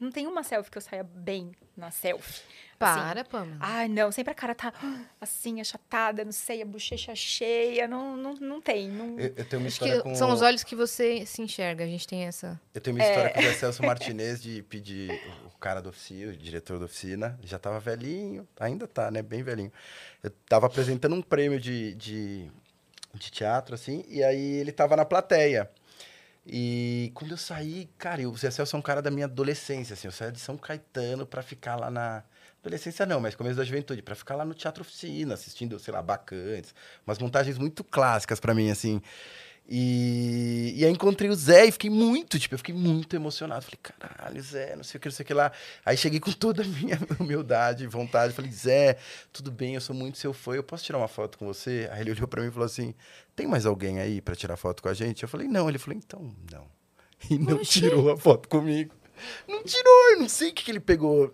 não 0.01 0.09
tem 0.11 0.27
uma 0.27 0.43
selfie 0.43 0.71
que 0.71 0.77
eu 0.77 0.81
saia 0.81 1.03
bem 1.03 1.51
na 1.75 1.91
selfie. 1.91 2.41
Para, 2.77 3.23
Pamela. 3.23 3.57
Ai, 3.59 3.87
não, 3.87 4.11
sempre 4.11 4.31
a 4.31 4.35
cara 4.35 4.53
tá 4.53 4.71
assim, 5.19 5.59
achatada, 5.59 6.23
não 6.23 6.31
sei, 6.31 6.61
a 6.61 6.65
bochecha 6.65 7.15
cheia, 7.15 7.87
não, 7.87 8.15
não, 8.15 8.33
não 8.35 8.61
tem. 8.61 8.89
Não... 8.89 9.19
Eu, 9.19 9.33
eu 9.35 9.45
tenho 9.45 9.61
uma 9.61 9.67
Acho 9.67 9.75
história 9.75 9.97
que 9.97 10.03
com... 10.03 10.15
são 10.15 10.31
os 10.31 10.41
olhos 10.41 10.63
que 10.63 10.75
você 10.75 11.25
se 11.25 11.41
enxerga. 11.41 11.83
A 11.83 11.87
gente 11.87 12.07
tem 12.07 12.25
essa. 12.25 12.59
Eu 12.73 12.81
tenho 12.81 12.95
uma 12.95 13.03
história 13.03 13.33
com 13.33 13.39
o 13.39 13.53
Celso 13.53 13.81
Martinez 13.85 14.41
de 14.41 14.61
pedir 14.63 15.11
o 15.45 15.57
cara 15.57 15.81
da 15.81 15.89
oficina, 15.89 16.31
o 16.31 16.37
diretor 16.37 16.77
da 16.79 16.85
oficina, 16.85 17.39
já 17.43 17.57
tava 17.57 17.79
velhinho, 17.79 18.47
ainda 18.59 18.87
tá, 18.87 19.09
né? 19.09 19.21
Bem 19.21 19.43
velhinho. 19.43 19.71
Eu 20.23 20.31
tava 20.47 20.67
apresentando 20.67 21.15
um 21.15 21.21
prêmio 21.21 21.59
de, 21.59 21.95
de, 21.95 22.51
de 23.13 23.31
teatro, 23.31 23.73
assim, 23.73 24.05
e 24.07 24.23
aí 24.23 24.57
ele 24.57 24.71
tava 24.71 24.95
na 24.95 25.05
plateia. 25.05 25.69
E 26.45 27.11
quando 27.13 27.31
eu 27.31 27.37
saí, 27.37 27.89
cara, 27.97 28.21
e 28.21 28.25
o 28.25 28.35
Zé 28.37 28.49
Celso 28.49 28.75
é 28.75 28.79
um 28.79 28.81
cara 28.81 29.01
da 29.01 29.11
minha 29.11 29.25
adolescência, 29.25 29.93
assim, 29.93 30.07
eu 30.07 30.11
saí 30.13 30.31
de 30.31 30.39
São 30.39 30.57
Caetano 30.57 31.25
pra 31.25 31.41
ficar 31.41 31.75
lá 31.75 31.91
na. 31.91 32.23
Adolescência 32.67 33.05
não, 33.05 33.19
mas 33.19 33.33
começo 33.33 33.55
da 33.55 33.63
juventude, 33.63 34.01
pra 34.01 34.13
ficar 34.13 34.35
lá 34.35 34.43
no 34.43 34.53
Teatro 34.53 34.81
Oficina, 34.81 35.33
assistindo, 35.33 35.79
sei 35.79 35.93
lá, 35.93 36.01
bacantes, 36.01 36.75
umas 37.05 37.17
montagens 37.17 37.57
muito 37.57 37.83
clássicas 37.83 38.39
pra 38.39 38.53
mim, 38.53 38.69
assim. 38.69 39.01
E, 39.69 40.73
e 40.77 40.85
aí 40.85 40.91
encontrei 40.91 41.29
o 41.29 41.35
Zé 41.35 41.65
e 41.65 41.71
fiquei 41.71 41.89
muito, 41.89 42.39
tipo, 42.39 42.55
eu 42.55 42.57
fiquei 42.57 42.73
muito 42.73 43.15
emocionado. 43.15 43.65
Falei, 43.65 43.79
caralho, 43.81 44.41
Zé, 44.41 44.75
não 44.75 44.83
sei 44.83 44.97
o 44.97 45.01
que, 45.01 45.07
não 45.09 45.15
sei 45.15 45.23
o 45.23 45.27
que 45.27 45.33
lá. 45.33 45.51
Aí 45.85 45.97
cheguei 45.97 46.19
com 46.19 46.31
toda 46.31 46.61
a 46.61 46.65
minha 46.65 46.97
humildade 47.19 47.83
e 47.83 47.87
vontade. 47.87 48.33
Falei, 48.33 48.51
Zé, 48.51 48.97
tudo 49.33 49.51
bem, 49.51 49.75
eu 49.75 49.81
sou 49.81 49.95
muito 49.95 50.17
seu 50.17 50.33
fã, 50.33 50.53
eu 50.53 50.63
posso 50.63 50.85
tirar 50.85 50.97
uma 50.97 51.07
foto 51.09 51.37
com 51.37 51.45
você? 51.45 51.89
Aí 51.91 52.01
ele 52.01 52.11
olhou 52.11 52.27
pra 52.27 52.41
mim 52.41 52.47
e 52.47 52.51
falou 52.51 52.65
assim: 52.65 52.93
tem 53.35 53.45
mais 53.45 53.65
alguém 53.65 53.99
aí 53.99 54.21
pra 54.21 54.35
tirar 54.35 54.55
foto 54.55 54.81
com 54.81 54.87
a 54.87 54.93
gente? 54.93 55.23
Eu 55.23 55.29
falei, 55.29 55.47
não. 55.47 55.67
Ele 55.67 55.77
falou, 55.77 55.97
então, 55.97 56.33
não. 56.51 56.65
E 57.29 57.37
não 57.37 57.57
tirou 57.59 58.11
a 58.11 58.17
foto 58.17 58.47
comigo. 58.47 58.93
Não 59.47 59.63
tirou, 59.63 60.11
eu 60.11 60.19
não 60.19 60.29
sei 60.29 60.51
o 60.51 60.53
que, 60.53 60.63
que 60.63 60.71
ele 60.71 60.79
pegou. 60.79 61.33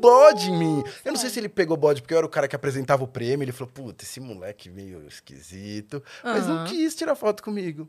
Bode 0.00 0.50
em 0.50 0.56
mim. 0.58 0.84
Eu 1.04 1.12
não 1.12 1.18
sei 1.18 1.30
se 1.30 1.38
ele 1.40 1.48
pegou 1.48 1.76
bode 1.76 2.02
porque 2.02 2.14
eu 2.14 2.18
era 2.18 2.26
o 2.26 2.30
cara 2.30 2.46
que 2.48 2.56
apresentava 2.56 3.02
o 3.04 3.08
prêmio. 3.08 3.44
Ele 3.44 3.52
falou, 3.52 3.72
puta, 3.72 4.04
esse 4.04 4.20
moleque 4.20 4.68
meio 4.70 5.06
esquisito. 5.06 6.02
Mas 6.22 6.46
não 6.46 6.64
quis 6.64 6.94
tirar 6.94 7.14
foto 7.14 7.42
comigo. 7.42 7.88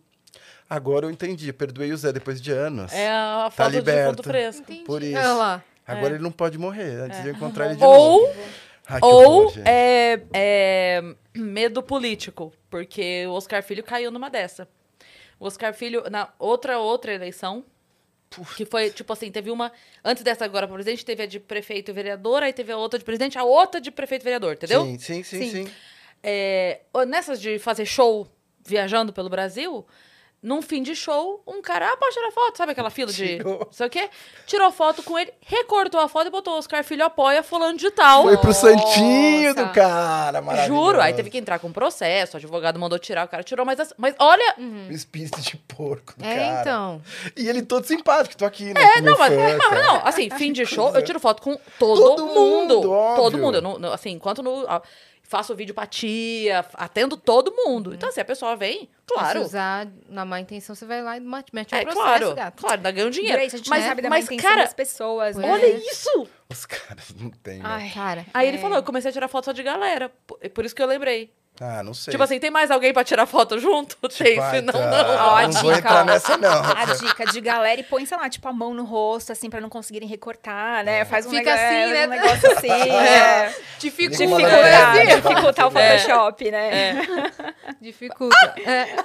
Agora 0.69 1.05
eu 1.05 1.11
entendi, 1.11 1.51
perdoei 1.53 1.91
o 1.93 1.97
Zé 1.97 2.11
depois 2.11 2.41
de 2.41 2.51
anos. 2.51 2.91
É 2.93 3.09
a 3.09 3.43
Tá 3.45 3.51
falta 3.51 3.71
de 3.71 3.77
liberto. 3.77 4.09
fundo 4.17 4.23
fresco. 4.23 4.61
Entendi. 4.63 4.83
Por 4.83 5.01
isso. 5.01 5.17
Olha 5.17 5.33
lá. 5.33 5.63
Agora 5.87 6.15
ele 6.15 6.23
não 6.23 6.31
pode 6.31 6.57
morrer, 6.57 6.99
antes 7.01 7.21
de 7.21 7.29
eu 7.29 7.33
encontrar 7.33 7.67
ele 7.67 7.75
de 7.77 7.83
Ou, 7.83 8.21
novo. 8.27 8.33
Ai, 8.89 8.99
ou 9.01 9.45
horror, 9.45 9.53
é, 9.65 10.21
é 10.33 11.03
medo 11.33 11.81
político, 11.81 12.53
porque 12.69 13.25
o 13.27 13.31
Oscar 13.31 13.63
Filho 13.63 13.83
caiu 13.83 14.11
numa 14.11 14.29
dessa. 14.29 14.67
O 15.39 15.45
Oscar 15.45 15.73
Filho, 15.73 16.03
na 16.09 16.27
outra 16.37 16.77
outra 16.79 17.13
eleição, 17.13 17.63
que 18.55 18.65
foi, 18.65 18.89
tipo 18.89 19.11
assim, 19.13 19.31
teve 19.31 19.49
uma... 19.49 19.71
Antes 20.03 20.23
dessa 20.23 20.45
agora, 20.45 20.67
por 20.67 20.75
presidente, 20.75 21.05
teve 21.05 21.23
a 21.23 21.25
de 21.25 21.39
prefeito 21.39 21.91
e 21.91 21.93
vereador, 21.93 22.43
aí 22.43 22.53
teve 22.53 22.71
a 22.71 22.77
outra 22.77 22.99
de 22.99 23.05
presidente, 23.05 23.37
a 23.37 23.43
outra 23.43 23.79
de 23.79 23.89
prefeito 23.91 24.23
e 24.23 24.25
vereador, 24.25 24.53
entendeu? 24.53 24.83
Sim, 24.83 24.99
sim, 24.99 25.23
sim, 25.23 25.39
Sim. 25.39 25.65
sim. 25.65 25.71
É, 26.23 26.81
nessas 27.07 27.39
de 27.39 27.59
fazer 27.59 27.85
show 27.85 28.27
viajando 28.65 29.13
pelo 29.13 29.29
Brasil, 29.29 29.85
num 30.41 30.61
fim 30.61 30.83
de 30.83 30.95
show, 30.95 31.41
um 31.47 31.61
cara, 31.61 31.91
ah, 31.91 31.97
pode 31.97 32.13
tirar 32.13 32.31
foto, 32.31 32.57
sabe 32.57 32.71
aquela 32.71 32.91
fila 32.91 33.11
de 33.11 33.37
Tirou. 33.37 33.59
não 33.59 33.67
sei 33.71 33.87
o 33.87 33.89
quê? 33.89 34.07
Tirou 34.45 34.71
foto 34.71 35.01
com 35.01 35.17
ele, 35.17 35.33
recortou 35.41 35.99
a 35.99 36.07
foto 36.07 36.27
e 36.27 36.29
botou 36.29 36.57
Oscar 36.57 36.83
Filho 36.83 37.03
apoia 37.03 37.41
fulano 37.41 37.75
de 37.77 37.89
tal. 37.91 38.23
Foi 38.23 38.37
pro 38.37 38.53
santinho 38.53 39.49
Nossa. 39.55 39.65
do 39.65 39.73
cara, 39.73 40.41
maravilhoso. 40.41 40.85
Juro, 40.85 41.01
aí 41.01 41.13
teve 41.13 41.29
que 41.31 41.37
entrar 41.39 41.57
com 41.59 41.71
processo, 41.71 42.35
o 42.35 42.37
advogado 42.37 42.79
mandou 42.79 42.99
tirar, 42.99 43.25
o 43.25 43.29
cara 43.29 43.43
tirou, 43.43 43.65
mas, 43.65 43.79
as- 43.79 43.93
mas 43.97 44.15
olha, 44.19 44.55
Um 44.59 44.91
espírito 44.91 45.41
de 45.41 45.57
porco 45.57 46.13
do 46.17 46.23
É, 46.25 46.35
cara. 46.35 46.61
então. 46.61 47.01
E 47.35 47.49
ele 47.49 47.63
todo 47.63 47.85
simpático, 47.85 48.37
tô 48.37 48.45
aqui, 48.45 48.73
né? 48.73 48.81
É, 48.97 49.01
não, 49.01 49.17
mas, 49.17 49.33
fã, 49.33 49.57
mas 49.57 49.85
não, 49.85 50.05
assim, 50.07 50.29
fim 50.37 50.53
de 50.53 50.65
show, 50.67 50.93
eu 50.95 51.01
tiro 51.03 51.19
foto 51.19 51.41
com 51.41 51.57
todo, 51.79 51.99
Todo 51.99 52.25
mundo. 52.27 52.75
mundo, 52.75 52.91
óbvio. 52.91 53.23
todo 53.23 53.37
mundo. 53.39 53.55
Eu 53.55 53.61
não- 53.61 53.79
não- 53.79 53.91
assim, 53.91 54.11
enquanto 54.11 54.43
no, 54.43 54.65
faço 55.27 55.53
vídeo 55.53 55.75
pra 55.75 55.85
tia, 55.85 56.65
atendo 56.73 57.15
todo 57.17 57.51
mundo. 57.53 57.93
Então, 57.93 58.07
assim, 58.09 58.21
a 58.21 58.25
pessoa 58.25 58.55
vem, 58.55 58.89
claro. 59.05 59.41
Se 59.41 59.45
usar 59.47 59.87
na 60.09 60.23
má 60.25 60.39
intenção, 60.39 60.73
você 60.73 60.85
vai 60.85 61.03
lá 61.03 61.17
e 61.17 61.19
mete 61.19 61.53
um 61.53 61.59
É, 61.77 61.81
processo, 61.83 61.93
claro, 61.95 62.33
gato. 62.33 62.61
claro, 62.61 62.81
dá 62.81 62.89
ganho 62.91 63.11
dinheiro. 63.11 63.37
Grace, 63.37 63.55
a 63.55 63.57
gente 63.57 63.69
mas, 63.69 63.83
sabe 63.83 64.01
da 64.01 64.09
mas, 64.09 64.25
má 64.25 64.33
intenção 64.33 64.49
cara, 64.49 64.63
das 64.63 64.73
pessoas, 64.73 65.35
né? 65.35 65.51
olha 65.51 65.67
isso! 65.77 66.27
Os 66.49 66.65
caras 66.65 67.13
não 67.19 67.29
tem, 67.29 67.57
né? 67.57 67.63
Ai, 67.65 67.89
Cara, 67.89 68.25
Aí 68.33 68.47
ele 68.47 68.57
É. 68.57 68.59
falou, 68.61 68.77
eu 68.77 68.83
comecei 68.83 69.09
a 69.09 69.13
tirar 69.13 69.27
foto 69.27 69.45
só 69.45 69.51
de 69.51 69.61
galera. 69.61 70.09
Por 70.53 70.63
isso 70.65 70.73
que 70.73 70.81
eu 70.81 70.87
lembrei. 70.87 71.29
Ah, 71.59 71.81
não 71.83 71.93
sei. 71.93 72.11
Tipo 72.11 72.23
assim, 72.23 72.39
tem 72.39 72.51
mais 72.51 72.69
alguém 72.69 72.93
pra 72.93 73.03
tirar 73.03 73.25
foto 73.25 73.57
junto? 73.59 73.95
tem, 74.09 74.39
Ai, 74.39 74.57
senão 74.57 74.73
tá. 74.73 74.79
não. 74.79 75.15
Ó, 75.27 75.35
a 75.37 75.41
não 75.43 75.51
vou 75.53 75.63
dica, 75.73 75.77
entrar 75.79 76.01
ó. 76.01 76.05
nessa, 76.05 76.37
não. 76.37 76.61
A 76.63 76.85
dica 76.93 77.25
de 77.25 77.41
galera 77.41 77.79
e 77.81 77.83
põe, 77.83 78.05
sei 78.05 78.17
lá, 78.17 78.29
tipo, 78.29 78.47
a 78.47 78.53
mão 78.53 78.73
no 78.73 78.83
rosto, 78.83 79.31
assim, 79.31 79.49
pra 79.49 79.59
não 79.59 79.69
conseguirem 79.69 80.07
recortar, 80.07 80.83
né? 80.83 81.03
Faz 81.05 81.25
um, 81.25 81.31
Fica 81.31 81.43
nega- 81.49 81.53
assim, 81.67 81.91
né? 81.93 82.05
um 82.05 82.09
negócio 82.09 82.51
assim. 82.51 82.69
é. 82.91 83.55
dificulta. 83.79 84.17
Dificultar, 84.23 84.97
É. 84.97 85.05
dificultar 85.15 85.73
o 85.73 85.77
É. 85.79 85.97
Photoshop, 85.99 86.51
né? 86.51 86.93
Dificulta. 87.81 88.53
É. 88.65 88.95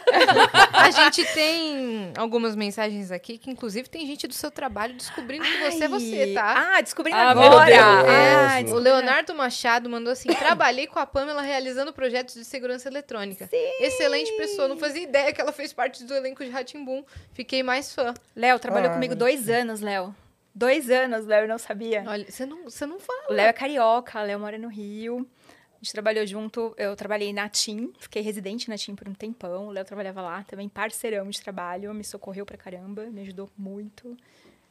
A 0.73 0.91
gente 0.91 1.25
tem 1.35 2.13
algumas 2.17 2.55
mensagens 2.57 3.11
aqui 3.11 3.39
que, 3.39 3.51
inclusive, 3.51 3.89
tem 3.89 4.07
gente 4.07 4.27
do 4.27 4.35
seu 4.35 4.51
trabalho 4.51 4.95
descobrindo 4.95 5.45
que 5.45 5.71
você 5.71 5.85
é 5.85 5.89
você, 5.89 6.33
tá? 6.35 6.73
Ah, 6.77 6.81
descobrindo 6.81 7.19
Ah, 7.19 7.35
meu 7.35 7.45
agora. 7.45 7.67
Deus. 7.67 8.71
Ah, 8.71 8.75
O 8.75 8.79
Leonardo 8.79 9.35
Machado 9.35 9.89
mandou 9.89 10.13
assim: 10.13 10.29
trabalhei 10.35 10.87
com 10.87 10.99
a 10.99 11.07
Pamela 11.07 11.43
realizando 11.43 11.93
projetos 11.93 12.35
de 12.35 12.42
segurança 12.45 12.89
eletrônica. 12.89 13.49
Excelente 13.81 14.33
pessoa. 14.37 14.69
Não 14.69 14.77
fazia 14.79 15.03
ideia 15.03 15.33
que 15.33 15.41
ela 15.41 15.53
fez 15.53 15.73
parte 15.73 16.05
do 16.05 16.15
elenco 16.15 16.45
de 16.45 16.51
Ratimbum. 16.51 17.05
Fiquei 17.33 17.63
mais 17.63 17.95
fã. 17.95 18.13
Léo 18.35 18.59
trabalhou 18.59 18.91
Ah, 18.91 18.95
comigo 18.95 19.13
mas- 19.13 19.19
dois 19.19 19.49
anos, 19.49 19.81
Léo. 19.81 20.15
Dois 20.55 20.91
anos, 20.91 21.25
Léo, 21.27 21.45
eu 21.45 21.49
não 21.49 21.59
sabia. 21.59 22.05
Olha, 22.07 22.31
você 22.31 22.45
não, 22.45 22.65
você 22.65 22.85
não 22.85 23.01
fala. 23.01 23.27
O 23.31 23.33
Léo 23.33 23.47
é 23.49 23.53
carioca, 23.53 24.21
Léo 24.23 24.39
mora 24.39 24.59
no 24.59 24.69
Rio. 24.69 25.27
A 25.75 25.85
gente 25.85 25.93
trabalhou 25.95 26.25
junto, 26.27 26.75
eu 26.77 26.95
trabalhei 26.95 27.33
na 27.33 27.49
TIM, 27.49 27.93
fiquei 27.99 28.23
residente 28.23 28.69
na 28.69 28.77
TIM 28.79 28.95
por 28.95 29.09
um 29.09 29.15
tempão. 29.15 29.67
O 29.67 29.71
Léo 29.71 29.85
trabalhava 29.85 30.21
lá, 30.23 30.45
também 30.45 30.69
parceirão 30.69 31.29
de 31.29 31.41
trabalho, 31.41 31.93
me 31.95 32.05
socorreu 32.05 32.47
pra 32.47 32.57
caramba, 32.57 33.07
me 33.07 33.23
ajudou 33.23 33.51
muito. 33.59 34.17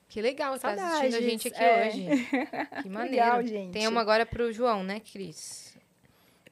Que 0.08 0.22
legal, 0.22 0.54
tá 0.54 0.76
Saudades, 0.76 0.94
assistindo 0.94 1.16
a 1.16 1.22
gente 1.22 1.48
aqui 1.48 1.64
é. 1.64 1.88
hoje. 1.88 2.08
Que 2.84 2.90
maneiro. 2.90 3.12
Legal, 3.26 3.44
gente. 3.44 3.74
Tem 3.74 3.88
uma 3.88 4.02
agora 4.02 4.26
pro 4.26 4.52
João, 4.54 4.84
né, 4.84 5.00
Cris? 5.02 5.71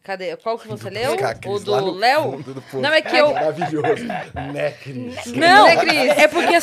Cadê? 0.04 0.36
Qual 0.38 0.58
que 0.58 0.68
você 0.68 0.90
leu? 0.90 1.16
O 1.46 1.60
do 1.60 1.92
Léo? 1.92 2.44
Não, 2.74 2.90
é 2.92 3.02
que 3.02 3.16
eu... 3.16 3.34
Maravilhoso. 3.34 4.06
né, 4.54 4.72
Cris? 4.82 5.26
Não, 5.28 5.66
Né, 5.66 5.76
Cris? 5.76 6.10
é 6.18 6.28
porque 6.28 6.54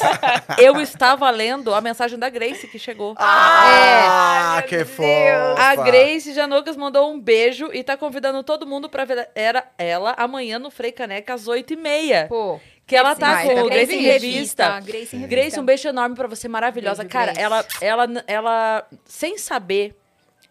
eu 0.59 0.81
estava 0.81 1.31
lendo 1.31 1.73
a 1.75 1.81
mensagem 1.81 2.19
da 2.19 2.29
Grace 2.31 2.67
que 2.67 2.79
chegou. 2.79 3.15
Ah, 3.19 4.63
que 4.67 4.77
Deus. 4.77 4.89
fofa. 4.89 5.55
A 5.59 5.77
Grace 5.77 6.33
Janocas 6.33 6.77
mandou 6.77 7.13
um 7.13 7.21
beijo 7.21 7.71
e 7.73 7.85
tá 7.85 7.97
convidando 7.97 8.43
todo 8.43 8.67
mundo 8.67 8.89
pra 8.89 9.05
ver 9.05 9.29
era 9.35 9.65
ela 9.79 10.15
amanhã 10.17 10.59
no 10.59 10.71
Frei 10.71 10.91
Caneca 10.91 11.35
às 11.35 11.47
8h30. 11.47 12.29
Pô, 12.29 12.59
Que 12.87 12.97
ela 12.97 13.15
tá 13.15 13.33
Vai, 13.35 13.47
com 13.49 13.55
tá 13.55 13.63
o 13.65 13.69
Grace 13.69 13.95
em. 13.95 14.01
Revista. 14.03 14.81
Grace 14.81 15.15
em 15.17 15.21
Revista. 15.21 15.27
Grace, 15.29 15.61
um 15.61 15.65
beijo 15.65 15.89
enorme 15.89 16.17
pra 16.17 16.27
você, 16.27 16.49
maravilhosa. 16.49 17.03
Beijo, 17.03 17.13
Cara, 17.13 17.33
Grace. 17.33 17.41
ela, 17.45 17.65
ela, 17.81 18.25
ela, 18.27 18.87
sem 19.05 19.37
saber, 19.39 19.95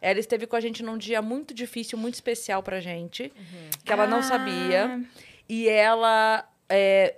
ela 0.07 0.19
esteve 0.19 0.45
com 0.45 0.55
a 0.55 0.59
gente 0.59 0.83
num 0.83 0.97
dia 0.97 1.21
muito 1.21 1.53
difícil, 1.53 1.97
muito 1.97 2.13
especial 2.13 2.61
pra 2.61 2.79
gente, 2.79 3.31
que 3.83 3.91
ela 3.91 4.05
não 4.05 4.19
Ah. 4.19 4.23
sabia. 4.23 5.01
E 5.49 5.67
ela 5.67 6.47
é, 6.69 7.15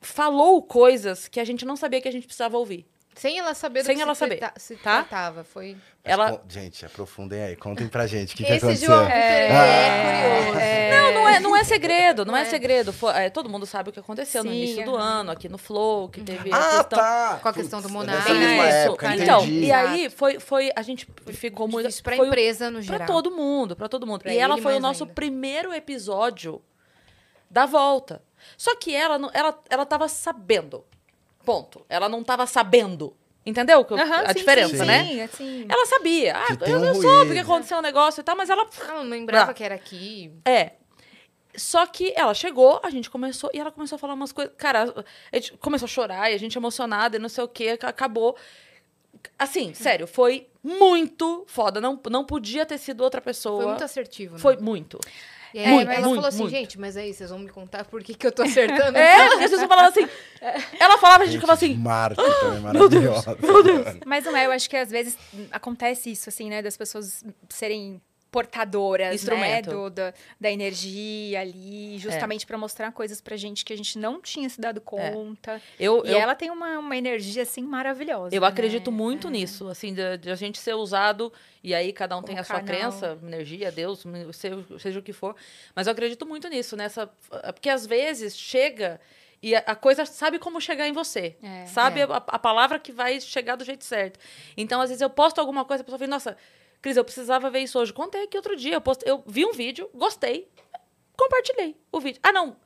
falou 0.00 0.62
coisas 0.62 1.28
que 1.28 1.38
a 1.38 1.44
gente 1.44 1.64
não 1.64 1.76
sabia 1.76 2.00
que 2.00 2.08
a 2.08 2.12
gente 2.12 2.26
precisava 2.26 2.56
ouvir. 2.56 2.86
Sem 3.20 3.38
ela 3.38 3.52
saber 3.54 3.82
do 3.82 3.86
Sem 3.86 3.96
que 3.96 4.02
ela 4.02 4.14
se, 4.14 4.18
saber, 4.20 4.36
trata- 4.38 4.58
se 4.60 4.76
tá? 4.76 5.02
tratava. 5.04 5.44
Foi. 5.44 5.76
Ela, 6.02 6.32
Con- 6.32 6.40
Gente, 6.48 6.86
aprofundem 6.86 7.42
aí. 7.42 7.54
Contem 7.56 7.86
pra 7.86 8.06
gente 8.06 8.32
o 8.32 8.36
que, 8.36 8.44
que 8.44 8.52
Esse 8.52 8.64
aconteceu. 8.64 8.86
João 8.88 9.04
Vitor, 9.04 9.16
ele 9.16 9.52
é 9.52 10.40
curioso. 10.40 10.60
Não, 10.90 11.12
não 11.14 11.28
é, 11.28 11.40
não 11.40 11.56
é 11.56 11.64
segredo, 11.64 12.24
não 12.24 12.34
é, 12.36 12.42
É. 12.42 12.44
segredo. 12.46 12.92
Foi- 12.92 13.12
é, 13.14 13.28
todo 13.28 13.48
mundo 13.50 13.66
sabe 13.66 13.90
o 13.90 13.92
que 13.92 14.00
aconteceu 14.00 14.42
no 14.42 14.50
Sim, 14.50 14.56
início 14.56 14.84
do 14.86 14.96
ano, 14.96 15.30
aqui 15.30 15.48
no 15.48 15.58
Flow, 15.58 16.08
que 16.08 16.22
teve 16.22 16.50
a 16.50 16.56
Ah, 16.56 16.68
questão. 16.78 16.98
tá. 16.98 17.38
Com 17.42 17.48
a 17.48 17.52
questão 17.52 17.80
do 17.80 17.88
Putz, 17.88 17.94
Monarca. 17.94 18.32
Mesma 18.32 18.64
Isso. 18.68 18.76
época, 18.88 19.14
então, 19.16 19.40
entendi. 19.42 19.64
e 19.66 19.72
aí 19.72 20.08
foi, 20.10 20.40
foi 20.40 20.70
a 20.74 20.80
gente 20.82 21.06
ficou 21.26 21.68
muito 21.68 21.86
Difícil 21.86 22.02
pra 22.04 22.16
foi 22.16 22.24
o- 22.24 22.28
empresa 22.28 22.70
no 22.70 22.78
Pra 22.78 22.96
geral. 22.96 23.06
todo 23.06 23.30
mundo, 23.30 23.76
pra 23.76 23.88
todo 23.88 24.06
mundo. 24.06 24.22
Pra 24.22 24.32
e 24.32 24.38
ela 24.38 24.56
foi 24.56 24.76
o 24.76 24.80
nosso 24.80 25.04
ainda. 25.04 25.14
primeiro 25.14 25.74
episódio 25.74 26.62
da 27.50 27.66
volta. 27.66 28.22
Só 28.56 28.74
que 28.76 28.94
ela, 28.94 29.18
não- 29.18 29.30
ela, 29.34 29.58
ela 29.68 29.84
tava 29.84 30.08
sabendo. 30.08 30.82
Ponto. 31.44 31.84
Ela 31.88 32.08
não 32.08 32.22
tava 32.22 32.46
sabendo. 32.46 33.16
Entendeu 33.44 33.84
que 33.84 33.92
eu- 33.94 33.98
Aham, 33.98 34.22
a 34.24 34.28
sim, 34.28 34.34
diferença, 34.34 34.76
sim, 34.76 34.84
né? 34.84 35.04
Sim, 35.06 35.20
assim. 35.22 35.66
Ela 35.68 35.86
sabia. 35.86 36.36
Ah, 36.36 36.56
Que 36.56 36.70
eu 36.70 36.76
um 36.76 36.80
não 36.80 36.94
soube 36.94 37.32
que 37.32 37.38
aconteceu 37.38 37.78
um 37.78 37.82
negócio 37.82 38.20
e 38.20 38.24
tal, 38.24 38.36
mas 38.36 38.50
ela. 38.50 38.68
Ela 38.86 39.02
não 39.02 39.10
lembrava 39.10 39.50
Ah. 39.50 39.54
que 39.54 39.64
era 39.64 39.74
aqui. 39.74 40.30
É. 40.44 40.72
Só 41.56 41.84
que 41.86 42.12
ela 42.16 42.32
chegou, 42.34 42.78
a 42.82 42.90
gente 42.90 43.10
começou, 43.10 43.50
e 43.52 43.58
ela 43.58 43.72
começou 43.72 43.96
a 43.96 43.98
falar 43.98 44.14
umas 44.14 44.30
coisas. 44.30 44.52
Cara, 44.56 44.84
a 45.32 45.36
gente 45.36 45.56
começou 45.56 45.86
a 45.86 45.88
chorar 45.88 46.30
e 46.30 46.34
a 46.34 46.38
gente 46.38 46.56
emocionada 46.56 47.16
e 47.16 47.18
não 47.18 47.28
sei 47.28 47.42
o 47.42 47.48
quê, 47.48 47.70
ac- 47.70 47.86
acabou 47.86 48.36
Assim, 49.38 49.74
sério, 49.74 50.06
foi 50.06 50.46
muito 50.62 51.44
foda. 51.48 51.80
Não, 51.80 52.00
não 52.10 52.24
podia 52.24 52.64
ter 52.64 52.78
sido 52.78 53.02
outra 53.02 53.20
pessoa. 53.20 53.56
Foi 53.62 53.66
muito 53.70 53.84
assertivo, 53.84 54.34
né? 54.34 54.40
Foi 54.40 54.56
muito. 54.58 54.98
E 55.52 55.58
aí 55.58 55.66
Muito, 55.68 55.90
ela 55.90 56.00
muito, 56.00 56.14
falou 56.14 56.28
assim, 56.28 56.38
muito. 56.38 56.50
gente, 56.50 56.78
mas 56.78 56.96
aí 56.96 57.12
vocês 57.12 57.30
vão 57.30 57.38
me 57.38 57.48
contar 57.48 57.84
por 57.84 58.02
que, 58.02 58.14
que 58.14 58.26
eu 58.26 58.32
tô 58.32 58.42
acertando? 58.42 58.96
É, 59.00 59.26
as 59.26 59.38
pessoas 59.38 59.62
falavam 59.62 59.90
assim. 59.90 60.08
Ela 60.78 60.98
falava, 60.98 61.24
a 61.24 61.26
gente 61.26 61.36
ficava 61.36 61.52
assim. 61.54 61.74
Marte 61.74 62.16
também 62.16 62.60
maravilhosa. 62.60 63.36
Meu 63.40 63.62
Deus. 63.62 63.86
Mas 64.06 64.24
não 64.24 64.36
é, 64.36 64.46
eu 64.46 64.52
acho 64.52 64.68
que 64.68 64.76
às 64.76 64.90
vezes 64.90 65.16
acontece 65.50 66.10
isso, 66.10 66.28
assim, 66.28 66.48
né? 66.48 66.62
Das 66.62 66.76
pessoas 66.76 67.24
serem 67.48 68.00
portadoras, 68.30 69.24
né? 69.24 69.62
Do, 69.62 69.90
da, 69.90 70.14
da 70.40 70.50
energia 70.50 71.40
ali, 71.40 71.98
justamente 71.98 72.46
pra 72.46 72.56
mostrar 72.56 72.92
coisas 72.92 73.20
pra 73.20 73.36
gente 73.36 73.64
que 73.64 73.72
a 73.72 73.76
gente 73.76 73.98
não 73.98 74.20
tinha 74.20 74.48
se 74.48 74.60
dado 74.60 74.80
conta. 74.80 75.60
Eu, 75.78 76.04
E 76.04 76.10
eu, 76.10 76.18
ela 76.18 76.34
tem 76.34 76.50
uma, 76.50 76.78
uma 76.78 76.96
energia, 76.96 77.42
assim, 77.42 77.62
maravilhosa. 77.62 78.34
eu 78.34 78.40
né? 78.40 78.46
acredito 78.46 78.92
muito 78.92 79.28
nisso, 79.28 79.68
assim, 79.68 79.92
de, 79.92 80.18
de 80.18 80.30
a 80.30 80.34
gente 80.34 80.58
ser 80.58 80.74
usado, 80.74 81.32
e 81.62 81.74
aí 81.74 81.92
cada 81.92 82.16
um 82.16 82.22
tem 82.22 82.36
Como 82.36 82.40
a 82.40 82.44
sua 82.44 82.60
canal. 82.60 82.66
crença, 82.66 83.18
energia, 83.22 83.70
Deus, 83.72 84.04
seja, 84.32 84.64
seja 84.78 84.98
o 84.98 85.02
que 85.02 85.12
for. 85.12 85.34
Mas 85.74 85.86
eu 85.86 85.92
acredito 85.92 86.24
muito 86.24 86.48
nisso, 86.48 86.76
nessa. 86.76 87.08
Porque 87.52 87.68
às 87.68 87.86
vezes 87.86 88.36
chega. 88.36 89.00
E 89.42 89.56
a, 89.56 89.60
a 89.60 89.74
coisa 89.74 90.04
sabe 90.04 90.38
como 90.38 90.60
chegar 90.60 90.86
em 90.86 90.92
você. 90.92 91.34
É. 91.42 91.64
sabe 91.66 92.00
É. 92.00 92.04
A, 92.04 92.16
a 92.16 92.38
palavra 92.38 92.78
que 92.78 92.92
vai 92.92 93.18
chegar 93.20 93.56
do 93.56 93.64
jeito 93.64 93.84
certo. 93.84 94.20
Então, 94.56 94.80
às 94.80 94.90
vezes, 94.90 95.00
eu 95.00 95.08
posto 95.08 95.38
alguma 95.40 95.64
coisa, 95.64 95.80
a 95.80 95.84
pessoa 95.84 95.98
fala, 95.98 96.10
nossa, 96.10 96.36
Cris, 96.80 96.96
eu 96.96 97.04
precisava 97.04 97.50
ver 97.50 97.60
isso 97.60 97.78
hoje. 97.78 97.92
Contei 97.92 98.24
aqui 98.24 98.36
outro 98.36 98.56
dia. 98.56 98.74
Eu, 98.74 98.80
post... 98.80 99.04
eu 99.06 99.22
vi 99.26 99.44
um 99.44 99.52
vídeo, 99.52 99.90
gostei, 99.94 100.48
compartilhei 101.16 101.76
o 101.92 102.00
vídeo. 102.00 102.20
Ah, 102.22 102.32
não. 102.32 102.56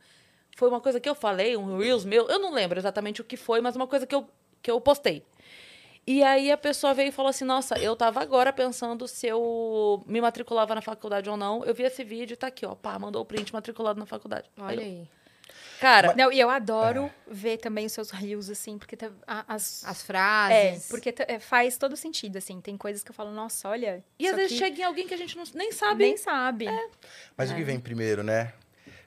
Foi 0.55 0.69
uma 0.69 0.79
coisa 0.79 0.99
que 0.99 1.09
eu 1.09 1.15
falei, 1.15 1.57
um 1.57 1.77
Reels 1.77 2.05
meu. 2.05 2.29
Eu 2.29 2.39
não 2.39 2.53
lembro 2.53 2.79
exatamente 2.79 3.19
o 3.19 3.23
que 3.23 3.35
foi, 3.35 3.59
mas 3.59 3.75
uma 3.75 3.87
coisa 3.87 4.07
que 4.07 4.15
eu, 4.15 4.27
que 4.61 4.71
eu 4.71 4.79
postei. 4.79 5.25
E 6.07 6.21
aí 6.23 6.51
a 6.51 6.57
pessoa 6.57 6.93
veio 6.93 7.09
e 7.09 7.11
falou 7.11 7.29
assim: 7.29 7.43
Nossa, 7.43 7.77
eu 7.79 7.95
tava 7.95 8.21
agora 8.21 8.53
pensando 8.53 9.07
se 9.07 9.27
eu 9.27 10.03
me 10.05 10.21
matriculava 10.21 10.75
na 10.75 10.81
faculdade 10.81 11.29
ou 11.29 11.35
não. 11.35 11.65
Eu 11.65 11.73
vi 11.73 11.83
esse 11.83 12.03
vídeo 12.03 12.35
e 12.35 12.37
tá 12.37 12.47
aqui, 12.47 12.65
ó. 12.65 12.75
Pá, 12.75 12.97
mandou 12.99 13.21
o 13.21 13.25
print 13.25 13.51
matriculado 13.51 13.99
na 13.99 14.05
faculdade. 14.05 14.49
Olha 14.57 14.75
eu, 14.75 14.81
aí. 14.81 15.07
Cara, 15.85 16.15
Não, 16.15 16.31
e 16.31 16.39
eu 16.39 16.49
adoro 16.49 17.11
ver 17.27 17.57
também 17.57 17.85
os 17.85 17.91
seus 17.91 18.09
rios, 18.09 18.49
assim, 18.49 18.75
porque 18.79 18.97
tá- 18.97 19.11
as... 19.47 19.83
As 19.85 20.01
É, 20.01 20.03
frases. 20.03 20.87
porque 20.89 21.11
tá- 21.11 21.25
é, 21.27 21.37
faz 21.37 21.77
todo 21.77 21.95
sentido, 21.95 22.37
assim. 22.39 22.59
Tem 22.59 22.75
coisas 22.75 23.03
que 23.03 23.11
eu 23.11 23.13
falo, 23.13 23.31
nossa, 23.31 23.69
olha. 23.69 24.03
e 24.17 24.27
às 24.27 24.35
vezes 24.35 24.53
aqui 24.53 24.57
chega 24.59 24.81
em 24.81 24.83
alguém 24.83 25.07
que 25.07 25.13
a 25.13 25.17
gente 25.17 25.37
não, 25.37 25.43
nem 25.53 25.71
sabe. 25.71 26.03
nem 26.03 26.17
sabe. 26.17 26.65
Mas 27.37 27.51
o 27.51 27.55
que 27.55 27.63
vem 27.63 27.79
primeiro, 27.79 28.23
né? 28.23 28.51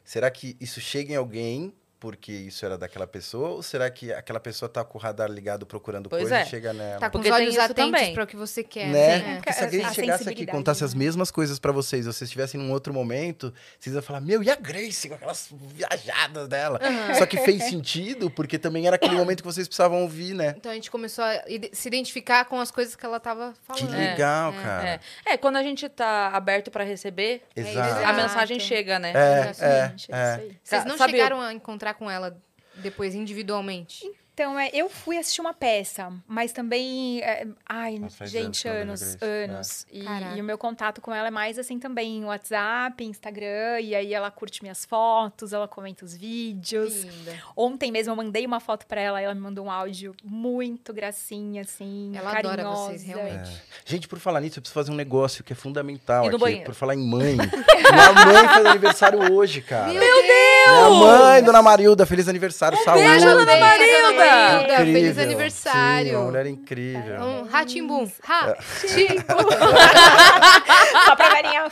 Será 0.04 0.30
que 0.30 0.56
isso 0.60 0.80
chega 0.80 1.12
em 1.12 1.16
alguém 1.16 1.74
porque 2.00 2.30
isso 2.32 2.64
era 2.64 2.78
daquela 2.78 3.06
pessoa? 3.06 3.48
Ou 3.50 3.62
será 3.62 3.90
que 3.90 4.12
aquela 4.12 4.38
pessoa 4.38 4.68
tá 4.68 4.84
com 4.84 4.98
o 4.98 5.00
radar 5.00 5.28
ligado 5.30 5.66
procurando 5.66 6.08
Pois 6.08 6.22
coisa 6.22 6.38
é. 6.38 6.42
e 6.42 6.46
chega 6.46 6.72
nela? 6.72 7.00
Tá 7.00 7.10
com 7.10 7.18
Porque 7.18 7.28
os 7.30 7.34
olhos 7.36 7.58
atentos 7.58 7.84
também. 7.84 8.14
para 8.14 8.24
o 8.24 8.26
que 8.26 8.36
você 8.36 8.62
quer. 8.62 8.86
Né? 8.88 9.18
né? 9.18 9.34
Porque 9.36 9.52
se 9.52 9.64
alguém 9.64 9.84
A 9.84 9.92
chegasse 9.92 10.28
aqui 10.28 10.42
e 10.42 10.46
contasse 10.46 10.82
né? 10.82 10.86
as 10.86 10.94
mesmas 10.94 11.30
coisas 11.30 11.58
pra 11.58 11.72
vocês, 11.72 12.06
vocês 12.06 12.22
estivessem 12.28 12.60
num 12.60 12.70
outro 12.70 12.94
momento, 12.94 13.52
vocês 13.78 13.94
iam 13.94 14.02
falar, 14.02 14.20
meu, 14.20 14.42
e 14.42 14.50
a 14.50 14.54
Grace 14.54 15.08
com 15.08 15.14
aquelas 15.16 15.48
viajadas 15.52 16.48
dela? 16.48 16.80
Só 17.16 17.26
que 17.26 17.36
fez 17.38 17.64
sentido, 17.64 18.30
porque 18.30 18.58
também 18.58 18.86
era 18.86 18.96
aquele 18.96 19.16
momento 19.16 19.38
que 19.42 19.46
vocês 19.46 19.66
precisavam 19.66 20.02
ouvir, 20.02 20.34
né? 20.34 20.54
Então 20.56 20.70
a 20.70 20.74
gente 20.74 20.90
começou 20.90 21.24
a 21.24 21.42
se 21.72 21.88
identificar 21.88 22.44
com 22.44 22.60
as 22.60 22.70
coisas 22.70 22.94
que 22.94 23.04
ela 23.04 23.18
tava 23.18 23.52
Que 23.74 23.80
falando. 23.82 23.96
legal, 23.98 24.52
É, 24.52 24.62
cara. 24.62 25.00
é, 25.26 25.36
quando 25.36 25.56
a 25.56 25.62
gente 25.62 25.88
tá 25.88 26.28
aberto 26.28 26.70
pra 26.70 26.84
receber, 26.84 27.42
Exato. 27.56 27.78
a 27.78 28.00
Exato. 28.02 28.14
mensagem 28.16 28.60
chega, 28.60 28.98
né? 28.98 29.12
É, 29.14 29.64
é, 29.64 29.92
é 30.10 30.18
é. 30.18 30.48
Vocês 30.62 30.84
não 30.84 30.96
sabe- 30.96 31.12
chegaram 31.12 31.40
a 31.40 31.52
encontrar 31.52 31.87
com 31.94 32.10
ela 32.10 32.36
depois 32.76 33.14
individualmente? 33.14 34.04
Então, 34.34 34.56
é, 34.56 34.70
eu 34.72 34.88
fui 34.88 35.18
assistir 35.18 35.40
uma 35.40 35.52
peça, 35.52 36.12
mas 36.24 36.52
também. 36.52 37.20
é, 37.22 37.44
ai, 37.68 37.98
Nossa, 37.98 38.18
faz 38.18 38.32
anos 38.36 38.44
gente, 38.56 38.68
anos, 38.68 39.16
anos. 39.20 39.86
E, 39.90 40.04
Caraca. 40.04 40.36
e 40.36 40.40
o 40.40 40.44
meu 40.44 40.56
contato 40.56 41.00
com 41.00 41.12
ela 41.12 41.26
é 41.26 41.30
mais 41.32 41.58
assim 41.58 41.76
também, 41.80 42.24
WhatsApp, 42.24 43.02
Instagram, 43.02 43.80
e 43.80 43.96
aí 43.96 44.14
ela 44.14 44.30
curte 44.30 44.62
minhas 44.62 44.84
fotos, 44.84 45.52
ela 45.52 45.66
comenta 45.66 46.04
os 46.04 46.14
vídeos. 46.14 47.02
Linda. 47.02 47.36
Ontem 47.56 47.90
mesmo 47.90 48.12
eu 48.12 48.16
mandei 48.16 48.46
uma 48.46 48.60
foto 48.60 48.86
pra 48.86 49.00
ela, 49.00 49.20
ela 49.20 49.34
me 49.34 49.40
mandou 49.40 49.64
um 49.64 49.70
áudio 49.72 50.14
muito 50.22 50.92
gracinha, 50.92 51.62
assim, 51.62 52.12
Ela 52.14 52.30
carinhosa. 52.30 52.60
adora 52.60 52.76
vocês, 52.76 53.02
realmente. 53.02 53.50
Gente, 53.84 54.06
por 54.06 54.20
falar 54.20 54.40
nisso, 54.40 54.60
eu 54.60 54.62
preciso 54.62 54.74
fazer 54.74 54.92
um 54.92 54.94
negócio 54.94 55.42
que 55.42 55.52
é 55.52 55.56
fundamental 55.56 56.26
E 56.26 56.28
aqui. 56.28 56.38
banheiro? 56.38 56.64
Por 56.64 56.74
falar 56.74 56.94
em 56.94 57.04
mãe. 57.04 57.34
Minha 57.90 58.12
mãe 58.24 58.44
faz 58.46 58.66
aniversário 58.66 59.32
hoje, 59.32 59.62
cara. 59.62 59.88
Meu 59.92 59.98
Deus! 60.00 60.57
Minha 60.72 60.90
mãe, 60.90 61.42
Dona 61.42 61.62
Marilda, 61.62 62.04
feliz 62.06 62.28
aniversário, 62.28 62.78
saúde. 62.84 63.02
beijo, 63.04 63.24
Dona 63.26 63.56
Marilda! 63.56 64.76
Feliz 64.76 64.96
Incrível. 64.96 65.22
aniversário! 65.24 66.08
Sim, 66.10 66.16
uma 66.16 66.24
mulher 66.26 66.46
incrível. 66.46 67.20
Um 67.20 67.42
ratimbum. 67.44 68.04
É. 68.04 68.26
Ratimbum. 68.26 69.48
Só 71.04 71.16
pra 71.16 71.28
velhinha. 71.30 71.70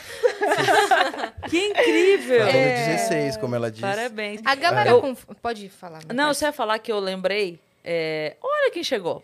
Que 1.49 1.57
incrível! 1.67 2.45
Fazendo 2.45 2.75
16, 2.75 3.37
como 3.37 3.55
ela 3.55 3.69
disse. 3.69 3.81
Parabéns. 3.81 4.41
A 4.45 4.55
galera 4.55 4.89
Eu- 4.89 5.01
conf- 5.01 5.25
Pode 5.41 5.69
falar. 5.69 5.99
Não, 6.13 6.33
você 6.33 6.45
ia 6.45 6.51
falar 6.53 6.79
que 6.79 6.91
eu 6.91 6.99
lembrei. 6.99 7.59
é, 7.83 8.35
Olha 8.41 8.71
quem 8.71 8.83
chegou. 8.83 9.23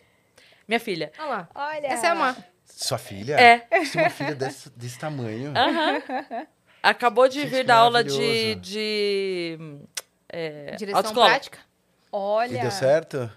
Minha 0.67 0.79
filha. 0.79 1.11
Olha 1.19 1.27
lá. 1.29 1.47
Olha. 1.53 1.87
Essa 1.87 2.07
é 2.07 2.13
uma... 2.13 2.35
Sua 2.65 2.97
filha? 2.97 3.35
É. 3.39 3.67
Você 3.83 3.91
tem 3.93 4.01
uma 4.01 4.09
filha 4.09 4.35
desse, 4.35 4.69
desse 4.75 4.97
tamanho. 4.99 5.53
Aham. 5.55 6.01
Acabou 6.83 7.29
de 7.29 7.39
Gente, 7.39 7.49
vir 7.49 7.63
da 7.63 7.77
aula 7.77 8.03
de. 8.03 8.55
de 8.55 9.57
é, 10.27 10.75
Direção 10.75 10.97
autoescola. 10.97 11.29
prática. 11.29 11.59
Olha. 12.11 12.57
E 12.57 12.61
deu 12.61 12.71
certo? 12.71 13.31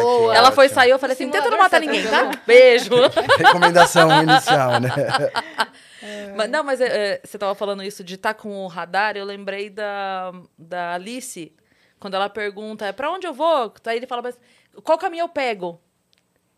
Boa. 0.00 0.34
Ela 0.36 0.52
foi 0.52 0.66
ótimo. 0.66 0.74
sair, 0.74 0.90
eu 0.90 0.98
falei 0.98 1.14
assim: 1.14 1.30
tenta 1.30 1.50
não 1.50 1.56
matar 1.58 1.80
tá 1.80 1.80
ninguém, 1.80 2.06
tá? 2.06 2.30
Beijo. 2.46 2.90
Recomendação 3.38 4.22
inicial, 4.22 4.78
né? 4.78 4.90
Mas, 6.36 6.50
não, 6.50 6.64
mas 6.64 6.80
é, 6.80 6.86
é, 7.14 7.20
você 7.22 7.38
tava 7.38 7.54
falando 7.54 7.80
isso 7.82 8.02
de 8.02 8.16
estar 8.16 8.34
com 8.34 8.64
o 8.64 8.66
radar, 8.66 9.16
eu 9.16 9.24
lembrei 9.24 9.70
da, 9.70 10.32
da 10.58 10.94
Alice, 10.94 11.54
quando 12.00 12.14
ela 12.14 12.28
pergunta, 12.28 12.84
é 12.86 12.90
pra 12.90 13.08
onde 13.08 13.24
eu 13.24 13.32
vou? 13.32 13.72
Aí 13.86 13.98
ele 13.98 14.06
fala, 14.06 14.20
mas 14.20 14.36
qual 14.82 14.98
caminho 14.98 15.22
eu 15.22 15.28
pego? 15.28 15.80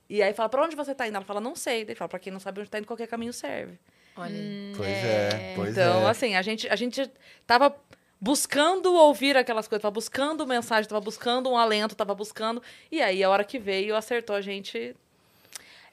E 0.09 0.23
aí 0.23 0.33
fala, 0.33 0.49
pra 0.49 0.63
onde 0.63 0.75
você 0.75 0.95
tá 0.95 1.07
indo? 1.07 1.17
Ela 1.17 1.25
fala, 1.27 1.43
não 1.43 1.55
sei. 1.55 1.85
Daí 1.85 1.93
ele 1.93 1.99
fala, 1.99 2.09
pra 2.09 2.19
quem 2.19 2.33
não 2.33 2.41
sabe 2.41 2.61
onde 2.61 2.71
tá 2.71 2.79
indo, 2.79 2.87
qualquer 2.87 3.07
caminho 3.07 3.35
serve. 3.35 3.79
Olha 4.17 4.35
aí. 4.35 4.73
Pois 4.77 4.89
é, 4.89 5.53
pois 5.57 5.71
então, 5.71 6.07
é. 6.07 6.11
assim, 6.11 6.35
a 6.37 6.43
gente, 6.43 6.69
a 6.69 6.77
gente 6.77 7.11
tava 7.47 7.75
buscando 8.21 8.95
ouvir 8.95 9.37
aquelas 9.37 9.69
coisas, 9.69 9.83
tava 9.83 9.93
buscando 9.93 10.47
mensagem, 10.47 10.89
tava 10.89 11.01
buscando 11.01 11.51
um 11.51 11.59
alento, 11.59 11.95
tava 11.95 12.15
buscando. 12.15 12.63
E 12.91 13.03
aí, 13.03 13.23
a 13.23 13.29
hora 13.29 13.45
que 13.45 13.59
veio, 13.59 13.95
acertou 13.97 14.37
a 14.37 14.41
gente 14.41 14.97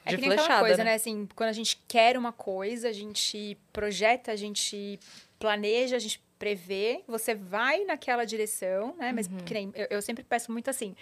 É 0.04 0.10
de 0.10 0.16
que 0.16 0.22
nem 0.22 0.32
aquela 0.32 0.46
flechada. 0.46 0.60
coisa, 0.60 0.78
né? 0.78 0.90
né? 0.90 0.94
Assim, 0.94 1.28
quando 1.34 1.50
a 1.50 1.52
gente 1.52 1.82
quer 1.88 2.16
uma 2.16 2.32
coisa, 2.32 2.88
a 2.88 2.92
gente 2.92 3.58
projeta, 3.72 4.32
a 4.32 4.36
gente 4.36 4.98
planeja, 5.38 5.96
a 5.96 5.98
gente 5.98 6.22
prevê, 6.38 7.02
você 7.06 7.34
vai 7.34 7.84
naquela 7.84 8.24
direção, 8.24 8.96
né? 8.98 9.12
Mas 9.12 9.28
que 9.44 9.54
nem, 9.54 9.70
eu, 9.74 9.86
eu 9.90 10.02
sempre 10.02 10.24
peço 10.24 10.50
muito 10.50 10.70
assim, 10.70 10.96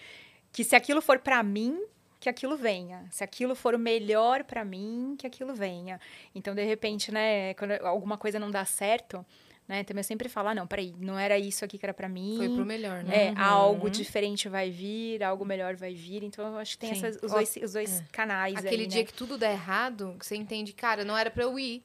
que 0.52 0.64
se 0.64 0.74
aquilo 0.74 1.00
for 1.00 1.18
pra 1.18 1.42
mim, 1.42 1.80
que 2.20 2.28
aquilo 2.28 2.56
venha. 2.56 3.06
Se 3.10 3.24
aquilo 3.24 3.54
for 3.54 3.74
o 3.74 3.78
melhor 3.78 4.44
pra 4.44 4.64
mim, 4.64 5.16
que 5.18 5.26
aquilo 5.26 5.54
venha. 5.54 5.98
Então, 6.34 6.54
de 6.54 6.62
repente, 6.62 7.10
né, 7.10 7.54
quando 7.54 7.72
alguma 7.84 8.18
coisa 8.18 8.38
não 8.38 8.50
dá 8.50 8.64
certo, 8.64 9.24
né? 9.66 9.82
Também 9.84 10.00
eu 10.00 10.04
sempre 10.04 10.28
falo, 10.28 10.48
ah, 10.48 10.54
não, 10.54 10.66
peraí, 10.66 10.94
não 10.98 11.18
era 11.18 11.38
isso 11.38 11.64
aqui 11.64 11.78
que 11.78 11.86
era 11.86 11.94
pra 11.94 12.08
mim. 12.08 12.34
Foi 12.36 12.48
pro 12.48 12.66
melhor, 12.66 13.02
né? 13.02 13.28
É, 13.28 13.34
algo 13.40 13.88
diferente 13.88 14.48
vai 14.48 14.70
vir, 14.70 15.22
algo 15.24 15.44
melhor 15.44 15.74
vai 15.76 15.94
vir. 15.94 16.22
Então, 16.22 16.44
eu 16.46 16.58
acho 16.58 16.72
que 16.72 16.78
tem 16.78 16.90
essas, 16.90 17.16
os 17.22 17.32
dois, 17.32 17.56
os 17.56 17.72
dois 17.72 18.02
canais 18.12 18.56
Aquele 18.56 18.82
aí, 18.82 18.88
dia 18.88 19.00
né? 19.00 19.06
que 19.06 19.14
tudo 19.14 19.38
dá 19.38 19.50
errado, 19.50 20.14
que 20.18 20.26
você 20.26 20.36
entende, 20.36 20.72
cara, 20.74 21.04
não 21.04 21.16
era 21.16 21.30
pra 21.30 21.44
eu 21.44 21.58
ir. 21.58 21.82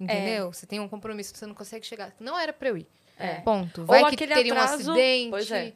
Entendeu? 0.00 0.52
Você 0.52 0.64
tem 0.66 0.78
um 0.78 0.86
compromisso, 0.88 1.32
você 1.34 1.46
não 1.46 1.54
consegue 1.54 1.84
chegar. 1.84 2.14
Não 2.20 2.38
era 2.38 2.52
pra 2.52 2.68
eu 2.68 2.76
ir. 2.76 2.86
É. 3.18 3.36
Ponto. 3.40 3.84
Vai 3.84 4.04
que 4.04 4.14
aquele 4.14 4.32
teria 4.34 4.54
um 4.54 4.56
atraso- 4.58 4.92
acidente. 4.92 5.30
pois 5.30 5.50
é. 5.50 5.72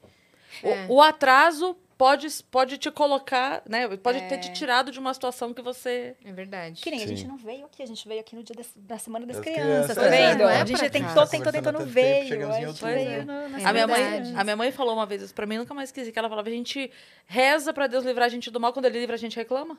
É. 0.62 0.86
O, 0.88 0.96
o 0.96 1.02
atraso 1.02 1.76
pode, 2.02 2.26
pode 2.50 2.78
te 2.78 2.90
colocar, 2.90 3.62
né? 3.68 3.86
Pode 3.96 4.20
ter 4.22 4.34
É. 4.34 4.38
te 4.38 4.52
tirado 4.52 4.90
de 4.90 4.98
uma 4.98 5.14
situação 5.14 5.54
que 5.54 5.62
você. 5.62 6.16
É 6.24 6.32
verdade. 6.32 6.82
Que 6.82 6.90
nem 6.90 6.98
a 6.98 7.06
Sim. 7.06 7.14
gente 7.14 7.28
não 7.28 7.36
veio 7.36 7.64
aqui, 7.64 7.80
a 7.80 7.86
gente 7.86 8.08
veio 8.08 8.20
aqui 8.20 8.34
no 8.34 8.42
dia 8.42 8.56
das- 8.56 8.72
da 8.74 8.98
Semana 8.98 9.24
das, 9.24 9.36
Das 9.36 9.44
crianças, 9.44 9.64
crianças, 9.64 9.96
tá 9.96 10.04
é, 10.06 10.10
vendo? 10.30 10.42
não 10.42 10.50
é 10.50 10.60
a 10.60 10.64
gente 10.64 10.90
tentou, 10.90 11.26
tentou, 11.28 11.52
tentou, 11.52 11.72
não 11.72 11.86
veio. 11.86 12.50
a 12.50 12.60
gente 12.60 12.84
veio 12.84 13.24
no- 13.24 13.48
na 13.50 13.60
É 13.60 13.64
a, 13.64 13.72
minha 13.72 13.86
mãe, 13.86 14.02
verdade. 14.02 14.34
a 14.36 14.42
minha 14.42 14.56
mãe 14.56 14.72
falou 14.72 14.94
uma 14.94 15.06
vez 15.06 15.22
isso 15.22 15.32
pra 15.32 15.46
mim, 15.46 15.58
nunca 15.58 15.72
mais 15.74 15.90
esqueci, 15.90 16.10
que 16.10 16.18
ela 16.18 16.28
falava, 16.28 16.48
a 16.48 16.52
gente 16.52 16.90
reza 17.24 17.72
pra 17.72 17.86
Deus 17.86 18.04
livrar 18.04 18.26
a 18.26 18.28
gente 18.28 18.50
do 18.50 18.58
mal, 18.58 18.72
quando 18.72 18.86
ele 18.86 18.98
livra 18.98 19.14
a 19.14 19.18
gente 19.18 19.36
reclama. 19.36 19.78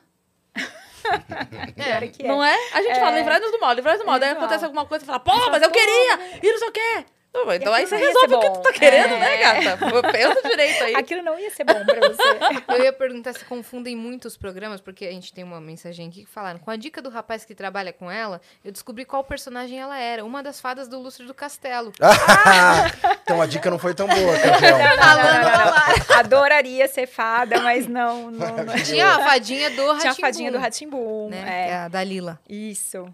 É. 1.76 2.08
que 2.08 2.22
é. 2.24 2.28
Não 2.28 2.42
é? 2.42 2.54
A 2.72 2.80
gente 2.82 2.98
fala, 2.98 3.18
livrai-nos 3.18 3.50
do 3.52 3.60
mal, 3.60 3.74
livrai-nos 3.74 4.02
do 4.02 4.06
mal. 4.06 4.18
Daí 4.18 4.30
acontece 4.30 4.64
alguma 4.64 4.86
coisa 4.86 5.04
e 5.04 5.06
fala, 5.06 5.20
pô, 5.20 5.32
mas 5.50 5.62
eu 5.62 5.70
queria! 5.70 6.38
E 6.42 6.50
não 6.50 6.58
sei 6.58 6.68
o 6.68 6.72
quê. 6.72 7.04
Então 7.54 7.74
aí 7.74 7.86
você 7.86 7.96
resolve 7.96 8.34
o 8.36 8.40
que 8.40 8.50
tu 8.50 8.60
tá 8.62 8.72
querendo, 8.72 9.18
né, 9.18 9.34
É. 9.34 9.60
gata? 9.64 10.02
Pensa 10.12 10.48
direito 10.48 10.84
aí. 10.84 10.94
Aquilo 10.94 11.22
não 11.22 11.38
ia 11.38 11.50
ser 11.50 11.64
bom 11.64 11.84
pra 11.84 12.08
você. 12.08 12.22
Eu 12.78 12.84
ia 12.84 12.92
perguntar 12.92 13.32
se 13.32 13.44
confundem 13.44 13.96
muito 13.96 14.26
os 14.26 14.36
programas, 14.36 14.80
porque 14.80 15.04
a 15.04 15.10
gente 15.10 15.32
tem 15.32 15.42
uma 15.44 15.60
mensagem 15.60 16.08
aqui 16.08 16.24
que 16.24 16.30
falaram. 16.30 16.58
Com 16.60 16.70
a 16.70 16.76
dica 16.76 17.02
do 17.02 17.10
rapaz 17.10 17.44
que 17.44 17.54
trabalha 17.54 17.92
com 17.92 18.10
ela, 18.10 18.40
eu 18.64 18.70
descobri 18.70 19.04
qual 19.04 19.24
personagem 19.24 19.80
ela 19.80 19.98
era. 19.98 20.24
Uma 20.24 20.42
das 20.42 20.60
fadas 20.60 20.86
do 20.88 20.98
Lustre 21.00 21.26
do 21.26 21.34
Castelo. 21.34 21.92
então 23.24 23.40
a 23.42 23.46
dica 23.46 23.68
não 23.70 23.78
foi 23.78 23.94
tão 23.94 24.06
boa, 24.06 24.38
campeão. 24.38 24.78
Não, 24.78 24.96
não. 24.96 26.18
Adoraria 26.18 26.86
ser 26.88 27.06
fada, 27.06 27.60
mas 27.60 27.86
não. 27.86 28.30
não, 28.32 28.56
não. 28.64 28.74
Tinha 28.84 29.08
a 29.08 29.24
fadinha 29.24 29.70
do 29.70 29.98
Tinha 29.98 30.12
a 30.12 30.14
fadinha 30.14 30.52
do 30.52 30.58
Ratimbum. 30.58 31.28
né? 31.30 31.66
É. 31.66 31.70
é 31.70 31.74
a 31.76 31.88
da 31.88 32.02
Lila. 32.02 32.38
Isso. 32.48 33.06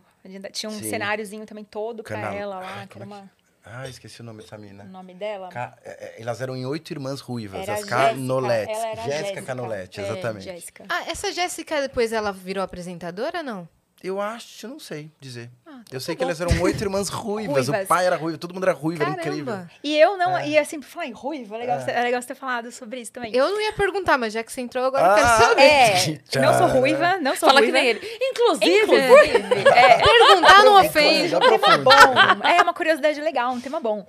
Tinha 0.53 0.69
um 0.71 0.79
Sim. 0.79 0.91
cenáriozinho 0.91 1.47
também 1.47 1.65
todo 1.65 2.03
pra 2.03 2.17
Canal- 2.17 2.35
ela 2.35 2.57
lá, 2.61 2.87
que 2.89 2.99
era 2.99 3.05
é 3.05 3.07
uma, 3.07 3.31
Ah, 3.65 3.87
esqueci 3.89 4.21
o 4.21 4.25
nome 4.25 4.43
dessa 4.43 4.57
mina. 4.57 4.85
o 4.85 4.89
nome 4.89 5.15
dela. 5.15 5.49
Ca- 5.51 5.77
é, 5.85 6.17
é, 6.19 6.23
Elas 6.23 6.41
eram 6.41 6.57
em 6.57 6.65
oito 6.67 6.91
irmãs 6.93 7.21
ruivas, 7.21 7.61
Era 7.63 7.75
as 7.75 7.85
Canoletes. 7.85 8.79
Jéssica. 9.05 9.43
Canolete, 9.43 10.01
É, 10.01 10.05
exatamente. 10.05 10.45
Jéssica. 10.45 10.85
Ah, 10.89 11.05
essa 11.11 11.33
Jéssica 11.33 11.81
depois 11.81 12.13
ela 12.13 12.33
virou 12.33 12.65
apresentadora, 12.65 13.43
não? 13.43 13.69
Eu 14.03 14.19
acho, 14.19 14.67
não 14.67 14.79
sei 14.81 15.11
dizer. 15.21 15.51
Ah, 15.73 15.81
eu 15.93 16.01
sei 16.01 16.17
que 16.17 16.23
elas 16.25 16.41
eram 16.41 16.61
oito 16.63 16.83
irmãs 16.83 17.09
ruivas. 17.09 17.69
Ruivas. 17.69 17.85
O 17.85 17.89
pai 17.89 18.07
era 18.07 18.17
ruivo, 18.17 18.39
todo 18.39 18.53
mundo 18.53 18.65
era 18.65 18.73
ruivo, 18.73 19.03
era 19.03 19.13
incrível. 19.13 19.45
Caramba. 19.55 19.71
E 19.85 19.97
eu 19.97 20.17
não. 20.17 20.37
É. 20.37 20.49
E 20.49 20.59
assim, 20.59 20.81
por 20.81 20.87
falar 20.89 21.07
em 21.07 21.13
ruivo, 21.13 21.55
é 21.55 21.59
legal, 21.59 21.81
você- 21.81 21.91
é 21.91 22.03
legal 22.03 22.21
você 22.21 22.29
ter 22.29 22.35
falado 22.35 22.71
sobre 22.73 23.01
isso 23.01 23.13
também. 23.13 23.35
Eu 23.35 23.49
não 23.51 23.61
ia 23.61 23.73
perguntar, 23.73 24.19
mas 24.19 24.33
já 24.33 24.43
que 24.43 24.53
você 24.53 24.61
entrou, 24.61 24.85
agora 24.85 25.07
eu 25.11 25.15
quero 25.15 25.27
Ah, 25.27 25.39
saber. 25.39 25.63
É, 25.63 26.41
não 26.41 26.55
sou 26.59 26.67
ruiva, 26.67 27.19
não 27.19 27.37
sou 27.37 27.49
Fala 27.49 27.61
que 27.63 27.71
ruiva. 27.71 27.79
nem 27.79 27.89
ele. 27.89 28.01
Inclusive, 28.21 28.83
Inclusive, 28.83 29.69
é, 29.75 29.99
Perguntar 29.99 30.65
não 30.65 30.81
ofende. 30.85 31.35
aprofunda. 31.35 31.79
bom. 31.79 32.49
É 32.49 32.63
uma 32.63 32.75
curiosidade 32.75 33.21
legal, 33.21 33.53
um 33.53 33.61
tema 33.61 33.81
bom. 33.81 34.07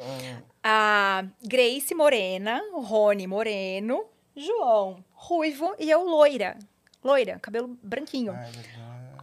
A 0.63 1.23
Grace 1.43 1.93
Morena, 1.95 2.61
Rony 2.73 3.25
Moreno, 3.27 4.05
João 4.35 5.03
Ruivo 5.13 5.75
e 5.79 5.89
eu 5.89 6.03
loira. 6.03 6.57
Loira, 7.03 7.39
cabelo 7.41 7.75
branquinho. 7.81 8.31
Ai. 8.33 8.51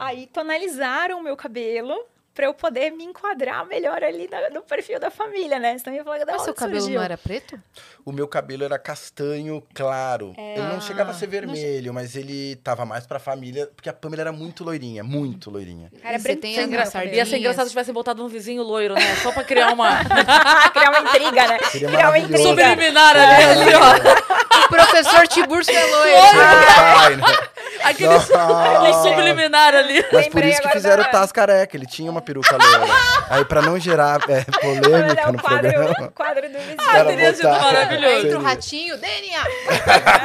Aí 0.00 0.26
tonalizaram 0.26 1.18
o 1.18 1.22
meu 1.22 1.36
cabelo 1.36 1.96
pra 2.38 2.46
eu 2.46 2.54
poder 2.54 2.92
me 2.92 3.02
enquadrar 3.02 3.66
melhor 3.66 4.00
ali 4.04 4.28
na- 4.30 4.48
no 4.50 4.62
perfil 4.62 5.00
da 5.00 5.10
família, 5.10 5.58
né? 5.58 5.76
Senão 5.76 5.92
eu 5.96 5.98
ia 5.98 6.04
falar, 6.04 6.18
da 6.24 6.32
Mas 6.34 6.42
seu 6.42 6.54
cabelo 6.54 6.80
surgiu? 6.80 6.96
não 7.00 7.04
era 7.04 7.18
preto? 7.18 7.60
O 8.04 8.12
meu 8.12 8.28
cabelo 8.28 8.62
era 8.62 8.78
castanho 8.78 9.60
claro. 9.74 10.34
Ele 10.38 10.62
não 10.62 10.76
Ah, 10.76 10.80
chegava 10.80 11.10
a 11.10 11.14
ser 11.14 11.26
não 11.26 11.32
vermelho, 11.32 11.92
mas 11.92 12.14
ele 12.14 12.54
tava 12.62 12.84
mais 12.86 13.04
pra 13.08 13.18
família, 13.18 13.66
porque 13.74 13.88
a 13.88 13.92
Pamela 13.92 14.22
era 14.22 14.30
muito 14.32 14.62
loirinha, 14.62 15.02
muito 15.02 15.50
loirinha. 15.50 15.90
Cara, 16.00 16.16
você 16.16 16.36
tem 16.36 16.54
cabelo. 16.54 17.12
ia 17.16 17.26
ser 17.26 17.38
engraçado 17.38 17.64
se 17.64 17.70
tivessem 17.70 17.92
botado 17.92 18.24
um 18.24 18.28
vizinho 18.28 18.62
loiro, 18.62 18.94
né? 18.94 19.16
Só 19.16 19.32
pra 19.32 19.42
criar 19.42 19.72
uma 19.72 19.98
Criar 20.72 20.90
uma 20.90 21.00
intriga, 21.00 21.48
né? 21.48 21.58
Seria 21.72 21.88
Criar 21.88 22.08
uma 22.10 22.18
intriga. 22.18 22.38
subliminar 22.38 23.16
ali, 23.16 23.44
assim, 23.44 23.74
ó. 23.74 24.64
O 24.64 24.68
professor 24.68 25.26
Tiburcio 25.26 25.74
é 25.76 25.84
loiro. 25.86 27.22
Aquele, 27.84 28.18
subliminar 29.02 29.74
ali. 29.74 30.04
Mas 30.12 30.28
por 30.28 30.44
isso 30.44 30.60
que 30.60 30.68
fizeram 30.70 31.02
da- 31.02 31.08
o 31.08 31.12
Taz 31.12 31.30
careca, 31.32 31.76
ele 31.76 31.86
tinha 31.86 32.10
uma 32.10 32.20
peruca 32.28 32.56
loira. 32.58 32.92
Aí 33.30 33.44
pra 33.46 33.62
não 33.62 33.78
gerar 33.78 34.20
é, 34.28 34.44
Olha, 34.66 34.80
polêmica 34.82 35.20
é 35.22 35.26
no 35.32 35.38
o 35.38 35.42
quadro, 35.42 35.72
programa... 35.72 36.08
quadro 36.12 36.48
do 36.48 36.58
vizinho. 36.58 36.76
os 36.78 36.84
caras 36.86 37.06
teria 37.08 37.34
sido 37.34 37.48
maravilhoso. 37.48 38.26
Entra 38.26 38.38
o 38.38 38.42
ratinho, 38.42 38.98
DNA. 38.98 39.44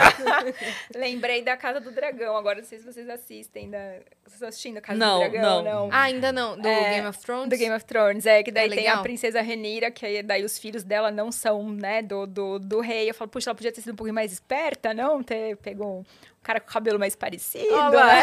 Lembrei 0.95 1.41
da 1.41 1.55
Casa 1.55 1.79
do 1.79 1.91
Dragão. 1.91 2.35
Agora 2.35 2.59
não 2.59 2.65
sei 2.65 2.79
se 2.79 2.85
vocês 2.85 3.09
assistem. 3.09 3.69
Da... 3.69 3.77
Vocês 3.77 4.33
estão 4.33 4.47
assistindo 4.49 4.77
a 4.77 4.81
Casa 4.81 4.99
Não, 4.99 5.23
do 5.23 5.29
Dragão? 5.31 5.63
não. 5.63 5.89
Ah, 5.91 6.01
ainda 6.03 6.31
não. 6.31 6.57
Do 6.57 6.67
É, 6.67 6.95
Game 6.95 7.07
of 7.07 7.19
Thrones? 7.19 7.49
Do 7.49 7.57
Game 7.57 7.75
of 7.75 7.85
Thrones, 7.85 8.25
é, 8.25 8.43
que 8.43 8.51
daí 8.51 8.67
É 8.71 8.75
tem 8.75 8.87
a 8.87 8.97
princesa 8.97 9.41
Renira, 9.41 9.89
que 9.91 10.05
aí 10.05 10.21
daí 10.21 10.43
os 10.43 10.57
filhos 10.57 10.83
dela 10.83 11.09
não 11.11 11.31
são, 11.31 11.69
né, 11.69 12.01
do, 12.01 12.25
do, 12.25 12.59
do 12.59 12.79
rei. 12.81 13.09
Eu 13.09 13.13
falo, 13.13 13.29
puxa, 13.29 13.49
ela 13.49 13.55
podia 13.55 13.71
ter 13.71 13.81
sido 13.81 13.93
um 13.93 13.95
pouquinho 13.95 14.15
mais 14.15 14.31
esperta, 14.31 14.93
não? 14.93 15.23
Ter 15.23 15.55
pegou 15.57 15.99
um 15.99 16.03
cara 16.43 16.59
com 16.59 16.69
o 16.69 16.73
cabelo 16.73 16.99
mais 16.99 17.15
parecido, 17.15 17.73
Olha 17.73 17.89
lá. 17.89 18.13
né? 18.15 18.21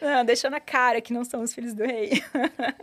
não, 0.00 0.24
deixou 0.24 0.50
na 0.50 0.60
cara 0.60 1.00
que 1.00 1.12
não 1.12 1.24
são 1.24 1.42
os 1.42 1.54
filhos 1.54 1.74
do 1.74 1.84
rei. 1.84 2.22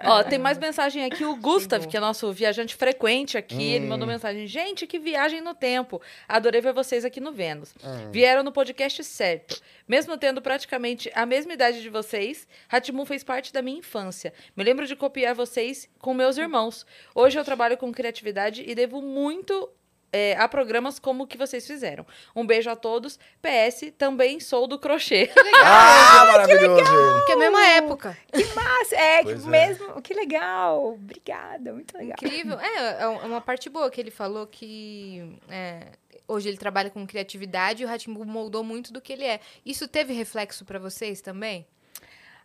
Ó, 0.04 0.24
tem 0.24 0.40
mais 0.40 0.58
mensagem 0.58 1.04
aqui. 1.04 1.26
O 1.26 1.36
Gustav, 1.36 1.82
Chegou. 1.82 1.92
que 1.92 1.98
é 1.98 2.00
nosso 2.00 2.32
viajante 2.32 2.76
frequente 2.76 3.38
aqui, 3.38 3.74
ele 3.74 3.88
mandou 3.88 4.08
mensagem. 4.08 4.48
Gente, 4.48 4.88
que 4.88 5.00
viagem 5.00 5.42
no 5.42 5.54
tempo. 5.54 6.02
Adorei 6.28 6.62
ver 6.62 6.74
vocês 6.74 7.04
aqui 7.04 7.20
no 7.20 7.32
Vênus. 7.32 7.74
Vieram 8.12 8.44
no 8.44 8.52
podcast 8.52 9.04
certo. 9.04 9.62
Mesmo 9.88 10.18
tendo 10.18 10.42
praticamente 10.42 11.12
a 11.16 11.26
mesma 11.26 11.54
idade 11.54 11.82
de 11.82 11.90
vocês, 11.90 12.48
Ratimun 12.68 13.06
fez 13.06 13.24
parte 13.24 13.52
da 13.52 13.62
minha 13.62 13.80
infância. 13.80 14.34
Me 14.56 14.64
lembro 14.64 14.86
de 14.86 14.96
copiar 14.96 15.34
vocês 15.34 15.90
com 16.00 16.14
meus 16.14 16.38
irmãos. 16.38 16.86
Hoje 17.16 17.40
eu 17.40 17.44
trabalho 17.44 17.78
com 17.78 17.92
criatividade 17.92 18.64
e 18.66 18.76
devo 18.76 19.02
muito 19.02 19.70
é, 20.12 20.36
a 20.38 20.48
programas 20.48 21.00
como 21.00 21.24
o 21.24 21.28
que 21.28 21.38
vocês 21.38 21.66
fizeram. 21.66 22.06
Um 22.36 22.46
beijo 22.46 22.70
a 22.70 22.76
todos. 22.76 23.20
PS, 23.42 23.92
também 23.98 24.40
sou 24.40 24.68
do 24.68 24.80
crochê. 24.80 25.30
Ah, 25.62 26.26
maravilhoso 26.26 26.80
ele. 26.80 27.26
Que 27.26 27.32
é 27.32 27.36
a 27.36 27.38
mesma 27.38 27.68
época. 27.68 28.18
Mas, 28.56 28.92
é, 28.94 29.24
que 29.24 29.32
é. 29.32 29.36
mesmo, 29.36 30.02
que 30.02 30.14
legal. 30.14 30.94
Obrigada, 30.94 31.74
muito 31.74 31.98
legal. 31.98 32.16
Incrível. 32.22 32.60
É, 32.60 33.04
é 33.04 33.08
uma 33.08 33.42
parte 33.42 33.70
boa 33.70 33.90
que 33.90 34.00
ele 34.00 34.12
falou 34.12 34.48
que 34.48 35.38
é, 35.50 35.88
hoje 36.28 36.48
ele 36.50 36.58
trabalha 36.58 36.90
com 36.90 37.06
criatividade 37.06 37.84
e 37.84 37.86
o 37.86 37.90
Ratimbu 37.90 38.26
moldou 38.26 38.64
muito 38.64 38.94
do 38.94 39.02
que 39.02 39.14
ele 39.14 39.26
é. 39.26 39.40
Isso 39.66 39.88
teve 39.88 40.14
reflexo 40.14 40.64
pra 40.64 40.80
vocês 40.80 41.22
também? 41.22 41.68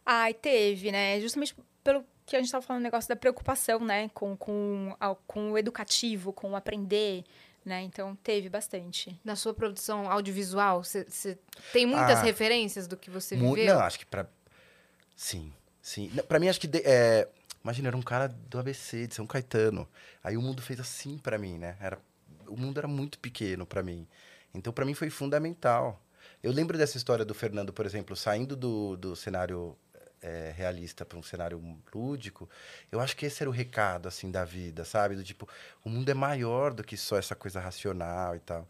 Ai, 0.04 0.34
teve, 0.34 0.90
né? 0.90 1.20
Justamente 1.20 1.54
pelo 1.82 2.04
que 2.26 2.36
a 2.36 2.38
gente 2.38 2.46
estava 2.46 2.64
falando, 2.64 2.80
o 2.80 2.84
negócio 2.84 3.08
da 3.08 3.16
preocupação, 3.16 3.80
né? 3.80 4.10
Com, 4.14 4.36
com, 4.36 4.94
com 5.26 5.52
o 5.52 5.58
educativo, 5.58 6.32
com 6.32 6.52
o 6.52 6.56
aprender, 6.56 7.24
né? 7.64 7.82
Então, 7.82 8.14
teve 8.16 8.48
bastante. 8.48 9.18
Na 9.24 9.34
sua 9.36 9.54
produção 9.54 10.10
audiovisual, 10.10 10.82
você 10.84 11.38
tem 11.72 11.86
muitas 11.86 12.18
Ah, 12.18 12.22
referências 12.22 12.86
do 12.86 12.96
que 12.96 13.10
você 13.10 13.36
viveu? 13.36 13.74
Não, 13.74 13.80
acho 13.80 13.98
que 13.98 14.06
pra. 14.06 14.26
Sim, 15.16 15.52
sim. 15.80 16.10
Pra 16.28 16.38
mim, 16.38 16.48
acho 16.48 16.60
que. 16.60 16.66
de- 16.66 16.82
é, 16.84 17.28
Imagina, 17.62 17.88
era 17.88 17.96
um 17.96 18.02
cara 18.02 18.28
do 18.28 18.58
ABC, 18.58 19.06
de 19.06 19.14
São 19.14 19.26
Caetano. 19.26 19.88
Aí 20.22 20.36
o 20.36 20.42
mundo 20.42 20.60
fez 20.60 20.78
assim 20.78 21.16
pra 21.16 21.38
mim, 21.38 21.56
né? 21.56 21.78
Era... 21.80 21.98
O 22.46 22.58
mundo 22.58 22.76
era 22.76 22.86
muito 22.86 23.18
pequeno 23.18 23.64
pra 23.64 23.82
mim. 23.82 24.06
Então, 24.52 24.70
pra 24.70 24.84
mim, 24.84 24.92
foi 24.92 25.08
fundamental. 25.08 25.98
Eu 26.42 26.52
lembro 26.52 26.76
dessa 26.76 26.98
história 26.98 27.24
do 27.24 27.32
Fernando, 27.32 27.72
por 27.72 27.86
exemplo, 27.86 28.14
saindo 28.14 28.54
do, 28.54 28.98
do 28.98 29.16
cenário 29.16 29.74
é, 30.24 30.54
realista 30.56 31.04
para 31.04 31.18
um 31.18 31.22
cenário 31.22 31.62
lúdico. 31.94 32.48
Eu 32.90 32.98
acho 32.98 33.14
que 33.14 33.26
esse 33.26 33.42
era 33.42 33.50
o 33.50 33.52
recado, 33.52 34.08
assim, 34.08 34.30
da 34.30 34.42
vida, 34.42 34.82
sabe? 34.82 35.14
Do 35.14 35.22
tipo, 35.22 35.46
o 35.84 35.90
mundo 35.90 36.08
é 36.08 36.14
maior 36.14 36.72
do 36.72 36.82
que 36.82 36.96
só 36.96 37.18
essa 37.18 37.34
coisa 37.34 37.60
racional 37.60 38.34
e 38.34 38.40
tal. 38.40 38.66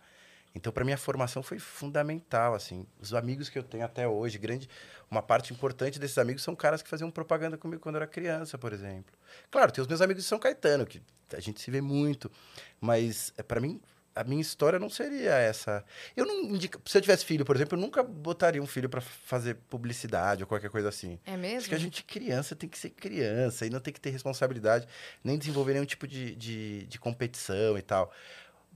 Então, 0.53 0.73
para 0.73 0.85
mim, 0.85 0.93
a 0.93 0.97
formação 0.97 1.43
foi 1.43 1.59
fundamental, 1.59 2.55
assim. 2.55 2.87
Os 3.01 3.15
amigos 3.15 3.49
que 3.49 3.59
eu 3.59 3.63
tenho 3.63 3.85
até 3.85 4.07
hoje, 4.07 4.37
grande, 4.37 4.69
uma 5.09 5.23
parte 5.23 5.53
importante 5.53 5.99
desses 5.99 6.19
amigos 6.19 6.43
são 6.43 6.57
caras 6.57 6.83
que 6.83 6.89
faziam 6.89 7.11
propaganda 7.11 7.57
comigo 7.57 7.81
quando 7.81 7.97
eu 7.97 8.03
era 8.03 8.07
criança, 8.07 8.59
por 8.59 8.73
exemplo. 8.73 9.13
Claro, 9.51 9.71
tem 9.71 9.83
os 9.83 9.89
meus 9.89 10.01
amigos 10.01 10.25
de 10.25 10.29
São 10.29 10.39
Caetano, 10.39 10.87
que 10.87 11.01
a 11.33 11.41
gente 11.41 11.61
se 11.61 11.71
vê 11.71 11.81
muito, 11.81 12.31
mas 12.81 13.33
para 13.47 13.61
mim 13.61 13.81
a 14.15 14.23
minha 14.23 14.41
história 14.41 14.79
não 14.79 14.89
seria 14.89 15.33
essa. 15.33 15.85
Eu 16.17 16.25
não 16.25 16.43
indico, 16.43 16.81
se 16.87 16.97
eu 16.97 17.03
tivesse 17.03 17.25
filho, 17.25 17.45
por 17.45 17.57
exemplo, 17.57 17.77
eu 17.77 17.81
nunca 17.81 18.03
botaria 18.03 18.63
um 18.63 18.67
filho 18.67 18.89
para 18.89 19.01
fazer 19.01 19.57
publicidade 19.69 20.43
ou 20.43 20.47
qualquer 20.47 20.71
coisa 20.71 20.89
assim. 20.89 21.19
É 21.27 21.37
mesmo? 21.37 21.59
Acho 21.59 21.69
que 21.69 21.75
a 21.75 21.79
gente, 21.79 22.05
criança, 22.05 22.55
tem 22.55 22.69
que 22.69 22.79
ser 22.79 22.91
criança 22.91 23.67
e 23.67 23.71
não 23.71 23.81
tem 23.81 23.93
que 23.93 24.01
ter 24.01 24.11
responsabilidade, 24.11 24.87
nem 25.23 25.37
desenvolver 25.37 25.73
nenhum 25.73 25.85
tipo 25.85 26.07
de, 26.07 26.35
de, 26.35 26.87
de 26.87 26.99
competição 26.99 27.77
e 27.77 27.83
tal. 27.83 28.13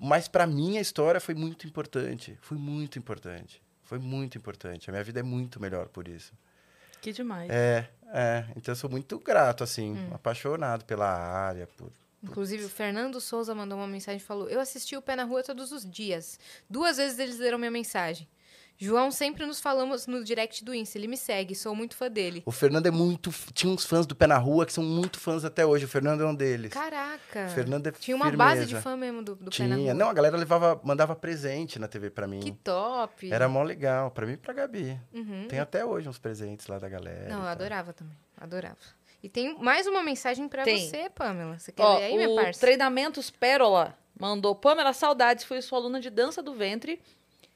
Mas 0.00 0.28
para 0.28 0.46
mim 0.46 0.78
a 0.78 0.80
história 0.80 1.20
foi 1.20 1.34
muito 1.34 1.66
importante. 1.66 2.36
Foi 2.40 2.58
muito 2.58 2.98
importante. 2.98 3.62
Foi 3.82 3.98
muito 3.98 4.36
importante. 4.36 4.90
A 4.90 4.92
minha 4.92 5.04
vida 5.04 5.20
é 5.20 5.22
muito 5.22 5.60
melhor 5.60 5.88
por 5.88 6.08
isso. 6.08 6.32
Que 7.00 7.12
demais. 7.12 7.48
É, 7.50 7.88
é. 8.12 8.44
Então 8.56 8.72
eu 8.72 8.76
sou 8.76 8.90
muito 8.90 9.18
grato, 9.18 9.62
assim, 9.62 9.96
apaixonado 10.12 10.84
pela 10.84 11.08
área. 11.08 11.66
Por... 11.66 11.90
Inclusive, 12.22 12.64
o 12.64 12.68
Fernando 12.68 13.20
Souza 13.20 13.54
mandou 13.54 13.78
uma 13.78 13.86
mensagem 13.86 14.18
e 14.18 14.24
falou: 14.24 14.48
Eu 14.48 14.60
assisti 14.60 14.96
o 14.96 15.02
Pé 15.02 15.14
na 15.16 15.24
Rua 15.24 15.42
todos 15.42 15.70
os 15.72 15.88
dias. 15.88 16.38
Duas 16.68 16.96
vezes 16.96 17.18
eles 17.18 17.38
leram 17.38 17.58
minha 17.58 17.70
mensagem. 17.70 18.28
João, 18.80 19.10
sempre 19.10 19.44
nos 19.44 19.58
falamos 19.60 20.06
no 20.06 20.22
direct 20.22 20.64
do 20.64 20.72
Insta. 20.72 20.96
Ele 20.96 21.08
me 21.08 21.16
segue, 21.16 21.52
sou 21.56 21.74
muito 21.74 21.96
fã 21.96 22.08
dele. 22.08 22.44
O 22.46 22.52
Fernando 22.52 22.86
é 22.86 22.92
muito. 22.92 23.34
Tinha 23.52 23.72
uns 23.72 23.84
fãs 23.84 24.06
do 24.06 24.14
Pé 24.14 24.28
na 24.28 24.38
Rua 24.38 24.64
que 24.64 24.72
são 24.72 24.84
muito 24.84 25.18
fãs 25.18 25.44
até 25.44 25.66
hoje. 25.66 25.84
O 25.84 25.88
Fernando 25.88 26.22
é 26.22 26.26
um 26.26 26.34
deles. 26.34 26.72
Caraca! 26.72 27.46
O 27.46 27.50
Fernando 27.50 27.88
é 27.88 27.90
Tinha 27.90 28.16
uma 28.16 28.30
base 28.30 28.60
firmeza. 28.60 28.76
de 28.76 28.80
fã 28.80 28.96
mesmo 28.96 29.20
do, 29.20 29.34
do 29.34 29.50
Pé 29.50 29.66
na 29.66 29.74
Tinha. 29.74 29.92
Rua. 29.92 29.94
Não, 29.94 30.08
a 30.08 30.12
galera 30.12 30.36
levava, 30.36 30.80
mandava 30.84 31.16
presente 31.16 31.76
na 31.80 31.88
TV 31.88 32.08
pra 32.08 32.28
mim. 32.28 32.38
Que 32.38 32.52
top! 32.52 33.32
Era 33.32 33.48
mó 33.48 33.64
legal, 33.64 34.12
pra 34.12 34.24
mim 34.24 34.34
e 34.34 34.36
pra 34.36 34.54
Gabi. 34.54 34.96
Uhum. 35.12 35.48
Tem 35.48 35.58
até 35.58 35.84
hoje 35.84 36.08
uns 36.08 36.18
presentes 36.18 36.68
lá 36.68 36.78
da 36.78 36.88
galera. 36.88 37.28
Não, 37.28 37.42
eu 37.42 37.48
adorava 37.48 37.92
também. 37.92 38.16
Adorava. 38.36 38.76
E 39.22 39.28
tem 39.28 39.56
mais 39.58 39.86
uma 39.86 40.02
mensagem 40.02 40.48
pra 40.48 40.62
Tem. 40.62 40.88
você, 40.88 41.10
Pamela. 41.10 41.58
Você 41.58 41.72
quer 41.72 41.82
Ó, 41.82 41.98
ler 41.98 42.04
aí, 42.04 42.16
minha 42.16 42.30
o 42.30 42.36
parça? 42.36 42.60
Treinamentos 42.60 43.30
Pérola 43.30 43.96
mandou. 44.18 44.54
Pamela, 44.54 44.92
saudades, 44.92 45.44
fui 45.44 45.60
sua 45.60 45.78
aluna 45.78 46.00
de 46.00 46.08
dança 46.10 46.40
do 46.42 46.54
ventre. 46.54 47.00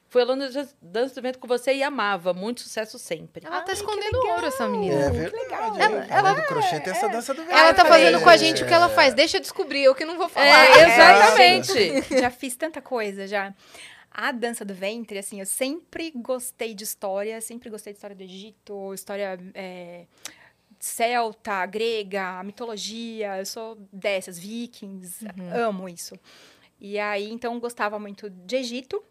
Fui 0.09 0.21
aluna 0.21 0.47
de 0.47 0.67
dança 0.79 1.15
do 1.15 1.21
vento 1.23 1.39
com 1.39 1.47
você 1.47 1.73
e 1.73 1.81
amava. 1.81 2.33
Muito 2.33 2.61
sucesso 2.61 2.99
sempre. 2.99 3.43
Ela 3.47 3.61
tá 3.61 3.73
escondendo 3.73 4.15
ouro, 4.27 4.45
essa 4.45 4.67
menina. 4.67 5.05
É 5.05 5.09
verdade. 5.09 5.81
Ela, 5.81 6.05
Ela- 6.07 6.33
do 6.33 6.43
crochê 6.43 6.79
tem 6.81 6.91
essa 6.93 7.07
dança 7.09 7.33
do 7.33 7.41
vento. 7.43 7.51
Ela 7.57 7.73
tá 7.73 7.83
fazendo 7.85 8.21
com 8.21 8.29
a 8.29 8.37
gente 8.37 8.63
o 8.63 8.67
que 8.67 8.73
ela 8.73 8.89
faz. 8.89 9.13
Deixa 9.15 9.37
eu 9.37 9.41
descobrir, 9.41 9.83
eu 9.85 9.95
que 9.95 10.05
não 10.05 10.17
vou 10.17 10.29
falar. 10.29 10.45
É, 10.45 10.83
exatamente. 10.83 12.19
já 12.19 12.29
fiz 12.29 12.55
tanta 12.55 12.79
coisa 12.81 13.25
já. 13.25 13.53
A 14.11 14.31
dança 14.31 14.63
do 14.63 14.75
ventre, 14.75 15.17
assim, 15.17 15.39
eu 15.39 15.45
sempre 15.47 16.11
gostei 16.15 16.75
de 16.75 16.83
história, 16.83 17.41
sempre 17.41 17.67
gostei 17.71 17.93
de 17.93 17.97
história 17.97 18.15
do 18.15 18.21
Egito, 18.21 18.93
história 18.93 19.39
é, 19.55 20.05
celta, 20.83 21.65
grega, 21.65 22.43
mitologia. 22.43 23.37
Eu 23.37 23.45
sou 23.45 23.77
dessas, 23.91 24.37
vikings, 24.37 25.25
amo 25.55 25.87
isso. 25.87 26.13
E 26.79 26.99
aí, 26.99 27.31
então, 27.31 27.57
gostava 27.57 27.97
muito 27.97 28.29
de 28.29 28.57
Egito. 28.57 29.01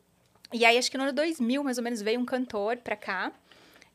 E 0.52 0.66
aí, 0.66 0.76
acho 0.76 0.90
que 0.90 0.98
no 0.98 1.04
ano 1.04 1.14
2000, 1.14 1.64
mais 1.64 1.78
ou 1.78 1.84
menos, 1.84 2.02
veio 2.02 2.20
um 2.20 2.26
cantor 2.26 2.76
pra 2.76 2.94
cá. 2.94 3.32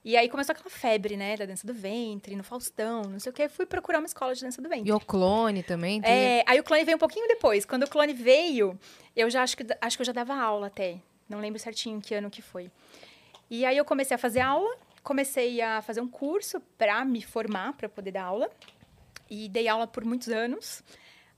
E 0.04 0.18
aí 0.18 0.28
começou 0.28 0.54
aquela 0.54 0.70
febre, 0.70 1.18
né, 1.18 1.36
da 1.36 1.46
dança 1.46 1.68
do 1.68 1.74
ventre, 1.74 2.36
no 2.36 2.44
Faustão, 2.44 3.04
não 3.04 3.20
sei 3.20 3.30
o 3.30 3.34
quê. 3.34 3.48
Fui 3.48 3.66
procurar 3.66 4.00
uma 4.00 4.08
escola 4.08 4.34
de 4.34 4.42
dança 4.42 4.62
do 4.62 4.70
ventre. 4.70 4.90
E 4.90 4.92
o 4.92 5.00
clone 5.00 5.62
também. 5.62 6.02
Tem... 6.02 6.12
É, 6.12 6.44
aí 6.48 6.60
o 6.60 6.64
clone 6.64 6.84
veio 6.84 6.96
um 6.96 7.00
pouquinho 7.00 7.28
depois. 7.28 7.66
Quando 7.66 7.84
o 7.84 7.90
clone 7.90 8.14
veio, 8.14 8.80
eu 9.16 9.30
já 9.30 9.44
acho 9.44 9.58
que, 9.58 9.66
acho 9.82 9.98
que 9.98 10.02
eu 10.02 10.06
já 10.06 10.14
dava 10.14 10.34
aula 10.34 10.68
até. 10.68 11.00
Não 11.30 11.40
lembro 11.40 11.60
certinho 11.60 12.02
que 12.02 12.16
ano 12.16 12.30
que 12.30 12.42
foi. 12.42 12.72
E 13.50 13.66
aí 13.66 13.78
eu 13.78 13.86
comecei 13.86 14.16
a 14.16 14.18
fazer 14.18 14.40
aula, 14.40 14.78
comecei 15.08 15.62
a 15.62 15.82
fazer 15.82 16.02
um 16.02 16.08
curso 16.10 16.60
para 16.78 17.06
me 17.06 17.22
formar, 17.22 17.72
para 17.78 17.88
poder 17.88 18.12
dar 18.12 18.26
aula. 18.26 18.52
E 19.30 19.48
dei 19.48 19.70
aula 19.70 19.88
por 19.88 20.04
muitos 20.04 20.28
anos. 20.28 20.84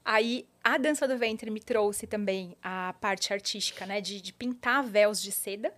Aí 0.04 0.48
a 0.64 0.76
dança 0.76 1.08
do 1.08 1.16
ventre 1.16 1.52
me 1.52 1.60
trouxe 1.60 2.08
também 2.08 2.58
a 2.64 2.96
parte 3.00 3.32
artística, 3.32 3.86
né, 3.86 4.02
de, 4.02 4.22
de 4.22 4.34
pintar 4.34 4.84
véus 4.84 5.22
de 5.22 5.32
seda. 5.32 5.72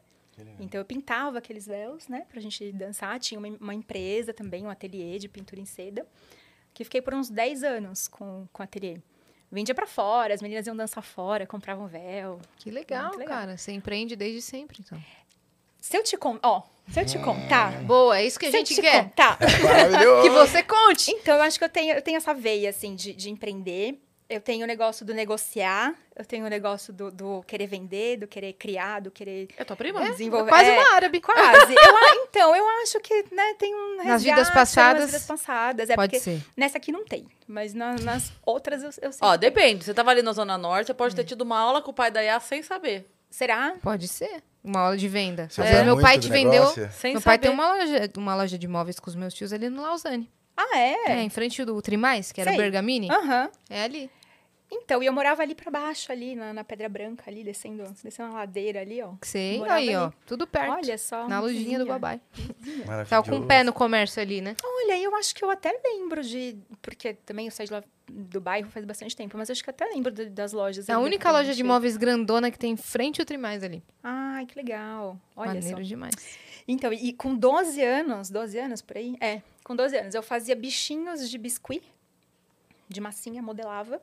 Então 0.57 0.79
eu 0.79 0.85
pintava 0.85 1.37
aqueles 1.37 1.67
véus, 1.67 2.07
né, 2.07 2.25
pra 2.29 2.39
gente 2.39 2.71
dançar. 2.71 3.19
Tinha 3.19 3.37
uma, 3.37 3.49
uma 3.59 3.73
empresa 3.73 4.33
também, 4.33 4.65
um 4.65 4.69
ateliê 4.69 5.19
de 5.19 5.27
pintura 5.27 5.59
em 5.59 5.65
seda, 5.65 6.07
que 6.73 6.85
fiquei 6.85 7.01
por 7.01 7.13
uns 7.13 7.29
10 7.29 7.63
anos 7.63 8.07
com, 8.07 8.47
com 8.53 8.63
o 8.63 8.65
ateliê. 8.65 8.99
Vendia 9.51 9.75
pra 9.75 9.85
fora, 9.85 10.33
as 10.33 10.41
meninas 10.41 10.65
iam 10.65 10.75
dançar 10.75 11.03
fora, 11.03 11.45
compravam 11.45 11.85
véu. 11.85 12.39
Que 12.55 12.71
legal, 12.71 13.11
legal. 13.17 13.27
cara. 13.27 13.57
Você 13.57 13.73
empreende 13.73 14.15
desde 14.15 14.41
sempre, 14.41 14.77
então. 14.79 14.97
Se 15.81 15.97
eu 15.97 16.03
te 16.03 16.15
contar, 16.15 16.47
ó, 16.47 16.61
se 16.89 16.99
eu 17.01 17.05
te 17.05 17.17
contar, 17.19 17.71
Boa, 17.83 18.17
é 18.19 18.25
isso 18.25 18.39
que 18.39 18.45
a 18.45 18.51
se 18.51 18.55
eu 18.55 18.59
gente 18.59 18.75
te 18.75 18.81
quer. 18.81 19.03
contar. 19.05 19.37
Que 20.21 20.29
você 20.29 20.61
conte. 20.63 21.11
Então, 21.11 21.35
eu 21.35 21.41
acho 21.41 21.57
que 21.57 21.65
eu 21.65 21.69
tenho, 21.69 21.95
eu 21.95 22.01
tenho 22.01 22.17
essa 22.17 22.33
veia, 22.33 22.69
assim, 22.69 22.95
de, 22.95 23.13
de 23.13 23.29
empreender. 23.29 23.99
Eu 24.29 24.39
tenho 24.39 24.63
o 24.63 24.67
negócio 24.67 25.05
do 25.05 25.13
negociar, 25.13 25.93
eu 26.15 26.23
tenho 26.23 26.45
o 26.45 26.49
negócio 26.49 26.93
do, 26.93 27.11
do 27.11 27.43
querer 27.45 27.67
vender, 27.67 28.15
do 28.15 28.27
querer 28.27 28.53
criar, 28.53 29.01
do 29.01 29.11
querer 29.11 29.49
É 29.57 29.65
tua 29.65 29.75
prima? 29.75 29.99
desenvolver. 30.09 30.47
Quase 30.49 30.69
É, 30.69 30.79
uma 30.79 30.93
árabe. 30.95 31.19
Quase. 31.19 31.73
Eu 31.73 32.23
então, 32.23 32.55
eu 32.55 32.65
acho 32.81 32.97
que 33.01 33.25
né, 33.35 33.55
tem 33.59 33.75
um 33.75 33.97
Nas 33.97 34.23
vidas 34.23 34.37
resgate, 34.47 34.53
passadas, 34.53 35.01
Nas 35.01 35.11
vidas 35.11 35.25
passadas. 35.27 35.89
É 35.89 35.95
Pode 35.95 36.11
porque 36.11 36.23
ser. 36.23 36.41
nessa 36.55 36.77
aqui 36.77 36.93
não 36.93 37.03
tem, 37.03 37.27
mas 37.45 37.73
na- 37.73 37.95
nas 37.95 38.31
outras 38.45 38.81
eu, 38.83 38.89
eu 39.01 39.11
sei. 39.11 39.19
Ó, 39.21 39.35
depende. 39.35 39.83
Você 39.83 39.93
tava 39.93 40.11
ali 40.11 40.21
na 40.21 40.31
Zona 40.31 40.57
Norte, 40.57 40.87
você 40.87 40.93
pode 40.93 41.13
ter 41.13 41.25
tido 41.25 41.41
uma 41.41 41.59
aula 41.59 41.81
com 41.81 41.91
o 41.91 41.93
pai 41.93 42.09
da 42.09 42.21
Yá 42.21 42.39
sem 42.39 42.63
saber. 42.63 43.05
Será? 43.31 43.73
Pode 43.81 44.07
ser. 44.07 44.43
Uma 44.63 44.81
aula 44.81 44.97
de 44.97 45.07
venda. 45.07 45.47
Vezes 45.47 45.83
meu 45.83 45.99
pai 45.99 46.19
te 46.19 46.29
vendeu. 46.29 46.67
Sem 46.91 47.13
Meu 47.13 47.21
pai 47.21 47.35
saber. 47.35 47.47
tem 47.47 47.51
uma 47.51 47.67
loja, 47.73 48.11
uma 48.17 48.35
loja 48.35 48.57
de 48.59 48.67
móveis 48.67 48.99
com 48.99 49.09
os 49.09 49.15
meus 49.15 49.33
tios 49.33 49.51
ali 49.51 49.69
no 49.69 49.81
Lausanne. 49.81 50.29
Ah, 50.55 50.77
é? 50.77 51.13
É, 51.13 51.21
em 51.23 51.29
frente 51.29 51.65
do 51.65 51.81
Trimais, 51.81 52.31
que 52.31 52.39
era 52.41 52.51
o 52.51 52.53
Sei. 52.53 52.61
Bergamini. 52.61 53.09
Aham. 53.09 53.49
É 53.69 53.83
ali. 53.83 54.11
Então, 54.73 55.03
e 55.03 55.05
eu 55.05 55.11
morava 55.11 55.41
ali 55.41 55.53
pra 55.53 55.69
baixo, 55.69 56.11
ali 56.11 56.33
na, 56.33 56.53
na 56.53 56.63
Pedra 56.63 56.87
Branca, 56.87 57.25
ali, 57.29 57.43
descendo, 57.43 57.83
descendo 58.01 58.29
a 58.31 58.39
ladeira 58.39 58.79
ali, 58.81 59.01
ó. 59.01 59.13
Sei, 59.21 59.57
Morava 59.59 59.75
aí, 59.79 59.93
ó. 59.95 60.05
ali. 60.05 60.13
Tudo 60.25 60.47
perto. 60.47 60.71
Olha 60.71 60.97
só. 60.97 61.27
na 61.27 61.41
lojinha 61.41 61.77
do 61.77 61.85
babai. 61.85 62.21
Maravilhoso. 62.85 63.09
Tava 63.09 63.29
com 63.29 63.37
o 63.37 63.45
pé 63.45 63.63
no 63.63 63.73
comércio 63.73 64.21
ali, 64.21 64.39
né? 64.39 64.55
Olha, 64.63 64.97
eu 64.97 65.13
acho 65.15 65.35
que 65.35 65.43
eu 65.43 65.49
até 65.49 65.77
lembro 65.83 66.23
de. 66.23 66.57
Porque 66.81 67.13
também 67.13 67.47
eu 67.47 67.51
saí 67.51 67.65
de 67.67 67.73
lá 67.73 67.83
do 68.09 68.39
bairro 68.41 68.69
faz 68.71 68.85
bastante 68.85 69.15
tempo, 69.15 69.37
mas 69.37 69.49
eu 69.49 69.53
acho 69.53 69.63
que 69.63 69.69
até 69.69 69.85
lembro 69.85 70.11
de- 70.11 70.29
das 70.29 70.53
lojas. 70.53 70.87
É 70.87 70.93
a 70.93 70.99
única 70.99 71.29
loja 71.31 71.53
de 71.53 71.63
móveis 71.63 71.97
grandona 71.97 72.49
que 72.49 72.57
tem 72.57 72.71
em 72.71 72.77
frente 72.77 73.19
ao 73.21 73.25
Trimais 73.25 73.63
ali. 73.63 73.83
Ai, 74.03 74.45
que 74.45 74.55
legal. 74.55 75.17
Olha 75.35 75.53
Maneiro 75.53 75.77
só. 75.77 75.83
demais. 75.83 76.13
Então, 76.67 76.93
e 76.93 77.11
com 77.11 77.35
12 77.35 77.81
anos, 77.81 78.29
12 78.29 78.57
anos 78.57 78.81
por 78.81 78.95
aí? 78.97 79.15
É, 79.19 79.41
com 79.63 79.75
12 79.75 79.97
anos, 79.97 80.15
eu 80.15 80.23
fazia 80.23 80.55
bichinhos 80.55 81.29
de 81.29 81.37
biscuit, 81.37 81.83
de 82.87 83.01
massinha, 83.01 83.41
modelava. 83.41 84.01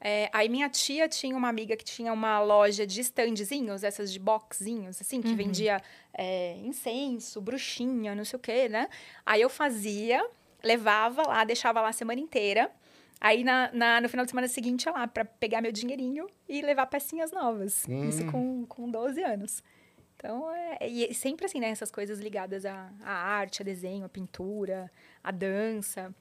É, 0.00 0.30
aí 0.32 0.48
minha 0.48 0.68
tia 0.68 1.08
tinha 1.08 1.36
uma 1.36 1.48
amiga 1.48 1.76
que 1.76 1.84
tinha 1.84 2.12
uma 2.12 2.40
loja 2.40 2.86
de 2.86 3.00
standzinhos, 3.00 3.82
essas 3.82 4.12
de 4.12 4.18
boxzinhos, 4.20 5.00
assim, 5.00 5.20
que 5.20 5.28
vendia 5.34 5.82
é, 6.14 6.56
incenso, 6.58 7.40
bruxinha, 7.40 8.14
não 8.14 8.24
sei 8.24 8.36
o 8.36 8.40
quê, 8.40 8.68
né? 8.68 8.88
Aí 9.26 9.40
eu 9.40 9.50
fazia, 9.50 10.24
levava 10.62 11.22
lá, 11.26 11.42
deixava 11.44 11.80
lá 11.80 11.88
a 11.88 11.92
semana 11.92 12.20
inteira. 12.20 12.70
Aí 13.20 13.42
na, 13.42 13.70
na- 13.72 14.00
no 14.00 14.08
final 14.08 14.24
de 14.24 14.30
semana 14.30 14.46
seguinte 14.46 14.84
ia 14.84 14.92
lá 14.92 15.08
pra 15.08 15.24
pegar 15.24 15.60
meu 15.60 15.72
dinheirinho 15.72 16.28
e 16.48 16.62
levar 16.62 16.86
pecinhas 16.86 17.32
novas. 17.32 17.84
Isso 18.08 18.24
com, 18.30 18.64
com 18.66 18.88
12 18.88 19.20
anos. 19.24 19.64
Então, 20.16 20.48
é, 20.52 20.86
e 20.88 21.12
sempre 21.14 21.46
assim, 21.46 21.58
né? 21.58 21.68
Essas 21.70 21.90
coisas 21.90 22.20
ligadas 22.20 22.64
à, 22.64 22.90
à 23.02 23.12
arte, 23.12 23.62
a 23.62 23.64
desenho, 23.64 24.04
a 24.04 24.08
pintura, 24.08 24.88
a 25.22 25.30
dança. 25.32 26.14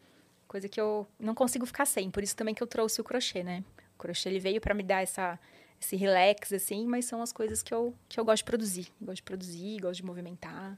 Coisa 0.48 0.70
que 0.70 0.80
eu 0.80 1.08
não 1.20 1.36
consigo 1.36 1.66
ficar 1.66 1.86
sem. 1.86 2.10
Por 2.10 2.24
isso 2.24 2.36
também 2.36 2.56
que 2.56 2.64
eu 2.64 2.68
trouxe 2.68 3.02
o 3.02 3.04
crochê, 3.04 3.44
né? 3.44 3.64
O 3.96 4.00
crochê, 4.00 4.30
ele 4.30 4.40
veio 4.40 4.62
para 4.62 4.74
me 4.74 4.84
dar 4.84 5.02
essa, 5.02 5.40
esse 5.80 5.96
relax, 5.96 6.54
assim. 6.54 6.86
Mas 6.88 7.06
são 7.06 7.22
as 7.22 7.34
coisas 7.34 7.62
que 7.62 7.74
eu, 7.74 7.94
que 8.08 8.20
eu 8.20 8.26
gosto 8.26 8.38
de 8.38 8.46
produzir. 8.46 8.88
Gosto 9.02 9.18
de 9.18 9.24
produzir, 9.24 9.80
gosto 9.80 9.98
de 9.98 10.06
movimentar. 10.06 10.78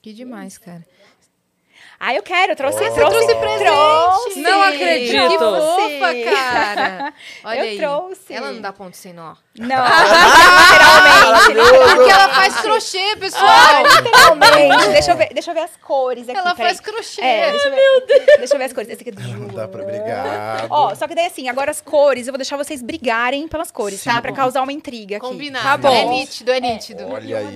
Que 0.00 0.12
demais, 0.12 0.58
cara. 0.58 0.86
Ah, 2.00 2.14
eu 2.14 2.22
quero. 2.22 2.52
Eu 2.52 2.56
trouxe, 2.56 2.78
Oh. 2.80 2.84
eu 2.86 2.94
trouxe, 2.94 3.26
Trouxe 3.26 3.34
presente. 3.36 3.64
trouxe. 3.64 4.40
Não 4.40 4.62
acredito. 4.62 5.28
Que 5.28 5.38
fofa, 5.38 6.34
cara. 6.34 7.14
Olha 7.44 7.58
Eu 7.58 7.64
aí. 7.64 7.76
trouxe. 7.78 8.32
Ela 8.34 8.52
não 8.52 8.60
dá 8.60 8.72
ponto 8.72 8.96
sem 8.96 9.12
nó. 9.12 9.34
Não, 9.56 9.84
literalmente. 10.64 11.94
Porque 11.96 12.10
ela 12.10 12.28
faz 12.28 12.56
crochê, 12.60 13.16
pessoal. 13.16 13.44
Ah, 13.46 13.82
literalmente. 14.00 14.88
Deixa 14.92 15.12
eu 15.12 15.16
ver, 15.16 15.28
deixa 15.32 15.50
eu 15.50 15.54
ver 15.54 15.60
as 15.60 15.76
cores 15.76 16.28
aqui. 16.28 16.36
ela 16.38 16.54
peraí. 16.54 16.74
faz 16.74 16.80
crochê. 16.80 17.20
É, 17.22 17.50
deixa 17.52 17.68
eu 17.68 17.72
ver. 17.72 18.36
Deixa 18.38 18.54
eu 18.54 18.58
ver 18.58 18.64
as 18.64 18.72
cores. 18.72 18.88
Esse 18.90 19.00
aqui 19.02 19.10
é 19.10 19.12
do 19.12 19.22
Não 19.38 19.48
dá 19.48 19.68
pra 19.68 19.84
brigar. 19.84 20.66
Ó, 20.70 20.94
só 20.94 21.06
que 21.06 21.14
daí 21.14 21.26
assim, 21.26 21.48
agora 21.48 21.70
as 21.70 21.80
cores, 21.80 22.26
eu 22.26 22.32
vou 22.32 22.38
deixar 22.38 22.56
vocês 22.56 22.82
brigarem 22.82 23.46
pelas 23.48 23.70
cores, 23.70 24.00
Sim. 24.00 24.10
tá? 24.10 24.20
Pra 24.20 24.32
causar 24.32 24.62
uma 24.62 24.72
intriga 24.72 25.16
aqui. 25.18 25.26
Combinado. 25.26 25.64
Tá 25.64 25.76
bom. 25.78 25.94
É 25.94 26.04
nítido, 26.04 26.50
é 26.50 26.60
nítido. 26.60 27.06
Olha 27.08 27.38
aí. 27.38 27.54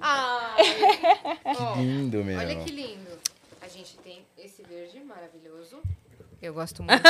Ai, 0.00 0.64
Que 1.76 1.80
lindo, 1.82 2.24
meu. 2.24 2.38
olha 2.38 2.56
que 2.56 2.70
lindo. 2.72 3.06
A 3.76 3.78
gente 3.78 3.98
tem 3.98 4.24
esse 4.38 4.62
verde 4.62 4.98
maravilhoso. 5.04 5.76
Eu 6.40 6.54
gosto 6.54 6.80
muito. 6.82 7.02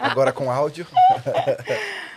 Agora 0.00 0.32
com 0.32 0.50
áudio. 0.50 0.84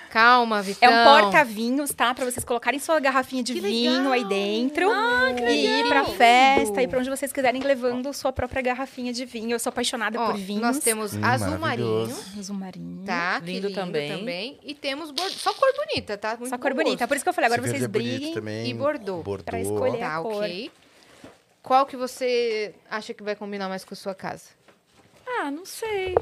Calma, 0.10 0.60
É 0.60 0.62
Vitão. 0.64 0.92
um 0.92 1.04
porta-vinhos, 1.06 1.92
tá? 1.92 2.16
Pra 2.16 2.26
vocês 2.26 2.44
colocarem 2.44 2.80
sua 2.80 3.00
garrafinha 3.00 3.44
de 3.44 3.54
Que 3.54 3.60
vinho 3.60 4.10
legal. 4.10 4.12
aí 4.14 4.26
dentro. 4.26 4.90
Ah, 4.92 5.34
que 5.36 5.44
e 5.44 5.66
ir 5.68 5.84
legal. 5.84 6.06
pra 6.06 6.14
festa 6.16 6.82
e 6.82 6.88
pra 6.88 6.98
onde 7.00 7.10
vocês 7.12 7.32
quiserem 7.32 7.62
levando 7.62 8.12
sua 8.12 8.32
própria 8.34 8.62
garrafinha 8.64 9.14
de 9.14 9.24
vinho. 9.24 9.52
Eu 9.52 9.60
sou 9.60 9.70
apaixonada 9.70 10.20
Ó, 10.20 10.28
por 10.32 10.36
vinhos. 10.38 10.62
nós 10.64 10.80
temos 10.80 11.14
Hum, 11.14 11.24
azul 11.24 11.60
marinho, 11.60 12.10
Azul 12.40 12.56
marinho. 12.56 13.04
tá? 13.06 13.40
Que 13.40 13.52
Lindo 13.60 13.72
também. 13.72 14.18
também. 14.18 14.60
E 14.64 14.74
temos 14.74 15.12
bor... 15.12 15.30
só 15.30 15.54
cor 15.54 15.70
bonita, 15.88 16.18
tá? 16.18 16.38
Muito 16.38 16.50
Só 16.50 16.58
cor 16.58 16.72
bom 16.74 16.84
bonita. 16.84 17.08
Por 17.08 17.16
isso 17.16 17.24
que 17.24 17.30
eu 17.30 17.34
falei, 17.34 17.46
agora 17.48 17.62
Esse 17.62 17.70
vocês 17.72 17.84
é 17.84 17.88
briguem. 17.88 18.34
também. 18.34 18.68
E 18.70 18.74
Bordeaux. 18.74 19.24
Bordeaux. 19.24 19.44
Pra 19.46 19.60
escolher. 19.62 20.00
Tá, 20.00 20.18
a 20.18 20.22
cor. 20.22 20.36
ok. 20.44 20.72
Qual 21.64 21.86
que 21.86 21.96
você 21.98 22.76
acha 22.92 23.14
que 23.14 23.24
vai 23.24 23.36
combinar 23.36 23.68
mais 23.70 23.84
com 23.86 23.94
a 23.94 23.98
sua 23.98 24.14
casa? 24.14 24.50
Ah, 25.26 25.50
não 25.50 25.66
sei. 25.66 26.14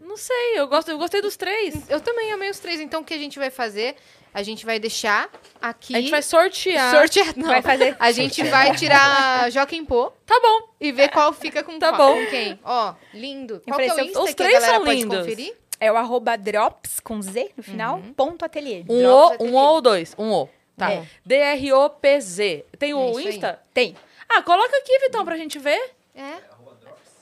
Não 0.00 0.16
sei. 0.16 0.52
Eu, 0.58 0.68
gosto, 0.68 0.90
eu 0.90 0.96
gostei 0.98 1.20
dos 1.20 1.36
três. 1.36 1.90
Eu 1.90 2.00
também 2.00 2.32
amei 2.32 2.48
os 2.48 2.60
três. 2.60 2.80
Então, 2.80 3.00
o 3.00 3.04
que 3.04 3.12
a 3.12 3.18
gente 3.18 3.38
vai 3.38 3.50
fazer? 3.50 3.96
A 4.32 4.42
gente 4.42 4.64
vai 4.64 4.78
deixar 4.78 5.28
aqui... 5.60 5.94
A 5.96 6.00
gente 6.00 6.10
vai 6.10 6.22
sortear. 6.22 6.90
sortear. 6.94 7.36
Não. 7.36 7.48
Vai 7.48 7.62
fazer. 7.62 7.96
A 7.98 8.12
gente 8.12 8.42
vai 8.44 8.74
tirar 8.76 9.50
Joaquim 9.50 9.84
Pô 9.84 10.12
Tá 10.26 10.38
bom. 10.40 10.68
e 10.80 10.92
ver 10.92 11.08
qual 11.10 11.32
fica 11.32 11.62
com 11.64 11.78
Tá 11.78 11.92
qual- 11.92 12.14
bom. 12.14 12.24
com 12.24 12.30
quem. 12.30 12.58
Ó, 12.64 12.94
lindo. 13.12 13.60
Qual 13.66 13.78
que 13.78 13.86
é 13.86 13.94
o 13.94 14.00
Insta 14.00 14.20
os 14.20 14.26
que 14.26 14.42
a 14.42 14.46
três 14.46 14.52
galera 14.54 14.74
são 14.76 14.84
pode 14.84 14.96
lindos. 15.00 15.18
conferir? 15.18 15.56
É 15.80 15.90
o 15.92 15.96
arroba 15.96 16.36
drops 16.38 17.00
com 17.00 17.20
Z 17.20 17.50
no 17.56 17.62
final, 17.62 18.00
ponto 18.16 18.44
ateliê. 18.44 18.84
Um 18.88 18.98
Drops 19.00 19.38
O, 19.40 19.44
um 19.44 19.54
O 19.54 19.56
ou 19.56 19.80
dois? 19.80 20.14
Um 20.16 20.30
O. 20.32 20.48
Tá. 20.76 20.92
É. 20.92 21.04
D-R-O-P-Z. 21.24 22.64
Tem 22.78 22.90
É 22.90 22.94
o 22.94 23.16
aí. 23.18 23.28
Insta? 23.28 23.60
Tem. 23.72 23.96
Ah, 24.36 24.42
coloca 24.42 24.76
aqui, 24.76 24.98
Vitão, 25.00 25.24
pra 25.24 25.36
gente 25.36 25.58
ver. 25.58 25.92
É. 26.14 26.38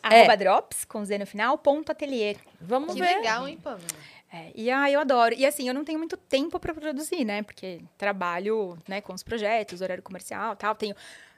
Arroba 0.02 0.36
drops 0.36 0.84
com 0.84 1.04
Z 1.04 1.18
no 1.18 1.26
final, 1.26 1.56
ponto 1.58 1.92
ateliê. 1.92 2.36
Vamos 2.60 2.94
Que 2.94 3.00
ver. 3.00 3.16
legal, 3.16 3.46
hein, 3.46 3.58
Pamela? 3.62 3.84
É, 4.32 4.50
e 4.54 4.70
ah, 4.70 4.90
eu 4.90 4.98
adoro. 4.98 5.34
E 5.34 5.44
assim, 5.44 5.68
eu 5.68 5.74
não 5.74 5.84
tenho 5.84 5.98
muito 5.98 6.16
tempo 6.16 6.58
para 6.58 6.72
produzir, 6.72 7.24
né? 7.24 7.42
Porque 7.42 7.80
trabalho, 7.98 8.78
né, 8.88 9.00
com 9.00 9.12
os 9.12 9.22
projetos, 9.22 9.80
horário 9.82 10.02
comercial, 10.02 10.56
tal. 10.56 10.74
Tenho 10.74 10.96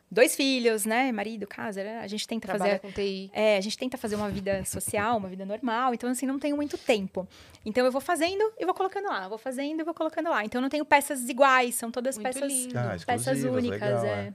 dois 0.08 0.36
filhos, 0.36 0.86
né? 0.86 1.10
Marido, 1.10 1.44
casa, 1.46 1.82
né? 1.82 1.98
a 1.98 2.06
gente 2.06 2.26
tenta 2.26 2.46
Trabalha 2.46 2.78
fazer 2.78 2.80
com 2.80 2.92
TI. 2.92 3.30
é, 3.34 3.56
a 3.56 3.60
gente 3.60 3.76
tenta 3.76 3.98
fazer 3.98 4.14
uma 4.14 4.30
vida 4.30 4.64
social, 4.64 5.16
uma 5.16 5.28
vida 5.28 5.44
normal, 5.44 5.92
então 5.92 6.08
assim, 6.08 6.24
não 6.24 6.38
tenho 6.38 6.54
muito 6.54 6.78
tempo. 6.78 7.26
Então 7.66 7.84
eu 7.84 7.90
vou 7.90 8.00
fazendo 8.00 8.44
e 8.58 8.64
vou 8.64 8.74
colocando 8.74 9.08
lá, 9.08 9.26
vou 9.28 9.38
fazendo 9.38 9.80
e 9.80 9.84
vou 9.84 9.92
colocando 9.94 10.30
lá. 10.30 10.44
Então 10.44 10.60
eu 10.60 10.62
não 10.62 10.68
tenho 10.70 10.84
peças 10.84 11.28
iguais, 11.28 11.74
são 11.74 11.90
todas 11.90 12.16
Muito 12.16 12.32
peças, 12.32 12.52
lindo. 12.52 12.78
Ah, 12.78 12.96
peças 13.04 13.42
únicas, 13.42 13.80
legal, 13.80 14.04
é. 14.04 14.28
é. 14.28 14.34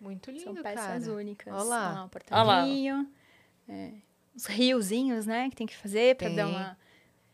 Muito 0.00 0.30
lindo, 0.30 0.44
São 0.44 0.54
peças 0.54 1.04
cara. 1.04 1.12
únicas. 1.12 1.52
Olha 1.52 1.62
lá. 1.64 2.10
Olha 2.30 2.42
lá. 2.42 2.66
é, 3.68 3.92
os 4.34 4.46
riozinhos, 4.46 5.26
né, 5.26 5.50
que 5.50 5.56
tem 5.56 5.66
que 5.66 5.76
fazer 5.76 6.16
pra 6.16 6.28
dar 6.28 6.46
uma 6.46 6.78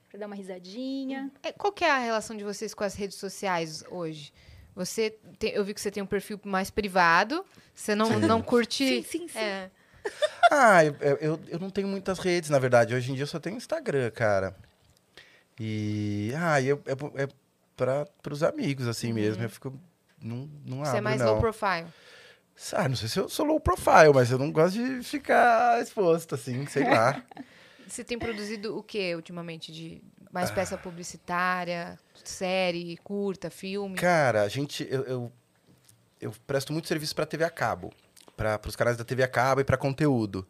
para 0.08 0.20
dar 0.20 0.26
uma 0.26 0.36
risadinha. 0.36 1.30
É, 1.42 1.50
qual 1.52 1.72
que 1.72 1.84
é 1.84 1.90
a 1.90 1.98
relação 1.98 2.36
de 2.36 2.44
vocês 2.44 2.72
com 2.72 2.84
as 2.84 2.94
redes 2.94 3.16
sociais 3.18 3.84
hoje? 3.90 4.32
Você 4.74 5.10
tem- 5.38 5.50
eu 5.52 5.64
vi 5.64 5.74
que 5.74 5.80
você 5.80 5.90
tem 5.90 6.02
um 6.02 6.06
perfil 6.06 6.40
mais 6.44 6.70
privado. 6.70 7.44
Você 7.74 7.94
não, 7.94 8.18
não 8.20 8.40
curte. 8.40 8.86
Sim, 8.86 9.02
sim, 9.02 9.28
sim. 9.28 9.38
É, 9.38 9.70
Ah, 10.52 10.84
eu, 10.84 10.94
eu, 11.20 11.40
eu 11.48 11.58
não 11.58 11.70
tenho 11.70 11.88
muitas 11.88 12.18
redes, 12.18 12.48
na 12.50 12.58
verdade. 12.58 12.94
Hoje 12.94 13.10
em 13.10 13.14
dia 13.14 13.24
eu 13.24 13.26
só 13.28 13.40
tenho 13.40 13.56
Instagram, 13.56 14.10
cara. 14.12 14.54
E. 15.58 16.32
Ah, 16.36 16.60
e 16.60 16.68
eu, 16.68 16.82
é, 16.86 17.22
é 17.24 17.28
pra, 17.76 18.06
pros 18.22 18.42
amigos, 18.42 18.86
assim 18.86 19.12
mesmo. 19.12 19.42
Eu 19.42 19.50
fico. 19.50 19.72
Não, 20.20 20.48
não 20.64 20.78
abro, 20.78 20.90
você 20.90 20.96
é 20.96 21.00
mais 21.00 21.20
não. 21.20 21.32
low 21.32 21.40
profile. 21.40 21.86
Ah, 22.72 22.88
não 22.88 22.96
sei 22.96 23.08
se 23.08 23.18
eu 23.18 23.28
sou 23.28 23.44
low 23.44 23.58
profile, 23.60 24.12
mas 24.14 24.30
eu 24.30 24.38
não 24.38 24.50
gosto 24.50 24.74
de 24.78 25.02
ficar 25.02 25.80
exposto, 25.82 26.34
assim, 26.34 26.66
sei 26.66 26.84
lá. 26.84 27.22
Você 27.86 28.02
tem 28.02 28.18
produzido 28.18 28.76
o 28.78 28.82
que 28.82 29.14
ultimamente? 29.14 29.70
De 29.72 30.02
mais 30.32 30.50
Ah. 30.50 30.54
peça 30.54 30.78
publicitária, 30.78 31.98
série, 32.24 32.96
curta, 33.04 33.50
filme? 33.50 33.94
Cara, 33.96 34.42
a 34.42 34.48
gente. 34.48 34.86
Eu, 34.90 35.02
eu, 35.04 35.32
eu 36.20 36.32
presto 36.46 36.72
muito 36.72 36.88
serviço 36.88 37.14
pra 37.14 37.26
TV 37.26 37.44
a 37.44 37.50
cabo. 37.50 37.92
Para 38.36 38.58
os 38.66 38.74
canais 38.74 38.96
da 38.96 39.04
TV 39.04 39.22
a 39.22 39.28
cabo 39.28 39.60
e 39.60 39.64
pra 39.64 39.76
conteúdo. 39.76 40.46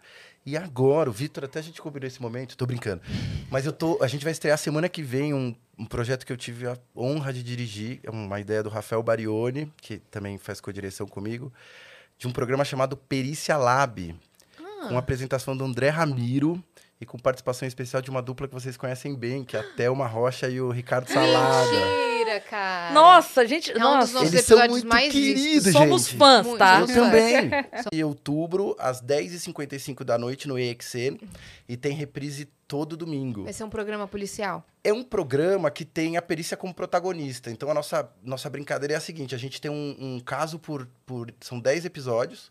E 0.47 0.57
agora, 0.57 1.11
o 1.11 1.13
Vitor, 1.13 1.45
até 1.45 1.59
a 1.59 1.63
gente 1.63 1.83
combinou 1.83 2.07
esse 2.07 2.21
momento, 2.23 2.57
tô 2.57 2.65
brincando. 2.67 3.03
Mas 3.51 3.67
eu 3.67 3.73
tô. 3.73 3.99
A 4.03 4.07
gente 4.07 4.23
vai 4.25 4.33
estrear 4.33 4.57
semana 4.57 4.89
que 4.89 5.03
vem 5.03 5.35
um, 5.35 5.55
um 5.79 5.85
projeto 5.85 6.25
que 6.25 6.33
eu 6.33 6.37
tive 6.37 6.67
a 6.67 6.79
honra 6.97 7.33
de 7.33 7.43
dirigir. 7.43 8.01
É 8.03 8.11
uma 8.11 8.39
ideia 8.41 8.63
do 8.63 8.69
Rafael 8.71 9.03
Barioni, 9.03 9.71
que 9.79 9.99
também 9.99 10.39
faz 10.39 10.61
co-direção 10.63 11.07
comigo, 11.07 11.53
de 12.19 12.27
um 12.27 12.33
programa 12.33 12.65
chamado 12.65 12.97
Perícia 12.97 13.57
Lab. 13.57 14.15
Ah. 14.59 14.89
Com 14.89 14.99
apresentação 14.99 15.57
do 15.57 15.65
André 15.65 15.89
Ramiro 15.89 16.63
e 17.01 17.07
com 17.07 17.19
participação 17.19 17.67
especial 17.67 18.01
de 18.03 18.11
uma 18.11 18.23
dupla 18.23 18.49
que 18.49 18.55
vocês 18.55 18.77
conhecem 18.77 19.15
bem, 19.15 19.45
que 19.45 19.57
é 19.57 19.61
a 19.61 19.63
Thelma 19.63 20.07
Rocha 20.07 20.49
e 20.49 20.61
o 20.61 20.71
Ricardo 20.71 21.09
Salada. 21.09 22.14
Mentira, 22.25 22.41
cara. 22.41 22.95
Nossa, 22.95 23.47
gente, 23.47 23.71
É 23.71 23.75
um 23.75 23.99
dos 23.99 24.13
nossos 24.13 24.33
Eles 24.33 24.45
são 24.45 24.57
episódios 24.59 24.83
muito 24.83 24.89
mais 24.89 25.13
queridos, 25.13 25.73
somos 25.73 26.07
gente. 26.07 26.19
fãs, 26.19 26.47
Muito, 26.47 26.59
tá? 26.59 26.81
Eu 26.81 26.87
também. 26.87 27.51
em 27.93 28.05
outubro, 28.05 28.75
às 28.79 29.03
10h55 29.03 30.05
da 30.05 30.19
noite, 30.19 30.49
no 30.49 30.59
EXN. 30.59 31.19
E 31.69 31.77
tem 31.77 31.93
reprise 31.93 32.49
todo 32.67 32.97
domingo. 32.97 33.45
Vai 33.45 33.53
ser 33.53 33.65
um 33.65 33.71
programa 33.71 34.09
policial. 34.09 34.65
É 34.83 34.93
um 34.93 35.03
programa 35.03 35.71
que 35.71 35.85
tem 35.85 36.17
a 36.17 36.23
perícia 36.23 36.57
como 36.57 36.75
protagonista. 36.75 37.51
Então, 37.51 37.71
a 37.71 37.75
nossa, 37.75 38.11
nossa 38.23 38.49
brincadeira 38.51 38.95
é 38.95 38.97
a 38.97 39.01
seguinte. 39.01 39.35
A 39.35 39.39
gente 39.39 39.61
tem 39.61 39.71
um, 39.71 39.97
um 39.99 40.21
caso 40.21 40.59
por, 40.59 40.89
por... 41.07 41.33
São 41.41 41.61
10 41.61 41.85
episódios. 41.85 42.51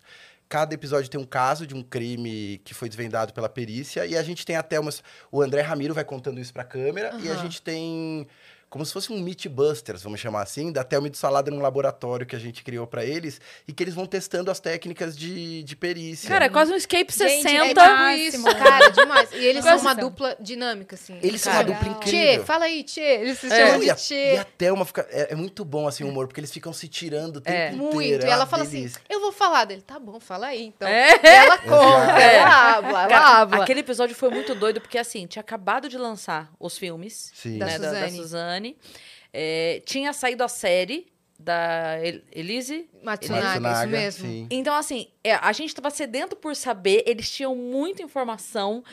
Cada 0.49 0.73
episódio 0.73 1.09
tem 1.09 1.19
um 1.19 1.25
caso 1.25 1.65
de 1.65 1.73
um 1.73 1.81
crime 1.81 2.61
que 2.63 2.73
foi 2.73 2.87
desvendado 2.87 3.33
pela 3.33 3.49
perícia. 3.49 4.05
E 4.05 4.15
a 4.15 4.23
gente 4.23 4.45
tem 4.45 4.55
até 4.55 4.79
umas... 4.79 5.03
O 5.31 5.41
André 5.41 5.61
Ramiro 5.61 5.93
vai 5.93 6.03
contando 6.03 6.39
isso 6.39 6.53
pra 6.53 6.63
câmera. 6.63 7.15
E 7.21 7.29
a 7.29 7.35
gente 7.35 7.61
tem... 7.61 8.27
Como 8.73 8.83
se 8.83 8.91
fosse 8.91 9.13
um 9.13 9.19
Meatbusters, 9.19 10.01
vamos 10.01 10.19
chamar 10.19 10.41
assim, 10.41 10.71
da 10.71 10.83
Thelma 10.83 11.07
de 11.07 11.15
Salada 11.15 11.51
num 11.51 11.61
laboratório 11.61 12.25
que 12.25 12.35
a 12.35 12.39
gente 12.39 12.63
criou 12.63 12.87
pra 12.87 13.05
eles 13.05 13.39
e 13.67 13.71
que 13.71 13.83
eles 13.83 13.93
vão 13.93 14.07
testando 14.07 14.49
as 14.49 14.59
técnicas 14.59 15.15
de, 15.15 15.61
de 15.61 15.75
perícia. 15.75 16.27
Cara, 16.27 16.45
é 16.45 16.49
quase 16.49 16.73
um 16.73 16.75
Escape 16.75 17.13
Gente, 17.13 17.43
60. 17.43 17.49
É 17.49 17.67
tipo 17.67 17.79
máximo. 17.81 18.47
isso, 18.49 18.57
cara, 18.57 18.89
demais. 18.89 19.29
E 19.31 19.45
eles 19.45 19.63
são 19.63 19.73
Nossa. 19.73 19.85
uma 19.85 19.93
dupla 19.93 20.35
dinâmica, 20.39 20.95
assim. 20.95 21.19
Eles 21.21 21.39
são 21.39 21.53
cara. 21.53 21.67
uma 21.67 21.73
dupla 21.75 21.87
incrível. 21.89 22.19
Tchê, 22.39 22.43
fala 22.43 22.65
aí, 22.65 22.83
Tchê. 22.83 23.01
Eles 23.01 23.37
se 23.37 23.45
É. 23.45 23.49
chamam 23.67 23.83
e, 23.83 23.89
a, 23.91 23.93
de 23.93 24.01
Tchê. 24.01 24.33
e 24.33 24.37
a 24.39 24.43
Thelma 24.43 24.85
fica. 24.85 25.07
É, 25.11 25.33
é 25.33 25.35
muito 25.35 25.63
bom 25.63 25.87
assim 25.87 26.03
o 26.03 26.09
humor, 26.09 26.25
porque 26.25 26.39
eles 26.39 26.51
ficam 26.51 26.73
se 26.73 26.87
tirando 26.87 27.35
o 27.37 27.41
tempo 27.41 27.55
É. 27.55 27.67
inteiro. 27.73 27.93
Muito. 27.93 28.25
é 28.25 28.27
E 28.27 28.31
ela 28.31 28.41
uma 28.41 28.47
fala 28.47 28.65
delícia. 28.65 28.97
assim, 28.97 29.05
eu 29.13 29.19
vou 29.19 29.31
falar 29.31 29.65
dele. 29.65 29.83
Tá 29.83 29.99
bom, 29.99 30.19
fala 30.19 30.47
aí, 30.47 30.63
então. 30.65 30.87
É. 30.87 31.19
Ela 31.23 31.57
conta, 31.61 32.19
É. 32.19 32.35
ela 32.37 32.75
habla, 32.77 32.89
ela 33.03 33.07
Cara, 33.07 33.37
habla. 33.37 33.63
aquele 33.63 33.81
episódio 33.81 34.15
foi 34.15 34.31
muito 34.31 34.55
doido, 34.55 34.81
porque 34.81 34.97
assim, 34.97 35.27
tinha 35.27 35.41
acabado 35.41 35.87
de 35.87 35.97
lançar 35.99 36.51
os 36.59 36.75
filmes 36.75 37.31
Sim. 37.35 37.59
Da 37.59 37.67
né, 37.67 37.77
da, 37.77 37.91
da 37.91 38.09
Suzane. 38.09 38.62
É, 39.31 39.81
tinha 39.85 40.13
saído 40.13 40.43
a 40.43 40.47
série 40.47 41.07
da 41.39 41.97
El- 42.01 42.21
Elise. 42.31 42.87
Matsunaga, 43.03 43.71
isso 43.81 43.87
mesmo. 43.87 44.27
sim. 44.27 44.47
Então, 44.49 44.75
assim, 44.75 45.07
é, 45.23 45.33
a 45.33 45.51
gente 45.51 45.73
tava 45.75 45.89
sedento 45.89 46.35
por 46.35 46.55
saber, 46.55 47.03
eles 47.05 47.29
tinham 47.29 47.55
muita 47.55 48.01
informação. 48.03 48.83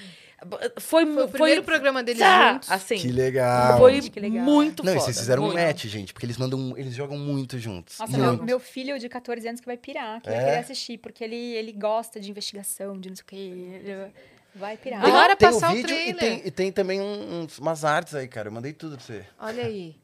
Foi, 0.78 1.05
Foi 1.05 1.24
o 1.24 1.28
primeiro 1.28 1.62
programa 1.62 2.02
deles 2.02 2.22
Ah, 2.22 2.55
juntos. 2.55 2.70
Assim, 2.70 2.97
Que 2.97 3.09
legal. 3.12 3.76
foi 3.78 4.01
Que 4.01 4.18
legal. 4.20 4.42
muito 4.42 4.82
Não, 4.82 4.90
e 4.92 4.94
foda. 4.97 5.05
vocês 5.05 5.18
fizeram 5.20 5.42
muito. 5.42 5.59
um 5.59 5.62
match, 5.62 5.84
gente, 5.84 6.14
porque 6.14 6.24
eles 6.24 6.38
mandam. 6.38 6.74
Eles 6.78 6.94
jogam 6.94 7.18
muito 7.18 7.59
juntos. 7.59 7.98
Nossa, 7.98 8.16
meu, 8.16 8.26
muito. 8.28 8.44
meu 8.44 8.59
filho 8.59 8.98
de 8.98 9.06
14 9.06 9.47
anos 9.47 9.60
que 9.60 9.66
vai 9.66 9.76
pirar, 9.76 10.18
que 10.22 10.30
vai 10.30 10.38
É? 10.38 10.44
querer 10.47 10.59
assistir, 10.60 10.97
porque 10.97 11.22
ele, 11.22 11.36
ele 11.36 11.72
gosta 11.72 12.18
de 12.18 12.30
investigação, 12.30 12.98
de 12.98 13.10
não 13.10 13.16
sei 13.16 13.22
o 13.22 13.26
quê. 13.26 13.36
Ele 13.36 14.12
vai 14.55 14.77
pirar. 14.77 15.02
Tem- 15.02 15.12
Bora 15.12 15.36
tem 15.36 15.51
passar 15.52 15.68
o 15.68 15.72
o 15.72 15.77
vídeo 15.77 15.94
e 15.97 16.14
trailer. 16.14 16.18
tem, 16.40 16.47
e 16.47 16.51
tem 16.51 16.72
também 16.72 17.01
um- 17.01 17.40
uns- 17.43 17.59
umas 17.59 17.85
artes 17.85 18.14
aí, 18.14 18.27
cara. 18.28 18.48
Eu 18.48 18.52
mandei 18.52 18.72
tudo 18.72 18.97
pra 18.97 19.05
você. 19.05 19.24
Olha 19.39 19.64
aí. 19.64 19.97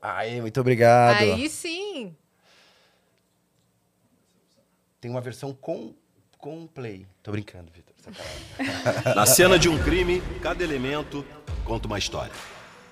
Aí, 0.00 0.40
muito 0.40 0.60
obrigado. 0.60 1.16
Aí 1.18 1.48
sim. 1.48 2.14
Tem 5.00 5.10
uma 5.10 5.20
versão 5.20 5.52
com, 5.52 5.94
com 6.38 6.66
play. 6.66 7.06
Tô 7.22 7.30
brincando, 7.32 7.70
Vitor. 7.72 7.94
Na 9.16 9.26
cena 9.26 9.58
de 9.58 9.68
um 9.68 9.82
crime, 9.82 10.22
cada 10.42 10.62
elemento 10.62 11.24
conta 11.64 11.86
uma 11.86 11.98
história. 11.98 12.32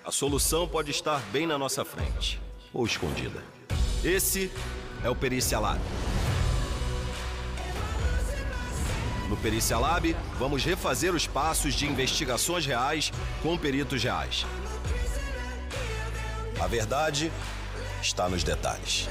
A 0.04 0.10
solução 0.10 0.68
pode 0.68 0.90
estar 0.90 1.20
bem 1.30 1.46
na 1.46 1.56
nossa 1.56 1.84
frente 1.84 2.40
ou 2.72 2.84
escondida. 2.84 3.42
Esse 4.04 4.50
é 5.02 5.08
o 5.08 5.14
Perícia 5.16 5.58
No 9.34 9.40
Perícia 9.40 9.76
Lab, 9.76 10.14
vamos 10.38 10.64
refazer 10.64 11.12
os 11.12 11.26
passos 11.26 11.74
de 11.74 11.86
investigações 11.86 12.64
reais 12.64 13.10
com 13.42 13.58
peritos 13.58 14.00
reais. 14.00 14.46
A 16.62 16.68
verdade 16.68 17.32
está 18.00 18.28
nos 18.28 18.44
detalhes. 18.44 19.08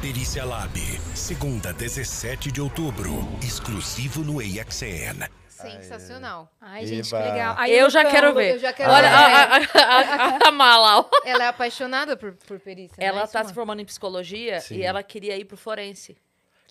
Perícia 0.00 0.42
Lab, 0.42 0.80
segunda, 1.14 1.70
17 1.70 2.50
de 2.50 2.62
outubro, 2.62 3.28
exclusivo 3.42 4.22
no 4.22 4.40
AXN. 4.40 5.28
Sensacional. 5.46 6.50
Ai, 6.58 6.86
gente, 6.86 7.10
que 7.10 7.14
legal. 7.14 7.56
Aí 7.58 7.76
Eu 7.76 7.84
no 7.84 7.90
já 7.90 8.06
quero 8.06 8.32
ver. 8.32 8.54
Eu 8.54 8.58
já 8.58 8.72
quero 8.72 8.90
Olha 8.90 9.08
ver. 9.10 9.14
a, 9.14 9.82
a, 9.82 9.82
a, 9.82 10.38
a, 10.44 10.48
a 10.48 10.50
mala. 10.50 11.06
Ela 11.26 11.44
é 11.44 11.48
apaixonada 11.48 12.16
por, 12.16 12.32
por 12.46 12.58
perícia. 12.58 12.94
não 12.96 13.04
é 13.04 13.08
Ela 13.08 13.24
isso, 13.24 13.32
tá 13.34 13.40
mano? 13.40 13.48
se 13.50 13.54
formando 13.54 13.80
em 13.82 13.84
psicologia 13.84 14.62
Sim. 14.62 14.76
e 14.76 14.82
ela 14.82 15.02
queria 15.02 15.36
ir 15.36 15.44
pro 15.44 15.58
forense. 15.58 16.16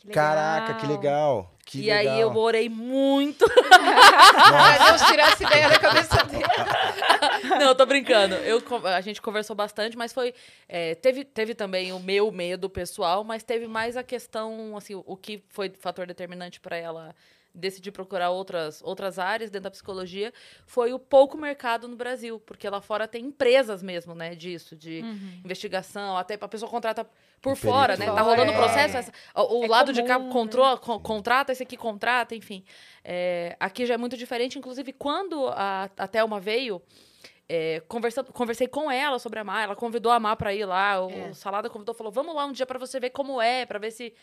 Que 0.08 0.18
legal. 0.18 0.36
Caraca, 0.36 0.74
que 0.76 0.88
legal. 0.88 1.54
Que 1.66 1.80
e 1.80 1.94
legal. 1.94 2.14
aí 2.14 2.22
eu 2.22 2.34
orei 2.36 2.70
muito. 2.70 3.46
Pra 3.52 4.86
Deus 4.86 5.02
tirar 5.02 5.34
essa 5.34 5.44
ideia 5.44 5.68
da 5.68 5.80
cabeça 5.80 6.24
dele. 6.24 6.44
Não, 7.60 7.68
eu 7.68 7.76
tô 7.76 7.86
brincando. 7.86 8.36
Eu, 8.36 8.64
a 8.86 9.02
gente 9.02 9.22
conversou 9.22 9.54
bastante, 9.54 9.98
mas 9.98 10.14
foi. 10.14 10.34
é, 10.70 10.96
teve, 10.96 11.26
teve 11.26 11.54
também 11.54 11.92
o 11.92 12.00
meu 12.00 12.32
medo 12.32 12.70
pessoal, 12.70 13.24
mas 13.26 13.44
teve 13.44 13.68
mais 13.68 13.98
a 13.98 14.04
questão, 14.04 14.78
assim, 14.78 14.96
o, 14.96 15.04
o 15.06 15.18
que 15.18 15.44
foi 15.50 15.70
fator 15.78 16.08
determinante 16.08 16.60
para 16.62 16.78
ela 16.78 17.14
decidir 17.58 17.92
procurar 17.92 18.30
outras, 18.30 18.82
outras 18.84 19.18
áreas 19.20 19.50
dentro 19.50 19.64
da 19.64 19.72
psicologia 19.72 20.32
foi 20.66 20.94
o 20.94 21.00
pouco 21.00 21.38
mercado 21.38 21.88
no 21.88 21.96
Brasil, 21.96 22.40
porque 22.46 22.70
lá 22.70 22.80
fora 22.80 23.08
tem 23.08 23.26
empresas 23.26 23.82
mesmo, 23.82 24.14
né, 24.14 24.36
disso, 24.36 24.76
de 24.76 25.04
investigação, 25.44 26.16
até 26.18 26.38
a 26.40 26.48
pessoa 26.48 26.70
contrata 26.70 27.06
por 27.42 27.54
Um 27.54 27.56
fora, 27.56 27.96
né? 27.98 28.06
Tá 28.06 28.22
rolando 28.22 28.52
o 28.52 28.56
É. 28.56 28.58
processo, 28.58 28.98
essa- 28.98 29.12
o, 29.36 29.60
o 29.60 29.66
É 29.66 29.68
lado 29.68 29.94
de 29.94 30.02
cá 30.04 30.18
comum, 30.18 30.30
contro- 30.32 30.78
con- 30.80 31.00
contrata, 31.00 31.52
esse 31.52 31.64
aqui 31.64 31.78
contrata, 31.78 32.36
enfim. 32.36 32.64
É, 33.04 33.56
aqui 33.60 33.86
já 33.86 33.94
é 33.94 33.98
muito 33.98 34.18
diferente, 34.18 34.58
inclusive 34.58 34.92
quando 34.94 35.48
a, 35.50 35.90
a 35.98 36.08
Thelma 36.08 36.40
veio, 36.40 36.82
é, 37.50 37.82
conversando, 37.88 38.34
conversei 38.34 38.68
com 38.68 38.92
ela 38.92 39.20
sobre 39.20 39.40
a 39.40 39.44
Mar, 39.44 39.64
ela 39.64 39.76
convidou 39.76 40.12
a 40.12 40.20
Mar 40.20 40.36
pra 40.36 40.54
ir 40.54 40.66
lá, 40.66 41.06
o 41.06 41.10
É. 41.12 41.34
Salada 41.34 41.70
convidou, 41.70 41.96
falou, 41.96 42.12
vamos 42.12 42.36
lá 42.36 42.46
um 42.46 42.52
dia 42.52 42.66
pra 42.66 42.78
você 42.80 43.00
ver 43.00 43.12
como 43.12 43.42
é, 43.42 43.66
pra 43.66 43.80
ver 43.80 43.92
se, 43.92 44.14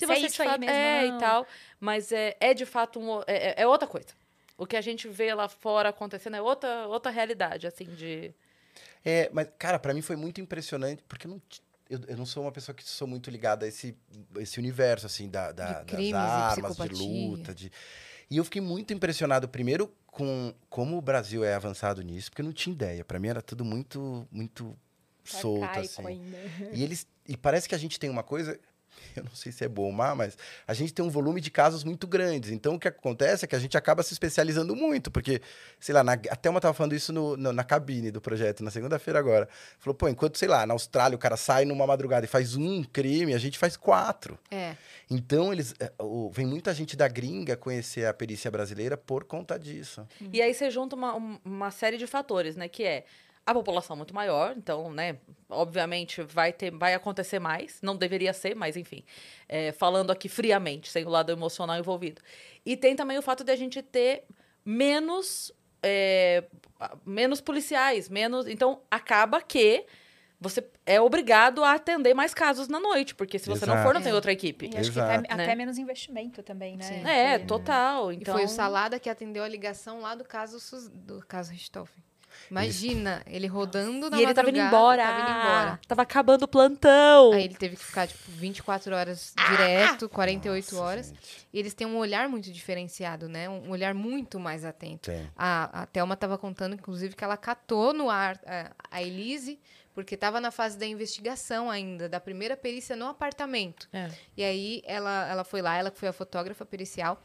se 0.00 0.06
Se 0.06 0.12
é 0.12 0.16
você 0.16 0.26
isso 0.26 0.42
de 0.42 0.48
aí 0.48 0.58
mesmo, 0.58 0.74
é 0.74 1.08
não. 1.08 1.16
e 1.16 1.20
tal. 1.20 1.46
Mas 1.78 2.10
é, 2.12 2.36
é 2.40 2.52
de 2.54 2.66
fato 2.66 2.98
um, 2.98 3.20
é, 3.26 3.50
é- 3.50 3.54
é 3.62 3.66
outra 3.66 3.86
coisa. 3.86 4.08
O 4.58 4.66
que 4.66 4.76
a 4.76 4.80
gente 4.80 5.08
vê 5.08 5.32
lá 5.32 5.48
fora 5.48 5.88
acontecendo 5.90 6.36
é 6.36 6.42
outra, 6.42 6.86
outra 6.88 7.10
realidade, 7.10 7.66
assim, 7.66 7.84
de... 7.84 8.34
É, 9.04 9.30
mas, 9.32 9.48
cara, 9.58 9.78
pra 9.78 9.94
mim 9.94 10.02
foi 10.02 10.16
muito 10.16 10.40
impressionante, 10.40 11.02
porque 11.08 11.26
eu 11.26 11.30
não, 11.30 11.42
eu, 11.88 12.00
eu 12.08 12.16
não 12.16 12.26
sou 12.26 12.42
uma 12.42 12.52
pessoa 12.52 12.74
que 12.74 12.84
sou 12.86 13.08
muito 13.08 13.30
ligada 13.30 13.64
a 13.64 13.68
esse, 13.68 13.96
esse 14.38 14.58
universo, 14.58 15.06
assim, 15.06 15.28
da, 15.30 15.50
da- 15.52 15.80
De 15.82 15.86
crimes 15.94 16.12
das 16.12 16.30
armas, 16.30 16.76
de 16.76 16.82
psicopatia. 16.88 17.06
luta. 17.30 17.54
De... 17.54 17.72
E 18.30 18.36
eu 18.36 18.44
fiquei 18.44 18.60
muito 18.60 18.92
impressionado, 18.92 19.48
primeiro, 19.48 19.90
com 20.06 20.52
como 20.68 20.98
o 20.98 21.00
Brasil 21.00 21.42
é 21.42 21.54
avançado 21.54 22.02
nisso, 22.02 22.30
porque 22.30 22.42
eu 22.42 22.46
não 22.46 22.52
tinha 22.52 22.74
ideia. 22.74 23.02
Pra 23.04 23.18
mim 23.18 23.28
era 23.28 23.40
tudo 23.40 23.64
muito, 23.64 24.28
muito 24.30 24.76
solto, 25.24 25.64
Arcaico 25.64 25.86
assim. 26.02 26.06
ainda. 26.06 26.36
E 26.74 26.82
eles. 26.84 27.06
E 27.26 27.36
parece 27.36 27.66
que 27.68 27.74
a 27.74 27.78
gente 27.78 27.98
tem 27.98 28.10
uma 28.10 28.22
coisa 28.22 28.58
eu 29.16 29.24
não 29.24 29.30
sei 29.34 29.50
se 29.52 29.64
é 29.64 29.68
bom 29.68 29.82
ou 29.84 29.92
má, 29.92 30.14
mas 30.14 30.36
a 30.66 30.74
gente 30.74 30.92
tem 30.92 31.04
um 31.04 31.10
volume 31.10 31.40
de 31.40 31.50
casos 31.50 31.84
muito 31.84 32.06
grandes. 32.06 32.50
Então, 32.50 32.74
o 32.74 32.78
que 32.78 32.88
acontece 32.88 33.44
é 33.44 33.48
que 33.48 33.56
a 33.56 33.58
gente 33.58 33.76
acaba 33.76 34.02
se 34.02 34.12
especializando 34.12 34.74
muito, 34.76 35.10
porque, 35.10 35.40
sei 35.78 35.94
lá, 35.94 36.02
na, 36.04 36.12
a 36.12 36.36
Thelma 36.36 36.58
estava 36.58 36.74
falando 36.74 36.94
isso 36.94 37.12
no, 37.12 37.36
no, 37.36 37.52
na 37.52 37.64
cabine 37.64 38.10
do 38.10 38.20
projeto, 38.20 38.62
na 38.64 38.70
segunda-feira 38.70 39.18
agora. 39.18 39.48
Falou, 39.78 39.94
pô, 39.94 40.08
enquanto, 40.08 40.38
sei 40.38 40.48
lá, 40.48 40.66
na 40.66 40.74
Austrália 40.74 41.16
o 41.16 41.18
cara 41.18 41.36
sai 41.36 41.64
numa 41.64 41.86
madrugada 41.86 42.24
e 42.24 42.28
faz 42.28 42.56
um 42.56 42.82
crime, 42.84 43.34
a 43.34 43.38
gente 43.38 43.58
faz 43.58 43.76
quatro. 43.76 44.38
É. 44.50 44.74
Então, 45.10 45.52
eles, 45.52 45.74
é, 45.80 45.90
o- 45.98 46.30
vem 46.30 46.46
muita 46.46 46.72
gente 46.72 46.96
da 46.96 47.08
gringa 47.08 47.56
conhecer 47.56 48.06
a 48.06 48.14
perícia 48.14 48.50
brasileira 48.50 48.96
por 48.96 49.24
conta 49.24 49.58
disso. 49.58 50.06
E 50.32 50.40
aí 50.40 50.54
você 50.54 50.70
junta 50.70 50.94
uma, 50.94 51.14
um- 51.16 51.38
uma 51.44 51.70
série 51.70 51.96
de 51.98 52.06
fatores, 52.06 52.56
né? 52.56 52.68
Que 52.68 52.84
é 52.84 53.04
a 53.46 53.54
população 53.54 53.96
muito 53.96 54.14
maior, 54.14 54.54
então, 54.56 54.92
né, 54.92 55.16
obviamente 55.48 56.22
vai 56.22 56.52
ter, 56.52 56.70
vai 56.70 56.94
acontecer 56.94 57.38
mais, 57.40 57.80
não 57.82 57.96
deveria 57.96 58.32
ser, 58.32 58.54
mas 58.54 58.76
enfim, 58.76 59.02
é, 59.48 59.72
falando 59.72 60.10
aqui 60.12 60.28
friamente, 60.28 60.88
sem 60.88 61.04
o 61.04 61.08
lado 61.08 61.32
emocional 61.32 61.76
envolvido. 61.78 62.20
E 62.64 62.76
tem 62.76 62.94
também 62.94 63.18
o 63.18 63.22
fato 63.22 63.42
de 63.42 63.50
a 63.50 63.56
gente 63.56 63.82
ter 63.82 64.24
menos, 64.64 65.52
é, 65.82 66.44
menos 67.04 67.40
policiais, 67.40 68.08
menos, 68.08 68.46
então 68.46 68.82
acaba 68.90 69.40
que 69.42 69.84
você 70.42 70.64
é 70.86 70.98
obrigado 71.00 71.62
a 71.62 71.74
atender 71.74 72.14
mais 72.14 72.32
casos 72.32 72.66
na 72.68 72.80
noite, 72.80 73.14
porque 73.14 73.38
se 73.38 73.48
você 73.48 73.66
não 73.66 73.74
for, 73.78 73.84
não 73.86 73.90
Exato. 73.92 74.04
tem 74.04 74.12
outra 74.14 74.32
equipe. 74.32 74.66
E 74.72 74.78
acho 74.78 74.90
que 74.92 74.98
Exato. 74.98 75.24
até, 75.26 75.36
Né? 75.36 75.44
até 75.44 75.54
menos 75.54 75.76
investimento 75.76 76.42
também, 76.42 76.76
né? 76.78 76.84
Sim. 76.84 77.04
É, 77.06 77.38
Que- 77.38 77.44
total. 77.46 78.10
E 78.12 78.16
Então, 78.16 78.34
foi 78.34 78.44
o 78.44 78.48
Salada 78.48 78.98
que 78.98 79.10
atendeu 79.10 79.42
a 79.44 79.48
ligação 79.48 80.00
lá 80.00 80.14
do 80.14 80.24
caso 80.24 80.58
Sus- 80.58 80.88
do 80.88 81.20
caso 81.26 81.52
Richthofen. 81.52 82.02
Imagina, 82.50 83.22
ele 83.26 83.46
rodando 83.46 84.08
na 84.10 84.18
E 84.18 84.22
ele 84.22 84.34
tava 84.34 84.50
indo 84.50 84.58
embora. 84.58 85.02
Tava 85.02 85.20
indo 85.20 85.30
embora. 85.30 85.80
Tava 85.86 86.02
acabando 86.02 86.44
o 86.44 86.48
plantão. 86.48 87.32
Aí 87.32 87.44
ele 87.44 87.54
teve 87.54 87.76
que 87.76 87.84
ficar, 87.84 88.06
tipo, 88.06 88.30
24 88.30 88.94
horas 88.94 89.34
direto, 89.48 90.08
48 90.08 90.76
horas. 90.78 91.08
Gente, 91.08 91.48
E 91.52 91.58
eles 91.58 91.74
têm 91.74 91.86
um 91.86 91.96
olhar 91.96 92.28
muito 92.28 92.50
diferenciado, 92.50 93.28
né? 93.28 93.48
Um 93.48 93.70
olhar 93.70 93.94
muito 93.94 94.38
mais 94.38 94.64
atento. 94.64 95.10
tem. 95.10 95.30
A, 95.36 95.82
a 95.82 95.86
Thelma 95.86 96.14
estava 96.14 96.38
contando, 96.38 96.74
inclusive, 96.74 97.14
que 97.14 97.24
ela 97.24 97.36
catou 97.36 97.92
no 97.92 98.08
ar 98.10 98.40
a, 98.46 98.70
a 98.90 99.02
Elise, 99.02 99.58
porque 99.94 100.14
estava 100.14 100.40
na 100.40 100.50
fase 100.50 100.78
da 100.78 100.86
investigação 100.86 101.70
ainda, 101.70 102.08
da 102.08 102.20
primeira 102.20 102.56
perícia 102.56 102.94
no 102.96 103.06
apartamento. 103.06 103.88
É. 103.92 104.08
E 104.36 104.42
aí 104.44 104.82
ela, 104.86 105.28
ela 105.28 105.44
foi 105.44 105.60
lá, 105.60 105.76
ela 105.76 105.90
foi 105.90 106.08
a 106.08 106.12
fotógrafa 106.12 106.64
pericial, 106.64 107.20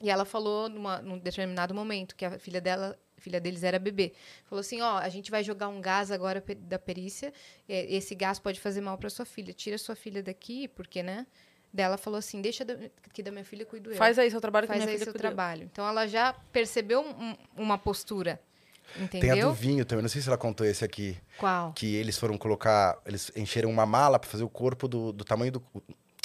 e 0.00 0.10
ela 0.10 0.24
falou 0.24 0.68
numa, 0.68 0.98
num 0.98 1.18
determinado 1.18 1.74
momento 1.74 2.14
que 2.14 2.24
a 2.24 2.38
filha 2.38 2.60
dela, 2.60 2.98
filha 3.18 3.40
deles 3.40 3.62
era 3.62 3.78
bebê. 3.78 4.12
Falou 4.44 4.60
assim, 4.60 4.80
ó, 4.80 4.98
a 4.98 5.08
gente 5.08 5.30
vai 5.30 5.42
jogar 5.42 5.68
um 5.68 5.80
gás 5.80 6.10
agora 6.10 6.42
da 6.60 6.78
perícia, 6.78 7.32
é, 7.68 7.92
esse 7.94 8.14
gás 8.14 8.38
pode 8.38 8.60
fazer 8.60 8.80
mal 8.80 8.96
para 8.98 9.08
sua 9.10 9.24
filha, 9.24 9.52
tira 9.52 9.78
sua 9.78 9.96
filha 9.96 10.22
daqui, 10.22 10.68
porque, 10.68 11.02
né? 11.02 11.26
Dela 11.72 11.98
falou 11.98 12.18
assim, 12.18 12.40
deixa 12.40 12.64
que 13.12 13.22
da 13.22 13.30
minha 13.30 13.44
filha 13.44 13.66
cuido 13.66 13.90
eu. 13.90 13.96
Faz 13.96 14.18
aí 14.18 14.30
seu 14.30 14.40
trabalho 14.40 14.66
que 14.66 14.72
Faz 14.72 14.78
minha 14.84 14.92
aí 14.92 14.98
filha 14.98 15.10
seu 15.10 15.12
trabalho. 15.20 15.64
Então 15.70 15.86
ela 15.86 16.06
já 16.06 16.32
percebeu 16.52 17.00
um- 17.02 17.36
uma 17.56 17.76
postura, 17.76 18.40
Tem 18.94 19.02
a 19.02 19.08
do 19.10 19.16
entendeu? 19.16 19.52
vinho 19.52 19.84
também, 19.84 20.00
não 20.02 20.08
sei 20.08 20.22
se 20.22 20.28
ela 20.28 20.38
contou 20.38 20.64
esse 20.66 20.84
aqui. 20.84 21.16
Qual? 21.36 21.72
que 21.72 21.94
eles 21.96 22.16
foram 22.16 22.38
colocar, 22.38 22.98
eles 23.04 23.30
encheram 23.36 23.68
uma 23.68 23.84
mala 23.84 24.18
para 24.18 24.30
fazer 24.30 24.44
o 24.44 24.48
corpo 24.48 24.86
do, 24.88 25.12
do 25.12 25.24
tamanho 25.24 25.52
do 25.52 25.62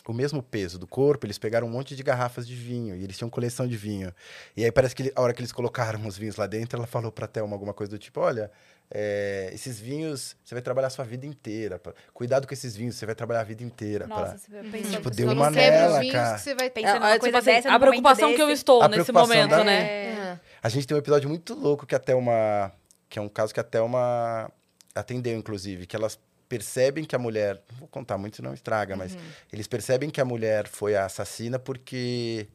o 0.07 0.14
mesmo 0.14 0.41
peso 0.41 0.80
do 0.80 0.88
corpo, 0.88 1.26
eles 1.26 1.38
pegaram 1.38 1.68
um 1.68 1.69
monte 1.69 1.95
de 1.95 2.02
garrafas 2.03 2.48
de 2.48 2.56
vinho 2.56 2.95
e 2.95 3.03
eles 3.03 3.18
tinham 3.18 3.30
coleção 3.30 3.68
de 3.68 3.78
vinho. 3.78 4.14
E 4.56 4.64
aí 4.65 4.72
parece 4.72 4.95
que 4.95 5.11
a 5.15 5.22
hora 5.22 5.34
que 5.34 5.41
eles 5.41 5.52
colocaram 5.52 6.06
os 6.07 6.18
vinhos 6.18 6.36
lá 6.38 6.48
dentro, 6.48 6.78
ela 6.78 6.88
falou 6.88 7.11
pra 7.11 7.28
Thelma 7.28 7.53
alguma 7.56 7.73
coisa 7.73 7.91
do 7.91 7.98
tipo, 7.99 8.19
olha, 8.19 8.49
é, 8.94 9.49
esses 9.53 9.80
vinhos 9.80 10.36
você 10.44 10.53
vai 10.56 10.61
trabalhar 10.61 10.88
a 10.88 10.90
sua 10.90 11.06
vida 11.06 11.26
inteira. 11.26 11.80
pra- 11.80 11.94
Cuidado 12.14 12.45
com 12.48 12.53
esses 12.53 12.76
vinhos, 12.76 12.95
você 12.95 13.06
vai 13.06 13.15
trabalhar 13.15 13.41
a 13.41 13.44
vida 13.44 13.64
inteira. 13.64 14.06
pra- 14.07 14.18
Nossa, 14.18 14.38
você 14.38 14.64
pensou 14.69 14.91
Tipo, 14.91 15.10
deu 15.11 15.30
uma 15.32 15.49
nela, 15.52 16.06
cara. 16.11 16.34
que 16.36 16.41
você 16.41 16.56
vai 16.56 16.69
ter. 16.69 16.82
Pensa 16.82 16.95
É, 16.95 16.99
numa 16.99 17.10
é, 17.10 17.14
tipo 17.14 17.22
coisa 17.22 17.38
assim, 17.38 17.52
dessa 17.52 17.73
a 17.73 17.80
preocupação 17.80 18.34
que 18.36 18.41
eu 18.41 18.48
desse. 18.48 18.60
estou 18.61 18.82
A 18.82 18.88
nesse 18.90 19.11
momento, 19.11 19.49
da- 19.52 19.64
né? 19.64 19.82
É. 19.84 20.40
A 20.64 20.69
gente 20.69 20.86
tem 20.88 20.95
um 20.95 20.99
episódio 20.99 21.30
muito 21.30 21.53
louco 21.53 21.86
que 21.86 21.95
a 21.95 21.99
Thelma. 21.99 22.72
Que 23.10 23.19
é 23.19 23.22
um 23.22 23.28
caso 23.30 23.53
que 23.53 23.60
a 23.60 23.64
Thelma 23.64 24.49
atendeu, 24.95 25.38
inclusive, 25.38 25.86
que 25.86 25.95
elas 25.95 26.18
percebem 26.56 27.06
que 27.06 27.15
a 27.15 27.19
mulher. 27.19 27.61
Não 27.72 27.80
vou 27.80 27.88
contar 27.88 28.18
muito, 28.18 28.36
senão 28.36 28.53
estraga, 28.53 28.95
mas 28.98 29.18
eles 29.53 29.68
percebem 29.68 30.10
que 30.10 30.19
a 30.19 30.26
mulher 30.26 30.68
foi 30.68 30.95
a 30.98 31.06
assassina 31.06 31.57
porque. 31.57 32.48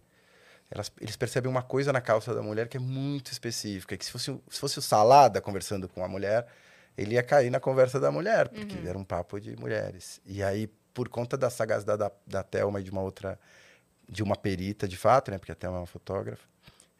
Elas, 0.71 0.91
eles 1.01 1.17
percebem 1.17 1.49
uma 1.51 1.63
coisa 1.63 1.93
na 1.93 2.01
calça 2.01 2.35
da 2.35 2.43
mulher 2.43 2.69
que 2.69 2.77
é 2.77 2.81
muito 2.81 3.31
específica. 3.33 3.97
Que 3.97 4.05
se 4.05 4.11
fosse, 4.11 4.31
o- 4.33 4.43
se 4.51 4.59
fosse 4.61 4.79
o 4.79 4.83
Salada 4.83 5.41
conversando 5.41 5.89
com 5.89 6.05
a 6.05 6.09
mulher, 6.09 6.47
ele 6.99 7.15
ia 7.15 7.23
cair 7.23 7.51
na 7.51 7.61
conversa 7.61 7.99
da 8.01 8.11
mulher, 8.11 8.49
porque 8.49 8.77
era 8.89 8.99
um 8.99 9.05
papo 9.05 9.41
de 9.41 9.57
mulheres. 9.57 10.21
E 10.27 10.43
aí, 10.43 10.67
por 10.93 11.09
conta 11.09 11.37
da 11.39 11.49
sagacidade 11.49 11.99
da, 12.01 12.11
da 12.27 12.43
Thelma 12.43 12.81
e 12.81 12.83
de 12.83 12.91
uma 12.91 13.01
outra. 13.01 13.39
de 14.09 14.23
uma 14.23 14.37
perita, 14.37 14.87
de 14.87 14.97
fato, 14.97 15.31
né? 15.31 15.39
Porque 15.39 15.53
a 15.53 15.55
Thelma 15.55 15.79
é 15.79 15.81
uma 15.81 15.87
fotógrafa. 15.87 16.43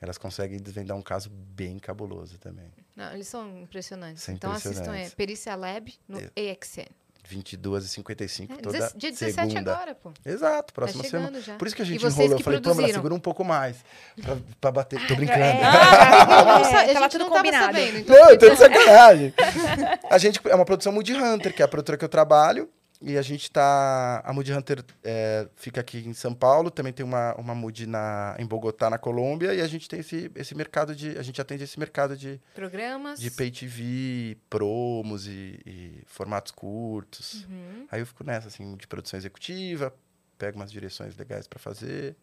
Elas 0.01 0.17
conseguem 0.19 0.59
desvendar 0.61 0.97
um 0.97 1.03
caso 1.03 1.29
bem 1.31 1.79
cabuloso 1.79 2.39
também. 2.39 2.71
Não, 2.97 3.13
eles 3.13 3.29
são 3.29 3.47
impressionantes. 3.61 4.23
São 4.23 4.35
então 4.35 4.51
assistam 4.51 4.71
é, 4.71 4.81
impressionantes. 4.81 5.15
Perícia 5.15 5.55
Lab 5.55 5.95
no 6.09 6.19
É. 6.19 6.31
EXN. 6.35 6.87
22h55 7.29 8.51
É, 8.53 8.63
toda 8.63 8.79
dia 8.97 9.11
17 9.11 9.51
segunda. 9.53 9.73
agora, 9.75 9.95
pô. 9.97 10.13
Exato, 10.25 10.73
próxima 10.73 11.03
chegando 11.05 11.25
semana. 11.25 11.41
já. 11.41 11.57
Por 11.57 11.67
isso 11.67 11.75
que 11.77 11.83
a 11.83 11.85
E 11.85 11.89
gente 11.89 12.01
vocês 12.01 12.17
enrolou. 12.19 12.39
Eu 12.39 12.45
falei, 12.45 12.61
Pamela, 12.61 12.93
segura 12.93 13.15
um 13.15 13.19
pouco 13.19 13.45
mais. 13.45 13.77
Pra, 14.23 14.37
pra 14.61 14.71
bater. 14.71 15.05
Tô 15.09 15.17
brincando. 15.17 15.41
É. 15.41 15.61
Ah, 15.63 16.45
não 16.59 16.65
sa- 16.65 16.81
a 16.83 16.87
tava 16.87 17.01
gente 17.01 17.11
tudo 17.13 17.19
não 17.25 17.29
tava 17.31 17.39
combinado. 17.45 17.65
sabendo. 17.67 17.99
Então 17.99 18.17
Não, 18.17 18.31
eu 18.31 18.39
tô 18.39 18.49
de 18.49 18.57
sacanagem. 18.57 19.35
A 20.09 20.19
gente 20.19 20.41
é 20.49 20.55
uma 20.55 20.65
produção 20.65 20.93
Moody 20.93 21.15
Hunter, 21.15 21.53
que 21.55 21.63
é 21.63 21.65
a 21.65 21.69
produtora 21.69 21.99
que 21.99 22.05
eu 22.05 22.09
trabalho. 22.09 22.71
E 23.01 23.19
a 23.19 23.23
gente 23.23 23.51
tá. 23.51 24.23
A 24.25 24.33
Moody 24.33 24.53
Hunter 24.53 24.83
é, 25.05 25.49
fica 25.55 25.81
aqui 25.81 25.99
em 25.99 26.15
São 26.15 26.35
Paulo, 26.35 26.71
também 26.71 26.93
tem 26.93 27.05
uma, 27.05 27.35
uma 27.35 27.55
Moody 27.55 27.87
na, 27.87 28.35
em 28.39 28.47
Bogotá, 28.47 28.89
na 28.89 28.97
Colômbia, 28.99 29.55
e 29.55 29.61
a 29.61 29.67
gente 29.67 29.89
tem 29.89 30.01
esse, 30.01 30.31
esse 30.35 30.55
mercado 30.55 30.95
de. 30.95 31.19
A 31.19 31.23
gente 31.23 31.41
atende 31.41 31.65
esse 31.65 31.79
mercado 31.79 32.17
de, 32.17 32.41
programas. 32.55 33.21
de 33.21 33.31
pay 33.31 33.51
TV, 33.51 34.39
promos 34.49 35.27
e, 35.27 35.61
e 35.67 36.03
formatos 36.07 36.53
curtos. 36.53 37.45
Uhum. 37.45 37.87
Aí 37.91 38.01
eu 38.01 38.07
fico 38.07 38.25
nessa, 38.25 38.49
assim, 38.49 38.77
de 38.77 38.87
produção 38.87 39.19
executiva, 39.19 39.95
pego 40.39 40.57
umas 40.57 40.73
direções 40.73 41.17
legais 41.17 41.47
pra 41.47 41.59
fazer. 41.59 42.17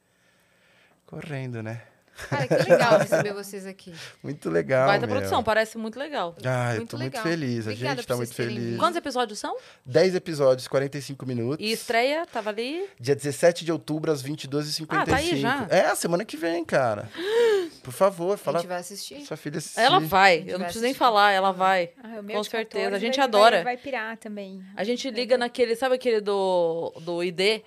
Correndo, 1.05 1.61
né? 1.61 1.83
Cara, 2.29 2.47
que 2.47 2.69
legal 2.69 2.97
receber 2.99 3.33
vocês 3.33 3.65
aqui. 3.65 3.93
Muito 4.21 4.49
legal. 4.49 4.87
Vai 4.87 4.99
da 4.99 5.07
produção, 5.07 5.43
parece 5.43 5.77
muito 5.77 5.97
legal. 5.97 6.35
Ah, 6.45 6.73
eu 6.73 6.77
Muito 6.77 6.91
tô 6.91 6.97
legal. 6.97 7.23
muito 7.23 7.29
feliz. 7.39 7.67
A 7.67 7.71
Obrigada 7.71 7.95
gente 7.95 8.05
por 8.05 8.13
tá 8.13 8.17
muito 8.17 8.33
feliz. 8.33 8.77
Quantos 8.77 8.95
episódios 8.97 9.39
são? 9.39 9.57
10 9.85 10.15
episódios, 10.15 10.67
45 10.67 11.25
minutos. 11.25 11.65
E 11.65 11.71
estreia, 11.71 12.25
tava 12.25 12.49
ali. 12.51 12.87
Dia 12.99 13.15
17 13.15 13.65
de 13.65 13.71
outubro, 13.71 14.11
às 14.11 14.21
22h55. 14.23 14.85
Ah, 14.89 15.05
tá 15.05 15.15
aí 15.15 15.35
já? 15.37 15.67
É, 15.69 15.81
a 15.87 15.95
semana 15.95 16.23
que 16.23 16.37
vem, 16.37 16.63
cara. 16.63 17.09
Por 17.83 17.91
favor, 17.91 18.35
A 18.35 18.37
fala 18.37 18.59
gente 18.59 18.67
vai 18.69 18.79
assistir. 18.79 19.21
sua 19.25 19.35
filha 19.35 19.57
assistir. 19.57 19.79
Ela 19.79 19.99
vai. 19.99 20.37
gente 20.39 20.49
Eu 20.51 20.57
não 20.59 20.65
preciso 20.65 20.85
nem 20.85 20.93
falar, 20.93 21.31
ela 21.31 21.51
vai. 21.51 21.91
Ah, 22.01 22.19
o 22.19 22.23
meu 22.23 22.37
Com 22.37 22.43
certeza, 22.43 22.83
14 22.91 22.95
a 22.95 22.99
gente 22.99 23.15
vai- 23.17 23.25
adora. 23.25 23.55
Vai, 23.63 23.75
vai 23.75 23.77
pirar 23.77 24.17
também. 24.17 24.63
A 24.75 24.83
gente 24.83 25.09
liga 25.09 25.37
naquele, 25.37 25.75
sabe 25.75 25.95
aquele 25.95 26.21
do, 26.21 26.93
do 27.01 27.23
ID? 27.23 27.61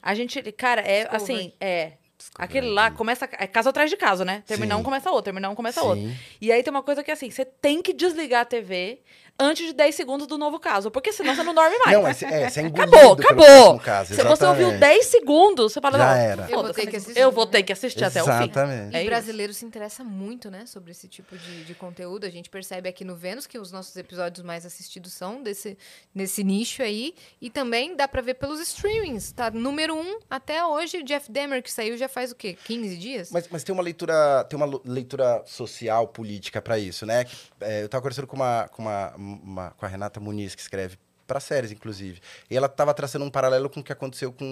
A 0.00 0.14
gente, 0.14 0.40
cara, 0.52 0.80
é 0.82 1.00
Discovery. 1.04 1.16
assim, 1.40 1.52
é. 1.60 1.92
Aquele 2.36 2.68
lá 2.70 2.90
começa. 2.90 3.28
É 3.32 3.46
caso 3.46 3.68
atrás 3.68 3.90
de 3.90 3.96
caso, 3.96 4.24
né? 4.24 4.42
Terminar 4.46 4.76
um 4.76 4.78
Sim. 4.78 4.84
começa 4.84 5.10
outro, 5.10 5.24
terminar 5.24 5.50
um 5.50 5.54
começa 5.54 5.80
Sim. 5.80 5.86
outro. 5.86 6.10
E 6.40 6.50
aí 6.52 6.62
tem 6.62 6.70
uma 6.70 6.82
coisa 6.82 7.02
que 7.02 7.10
assim, 7.10 7.30
você 7.30 7.44
tem 7.44 7.82
que 7.82 7.92
desligar 7.92 8.42
a 8.42 8.44
TV 8.44 9.00
antes 9.38 9.66
de 9.66 9.72
10 9.72 9.94
segundos 9.94 10.26
do 10.26 10.38
novo 10.38 10.58
caso, 10.58 10.90
porque 10.90 11.12
senão 11.12 11.34
você 11.34 11.42
não 11.42 11.54
dorme 11.54 11.76
mais. 11.78 11.92
Não, 11.92 12.06
é, 12.06 12.10
é, 12.10 12.50
você 12.50 12.60
é 12.60 12.66
acabou, 12.66 13.16
pelo 13.16 13.42
acabou. 13.42 13.80
Caso, 13.80 14.14
Se 14.14 14.22
você 14.22 14.44
ouviu 14.44 14.68
exatamente. 14.68 14.80
10 14.80 15.06
segundos, 15.06 15.72
você 15.72 15.80
fala, 15.80 15.98
Já 15.98 16.06
não, 16.06 16.14
era. 16.14 16.50
Eu 16.50 16.62
vou 16.62 16.72
ter 16.72 16.86
que 16.86 16.96
assistir. 16.96 17.20
Eu 17.20 17.32
vou 17.32 17.46
ter 17.46 17.62
que 17.62 17.72
assistir 17.72 18.04
até 18.04 18.22
o 18.22 18.26
fim. 18.26 18.32
Exatamente. 18.32 18.96
E 18.96 19.00
É 19.00 19.04
brasileiro 19.04 19.52
se 19.52 19.64
interessa 19.64 20.04
muito, 20.04 20.50
né, 20.50 20.66
sobre 20.66 20.90
esse 20.90 21.08
tipo 21.08 21.36
de, 21.36 21.64
de 21.64 21.74
conteúdo. 21.74 22.24
A 22.24 22.30
gente 22.30 22.48
percebe 22.48 22.88
aqui 22.88 23.04
no 23.04 23.16
Vênus 23.16 23.46
que 23.46 23.58
os 23.58 23.72
nossos 23.72 23.96
episódios 23.96 24.44
mais 24.44 24.64
assistidos 24.64 25.12
são 25.12 25.42
desse, 25.42 25.76
nesse 26.14 26.44
nicho 26.44 26.82
aí. 26.82 27.14
E 27.40 27.50
também 27.50 27.96
dá 27.96 28.06
pra 28.06 28.20
ver 28.20 28.34
pelos 28.34 28.60
streamings. 28.60 29.32
Tá 29.32 29.50
número 29.50 29.94
um 29.94 30.18
até 30.30 30.64
hoje. 30.64 30.98
O 30.98 31.04
Jeff 31.04 31.30
Demer, 31.30 31.62
que 31.62 31.70
saiu 31.70 31.96
já 31.96 32.08
faz 32.08 32.32
o 32.32 32.34
quê? 32.34 32.56
15 32.64 32.96
dias? 32.96 33.30
Mas, 33.30 33.48
mas 33.48 33.64
tem 33.64 33.72
uma 33.72 33.82
leitura, 33.82 34.44
tem 34.44 34.56
uma 34.56 34.80
leitura 34.84 35.42
social, 35.46 36.08
política 36.08 36.60
pra 36.60 36.78
isso, 36.78 37.04
né? 37.06 37.24
É, 37.60 37.82
eu 37.82 37.88
tava 37.88 38.02
conversando 38.02 38.26
com 38.26 38.36
uma, 38.36 38.68
com 38.68 38.82
uma, 38.82 39.14
uma- 39.22 39.70
com 39.72 39.84
a 39.86 39.88
Renata 39.88 40.18
Muniz, 40.20 40.54
que 40.54 40.60
escreve 40.62 40.98
para 41.26 41.40
séries, 41.40 41.70
inclusive. 41.72 42.20
E 42.50 42.56
ela 42.56 42.68
tava 42.68 42.92
traçando 42.92 43.24
um 43.24 43.30
paralelo 43.30 43.70
com 43.70 43.80
o 43.80 43.82
que 43.82 43.92
aconteceu 43.92 44.32
com, 44.32 44.44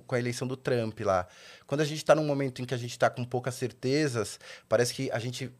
o- 0.00 0.02
com 0.06 0.14
a 0.14 0.18
eleição 0.18 0.46
do 0.46 0.56
Trump 0.56 0.98
lá. 1.00 1.26
Quando 1.66 1.80
a 1.80 1.84
gente 1.84 2.04
tá 2.04 2.14
num 2.14 2.24
momento 2.24 2.60
em 2.60 2.64
que 2.64 2.74
a 2.74 2.76
gente 2.76 2.98
tá 2.98 3.08
com 3.08 3.24
poucas 3.24 3.54
certezas, 3.54 4.38
parece 4.68 4.92
que 4.92 5.10
a 5.10 5.18
gente 5.18 5.50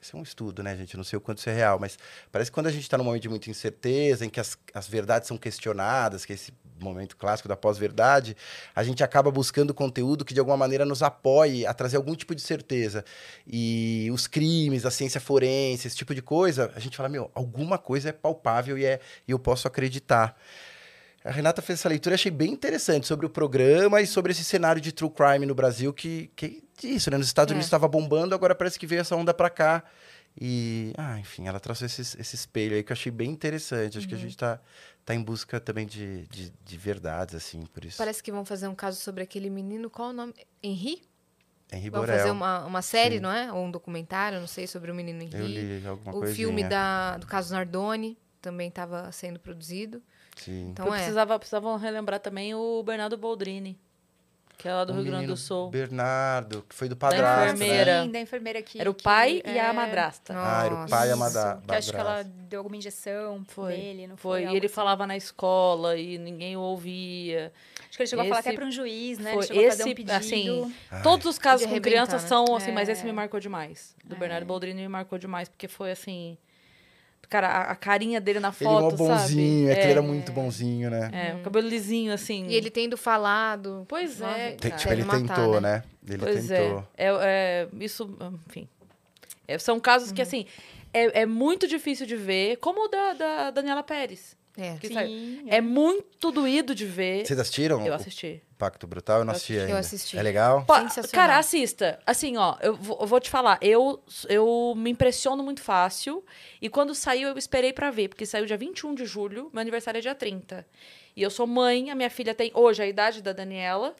isso 0.00 0.16
é 0.16 0.18
um 0.18 0.22
estudo, 0.24 0.64
né, 0.64 0.76
gente? 0.76 0.94
Eu 0.94 0.98
não 0.98 1.04
sei 1.04 1.16
o 1.16 1.20
quanto 1.20 1.38
isso 1.38 1.48
é 1.48 1.52
real, 1.54 1.78
mas 1.78 1.96
parece 2.32 2.50
que 2.50 2.54
quando 2.56 2.66
a 2.66 2.72
gente 2.72 2.82
está 2.82 2.98
num 2.98 3.04
momento 3.04 3.22
de 3.22 3.28
muita 3.28 3.48
incerteza, 3.48 4.26
em 4.26 4.28
que 4.28 4.40
as, 4.40 4.58
as 4.74 4.88
verdades 4.88 5.28
são 5.28 5.38
questionadas, 5.38 6.24
que 6.24 6.32
esse 6.32 6.52
momento 6.82 7.16
clássico 7.16 7.48
da 7.48 7.56
pós-verdade, 7.56 8.36
a 8.74 8.82
gente 8.82 9.02
acaba 9.02 9.30
buscando 9.30 9.72
conteúdo 9.72 10.24
que 10.24 10.34
de 10.34 10.40
alguma 10.40 10.56
maneira 10.56 10.84
nos 10.84 11.02
apoie 11.02 11.66
a 11.66 11.72
trazer 11.74 11.96
algum 11.96 12.14
tipo 12.14 12.34
de 12.34 12.42
certeza. 12.42 13.04
E 13.46 14.08
os 14.12 14.26
crimes, 14.26 14.84
a 14.86 14.90
ciência 14.90 15.20
forense, 15.20 15.86
esse 15.86 15.96
tipo 15.96 16.14
de 16.14 16.22
coisa, 16.22 16.72
a 16.74 16.80
gente 16.80 16.96
fala, 16.96 17.08
meu, 17.08 17.30
alguma 17.34 17.78
coisa 17.78 18.08
é 18.08 18.12
palpável 18.12 18.76
e, 18.78 18.84
é, 18.84 19.00
e 19.26 19.30
eu 19.32 19.38
posso 19.38 19.66
acreditar. 19.68 20.36
A 21.24 21.30
Renata 21.30 21.62
fez 21.62 21.78
essa 21.78 21.88
leitura, 21.88 22.16
achei 22.16 22.32
bem 22.32 22.50
interessante 22.52 23.06
sobre 23.06 23.24
o 23.24 23.30
programa 23.30 24.00
e 24.00 24.06
sobre 24.08 24.32
esse 24.32 24.42
cenário 24.42 24.82
de 24.82 24.90
true 24.90 25.08
crime 25.10 25.46
no 25.46 25.54
Brasil 25.54 25.92
que, 25.92 26.30
que 26.34 26.62
isso, 26.82 27.10
né? 27.12 27.16
Nos 27.16 27.28
Estados 27.28 27.52
É. 27.52 27.54
Unidos 27.54 27.66
estava 27.66 27.86
bombando, 27.86 28.34
agora 28.34 28.56
parece 28.56 28.76
que 28.76 28.86
veio 28.88 29.00
essa 29.02 29.14
onda 29.14 29.32
pra 29.32 29.48
cá. 29.48 29.84
E, 30.40 30.92
ah, 30.96 31.18
enfim, 31.20 31.46
ela 31.46 31.60
trouxe 31.60 31.84
esse, 31.84 32.00
esse 32.00 32.34
espelho 32.34 32.74
aí 32.74 32.82
que 32.82 32.90
eu 32.90 32.94
achei 32.94 33.12
bem 33.12 33.30
interessante. 33.30 33.98
Acho 33.98 34.08
que 34.08 34.14
a 34.14 34.16
Uhum. 34.16 34.22
gente 34.22 34.36
tá, 34.36 34.58
tá 35.04 35.14
em 35.14 35.22
busca 35.22 35.60
também 35.60 35.86
de, 35.86 36.26
de, 36.28 36.50
de 36.64 36.78
verdades, 36.78 37.34
assim, 37.34 37.66
por 37.66 37.84
isso. 37.84 37.98
Parece 37.98 38.22
que 38.22 38.30
vão 38.32 38.44
fazer 38.44 38.68
um 38.68 38.74
caso 38.74 39.00
sobre 39.00 39.22
aquele 39.22 39.50
menino, 39.50 39.90
qual 39.90 40.10
o 40.10 40.12
nome? 40.12 40.34
Henri? 40.62 41.02
Henri 41.72 41.88
Vão 41.88 42.00
Borel. 42.02 42.18
fazer 42.18 42.30
uma, 42.30 42.64
uma 42.66 42.82
série, 42.82 43.16
Sim. 43.16 43.22
não 43.22 43.32
é? 43.32 43.50
Ou 43.52 43.64
um 43.64 43.70
documentário, 43.70 44.38
não 44.38 44.46
sei, 44.46 44.66
sobre 44.66 44.90
o 44.90 44.94
menino 44.94 45.22
Henri. 45.22 45.38
Eu 45.38 45.46
li 45.46 45.86
alguma 45.86 46.10
O 46.14 46.18
coisinha. 46.18 46.36
filme 46.36 46.64
da, 46.64 47.16
do 47.16 47.26
caso 47.26 47.54
Nardoni 47.54 48.18
também 48.42 48.68
estava 48.68 49.10
sendo 49.10 49.38
produzido. 49.40 50.02
Sim. 50.36 50.68
Então 50.70 50.92
é. 50.92 50.98
precisava, 50.98 51.38
precisavam 51.38 51.76
relembrar 51.76 52.20
também 52.20 52.54
o 52.54 52.82
Bernardo 52.82 53.16
Boldrini, 53.16 53.80
que 54.62 54.68
é 54.68 54.72
lá 54.74 54.84
do 54.84 54.92
O 54.92 54.96
Rio 54.96 55.06
Grande 55.06 55.26
do 55.26 55.36
Sul. 55.36 55.68
Bernardo, 55.70 56.64
que 56.68 56.72
foi 56.72 56.88
do 56.88 56.94
padrasto, 56.94 57.58
né? 57.58 57.66
enfermeira. 57.66 58.02
Sim, 58.04 58.10
da 58.12 58.20
enfermeira 58.20 58.62
que... 58.62 58.80
Era 58.80 58.88
o 58.88 58.94
que, 58.94 59.02
pai 59.02 59.42
e 59.44 59.58
a 59.58 59.68
é, 59.70 59.72
madrasta. 59.72 60.32
Ah, 60.36 60.64
era 60.64 60.74
o 60.76 60.88
pai 60.88 61.08
e 61.08 61.10
a 61.10 61.16
Nossa. 61.16 61.62
Que 61.66 61.74
acho 61.74 61.90
que 61.90 61.96
ela 61.96 62.10
madrasta. 62.18 62.32
deu 62.48 62.60
alguma 62.60 62.76
injeção 62.76 63.44
Foi. 63.48 63.76
nele, 63.76 64.06
não 64.06 64.16
Foi, 64.16 64.44
foi? 64.44 64.52
e 64.52 64.56
ele 64.56 64.66
assim. 64.66 64.74
falava 64.74 65.04
na 65.04 65.16
escola 65.16 65.96
e 65.96 66.16
ninguém 66.16 66.56
o 66.56 66.60
ouvia. 66.60 67.52
Acho 67.88 67.96
que 67.96 68.02
ele 68.04 68.08
chegou 68.08 68.24
a 68.24 68.28
falar 68.28 68.38
Esse- 68.38 68.48
até 68.50 68.56
para 68.56 68.66
um 68.66 68.70
juiz, 68.70 69.18
né? 69.18 69.32
foi 69.32 69.38
Ele 69.40 69.46
chegou 69.48 69.66
a 69.66 69.70
fazer 69.70 69.82
um 69.82 69.86
esse, 69.86 69.94
pedido. 69.96 70.12
assim, 70.12 70.74
Ai. 70.92 71.02
Todos 71.02 71.26
os 71.26 71.38
casos 71.38 71.66
com 71.66 71.80
crianças 71.80 72.22
né? 72.22 72.28
são 72.28 72.44
assim, 72.54 72.70
mas 72.70 72.88
É. 72.88 72.92
esse 72.92 73.04
me 73.04 73.12
marcou 73.12 73.40
demais. 73.40 73.96
Do 74.04 74.14
É. 74.14 74.18
Bernardo 74.18 74.46
Boldrini 74.46 74.82
me 74.82 74.88
marcou 74.88 75.18
demais, 75.18 75.48
porque 75.48 75.66
foi 75.66 75.90
assim. 75.90 76.38
Cara, 77.32 77.48
a, 77.48 77.70
a 77.70 77.74
carinha 77.74 78.20
dele 78.20 78.40
na 78.40 78.48
Ele 78.48 78.68
é 78.68 78.72
foto, 78.72 78.94
bonzinho, 78.96 79.68
sabe? 79.68 79.70
é 79.70 79.74
que 79.74 79.80
ele 79.84 79.92
era 79.92 80.02
muito 80.02 80.30
bonzinho, 80.32 80.90
né? 80.90 81.10
É, 81.12 81.34
o 81.34 81.38
cabelo 81.38 81.66
lisinho, 81.66 82.12
assim. 82.12 82.46
E 82.46 82.54
ele 82.54 82.68
tendo 82.70 82.94
falado. 82.98 83.86
Pois 83.88 84.20
é. 84.20 84.50
Tem- 84.50 84.70
tipo, 84.72 84.82
deve 84.90 85.00
ele 85.00 85.04
matar, 85.04 85.34
tentou, 85.36 85.58
né? 85.60 85.82
Ele 86.06 86.18
Pois 86.18 86.46
tentou. 86.46 86.86
é. 86.94 87.06
É, 87.06 87.10
é, 87.22 87.68
Isso, 87.80 88.14
enfim. 88.48 88.68
É, 89.48 89.58
são 89.58 89.80
casos 89.80 90.10
Uhum. 90.10 90.14
que, 90.14 90.20
assim, 90.22 90.44
é, 90.92 91.22
é 91.22 91.26
muito 91.26 91.66
difícil 91.66 92.04
de 92.06 92.16
ver, 92.16 92.56
como 92.58 92.84
o 92.84 92.88
da, 92.88 93.14
da 93.14 93.50
Daniela 93.50 93.82
Pérez. 93.82 94.36
É. 94.54 94.76
Que 94.76 94.88
Sim, 94.88 94.94
saiu. 94.94 95.44
é. 95.48 95.56
É 95.56 95.60
muito 95.62 96.30
doído 96.30 96.74
de 96.74 96.84
ver. 96.84 97.24
Vocês 97.24 97.38
assistiram 97.40 97.86
Eu 97.86 97.94
assisti. 97.94 98.42
Pacto 98.62 98.86
Brutal? 98.86 99.18
Eu 99.18 99.24
não 99.24 99.32
Eu 99.32 99.36
assisti 99.36 99.52
assisti. 99.54 99.60
ainda. 99.66 99.72
Eu 99.72 99.78
assisti. 99.78 100.18
É 100.18 100.22
legal? 100.22 100.64
Pô. 100.64 100.74
Cara, 101.10 101.36
assista. 101.36 101.98
Assim, 102.06 102.36
ó, 102.36 102.56
eu 102.60 102.76
vou, 102.76 102.96
eu 103.00 103.06
vou 103.08 103.18
te 103.18 103.28
falar, 103.28 103.58
eu, 103.60 104.00
eu 104.28 104.72
me 104.76 104.88
impressiono 104.90 105.42
muito 105.42 105.60
fácil. 105.60 106.24
E 106.60 106.68
quando 106.68 106.94
saiu, 106.94 107.30
eu 107.30 107.36
esperei 107.36 107.72
pra 107.72 107.90
ver, 107.90 108.06
porque 108.08 108.24
saiu 108.24 108.46
dia 108.46 108.56
21 108.56 108.94
de 108.94 109.04
julho, 109.04 109.50
meu 109.52 109.60
aniversário 109.60 109.98
é 109.98 110.00
dia 110.00 110.14
30. 110.14 110.64
E 111.16 111.22
eu 111.22 111.28
sou 111.28 111.44
mãe, 111.44 111.90
a 111.90 111.94
minha 111.96 112.08
filha 112.08 112.34
tem 112.36 112.52
hoje 112.54 112.80
a 112.80 112.86
idade 112.86 113.20
da 113.20 113.32
Daniela. 113.32 113.96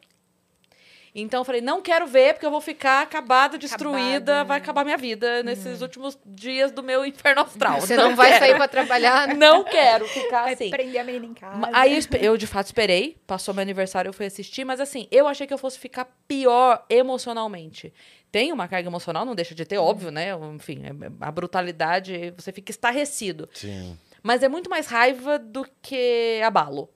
Então 1.14 1.40
eu 1.40 1.44
falei, 1.44 1.60
não 1.60 1.82
quero 1.82 2.06
ver, 2.06 2.32
porque 2.32 2.46
eu 2.46 2.50
vou 2.50 2.60
ficar 2.62 3.02
acabada, 3.02 3.58
destruída, 3.58 4.32
Acabada, 4.40 4.44
vai 4.44 4.58
né? 4.58 4.62
acabar 4.62 4.82
minha 4.82 4.96
vida 4.96 5.42
nesses 5.42 5.82
últimos 5.82 6.18
dias 6.24 6.72
do 6.72 6.82
meu 6.82 7.04
inferno 7.04 7.42
astral. 7.42 7.82
Você 7.82 7.94
não 7.98 8.16
vai 8.16 8.28
quero. 8.30 8.38
sair 8.46 8.56
pra 8.56 8.66
trabalhar. 8.66 9.28
Não 9.36 9.62
quero 9.62 10.06
ficar 10.08 10.44
Vai 10.44 10.54
assim. 10.54 10.70
prender 10.70 11.00
a 11.00 11.04
menina 11.04 11.26
em 11.26 11.34
casa. 11.34 11.68
Aí 11.74 11.98
eu, 12.22 12.36
de 12.38 12.46
fato 12.46 12.66
esperei, 12.66 13.18
passou 13.26 13.52
meu 13.52 13.60
aniversário, 13.60 14.08
eu 14.08 14.12
fui 14.14 14.24
assistir, 14.24 14.64
mas 14.64 14.80
assim, 14.80 15.06
eu 15.10 15.28
achei 15.28 15.46
que 15.46 15.52
eu 15.52 15.58
fosse 15.58 15.78
ficar 15.78 16.06
pior 16.26 16.82
emocionalmente. 16.88 17.92
Tem 18.30 18.50
uma 18.50 18.66
carga 18.66 18.88
emocional, 18.88 19.26
não 19.26 19.34
deixa 19.34 19.54
de 19.54 19.64
ter, 19.66 19.76
óbvio, 19.76 20.10
né? 20.10 20.28
Enfim, 20.54 20.82
é- 20.84 21.12
a 21.26 21.30
brutalidade, 21.30 22.32
você 22.38 22.50
fica 22.52 22.70
estarrecido. 22.70 23.48
Sim. 23.52 23.98
Mas 24.22 24.42
é 24.42 24.48
muito 24.48 24.70
mais 24.70 24.86
raiva 24.86 25.38
do 25.38 25.66
que 25.82 26.40
abalo. 26.42 26.88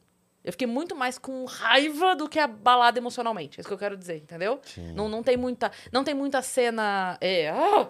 Eu 0.46 0.52
fiquei 0.52 0.66
muito 0.66 0.94
mais 0.94 1.18
com 1.18 1.44
raiva 1.44 2.14
do 2.14 2.28
que 2.28 2.38
abalada 2.38 2.98
emocionalmente. 2.98 3.58
É 3.58 3.60
isso 3.60 3.68
que 3.68 3.74
eu 3.74 3.78
quero 3.78 3.96
dizer, 3.96 4.16
entendeu? 4.18 4.60
Sim. 4.62 4.92
Não, 4.92 5.08
não, 5.08 5.22
tem 5.22 5.36
muita, 5.36 5.72
não 5.92 6.04
tem 6.04 6.14
muita 6.14 6.40
cena. 6.40 7.18
É, 7.20 7.48
ah! 7.50 7.88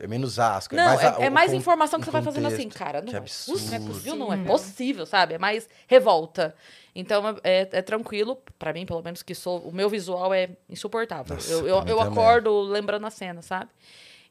É 0.00 0.06
menos 0.06 0.38
asco. 0.38 0.74
Não, 0.74 0.82
é 0.82 0.86
mais, 0.86 1.02
é, 1.02 1.06
a- 1.06 1.24
é 1.26 1.28
o 1.28 1.32
mais 1.32 1.50
con- 1.50 1.56
informação 1.58 2.00
que 2.00 2.06
você 2.06 2.10
vai 2.10 2.22
fazendo 2.22 2.46
assim, 2.46 2.56
contexto. 2.64 2.78
cara. 2.78 3.00
Não 3.02 3.08
Que 3.08 3.14
é 3.14 3.18
absurdo. 3.18 3.58
possível, 3.60 3.76
não 3.78 3.84
é 3.84 3.88
possível, 3.92 4.16
não 4.16 4.32
é 4.32 4.36
Sim. 4.38 4.44
possível, 4.44 5.06
sabe? 5.06 5.34
É 5.34 5.38
mais 5.38 5.68
revolta. 5.86 6.54
Então 6.94 7.38
é, 7.44 7.68
é 7.70 7.82
tranquilo, 7.82 8.36
pra 8.58 8.72
mim, 8.72 8.86
pelo 8.86 9.02
menos, 9.02 9.22
que 9.22 9.34
sou. 9.34 9.58
O 9.60 9.70
meu 9.72 9.88
visual 9.90 10.32
é 10.32 10.48
insuportável. 10.68 11.36
Nossa, 11.36 11.52
eu 11.52 11.68
eu, 11.68 11.84
eu 11.86 12.00
acordo 12.00 12.62
lembrando 12.62 13.06
a 13.06 13.10
cena, 13.10 13.42
sabe? 13.42 13.70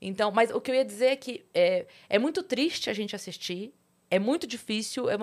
Então, 0.01 0.31
mas 0.31 0.49
o 0.49 0.59
que 0.59 0.71
eu 0.71 0.75
ia 0.75 0.83
dizer 0.83 1.05
é 1.11 1.15
que 1.15 1.45
é, 1.53 1.85
é 2.09 2.17
muito 2.17 2.41
triste 2.41 2.89
a 2.89 2.93
gente 2.93 3.15
assistir, 3.15 3.71
é 4.09 4.17
muito 4.17 4.47
difícil, 4.47 5.09
é 5.11 5.15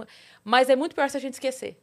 mas 0.44 0.70
é 0.70 0.76
muito 0.76 0.94
pior 0.94 1.10
se 1.10 1.16
a 1.16 1.20
gente 1.20 1.32
esquecer. 1.34 1.76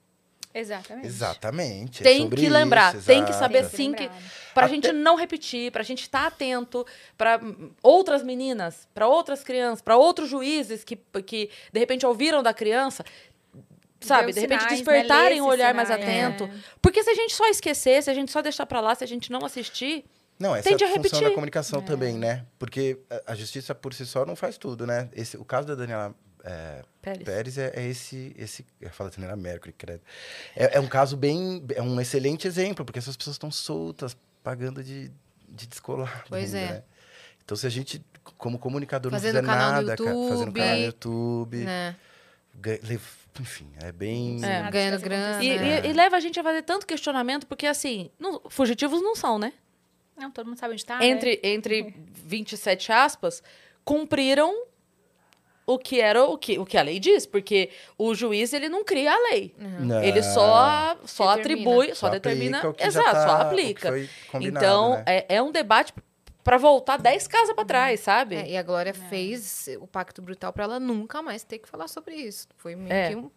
Exatamente. 0.60 1.06
Exatamente. 1.07 2.02
é 2.02 2.03
Tem 2.03 2.22
sobre 2.23 2.41
que 2.41 2.49
lembrar, 2.49 2.95
isso, 2.95 3.06
tem 3.06 3.26
que 3.26 3.34
saber 3.34 3.61
Tem 3.61 3.69
que 3.69 3.76
sim 3.76 3.94
que 3.94 4.10
pra 4.53 4.65
Até- 4.68 4.76
gente 4.76 4.91
não 4.94 5.15
repetir, 5.15 5.72
pra 5.72 5.84
gente 5.84 6.02
estar 6.03 6.26
atento 6.27 6.86
pra 7.18 7.38
hum, 7.44 7.72
outras 7.84 8.23
meninas, 8.23 8.88
pra 8.94 9.07
outras 9.07 9.44
crianças, 9.44 9.82
pra 9.82 9.98
outros 9.98 10.30
juízes 10.30 10.84
que, 10.84 10.95
que 11.26 11.49
de 11.73 11.80
repente 11.80 12.06
ouviram 12.06 12.41
da 12.41 12.53
criança, 12.53 13.03
sabe, 13.99 14.30
os 14.30 14.36
de 14.36 14.41
repente 14.41 14.61
sinais, 14.61 14.80
né? 14.80 14.94
despertarem 14.94 15.41
Ler 15.41 15.41
um 15.41 15.49
olhar 15.49 15.73
mais 15.73 15.88
sinais, 15.90 16.03
atento. 16.07 16.45
é. 16.45 16.52
Porque 16.82 17.03
se 17.03 17.10
a 17.10 17.15
gente 17.15 17.34
só 17.36 17.45
esquecer, 17.49 18.02
se 18.03 18.10
a 18.10 18.14
gente 18.14 18.32
só 18.32 18.41
deixar 18.41 18.65
pra 18.65 18.80
lá, 18.80 18.95
se 18.95 19.03
a 19.03 19.07
gente 19.07 19.32
não 19.32 19.44
assistir, 19.45 20.06
Não, 20.40 20.53
essa 20.56 20.68
Tente 20.69 20.84
é 20.84 20.88
a 20.88 20.90
função 20.90 21.03
repetir. 21.03 21.30
da 21.30 21.34
comunicação 21.34 21.82
também, 21.82 22.18
né? 22.18 22.45
Porque 22.60 22.99
a- 23.10 23.32
a 23.32 23.36
justiça 23.36 23.73
por 23.73 23.94
si 23.94 24.06
só 24.06 24.26
não 24.26 24.36
faz 24.36 24.57
tudo, 24.57 24.86
né? 24.86 25.10
Esse, 25.14 25.38
o 25.38 25.45
caso 25.45 25.65
da 25.68 25.76
Daniela 25.76 26.14
é, 26.45 26.84
Pérez. 27.01 27.23
Pérez 27.23 27.57
é, 27.57 27.72
é 27.76 27.88
esse, 27.88 28.35
esse... 28.38 28.65
Eu 28.80 28.89
falo 28.91 29.09
Daniela 29.09 29.35
Mercury, 29.35 29.73
credo. 29.73 30.01
É, 30.55 30.77
é 30.77 30.80
um 30.80 30.88
caso 30.88 31.17
bem... 31.17 31.63
É 31.76 31.81
um 31.81 31.99
excelente 31.99 32.47
exemplo, 32.47 32.85
porque 32.85 32.99
essas 32.99 33.17
pessoas 33.17 33.35
estão 33.35 33.49
soltas, 33.51 34.15
pagando 34.43 34.84
de, 34.84 35.11
de 35.49 35.65
descolado 35.67 36.11
Pois 36.30 36.53
ainda, 36.53 36.67
é. 36.67 36.72
né? 36.77 36.84
Então, 37.43 37.57
se 37.57 37.65
a 37.65 37.69
gente, 37.69 38.03
como 38.38 38.57
comunicador, 38.59 39.11
Fazendo 39.11 39.35
não 39.35 39.41
fizer 39.41 39.51
canal 39.53 39.81
no 39.81 39.88
nada... 39.88 39.97
ca- 39.97 40.03
fazendo 40.03 40.45
YouTube, 40.47 40.59
canal 40.59 40.76
no 40.77 40.84
YouTube... 40.85 41.57
Né? 41.57 41.95
enfim, 43.39 43.69
é 43.81 43.91
bem... 43.91 44.43
É. 44.45 44.69
Ganhando 44.72 45.01
grana. 45.01 45.43
e, 45.43 45.51
acontecido. 45.51 45.85
e- 45.85 45.89
e 45.89 45.93
leva 45.93 46.15
a 46.15 46.19
gente 46.19 46.39
a 46.39 46.43
fazer 46.43 46.61
tanto 46.61 46.85
questionamento, 46.88 47.45
porque 47.47 47.67
assim, 47.67 48.09
não- 48.19 48.41
fugitivos 48.49 49.01
não 49.01 49.15
são, 49.15 49.38
né? 49.38 49.51
Não, 50.17 50.31
todo 50.31 50.47
mundo 50.47 50.57
sabe 50.57 50.73
onde 50.73 50.85
tá, 50.85 50.97
né? 50.99 51.07
entre, 51.07 51.39
entre 51.43 51.93
27 52.13 52.91
aspas, 52.91 53.43
cumpriram 53.84 54.65
o 55.66 55.80
que 55.80 56.00
era 56.00 56.24
o 56.24 56.38
que, 56.38 56.60
o 56.60 56.66
que 56.66 56.78
a 56.78 56.82
lei 56.82 57.00
diz, 57.00 57.26
porque 57.26 57.70
o 57.98 58.14
juiz 58.14 58.54
ele 58.54 58.70
não 58.70 58.84
cria 58.84 59.12
a 59.12 59.18
lei. 59.32 59.56
Não. 59.80 60.04
Ele 60.04 60.22
só, 60.22 60.98
só 61.06 61.36
Determina. 61.36 61.70
atribui, 61.72 61.88
só, 61.90 62.08
Só 62.08 62.10
determina. 62.10 62.58
aplica 62.60 62.70
o 62.70 62.74
que 62.74 62.84
já 62.84 62.88
Exato, 63.02 63.12
tá- 63.12 63.28
só 63.28 63.34
o 63.34 63.38
que 63.38 63.44
aplica. 63.46 64.10
Então, 64.42 64.92
né? 64.98 65.04
é, 65.08 65.36
é 65.38 65.42
um 65.42 65.52
debate 65.52 65.94
para 66.44 66.58
voltar 66.58 66.98
10 66.98 67.28
casas 67.28 67.56
para 67.56 67.66
trás, 67.66 68.00
sabe? 68.02 68.36
É, 68.36 68.50
e 68.52 68.58
a 68.58 68.62
Glória 68.62 68.94
fez 68.94 69.68
o 69.80 69.88
pacto 69.88 70.22
brutal 70.22 70.54
pra 70.54 70.66
ela 70.66 70.80
nunca 70.80 71.22
mais 71.24 71.44
ter 71.44 71.58
que 71.58 71.68
falar 71.68 71.88
sobre 71.88 72.14
isso. 72.16 72.48
Foi 72.58 72.76
meio 72.76 72.94
É. 72.94 73.10
que 73.10 73.16
um. 73.16 73.32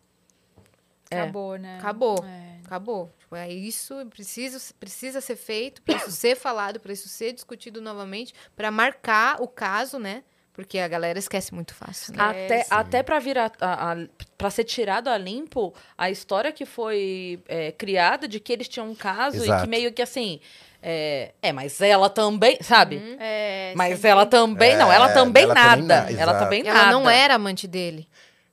É. 1.10 1.22
Acabou, 1.22 1.56
né? 1.56 1.78
Acabou. 1.78 2.22
É. 2.22 2.58
Acabou. 2.66 3.10
Tipo, 3.18 3.34
é 3.36 3.50
isso, 3.50 3.94
precisa, 4.10 4.60
precisa 4.78 5.22
ser 5.22 5.36
feito, 5.36 5.80
para 5.80 5.96
isso 5.96 6.10
ser 6.12 6.36
falado, 6.36 6.78
para 6.78 6.92
isso 6.92 7.08
ser 7.08 7.32
discutido 7.32 7.80
novamente, 7.80 8.34
para 8.54 8.70
marcar 8.70 9.40
o 9.40 9.48
caso, 9.48 9.98
né? 9.98 10.22
Porque 10.58 10.80
a 10.80 10.88
galera 10.88 11.20
esquece 11.20 11.54
muito 11.54 11.72
fácil. 11.72 12.16
Né? 12.16 12.20
Até, 12.20 12.62
sim. 12.64 12.68
até 12.68 13.00
para 13.00 13.20
vir 13.20 13.38
a, 13.38 13.48
a, 13.60 13.96
para 14.36 14.50
ser 14.50 14.64
tirado 14.64 15.06
a 15.06 15.16
limpo 15.16 15.72
a 15.96 16.10
história 16.10 16.50
que 16.50 16.66
foi 16.66 17.40
é, 17.46 17.70
criada 17.70 18.26
de 18.26 18.40
que 18.40 18.52
eles 18.52 18.66
tinham 18.66 18.90
um 18.90 18.94
caso 18.94 19.36
e 19.36 19.42
Exato. 19.42 19.62
que 19.62 19.70
meio 19.70 19.92
que 19.92 20.02
assim 20.02 20.40
é, 20.82 21.30
é 21.40 21.52
mas 21.52 21.80
ela 21.80 22.10
também 22.10 22.58
sabe 22.60 23.00
É, 23.20 23.72
mas 23.76 24.04
ela 24.04 24.26
também 24.26 24.76
não 24.76 24.92
ela 24.92 25.10
É, 25.10 25.14
também 25.14 25.44
ela 25.44 25.54
nada 25.54 26.00
também 26.02 26.20
ela 26.20 26.34
também 26.34 26.66
Ela 26.66 26.74
nada 26.74 26.90
não 26.90 27.08
era 27.08 27.36
amante 27.36 27.68
dele. 27.68 28.08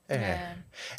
É. 0.08 0.50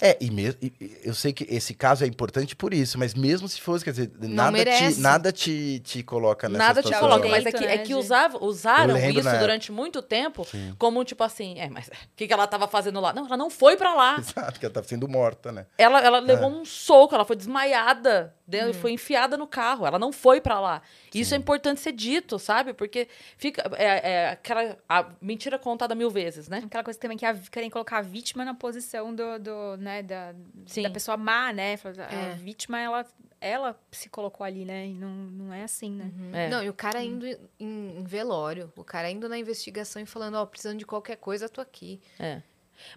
É, 0.02 0.18
e 0.20 0.30
mesmo 0.32 0.60
eu 1.04 1.14
sei 1.14 1.32
que 1.34 1.46
esse 1.50 1.74
caso 1.74 2.04
é 2.04 2.08
importante 2.08 2.56
por 2.56 2.74
isso, 2.74 2.98
mas 2.98 3.14
mesmo 3.14 3.48
se 3.48 3.60
fosse, 3.62 3.84
quer 3.84 3.92
dizer, 3.92 4.12
nada 4.20 4.52
merece. 4.52 4.96
te, 4.96 5.02
nada 5.02 5.32
te, 5.32 5.80
te 5.80 6.04
coloca 6.04 6.48
nessa 6.50 6.58
Nada 6.68 6.82
te 6.82 6.86
situação. 6.86 7.10
coloca, 7.10 7.28
mas 7.30 7.46
é 7.46 7.52
que, 7.52 7.66
né, 7.66 7.74
é 7.76 7.78
que 7.80 7.94
usava, 7.96 8.44
usaram 8.44 8.98
isso 8.98 9.38
durante 9.40 9.72
muito 9.72 10.02
tempo 10.02 10.46
Sim. 10.46 10.74
como 10.78 11.04
tipo 11.04 11.24
assim, 11.24 11.60
é, 11.60 11.70
mas 11.70 11.88
o 11.88 11.92
que, 12.16 12.28
que 12.28 12.34
ela 12.34 12.48
tava 12.48 12.68
fazendo 12.68 13.00
lá? 13.00 13.14
Não, 13.14 13.26
ela 13.26 13.38
não 13.38 13.50
foi 13.50 13.76
pra 13.78 13.94
lá. 13.94 14.18
Exato, 14.20 14.60
que 14.60 14.66
ela 14.66 14.74
tava 14.74 14.88
sendo 14.88 15.08
morta, 15.08 15.52
né? 15.52 15.66
Ela, 15.78 16.00
ela 16.02 16.18
É. 16.18 16.22
levou 16.22 16.50
um 16.50 16.64
soco, 16.66 17.14
ela 17.16 17.26
foi 17.26 17.36
desmaiada, 17.36 18.34
dentro, 18.48 18.68
Uhum. 18.68 18.74
foi 18.82 18.92
enfiada 18.94 19.36
no 19.38 19.46
carro, 19.46 19.86
ela 19.86 20.00
não 20.00 20.12
foi 20.12 20.40
pra 20.40 20.60
lá. 20.60 20.82
Isso 21.14 21.34
é 21.34 21.38
importante 21.38 21.82
ser 21.82 21.92
dito, 21.92 22.38
sabe? 22.40 22.74
Porque 22.74 23.08
fica 23.38 23.70
é, 23.76 24.12
é 24.12 24.30
aquela 24.30 24.78
a 24.88 25.06
mentira 25.22 25.58
contada 25.60 25.94
mil 25.96 26.10
vezes, 26.10 26.48
né? 26.48 26.62
Aquela 26.66 26.84
coisa 26.84 26.98
também 27.00 27.18
que 27.18 27.26
a, 27.26 27.34
querem 27.52 27.70
colocar 27.70 27.98
a 27.98 28.02
vítima 28.02 28.46
na 28.46 28.54
posição 28.54 29.14
do, 29.14 29.38
do 29.40 29.67
né, 29.76 30.02
da, 30.04 30.34
Sim. 30.66 30.84
da 30.84 30.90
pessoa 30.90 31.18
má, 31.18 31.52
né? 31.52 31.76
Fala, 31.78 31.96
É. 32.04 32.32
A 32.32 32.36
vítima, 32.36 32.80
ela, 32.80 33.06
ela 33.42 33.80
se 33.92 34.08
colocou 34.10 34.46
ali, 34.46 34.64
né? 34.64 34.86
E 34.88 34.94
não, 34.94 35.10
não 35.10 35.54
é 35.54 35.64
assim, 35.64 35.92
né? 35.92 36.12
É. 36.34 36.48
Não, 36.50 36.64
e 36.64 36.70
o 36.70 36.74
cara 36.74 37.04
indo 37.04 37.26
em, 37.28 37.38
em 37.60 38.04
velório, 38.04 38.72
o 38.78 38.84
cara 38.84 39.10
indo 39.10 39.28
na 39.28 39.38
investigação 39.38 40.02
e 40.02 40.06
falando, 40.06 40.36
ó, 40.36 40.46
precisando 40.46 40.78
de 40.80 40.86
qualquer 40.86 41.18
coisa, 41.18 41.50
tô 41.50 41.60
aqui. 41.60 42.00
É. 42.20 42.42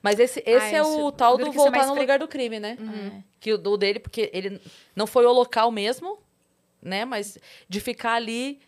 Mas 0.03 0.21
esse, 0.21 0.43
esse 0.47 0.75
Ah, 0.75 0.79
é 0.79 0.83
o 0.83 1.11
tal 1.11 1.39
do 1.39 1.47
é 1.47 1.51
voltar 1.51 1.87
no 1.87 1.93
fre- 1.93 2.01
lugar 2.01 2.19
do 2.19 2.29
crime, 2.29 2.61
né? 2.61 2.77
É. 3.17 3.23
Que 3.41 3.55
o 3.55 3.59
do 3.59 3.77
dele, 3.79 3.99
porque 3.99 4.31
ele 4.33 4.61
não 4.95 5.07
foi 5.07 5.25
o 5.25 5.33
local 5.33 5.71
mesmo, 5.71 6.19
né? 6.83 7.05
Mas 7.07 7.39
de 7.67 7.81
ficar 7.81 8.13
ali. 8.13 8.61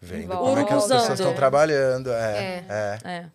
Vendo 0.00 0.36
como 0.36 0.58
é 0.58 0.64
que 0.64 0.72
as 0.72 0.82
pessoas 0.88 1.20
estão 1.20 1.32
trabalhando. 1.32 2.10
É, 2.10 2.64
é. 2.68 2.98
É. 3.08 3.30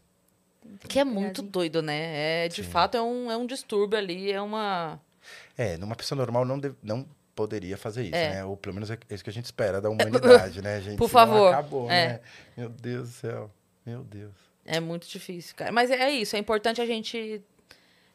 Que 0.87 0.99
é 0.99 1.03
muito 1.03 1.41
doido, 1.41 1.81
né? 1.81 2.45
É, 2.45 2.47
de 2.47 2.63
fato, 2.63 2.95
é 2.97 3.01
um, 3.01 3.31
é 3.31 3.37
um 3.37 3.45
distúrbio 3.45 3.97
ali, 3.97 4.31
é 4.31 4.41
uma. 4.41 4.99
É, 5.57 5.77
numa 5.77 5.95
pessoa 5.95 6.17
normal 6.17 6.45
não, 6.45 6.57
deve- 6.59 6.75
não 6.81 7.07
poderia 7.35 7.77
fazer 7.77 8.03
isso, 8.03 8.15
É. 8.15 8.35
né? 8.35 8.45
Ou 8.45 8.55
pelo 8.57 8.73
menos 8.75 8.89
é 8.89 8.97
isso 9.09 9.23
que 9.23 9.29
a 9.29 9.33
gente 9.33 9.45
espera 9.45 9.79
da 9.81 9.89
humanidade, 9.91 10.61
né, 10.61 10.81
gente? 10.81 10.97
Por 10.97 11.09
favor. 11.09 11.53
Acabou, 11.53 11.89
É. 11.91 12.07
né? 12.07 12.19
Meu 12.55 12.69
Deus 12.69 13.09
do 13.09 13.13
céu. 13.15 13.51
Meu 13.85 14.03
Deus. 14.03 14.33
É 14.65 14.79
muito 14.79 15.07
difícil, 15.07 15.55
cara. 15.55 15.71
Mas 15.71 15.89
é 15.91 16.09
isso, 16.09 16.35
é 16.35 16.39
importante 16.39 16.81
a 16.81 16.85
gente 16.85 17.41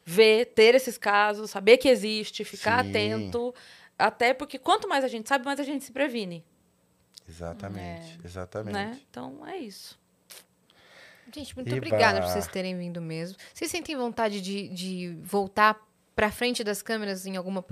ver, 0.05 0.45
ter 0.47 0.75
esses 0.75 0.97
casos, 0.97 1.49
saber 1.49 1.77
que 1.77 1.87
existe, 1.89 2.43
ficar 2.43 2.83
Sim. 2.83 2.89
atento. 2.89 3.55
Até 3.97 4.33
porque 4.33 4.57
quanto 4.59 4.87
mais 4.87 5.03
a 5.03 5.07
gente 5.07 5.27
sabe, 5.29 5.45
mais 5.45 5.59
a 5.59 5.63
gente 5.63 5.83
se 5.85 5.91
previne, 5.91 6.43
Exatamente, 7.29 8.19
exatamente. 8.23 8.73
né? 8.73 8.99
Então 9.09 9.47
é 9.47 9.57
isso. 9.57 9.97
Gente, 11.33 11.55
muito 11.55 11.67
Eba. 11.67 11.77
obrigada 11.77 12.21
por 12.21 12.29
vocês 12.29 12.47
terem 12.47 12.77
vindo 12.77 13.01
mesmo. 13.01 13.37
Vocês 13.53 13.69
sentem 13.71 13.95
vontade 13.95 14.39
de, 14.39 14.69
de 14.69 15.17
voltar 15.23 15.79
pra 16.15 16.31
frente 16.31 16.63
das 16.63 16.81
câmeras 16.81 17.25
em 17.25 17.35
alguma 17.37 17.63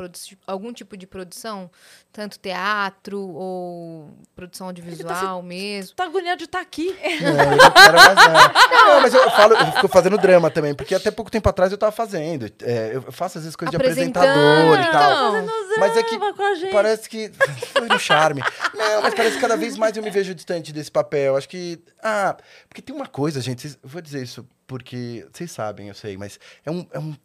algum 0.48 0.74
tipo 0.74 0.98
de 0.98 1.06
produção? 1.08 1.70
Tanto 2.12 2.38
teatro 2.40 3.20
ou 3.20 4.10
produção 4.36 4.68
audiovisual 4.68 5.42
mesmo? 5.42 5.96
Tá 5.96 6.06
agoniado 6.06 6.40
de 6.40 6.44
estar 6.46 6.60
aqui. 6.60 6.96
Não, 7.22 7.30
eu 7.52 7.58
não 7.58 7.72
quero 7.72 7.94
mais 7.98 8.16
não. 8.16 8.72
Não, 8.94 9.02
mas 9.02 9.14
eu 9.14 9.30
falo, 9.32 9.54
eu 9.56 9.72
fico 9.74 9.88
fazendo 9.88 10.18
drama 10.18 10.50
também, 10.52 10.74
porque 10.76 10.94
até 10.94 11.10
pouco 11.12 11.32
tempo 11.32 11.48
atrás 11.48 11.72
eu 11.72 11.78
tava 11.78 11.92
fazendo. 11.92 12.52
É, 12.64 12.92
eu 12.96 13.12
faço 13.12 13.38
às 13.38 13.44
vezes 13.44 13.56
coisa 13.56 13.70
de 13.70 13.78
apresentador 13.78 14.80
e 14.80 14.92
tal. 14.92 15.38
então. 15.38 15.56
Mas 15.80 15.96
é 15.98 16.04
que 16.04 16.18
Drama 16.18 16.34
com 16.34 16.44
a 16.44 16.56
gente. 16.56 16.72
parece 16.72 17.10
que. 17.10 17.32
Foi 17.78 17.88
no 17.88 18.00
charme. 18.00 18.42
Não, 18.74 19.02
mas 19.04 19.14
parece 19.14 19.36
que 19.36 19.42
cada 19.42 19.56
vez 19.56 19.78
mais 19.78 19.96
eu 19.96 20.04
me 20.04 20.10
vejo 20.10 20.36
distante 20.36 20.74
desse 20.74 20.92
papel. 20.92 21.36
Acho 21.38 21.48
que. 21.48 21.82
Ah, 22.04 22.36
porque 22.68 22.82
tem 22.82 22.94
uma 22.96 23.08
coisa, 23.08 23.40
gente. 23.40 23.62
vocês- 23.62 23.80
vou 23.84 24.02
dizer 24.02 24.22
isso 24.24 24.46
porque. 24.68 25.26
Vocês 25.32 25.50
sabem, 25.52 25.88
eu 25.88 25.94
sei, 25.94 26.18
mas 26.18 26.40
é 26.66 26.72
um. 26.72 26.86
É 26.92 27.00
um 27.00 27.16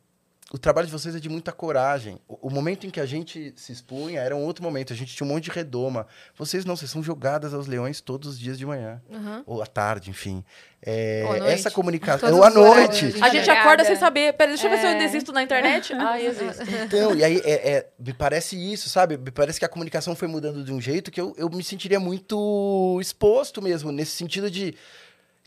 o 0.53 0.59
trabalho 0.59 0.87
de 0.87 0.93
vocês 0.93 1.15
é 1.15 1.19
de 1.19 1.29
muita 1.29 1.51
coragem. 1.51 2.19
O, 2.29 2.47
o 2.49 2.51
momento 2.51 2.87
em 2.87 2.91
que 2.91 3.01
a 3.01 3.07
gente 3.07 3.53
se 3.57 3.73
expunha 3.73 4.21
era 4.21 4.35
um 4.37 4.45
outro 4.45 4.63
momento. 4.63 4.93
A 4.93 4.97
gente 4.97 5.15
tinha 5.15 5.27
um 5.29 5.33
monte 5.33 5.45
de 5.45 5.51
redoma. 5.51 6.07
Vocês 6.37 6.65
não, 6.65 6.77
vocês 6.77 6.89
são 6.91 7.03
jogadas 7.03 7.53
aos 7.53 7.67
leões 7.67 8.01
todos 8.01 8.29
os 8.31 8.39
dias 8.39 8.57
de 8.57 8.65
manhã. 8.65 9.03
Aham. 9.13 9.43
Ou 9.45 9.61
à 9.61 9.67
tarde, 9.67 10.09
enfim. 10.09 10.45
É, 10.81 11.25
essa 11.49 11.69
comunicação. 11.69 12.33
Ou 12.33 12.45
à 12.45 12.51
noite. 12.51 13.13
A 13.21 13.29
gente 13.29 13.51
acorda 13.51 13.85
sem 13.85 13.97
saber. 13.97 14.35
Peraí, 14.35 14.53
deixa 14.55 14.67
eu 14.69 14.71
ver 14.71 14.79
se 14.79 14.85
eu 14.85 14.91
É. 14.91 14.93
ainda 14.93 15.05
existo 15.05 15.33
na 15.33 15.43
internet. 15.43 15.93
Ah, 15.99 16.21
existo. 16.23 16.63
Então, 16.85 17.17
e 17.17 17.25
aí 17.25 17.41
é, 17.45 17.71
é- 17.73 17.89
me 17.99 18.13
parece 18.13 18.57
isso, 18.57 18.89
sabe? 18.89 19.17
Me 19.17 19.33
parece 19.33 19.59
que 19.59 19.65
a 19.65 19.69
comunicação 19.69 20.15
foi 20.15 20.29
mudando 20.29 20.63
de 20.63 20.73
um 20.73 20.81
jeito 20.81 21.11
que 21.11 21.21
eu, 21.21 21.35
eu 21.37 21.51
me 21.51 21.65
sentiria 21.65 21.99
muito 21.99 22.99
exposto 23.01 23.61
mesmo, 23.61 23.91
nesse 23.91 24.13
sentido 24.13 24.49
de. 24.49 24.77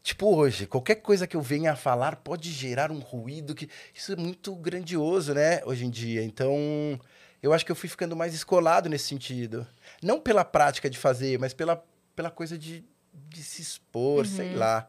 Tipo, 0.09 0.35
hoje, 0.35 0.65
qualquer 0.65 0.95
coisa 0.95 1.27
que 1.27 1.37
eu 1.37 1.41
venha 1.41 1.73
a 1.73 1.75
falar 1.75 2.15
pode 2.15 2.51
gerar 2.51 2.91
um 2.91 2.97
ruído 2.97 3.53
que. 3.53 3.69
Isso 3.93 4.11
é 4.11 4.15
muito 4.15 4.55
grandioso, 4.55 5.35
né? 5.35 5.61
Hoje 5.65 5.85
em 5.85 5.89
dia. 5.91 6.23
Então, 6.23 6.99
eu 7.43 7.53
acho 7.53 7.63
que 7.63 7.71
eu 7.71 7.75
fui 7.75 7.87
ficando 7.87 8.15
mais 8.15 8.33
escolado 8.33 8.89
nesse 8.89 9.05
sentido. 9.07 9.67
Não 10.01 10.19
pela 10.19 10.43
prática 10.43 10.89
de 10.89 10.97
fazer, 10.97 11.37
mas 11.37 11.53
pela, 11.53 11.83
pela 12.15 12.31
coisa 12.31 12.57
de, 12.57 12.83
de 13.13 13.43
se 13.43 13.61
expor, 13.61 14.25
sei 14.25 14.55
lá. 14.55 14.87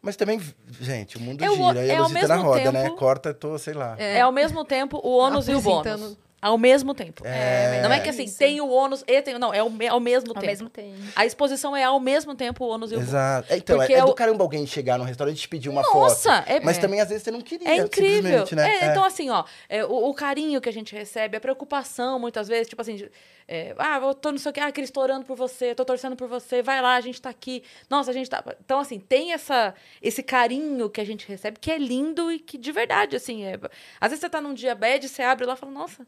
Mas 0.00 0.16
também, 0.16 0.40
gente, 0.80 1.18
o 1.18 1.20
mundo 1.20 1.44
É 1.44 1.50
o- 1.50 1.54
gira 1.54 1.84
e 1.84 1.90
é 1.90 1.96
a 1.96 1.98
ao 1.98 2.04
Luzita 2.08 2.28
na 2.28 2.36
roda, 2.36 2.72
né? 2.72 2.84
tempo- 2.84 2.96
Corta, 2.96 3.34
tô, 3.34 3.58
sei 3.58 3.74
lá. 3.74 3.96
É. 3.98 4.22
ao 4.22 4.32
mesmo 4.32 4.64
tempo 4.64 4.98
o 5.04 5.10
ônus 5.18 5.46
e 5.46 5.54
o 5.54 5.60
bônus. 5.60 6.16
Ao 6.40 6.56
mesmo 6.56 6.94
tempo. 6.94 7.26
É. 7.26 7.82
Não 7.82 7.92
é 7.92 7.98
que 7.98 8.08
assim, 8.08 8.22
Isso. 8.22 8.38
tem 8.38 8.60
o 8.60 8.68
ônus 8.68 9.02
e 9.08 9.20
tem. 9.22 9.36
Não, 9.38 9.52
é 9.52 9.58
ao, 9.58 9.66
ao 9.90 9.98
mesmo 10.00 10.28
Ao 10.30 10.34
tempo. 10.34 10.46
mesmo 10.46 10.68
tempo. 10.68 10.96
A 11.16 11.26
exposição 11.26 11.76
é 11.76 11.82
ao 11.82 11.98
mesmo 11.98 12.32
tempo 12.34 12.64
o 12.64 12.68
ônus 12.68 12.92
e 12.92 12.94
o 12.94 12.98
bônus. 12.98 13.08
Exato. 13.08 13.52
É, 13.52 13.56
Então, 13.56 13.74
é, 13.76 13.78
Porque 13.80 13.94
é 13.94 13.98
é 13.98 14.04
do 14.04 14.14
caramba 14.14 14.44
alguém 14.44 14.64
chegar 14.64 14.98
num 14.98 15.04
restaurante 15.04 15.36
e 15.36 15.40
te 15.40 15.48
pedir 15.48 15.68
uma 15.68 15.82
Nossa, 15.82 16.36
foto. 16.42 16.48
é- 16.48 16.60
Mas 16.60 16.78
É. 16.78 16.80
também, 16.80 17.00
às 17.00 17.08
vezes, 17.08 17.24
você 17.24 17.32
não 17.32 17.40
queria. 17.40 17.68
É 17.68 17.76
incrível. 17.78 18.44
Né? 18.52 18.76
É, 18.82 18.86
Então, 18.86 19.02
assim, 19.02 19.28
ó, 19.30 19.42
é, 19.68 19.84
o, 19.84 20.10
o 20.10 20.14
carinho 20.14 20.60
que 20.60 20.68
a 20.68 20.72
gente 20.72 20.94
recebe, 20.94 21.36
a 21.36 21.40
preocupação, 21.40 22.20
muitas 22.20 22.46
vezes, 22.46 22.68
tipo 22.68 22.80
assim, 22.82 22.94
de- 22.94 23.10
é, 23.48 23.74
ah, 23.76 23.98
eu 24.00 24.14
tô 24.14 24.30
não 24.30 24.38
sei 24.38 24.50
o 24.50 24.52
que, 24.52 24.60
ah, 24.60 24.70
Cris, 24.70 24.92
tô 24.92 25.00
orando 25.00 25.24
por 25.26 25.36
você, 25.36 25.74
tô 25.74 25.84
torcendo 25.84 26.14
por 26.14 26.28
você, 26.28 26.62
vai 26.62 26.80
lá, 26.80 26.94
a 26.94 27.00
gente 27.00 27.20
tá 27.20 27.30
aqui. 27.30 27.64
Nossa, 27.90 28.12
a 28.12 28.14
gente 28.14 28.30
tá. 28.30 28.44
Então, 28.64 28.78
assim, 28.78 29.00
tem 29.00 29.32
essa, 29.32 29.74
esse 30.00 30.22
carinho 30.22 30.88
que 30.88 31.00
a 31.00 31.04
gente 31.04 31.26
recebe, 31.26 31.58
que 31.60 31.70
é 31.72 31.78
lindo 31.78 32.30
e 32.30 32.38
que 32.38 32.56
de 32.56 32.70
verdade, 32.70 33.16
assim, 33.16 33.44
é... 33.44 33.54
às 34.00 34.10
vezes 34.10 34.20
você 34.20 34.28
tá 34.30 34.40
num 34.40 34.54
dia 34.54 34.74
bad, 34.76 35.08
você 35.08 35.22
abre 35.22 35.44
lá 35.44 35.54
e 35.54 35.56
fala, 35.56 35.72
nossa, 35.72 36.06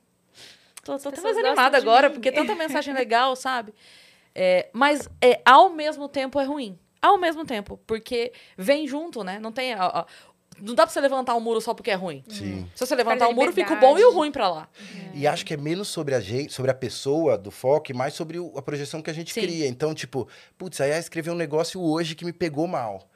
tô, 0.85 0.99
tô 0.99 1.09
até 1.09 1.21
mais 1.21 1.37
animada 1.37 1.77
agora, 1.77 2.09
mim. 2.09 2.15
porque 2.15 2.33
tanta 2.33 2.55
mensagem 2.55 2.93
legal, 2.95 3.35
sabe? 3.37 3.73
É, 4.35 4.69
mas 4.73 5.09
é, 5.21 5.41
ao 5.45 5.71
mesmo 5.71 6.09
tempo 6.09 6.39
é 6.41 6.45
ruim. 6.45 6.79
Ao 7.03 7.17
mesmo 7.19 7.45
tempo, 7.45 7.81
porque 7.87 8.33
vem 8.59 8.87
junto, 8.87 9.25
né? 9.25 9.39
Não 9.41 9.51
tem. 9.51 9.75
ó, 9.75 9.91
ó, 10.01 10.05
não 10.61 10.75
dá 10.75 10.85
pra 10.85 10.93
você 10.93 11.01
levantar 11.01 11.35
um 11.35 11.41
muro 11.41 11.59
só 11.61 11.73
porque 11.73 11.91
é 11.91 11.95
ruim. 11.95 12.23
Sim. 12.29 12.69
Se 12.75 12.87
você 12.87 12.95
levantar 12.95 13.27
o 13.29 13.31
a 13.31 13.35
muro, 13.35 13.51
fica 13.53 13.73
o 13.73 13.81
bom 13.81 13.99
e 13.99 14.05
o 14.05 14.13
ruim 14.13 14.31
pra 14.31 14.49
lá. 14.51 14.69
E 15.15 15.27
acho 15.27 15.45
que 15.47 15.55
é 15.55 15.57
menos 15.57 15.89
sobre 15.89 16.15
a 16.15 16.21
gente, 16.21 16.53
sobre 16.53 16.71
a 16.71 16.75
pessoa 16.75 17.39
do 17.39 17.51
foco 17.51 17.91
e 17.91 17.95
mais 17.95 18.13
sobre 18.13 18.39
o- 18.39 18.53
a 18.57 18.61
projeção 18.61 19.01
que 19.01 19.09
a 19.09 19.13
gente 19.15 19.33
Sim. 19.33 19.41
cria. 19.41 19.67
Então, 19.67 19.95
tipo, 19.95 20.29
putz, 20.59 20.79
aí 20.83 20.91
ela 20.91 21.01
escreveu 21.01 21.33
um 21.33 21.37
negócio 21.37 21.81
hoje 21.83 22.15
que 22.15 22.25
me 22.27 22.33
pegou 22.33 22.67
mal. 22.67 23.09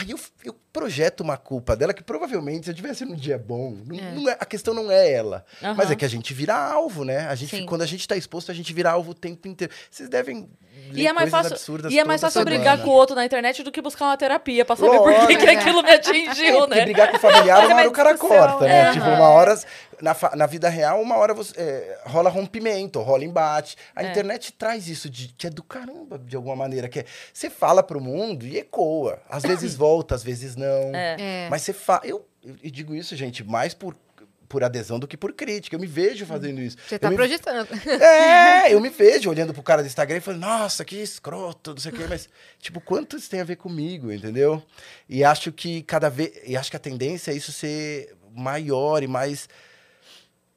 Aí 0.00 0.12
eu, 0.12 0.18
eu 0.44 0.54
projeto 0.72 1.22
uma 1.22 1.36
culpa 1.36 1.74
dela 1.74 1.92
que 1.92 2.04
provavelmente, 2.04 2.66
se 2.66 2.70
eu 2.70 2.74
tivesse 2.74 3.04
num 3.04 3.16
dia 3.16 3.36
bom, 3.36 3.76
não, 3.84 3.96
não 4.14 4.28
é- 4.30 4.36
a 4.38 4.46
questão 4.46 4.72
não 4.72 4.90
é 4.92 5.10
ela. 5.12 5.44
Aham. 5.60 5.74
Mas 5.74 5.90
é 5.90 5.96
que 5.96 6.04
a 6.04 6.08
gente 6.08 6.32
vira 6.32 6.54
alvo, 6.54 7.04
né? 7.04 7.26
A 7.26 7.34
gente, 7.34 7.56
Sim. 7.56 7.66
quando 7.66 7.82
a 7.82 7.86
gente 7.86 8.06
tá 8.06 8.16
exposto, 8.16 8.52
a 8.52 8.54
gente 8.54 8.72
vira 8.72 8.92
alvo 8.92 9.10
o 9.10 9.14
tempo 9.14 9.48
inteiro. 9.48 9.72
Vocês 9.90 10.08
devem. 10.08 10.48
E 10.90 11.02
ler 11.02 11.06
é 11.06 11.12
mais 11.12 11.30
fácil, 11.30 11.56
e 11.90 11.98
é 11.98 12.04
mais 12.04 12.20
fácil 12.20 12.44
brigar 12.44 12.82
com 12.82 12.90
o 12.90 12.92
outro 12.92 13.14
na 13.16 13.24
internet 13.24 13.62
do 13.62 13.70
que 13.72 13.80
buscar 13.80 14.06
uma 14.06 14.16
terapia 14.16 14.64
pra 14.64 14.76
saber 14.76 14.98
por 14.98 15.26
que, 15.26 15.34
aquilo 15.48 15.82
me 15.82 15.90
atingiu, 15.90 16.64
É, 16.64 16.66
né? 16.68 16.84
brigar 16.84 17.10
com 17.10 17.16
o 17.16 17.20
familiar, 17.20 17.58
uma 17.58 17.68
Fazer 17.68 17.74
hora 17.80 17.88
o 17.88 17.92
cara 17.92 18.16
corta, 18.18 18.64
né? 18.66 18.88
é. 18.88 18.92
Tipo, 18.92 19.06
uma 19.06 19.28
hora. 19.28 19.58
Na, 20.00 20.14
na 20.36 20.46
vida 20.46 20.68
real, 20.68 21.02
uma 21.02 21.16
hora 21.16 21.34
você, 21.34 21.52
é, 21.60 21.98
rola 22.06 22.30
rompimento, 22.30 23.00
rola 23.00 23.24
embate. 23.24 23.76
A 23.96 24.04
É. 24.04 24.10
internet 24.10 24.52
traz 24.52 24.86
isso 24.86 25.10
de, 25.10 25.26
que 25.36 25.48
é 25.48 25.50
do 25.50 25.60
caramba, 25.60 26.16
de 26.18 26.36
alguma 26.36 26.54
maneira. 26.54 26.88
Que 26.88 27.00
é, 27.00 27.04
você 27.32 27.50
fala 27.50 27.82
pro 27.82 28.00
mundo 28.00 28.46
e 28.46 28.58
ecoa. 28.58 29.18
Às 29.28 29.42
vezes 29.42 29.74
volta, 29.76 30.14
às 30.14 30.22
vezes 30.22 30.54
não. 30.54 30.94
É. 30.94 31.16
É. 31.18 31.48
Mas 31.50 31.62
você 31.62 31.72
fala. 31.72 32.02
Eu, 32.04 32.24
eu 32.44 32.70
digo 32.70 32.94
isso, 32.94 33.16
gente, 33.16 33.42
mais 33.42 33.74
por, 33.74 33.96
por 34.48 34.64
adesão 34.64 34.98
do 34.98 35.06
que 35.06 35.16
por 35.16 35.32
crítica. 35.32 35.76
Eu 35.76 35.80
me 35.80 35.86
vejo 35.86 36.24
fazendo 36.24 36.60
isso. 36.60 36.76
Você 36.88 36.94
Eu 36.94 36.98
tá 36.98 37.10
me- 37.10 37.16
projetando. 37.16 37.68
é, 38.02 38.72
eu 38.74 38.80
me 38.80 38.88
vejo 38.88 39.28
olhando 39.30 39.52
pro 39.52 39.62
cara 39.62 39.82
do 39.82 39.86
Instagram 39.86 40.16
e 40.18 40.20
falando, 40.20 40.40
nossa, 40.40 40.84
que 40.84 40.96
escroto, 40.96 41.72
não 41.72 41.78
sei 41.78 41.92
o 41.92 41.94
quê, 41.94 42.04
mas, 42.08 42.28
tipo, 42.58 42.80
quanto 42.80 43.16
isso 43.16 43.28
tem 43.28 43.40
a 43.40 43.44
ver 43.44 43.56
comigo, 43.56 44.10
entendeu? 44.12 44.62
E 45.08 45.22
acho 45.22 45.52
que 45.52 45.82
cada 45.82 46.08
vez. 46.08 46.32
E 46.46 46.56
acho 46.56 46.70
que 46.70 46.76
a 46.76 46.80
tendência 46.80 47.30
é 47.30 47.34
isso 47.34 47.52
ser 47.52 48.14
maior 48.34 49.02
e 49.02 49.06
mais. 49.06 49.48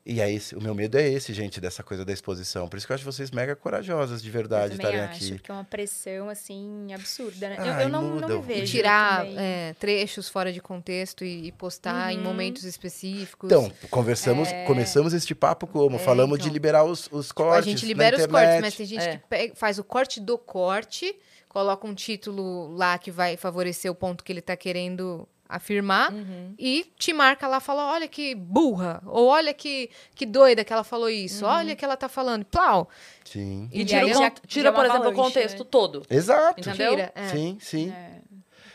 E 0.03 0.19
é 0.19 0.31
esse, 0.31 0.55
o 0.55 0.61
meu 0.61 0.73
medo 0.73 0.97
é 0.97 1.07
esse, 1.07 1.31
gente, 1.31 1.61
dessa 1.61 1.83
coisa 1.83 2.03
da 2.03 2.11
exposição. 2.11 2.67
Por 2.67 2.77
isso 2.77 2.87
que 2.87 2.91
eu 2.91 2.95
acho 2.95 3.05
vocês 3.05 3.29
mega 3.29 3.55
corajosas 3.55 4.19
de 4.21 4.31
verdade 4.31 4.73
eu 4.73 4.77
também 4.79 4.95
estarem 4.95 4.99
acho 5.15 5.33
aqui. 5.33 5.39
que 5.43 5.51
é 5.51 5.53
uma 5.53 5.63
pressão, 5.63 6.27
assim, 6.27 6.91
absurda, 6.91 7.49
né? 7.49 7.55
eu, 7.59 7.63
Ai, 7.71 7.83
eu 7.83 7.89
não, 7.89 8.15
não 8.15 8.27
me 8.41 8.41
vejo. 8.41 8.63
E 8.63 8.67
tirar 8.67 9.27
é, 9.27 9.73
trechos 9.79 10.27
fora 10.27 10.51
de 10.51 10.59
contexto 10.59 11.23
e, 11.23 11.47
e 11.47 11.51
postar 11.51 12.11
em 12.11 12.17
Uhum. 12.17 12.23
momentos 12.23 12.63
específicos. 12.63 13.51
Então, 13.51 13.71
conversamos, 13.91 14.49
começamos 14.65 15.13
este 15.13 15.35
papo 15.35 15.67
como? 15.67 15.99
Falamos 15.99 16.39
de 16.39 16.45
então. 16.45 16.53
liberar 16.53 16.83
os, 16.83 17.07
os 17.11 17.31
cortes. 17.31 17.59
a 17.67 17.69
gente 17.69 17.85
libera 17.85 18.17
na 18.17 18.23
os 18.25 18.31
cortes, 18.31 18.61
mas 18.61 18.75
tem 18.75 18.85
gente 18.87 19.03
É. 19.03 19.17
que 19.17 19.23
pega- 19.29 19.53
faz 19.55 19.77
o 19.77 19.83
corte 19.83 20.19
do 20.19 20.35
corte, 20.37 21.15
coloca 21.47 21.85
um 21.85 21.93
título 21.93 22.75
lá 22.75 22.97
que 22.97 23.11
vai 23.11 23.37
favorecer 23.37 23.91
o 23.91 23.95
ponto 23.95 24.23
que 24.23 24.31
ele 24.31 24.41
tá 24.41 24.55
querendo 24.57 25.27
afirmar 25.55 26.11
Uhum. 26.11 26.53
e 26.57 26.91
te 26.97 27.13
marca 27.13 27.47
lá, 27.47 27.59
fala, 27.59 27.91
olha 27.93 28.07
que 28.07 28.33
burra, 28.35 29.01
ou 29.05 29.27
olha 29.27 29.53
que, 29.53 29.89
que 30.15 30.25
doida 30.25 30.63
que 30.63 30.71
ela 30.73 30.83
falou 30.83 31.09
isso, 31.09 31.45
Uhum. 31.45 31.51
olha 31.51 31.75
que 31.75 31.83
ela 31.85 31.95
tá 31.97 32.07
falando, 32.09 32.43
plau. 32.45 32.89
Sim. 33.25 33.69
E 33.71 33.81
E 33.81 33.85
tira, 33.85 34.01
aí 34.01 34.13
já- 34.13 34.29
tira 34.47 34.69
já 34.69 34.71
por 34.73 34.85
exemplo, 34.85 35.09
o 35.09 35.13
contexto 35.13 35.59
né? 35.59 35.67
todo. 35.69 36.03
Exato. 36.09 36.59
Entendeu? 36.59 36.91
Tira, 36.95 37.11
é. 37.15 37.27
Sim, 37.27 37.57
sim. 37.59 37.91
É. 37.91 38.21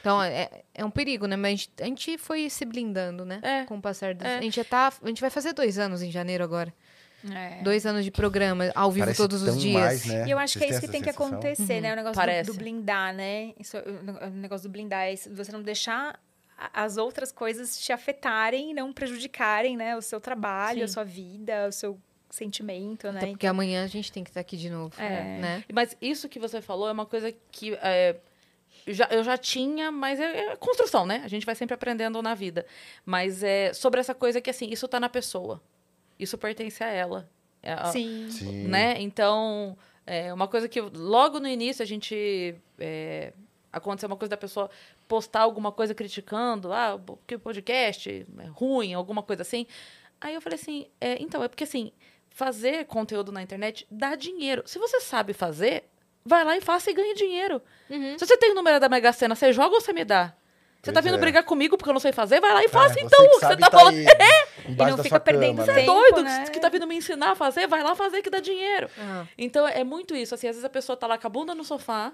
Então, 0.00 0.22
é, 0.22 0.48
é 0.72 0.84
um 0.84 0.90
perigo, 0.90 1.26
né? 1.26 1.34
Mas 1.34 1.46
a 1.46 1.50
gente, 1.56 1.70
a 1.80 1.84
gente 1.84 2.18
foi 2.18 2.48
se 2.48 2.64
blindando, 2.64 3.24
né? 3.24 3.40
É. 3.42 3.64
Com 3.64 3.76
o 3.78 3.82
passar 3.82 4.14
dos... 4.14 4.24
É. 4.24 4.38
A 4.38 4.40
gente 4.40 4.54
já 4.54 4.62
tá... 4.64 4.92
A 5.02 5.08
gente 5.08 5.20
vai 5.20 5.30
fazer 5.30 5.52
dois 5.52 5.78
anos 5.80 6.00
em 6.00 6.12
janeiro 6.12 6.44
agora. 6.44 6.72
É. 7.34 7.60
Dois 7.62 7.84
anos 7.84 8.04
de 8.04 8.12
programa, 8.12 8.70
ao 8.72 8.92
vivo 8.92 9.06
Parece 9.06 9.20
todos 9.20 9.42
os 9.42 9.60
dias. 9.60 9.74
mais, 9.82 10.04
né? 10.06 10.26
E 10.28 10.30
eu 10.30 10.38
acho 10.38 10.52
Vocês 10.58 10.64
que 10.64 10.72
é 10.72 10.76
isso 10.76 10.80
que 10.86 10.92
tem 10.92 11.00
que 11.02 11.10
sensação? 11.12 11.26
acontecer, 11.38 11.80
né? 11.80 11.92
O 11.92 11.96
negócio 11.96 12.22
do, 12.44 12.52
do 12.52 12.54
blindar, 12.58 13.12
né? 13.14 13.52
Isso, 13.58 13.76
o, 13.78 14.30
negócio 14.30 14.68
do 14.68 14.72
blindar 14.72 15.06
é 15.06 15.14
isso, 15.14 15.28
você 15.34 15.50
não 15.50 15.60
deixar 15.60 16.20
as 16.72 16.96
outras 16.96 17.30
coisas 17.32 17.78
te 17.78 17.92
afetarem 17.92 18.70
e 18.70 18.74
não 18.74 18.92
prejudicarem, 18.92 19.76
né? 19.76 19.96
O 19.96 20.02
seu 20.02 20.20
trabalho, 20.20 20.84
a 20.84 20.88
Sim. 20.88 20.94
sua 20.94 21.04
vida, 21.04 21.68
o 21.68 21.72
seu 21.72 21.98
sentimento, 22.30 23.10
né? 23.12 23.18
Até 23.18 23.26
porque 23.28 23.46
amanhã 23.46 23.84
a 23.84 23.86
gente 23.86 24.10
tem 24.10 24.24
que 24.24 24.30
estar 24.30 24.40
aqui 24.40 24.56
de 24.56 24.68
novo, 24.70 24.94
É. 25.00 25.38
né? 25.38 25.64
Mas 25.72 25.96
isso 26.00 26.28
que 26.28 26.38
você 26.38 26.60
falou 26.60 26.88
é 26.88 26.92
uma 26.92 27.06
coisa 27.06 27.32
que 27.52 27.74
é, 27.74 28.16
já, 28.86 29.06
eu 29.10 29.22
já 29.22 29.36
tinha, 29.38 29.90
mas 29.92 30.18
é, 30.18 30.46
é 30.52 30.56
construção, 30.56 31.06
né? 31.06 31.22
A 31.24 31.28
gente 31.28 31.46
vai 31.46 31.54
sempre 31.54 31.74
aprendendo 31.74 32.20
na 32.22 32.34
vida. 32.34 32.66
Mas 33.04 33.42
é 33.42 33.72
sobre 33.72 34.00
essa 34.00 34.14
coisa 34.14 34.40
que, 34.40 34.50
assim, 34.50 34.68
isso 34.70 34.88
tá 34.88 34.98
na 34.98 35.08
pessoa. 35.08 35.62
Isso 36.18 36.36
pertence 36.38 36.82
a 36.82 36.88
ela. 36.88 37.28
É, 37.62 37.72
a- 37.72 37.86
Sim. 37.86 38.28
Sim. 38.30 38.68
né? 38.68 38.94
Então, 39.00 39.76
é 40.06 40.32
uma 40.32 40.48
coisa 40.48 40.68
que 40.68 40.80
logo 40.80 41.38
no 41.40 41.48
início 41.48 41.82
a 41.82 41.86
gente 41.86 42.54
é, 42.78 43.32
aconteceu 43.72 44.08
uma 44.08 44.16
coisa 44.16 44.30
da 44.30 44.36
pessoa 44.36 44.70
postar 45.08 45.40
alguma 45.40 45.70
coisa 45.72 45.94
criticando, 45.94 46.72
ah, 46.72 46.98
que 47.26 47.34
o 47.36 47.38
podcast 47.40 48.26
é 48.38 48.46
ruim, 48.46 48.94
alguma 48.94 49.22
coisa 49.22 49.42
assim. 49.42 49.66
Aí 50.20 50.34
eu 50.34 50.40
falei 50.40 50.58
assim, 50.58 50.86
é, 51.00 51.16
então 51.22 51.42
é 51.42 51.48
porque 51.48 51.64
assim 51.64 51.92
fazer 52.30 52.84
conteúdo 52.86 53.32
na 53.32 53.42
internet 53.42 53.86
dá 53.90 54.14
dinheiro. 54.14 54.62
Se 54.66 54.78
você 54.78 55.00
sabe 55.00 55.32
fazer, 55.32 55.84
vai 56.24 56.44
lá 56.44 56.56
e 56.56 56.60
faça 56.60 56.90
e 56.90 56.94
ganhe 56.94 57.14
dinheiro. 57.14 57.62
Uhum. 57.88 58.18
Se 58.18 58.26
você 58.26 58.36
tem 58.36 58.50
o 58.52 58.54
número 58.54 58.78
da 58.78 58.88
Mega 58.88 59.12
Sena, 59.12 59.34
você 59.34 59.52
joga 59.52 59.74
ou 59.74 59.80
você 59.80 59.92
me 59.92 60.04
dá? 60.04 60.34
Você 60.82 60.92
tá 60.92 61.00
Pois 61.00 61.04
vindo 61.06 61.16
é. 61.16 61.20
brigar 61.20 61.42
comigo 61.42 61.76
porque 61.76 61.88
eu 61.90 61.94
não 61.94 62.00
sei 62.00 62.12
fazer? 62.12 62.40
Vai 62.40 62.52
lá 62.52 62.62
e 62.62 62.68
faça 62.68 63.00
É, 63.00 63.02
então. 63.02 63.24
que 63.24 63.34
Você, 63.34 63.40
sabe 63.40 63.60
tá 63.60 63.70
tá 63.70 63.78
falando. 63.78 63.96
aí 63.96 64.04
E 64.68 64.72
embaixo 64.72 64.96
não 64.96 65.02
fica 65.04 65.18
perdendo 65.18 65.56
cama, 65.56 65.64
Você 65.64 65.72
né? 65.72 65.82
é 65.82 65.84
tempo, 65.84 65.92
doido 65.98 66.22
né? 66.22 66.44
que 66.52 66.60
tá 66.60 66.68
vindo 66.68 66.86
me 66.86 66.96
ensinar 66.96 67.30
a 67.32 67.34
fazer? 67.34 67.66
Vai 67.66 67.82
lá 67.82 67.94
fazer 67.96 68.22
que 68.22 68.30
dá 68.30 68.38
dinheiro. 68.38 68.88
Aham. 68.98 69.28
Então 69.38 69.66
é 69.66 69.82
muito 69.82 70.14
isso. 70.14 70.34
Assim, 70.34 70.46
às 70.46 70.54
vezes 70.54 70.64
a 70.64 70.68
pessoa 70.68 70.96
tá 70.96 71.06
lá 71.06 71.18
com 71.18 71.26
a 71.26 71.30
bunda 71.30 71.54
no 71.54 71.64
sofá 71.64 72.12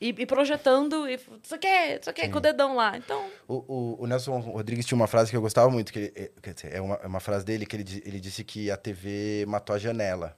e, 0.00 0.14
e 0.16 0.26
projetando, 0.26 1.08
e 1.08 1.14
isso 1.14 1.58
quer, 1.58 2.00
isso 2.00 2.12
quer, 2.12 2.30
com 2.30 2.38
o 2.38 2.40
dedão 2.40 2.76
lá. 2.76 2.96
Então, 2.96 3.24
O, 3.48 3.54
o, 3.54 4.02
o 4.02 4.06
Nelson 4.06 4.38
Rodrigues 4.38 4.86
tinha 4.86 4.96
uma 4.96 5.06
frase 5.08 5.30
que 5.30 5.36
eu 5.36 5.40
gostava 5.40 5.68
muito, 5.70 5.92
que 5.92 5.98
ele, 5.98 6.12
é, 6.14 6.30
quer 6.40 6.54
dizer, 6.54 6.74
é 6.74 6.80
uma, 6.80 6.94
é 7.02 7.06
uma 7.06 7.20
frase 7.20 7.44
dele 7.44 7.66
que 7.66 7.76
ele, 7.76 8.02
ele 8.04 8.20
disse 8.20 8.44
que 8.44 8.70
a 8.70 8.76
TV 8.76 9.44
matou 9.48 9.74
a 9.74 9.78
janela. 9.78 10.36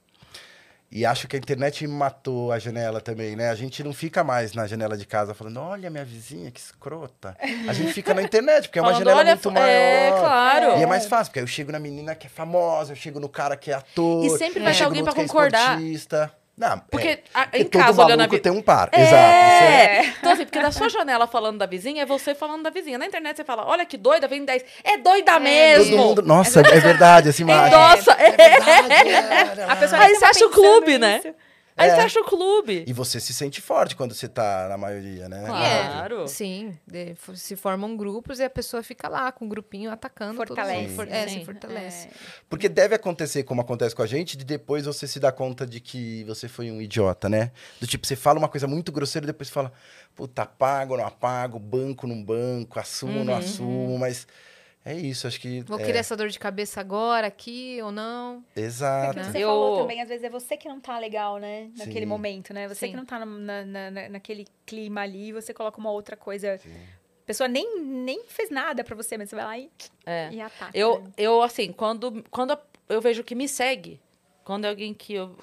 E 0.93 1.05
acho 1.05 1.25
que 1.25 1.37
a 1.37 1.39
internet 1.39 1.87
matou 1.87 2.51
a 2.51 2.59
janela 2.59 2.99
também, 2.99 3.33
né? 3.33 3.49
A 3.49 3.55
gente 3.55 3.81
não 3.81 3.93
fica 3.93 4.25
mais 4.25 4.53
na 4.53 4.67
janela 4.67 4.97
de 4.97 5.05
casa 5.05 5.33
falando, 5.33 5.61
olha 5.61 5.89
minha 5.89 6.03
vizinha, 6.03 6.51
que 6.51 6.59
escrota. 6.59 7.37
A 7.65 7.71
gente 7.71 7.93
fica 7.93 8.13
na 8.13 8.21
internet, 8.21 8.67
porque 8.67 8.77
é 8.77 8.81
uma 8.81 8.91
falando, 8.91 9.07
janela 9.07 9.23
muito 9.23 9.51
maior. 9.51 9.67
É, 9.69 10.11
claro. 10.19 10.79
E 10.79 10.83
é 10.83 10.85
mais 10.85 11.05
fácil, 11.05 11.27
porque 11.27 11.39
aí 11.39 11.43
eu 11.43 11.47
chego 11.47 11.71
na 11.71 11.79
menina 11.79 12.13
que 12.13 12.27
é 12.27 12.29
famosa, 12.29 12.91
eu 12.91 12.97
chego 12.97 13.21
no 13.21 13.29
cara 13.29 13.55
que 13.55 13.71
é 13.71 13.75
ator. 13.75 14.25
E 14.25 14.37
sempre 14.37 14.59
vai 14.61 14.75
ter 14.75 14.83
alguém 14.83 15.01
é 15.01 15.13
concordar. 15.13 15.75
esportista. 15.75 16.33
Não, 16.61 16.79
Porque 16.91 17.07
é, 17.07 17.19
a- 17.33 17.41
porque 17.45 17.57
em 17.57 17.63
todo 17.65 17.81
casa, 17.83 18.05
olhando 18.05 18.21
a 18.21 18.27
vi- 18.27 18.39
tem 18.39 18.51
um 18.51 18.61
par. 18.61 18.89
Exato. 18.93 19.05
isso 19.05 19.15
é- 19.15 19.97
É. 19.97 20.05
Então, 20.19 20.31
assim, 20.31 20.45
porque 20.45 20.59
da 20.61 20.71
sua 20.71 20.89
janela 20.89 21.25
falando 21.25 21.57
da 21.57 21.65
vizinha, 21.65 22.03
é 22.03 22.05
você 22.05 22.35
falando 22.35 22.61
da 22.61 22.69
vizinha. 22.69 22.97
Na 22.99 23.05
internet 23.07 23.35
você 23.37 23.43
fala, 23.43 23.65
olha 23.65 23.83
que 23.85 23.97
doida, 23.97 24.27
vem 24.27 24.45
10. 24.45 24.63
É 24.83 24.97
doida 24.97 25.39
mesmo. 25.39 25.97
Todo 25.97 26.05
mundo. 26.07 26.21
Nossa, 26.21 26.59
é 26.61 26.79
verdade 26.79 27.29
essa 27.29 27.41
imagem. 27.41 27.71
Nossa, 27.71 28.11
é. 28.11 28.29
verdade, 28.31 29.61
A 29.67 29.75
pessoa 29.75 30.01
Aí 30.01 30.15
você 30.15 30.25
acha 30.25 30.45
o 30.45 30.49
clube, 30.51 30.97
né? 30.97 31.21
Aí 31.81 31.89
É. 31.89 31.95
você 31.95 32.01
acha 32.01 32.19
o 32.19 32.23
clube. 32.25 32.83
E 32.87 32.93
você 32.93 33.19
se 33.19 33.33
sente 33.33 33.59
forte 33.61 33.95
quando 33.95 34.13
você 34.13 34.27
tá 34.27 34.67
na 34.69 34.77
maioria, 34.77 35.27
né? 35.27 35.43
Claro. 35.45 36.27
Sim, 36.27 36.77
de- 36.87 37.15
se 37.35 37.55
formam 37.55 37.95
grupos 37.97 38.39
e 38.39 38.43
a 38.43 38.49
pessoa 38.49 38.83
fica 38.83 39.07
lá 39.07 39.31
com 39.31 39.45
o 39.45 39.47
grupinho 39.49 39.91
atacando. 39.91 40.35
Fortalece. 40.35 40.95
For- 40.95 41.07
é, 41.09 41.27
Sim. 41.27 41.39
se 41.39 41.45
fortalece. 41.45 42.09
Porque 42.49 42.69
deve 42.69 42.95
acontecer, 42.95 43.43
como 43.43 43.61
acontece 43.61 43.95
com 43.95 44.01
a 44.01 44.07
gente, 44.07 44.37
de 44.37 44.45
depois 44.45 44.85
você 44.85 45.07
se 45.07 45.19
dar 45.19 45.31
conta 45.31 45.65
de 45.65 45.79
que 45.79 46.23
você 46.25 46.47
foi 46.47 46.69
um 46.71 46.81
idiota, 46.81 47.27
né? 47.29 47.51
Do 47.79 47.87
tipo, 47.87 48.05
você 48.05 48.15
fala 48.15 48.37
uma 48.39 48.49
coisa 48.49 48.67
muito 48.67 48.91
grosseira 48.91 49.25
e 49.25 49.27
depois 49.27 49.47
você 49.47 49.53
fala, 49.53 49.71
puta, 50.15 50.43
apago, 50.43 50.97
não 50.97 51.05
apago, 51.05 51.57
banco, 51.59 52.05
não 52.07 52.23
banco, 52.23 52.79
assumo, 52.79 53.23
não 53.23 53.35
assumo, 53.35 53.97
mas 53.97 54.27
é 54.83 54.95
isso, 54.95 55.27
acho 55.27 55.39
que. 55.39 55.61
Vou 55.61 55.79
é, 55.79 55.83
querer 55.83 55.99
essa 55.99 56.15
dor 56.17 56.29
de 56.29 56.39
cabeça 56.39 56.79
agora, 56.81 57.27
aqui 57.27 57.79
ou 57.83 57.91
não. 57.91 58.43
Exato. 58.55 59.11
Aquilo 59.11 59.25
que 59.25 59.31
você 59.31 59.37
Eu- 59.43 59.47
falou 59.49 59.77
também, 59.81 60.01
às 60.01 60.09
vezes 60.09 60.23
é 60.23 60.29
você 60.29 60.57
que 60.57 60.67
não 60.67 60.79
tá 60.79 60.97
legal, 60.97 61.37
né? 61.37 61.69
Naquele 61.77 61.99
Sim. 62.01 62.05
momento, 62.07 62.53
né? 62.53 62.67
Você 62.67 62.85
Sim. 62.87 62.91
que 62.91 62.97
não 62.97 63.05
tá 63.05 63.19
na, 63.19 63.25
na- 63.65 63.91
na- 63.91 64.09
naquele 64.09 64.47
clima 64.65 65.01
ali, 65.01 65.31
você 65.31 65.53
coloca 65.53 65.79
uma 65.79 65.91
outra 65.91 66.15
coisa. 66.17 66.55
A 66.55 67.25
pessoa 67.25 67.47
nem, 67.47 67.79
nem 67.85 68.23
fez 68.25 68.49
nada 68.49 68.83
pra 68.83 68.95
você, 68.95 69.17
mas 69.17 69.29
você 69.29 69.35
vai 69.35 69.45
lá 69.45 69.57
e, 69.57 69.69
É. 70.05 70.29
e 70.31 70.41
ataca. 70.41 70.71
Eu, 70.77 71.01
né? 71.01 71.11
eu 71.17 71.41
assim, 71.43 71.71
quando, 71.71 72.23
quando 72.31 72.57
eu 72.89 72.99
vejo 72.99 73.23
que 73.23 73.35
me 73.35 73.47
segue, 73.47 74.01
quando 74.43 74.65
é 74.65 74.69
alguém 74.69 74.93
que 74.93 75.13
eu. 75.13 75.35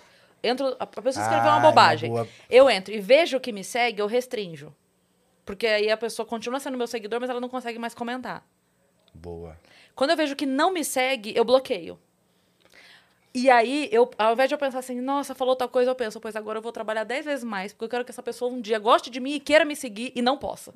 Entro, 0.43 0.77
a 0.79 0.87
pessoa 0.87 1.23
escreveu 1.25 1.51
Ah, 1.51 1.57
uma 1.57 1.61
bobagem. 1.71 2.11
boa. 2.11 2.29
Eu 2.51 2.69
entro 2.71 2.95
e 2.95 3.01
vejo 3.01 3.41
que 3.41 3.53
me 3.53 3.65
segue, 3.65 4.01
eu 4.01 4.07
restringo. 4.07 4.75
Porque 5.45 5.67
aí 5.67 5.91
a 5.91 5.97
pessoa 5.97 6.27
continua 6.27 6.61
sendo 6.61 6.77
meu 6.77 6.87
seguidor, 6.87 7.21
mas 7.21 7.31
ela 7.31 7.41
não 7.41 7.49
consegue 7.49 7.79
mais 7.79 7.95
comentar. 7.95 8.45
Boa. 9.19 9.59
Quando 9.95 10.11
eu 10.11 10.17
vejo 10.17 10.37
que 10.37 10.47
não 10.47 10.73
me 10.73 10.85
segue, 10.85 11.33
eu 11.37 11.45
bloqueio. 11.45 11.99
E 13.35 13.51
aí, 13.51 13.89
eu, 13.93 14.11
ao 14.19 14.33
invés 14.33 14.49
de 14.49 14.55
eu 14.55 14.59
pensar 14.59 14.79
assim, 14.79 15.01
nossa, 15.01 15.35
falou 15.35 15.55
tal 15.55 15.69
coisa, 15.69 15.91
eu 15.91 15.95
penso, 15.95 16.19
pois 16.19 16.35
agora 16.35 16.59
eu 16.59 16.63
vou 16.63 16.73
trabalhar 16.73 17.05
10 17.05 17.25
vezes 17.25 17.45
mais, 17.45 17.73
porque 17.73 17.85
eu 17.85 17.89
quero 17.89 18.05
que 18.05 18.11
essa 18.11 18.23
pessoa 18.23 18.51
um 18.51 18.61
dia 18.61 18.79
goste 18.79 19.11
de 19.11 19.21
mim 19.21 19.35
e 19.35 19.41
queira 19.41 19.65
me 19.65 19.77
seguir 19.77 20.13
e 20.17 20.23
não 20.23 20.39
possa. 20.39 20.73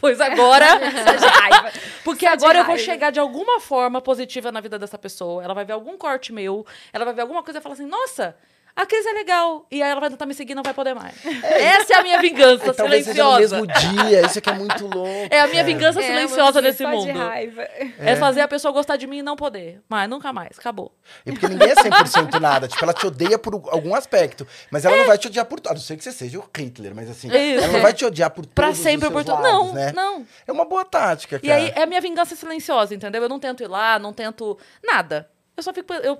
Pois 0.00 0.18
agora. 0.22 0.66
Raiva. 0.66 1.70
Porque 2.02 2.26
Só 2.26 2.34
de 2.34 2.44
agora 2.44 2.58
eu 2.58 2.64
vou 2.64 2.78
chegar 2.78 3.10
de 3.10 3.20
alguma 3.20 3.60
forma 3.60 4.00
positiva 4.00 4.50
na 4.50 4.60
vida 4.60 4.78
dessa 4.78 4.98
pessoa. 4.98 5.44
Ela 5.44 5.54
vai 5.54 5.64
ver 5.64 5.74
algum 5.74 5.96
corte 5.96 6.32
meu, 6.32 6.66
ela 6.92 7.04
vai 7.04 7.14
ver 7.14 7.20
alguma 7.22 7.42
coisa 7.42 7.58
e 7.58 7.62
falar 7.62 7.74
assim, 7.74 7.86
nossa. 7.86 8.36
A 8.74 8.86
Cris 8.86 9.04
é 9.04 9.12
legal. 9.12 9.66
E 9.70 9.82
aí 9.82 9.90
ela 9.90 10.00
vai 10.00 10.08
tentar 10.08 10.24
me 10.24 10.32
seguir 10.32 10.52
e 10.52 10.54
não 10.54 10.62
vai 10.62 10.72
poder 10.72 10.94
mais. 10.94 11.14
Essa 11.44 11.94
é 11.94 11.96
a 11.98 12.02
minha 12.02 12.18
vingança 12.20 12.66
E 12.68 12.72
talvez 12.72 13.04
seja 13.04 13.22
no 13.22 13.30
silenciosa. 13.34 13.60
mesmo 13.60 14.02
dia, 14.08 14.26
isso 14.26 14.38
aqui 14.38 14.48
é 14.50 14.52
muito 14.54 14.86
louco. 14.88 15.28
É 15.30 15.40
a 15.40 15.46
minha 15.46 15.62
cara. 15.62 15.64
vingança 15.64 16.00
É, 16.00 16.06
silenciosa 16.06 16.60
nesse 16.62 16.82
Só 16.82 16.88
mundo. 16.90 17.04
de 17.04 17.10
raiva. 17.12 17.62
É. 17.98 18.16
fazer 18.16 18.40
a 18.40 18.48
pessoa 18.48 18.72
gostar 18.72 18.96
de 18.96 19.06
mim 19.06 19.18
e 19.18 19.22
não 19.22 19.36
poder. 19.36 19.80
Mas 19.88 20.08
nunca 20.08 20.32
mais. 20.32 20.58
Acabou. 20.58 20.90
E 21.26 21.32
porque 21.32 21.48
ninguém 21.48 21.68
é 21.70 21.74
100% 21.74 22.40
nada. 22.40 22.66
Tipo, 22.66 22.82
ela 22.84 22.94
te 22.94 23.06
odeia 23.06 23.38
por 23.38 23.54
algum 23.68 23.94
aspecto. 23.94 24.46
Mas 24.70 24.84
ela 24.86 24.96
não 24.96 25.06
vai 25.06 25.18
te 25.18 25.26
odiar 25.26 25.44
por 25.44 25.60
tudo. 25.60 25.72
A 25.72 25.74
não 25.74 25.80
ser 25.80 25.96
que 25.96 26.02
você 26.04 26.12
seja 26.12 26.38
o 26.38 26.44
Hitler, 26.56 26.94
mas 26.94 27.10
assim, 27.10 27.28
Isso. 27.28 27.64
ela 27.64 27.72
não 27.74 27.80
vai 27.82 27.92
te 27.92 28.04
odiar 28.06 28.30
por 28.30 28.46
Pra 28.46 28.66
todos 28.68 28.78
os 28.78 28.82
sempre, 28.84 29.00
seus 29.08 29.12
por 29.12 29.24
tudo. 29.24 29.34
lados, 29.42 29.52
Não, 29.66 29.72
né? 29.74 29.92
não. 29.94 30.26
É 30.46 30.50
uma 30.52 30.64
boa 30.64 30.84
tática, 30.84 31.38
cara. 31.38 31.46
E 31.46 31.52
aí 31.52 31.72
é 31.76 31.82
a 31.82 31.86
minha 31.86 32.00
vingança 32.00 32.34
silenciosa, 32.34 32.94
entendeu? 32.94 33.22
Eu 33.22 33.28
não 33.28 33.38
tento 33.38 33.62
ir 33.62 33.66
lá, 33.68 33.98
não 33.98 34.12
tento 34.14 34.58
nada. 34.82 35.28
Eu 35.54 35.62
só 35.62 35.72
fico. 35.74 35.92
Eu, 35.92 36.18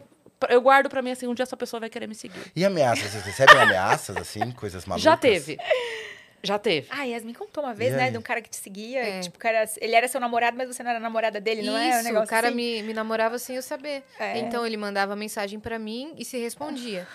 eu 0.48 0.60
guardo 0.60 0.88
pra 0.88 1.02
mim 1.02 1.10
assim, 1.12 1.26
um 1.26 1.34
dia 1.34 1.42
essa 1.42 1.56
pessoa 1.56 1.80
vai 1.80 1.90
querer 1.90 2.06
me 2.06 2.14
seguir. 2.14 2.40
E 2.54 2.64
ameaças? 2.64 3.10
Vocês 3.10 3.24
recebem 3.24 3.56
ameaças, 3.60 4.16
assim? 4.16 4.50
Coisas 4.52 4.84
malucas? 4.84 5.02
Já 5.04 5.16
teve. 5.16 5.58
Já 6.44 6.58
teve. 6.58 6.88
Ah, 6.90 7.04
Yasmin 7.04 7.34
contou 7.34 7.62
uma 7.62 7.72
vez, 7.72 7.92
E 7.92 7.96
né, 7.96 8.04
aí? 8.06 8.10
de 8.10 8.18
um 8.18 8.22
cara 8.22 8.42
que 8.42 8.50
te 8.50 8.56
seguia. 8.56 9.00
É. 9.00 9.20
Tipo, 9.20 9.38
cara, 9.38 9.64
ele 9.80 9.94
era 9.94 10.08
seu 10.08 10.20
namorado, 10.20 10.56
mas 10.56 10.66
você 10.66 10.82
não 10.82 10.90
era 10.90 10.98
namorada 10.98 11.40
dele, 11.40 11.62
não 11.62 11.76
é? 11.78 11.86
Um 11.86 11.90
Isso, 11.96 12.02
negócio 12.04 12.26
o 12.26 12.28
cara 12.28 12.48
assim? 12.48 12.56
me, 12.56 12.82
me 12.82 12.92
namorava 12.92 13.38
sem 13.38 13.54
eu 13.54 13.62
saber. 13.62 14.02
É. 14.18 14.38
Então 14.38 14.66
ele 14.66 14.76
mandava 14.76 15.14
mensagem 15.14 15.60
pra 15.60 15.78
mim 15.78 16.12
e 16.18 16.24
se 16.24 16.36
respondia. 16.38 17.06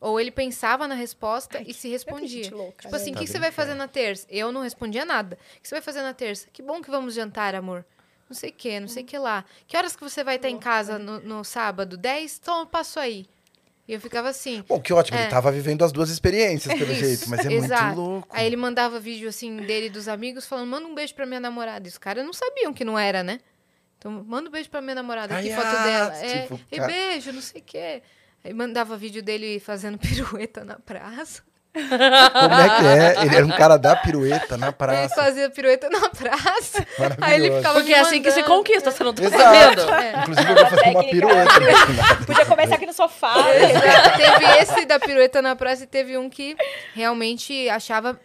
Ou 0.00 0.20
ele 0.20 0.32
pensava 0.32 0.88
na 0.88 0.94
resposta 0.96 1.62
e 1.64 1.72
se 1.72 1.88
respondia. 1.88 2.50
louca, 2.52 2.82
tipo 2.82 2.92
né? 2.94 3.00
assim, 3.00 3.10
o 3.12 3.14
Tá 3.14 3.20
que, 3.20 3.26
que 3.26 3.30
você 3.30 3.38
vai 3.38 3.52
fazer 3.52 3.74
na 3.74 3.86
terça? 3.86 4.26
Eu 4.28 4.50
não 4.50 4.60
respondia 4.60 5.04
nada. 5.04 5.38
O 5.56 5.60
que 5.62 5.68
você 5.68 5.76
vai 5.76 5.82
fazer 5.82 6.02
na 6.02 6.12
terça? 6.12 6.48
Que 6.52 6.60
bom 6.60 6.82
que 6.82 6.90
vamos 6.90 7.14
jantar, 7.14 7.54
amor. 7.54 7.84
Não 8.34 8.40
sei 8.40 8.50
o 8.50 8.52
que, 8.52 8.80
não 8.80 8.88
sei 8.88 9.04
o 9.04 9.06
que 9.06 9.16
lá. 9.16 9.44
Que 9.64 9.76
horas 9.76 9.94
que 9.94 10.02
você 10.02 10.24
vai 10.24 10.34
estar 10.34 10.50
em 10.50 10.58
casa 10.58 10.98
no, 10.98 11.20
no 11.20 11.44
sábado? 11.44 11.96
10? 11.96 12.40
Então 12.42 12.60
eu 12.60 12.66
passo 12.66 12.98
aí. 12.98 13.28
E 13.86 13.92
eu 13.92 14.00
ficava 14.00 14.28
assim. 14.28 14.64
Bom, 14.66 14.80
que 14.80 14.92
ótimo. 14.92 15.16
É. 15.16 15.22
Ele 15.22 15.30
tava 15.30 15.52
vivendo 15.52 15.84
as 15.84 15.92
duas 15.92 16.10
experiências, 16.10 16.76
pelo 16.76 16.90
Isso, 16.92 17.00
jeito. 17.00 17.30
Mas 17.30 17.46
é 17.46 17.52
exato. 17.52 17.84
muito 17.84 18.00
louco. 18.00 18.28
Aí 18.32 18.44
ele 18.44 18.56
mandava 18.56 18.98
vídeo 18.98 19.28
assim 19.28 19.56
dele 19.58 19.86
e 19.86 19.90
dos 19.90 20.08
amigos 20.08 20.46
falando: 20.46 20.68
manda 20.68 20.84
um 20.84 20.94
beijo 20.96 21.14
pra 21.14 21.24
minha 21.26 21.38
namorada. 21.38 21.86
E 21.86 21.90
os 21.90 21.96
caras 21.96 22.24
não 22.24 22.32
sabiam 22.32 22.72
que 22.72 22.84
não 22.84 22.98
era, 22.98 23.22
né? 23.22 23.38
Então, 23.98 24.10
manda 24.26 24.48
um 24.48 24.52
beijo 24.52 24.68
pra 24.68 24.80
minha 24.80 24.96
namorada. 24.96 25.38
Aqui, 25.38 25.54
foto 25.54 25.66
ah, 25.66 25.84
dela. 25.84 26.16
É, 26.16 26.42
tipo, 26.42 26.60
e 26.72 26.76
cara- 26.76 26.92
beijo, 26.92 27.32
não 27.32 27.40
sei 27.40 27.60
o 27.60 27.64
quê. 27.64 28.02
Aí 28.42 28.52
mandava 28.52 28.96
vídeo 28.96 29.22
dele 29.22 29.60
fazendo 29.60 29.96
pirueta 29.98 30.64
na 30.64 30.76
praça. 30.76 31.42
Como 31.74 32.54
é 32.54 32.68
que 32.78 32.86
é? 32.86 33.24
Ele 33.24 33.36
era 33.36 33.44
um 33.46 33.50
cara 33.50 33.76
da 33.76 33.96
pirueta 33.96 34.56
na 34.56 34.66
Ele 34.68 34.74
praça. 34.74 35.14
fazia 35.14 35.50
pirueta 35.50 35.88
na 35.90 36.08
praça. 36.08 36.86
Aí 37.20 37.34
ele 37.34 37.56
ficava 37.56 37.74
Porque 37.80 37.92
é 37.92 37.98
assim 38.00 38.22
que 38.22 38.30
se 38.30 38.42
conquista, 38.44 38.90
você 38.92 39.02
não 39.02 39.12
tá 39.12 39.24
Exato. 39.24 39.42
sabendo? 39.42 39.94
É. 39.94 40.12
Inclusive, 40.22 40.50
eu 40.50 40.54
vou 40.56 40.66
fazer 40.66 40.82
uma 40.90 41.02
técnica. 41.02 41.10
pirueta. 41.10 41.54
Podia 42.26 42.46
começar 42.46 42.74
aqui 42.76 42.86
no 42.86 42.92
sofá. 42.92 43.34
Exato. 43.54 44.16
teve 44.16 44.58
esse 44.58 44.84
da 44.86 45.00
pirueta 45.00 45.42
na 45.42 45.56
praça 45.56 45.82
e 45.82 45.86
teve 45.86 46.16
um 46.16 46.30
que 46.30 46.56
realmente 46.94 47.68
achava. 47.68 48.18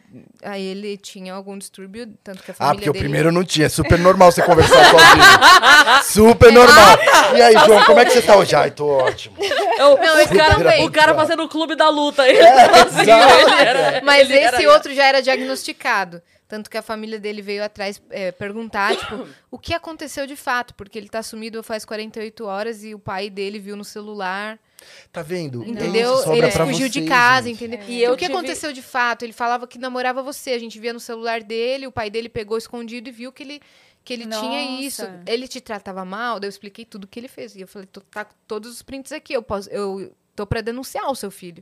Aí 0.44 0.64
ele 0.66 0.98
tinha 0.98 1.34
algum 1.34 1.58
distúrbio, 1.58 2.08
tanto 2.24 2.42
que 2.44 2.52
a 2.52 2.54
Ah, 2.54 2.58
família 2.58 2.76
porque 2.78 2.90
o 2.90 2.94
dele. 2.94 3.04
primeiro 3.04 3.32
não 3.32 3.44
tinha. 3.44 3.66
É 3.66 3.70
super 3.70 3.98
normal 4.00 4.32
você 4.32 4.42
conversar 4.42 4.86
sozinho. 4.86 6.04
Super 6.04 6.52
normal. 6.52 6.98
E 7.36 7.42
aí, 7.42 7.54
João, 7.66 7.84
como 7.84 8.00
é 8.00 8.06
que 8.06 8.12
você 8.12 8.22
tá 8.22 8.36
hoje? 8.36 8.56
Ai, 8.56 8.72
tô 8.72 8.88
ótimo. 8.88 9.36
Eu- 9.78 9.98
Não, 9.98 10.16
o, 10.16 10.20
esse 10.20 10.36
cara, 10.36 10.84
o 10.86 10.92
cara 10.92 11.14
fazendo 11.16 11.44
o 11.44 11.48
clube 11.50 11.76
da 11.76 11.90
luta. 11.90 12.28
Ele 12.28 12.38
É, 12.40 12.68
sozinho, 12.84 13.02
exato. 13.04 13.39
Era- 13.48 14.02
Mas 14.04 14.30
ele 14.30 14.40
esse 14.40 14.56
era- 14.56 14.72
outro 14.74 14.94
já 14.94 15.06
era 15.06 15.22
diagnosticado. 15.22 16.22
Tanto 16.48 16.68
que 16.68 16.78
a 16.78 16.82
família 16.82 17.20
dele 17.20 17.44
veio 17.44 17.64
atrás 17.64 18.02
é, 18.10 18.32
perguntar, 18.32 18.96
tipo, 18.98 19.28
o 19.52 19.60
que 19.60 19.72
aconteceu 19.74 20.26
de 20.26 20.36
fato? 20.36 20.74
Porque 20.74 20.98
ele 20.98 21.08
tá 21.08 21.22
sumido 21.22 21.62
faz 21.62 21.86
48 21.86 22.44
horas 22.46 22.84
e 22.84 22.96
o 22.96 23.00
pai 23.00 23.30
dele 23.30 23.60
viu 23.60 23.76
no 23.76 23.84
celular, 23.86 24.58
Tá 25.12 25.22
vendo? 25.22 25.64
entendeu? 25.64 26.16
Ele 26.34 26.50
fugiu 26.50 26.90
de 26.90 27.04
casa, 27.06 27.48
gente. 27.50 27.64
entendeu? 27.64 27.86
E 27.88 28.00
E 28.00 28.04
eu 28.04 28.14
o 28.14 28.18
que 28.18 28.26
tive- 28.26 28.36
aconteceu 28.36 28.74
de 28.74 28.82
fato? 28.82 29.24
Ele 29.24 29.34
falava 29.34 29.68
que 29.68 29.78
namorava 29.78 30.24
você, 30.24 30.52
a 30.52 30.58
gente 30.60 30.80
via 30.80 30.92
no 30.92 31.00
celular 31.00 31.44
dele, 31.44 31.86
o 31.86 31.92
pai 31.92 32.10
dele 32.10 32.30
pegou 32.30 32.58
escondido 32.58 33.10
e 33.10 33.12
viu 33.12 33.32
que 33.32 33.44
ele 33.44 33.62
que 34.04 34.14
ele 34.14 34.26
tinha 34.26 34.82
isso. 34.82 35.04
Ele 35.28 35.48
te 35.48 35.62
tratava 35.62 36.04
mal, 36.04 36.40
daí 36.40 36.48
eu 36.48 36.50
expliquei 36.50 36.84
tudo 36.84 37.06
que 37.06 37.20
ele 37.20 37.28
fez. 37.28 37.56
E 37.56 37.62
eu 37.62 37.68
falei, 37.68 37.88
tô, 37.92 38.02
tá 38.02 38.26
com 38.26 38.34
todos 38.48 38.72
os 38.72 38.82
prints 38.82 39.12
aqui, 39.12 39.34
eu 39.34 39.44
posso 39.44 39.70
eu 39.70 40.12
tô 40.36 40.48
pra 40.48 40.62
denunciar 40.62 41.12
o 41.12 41.16
seu 41.16 41.30
filho. 41.30 41.62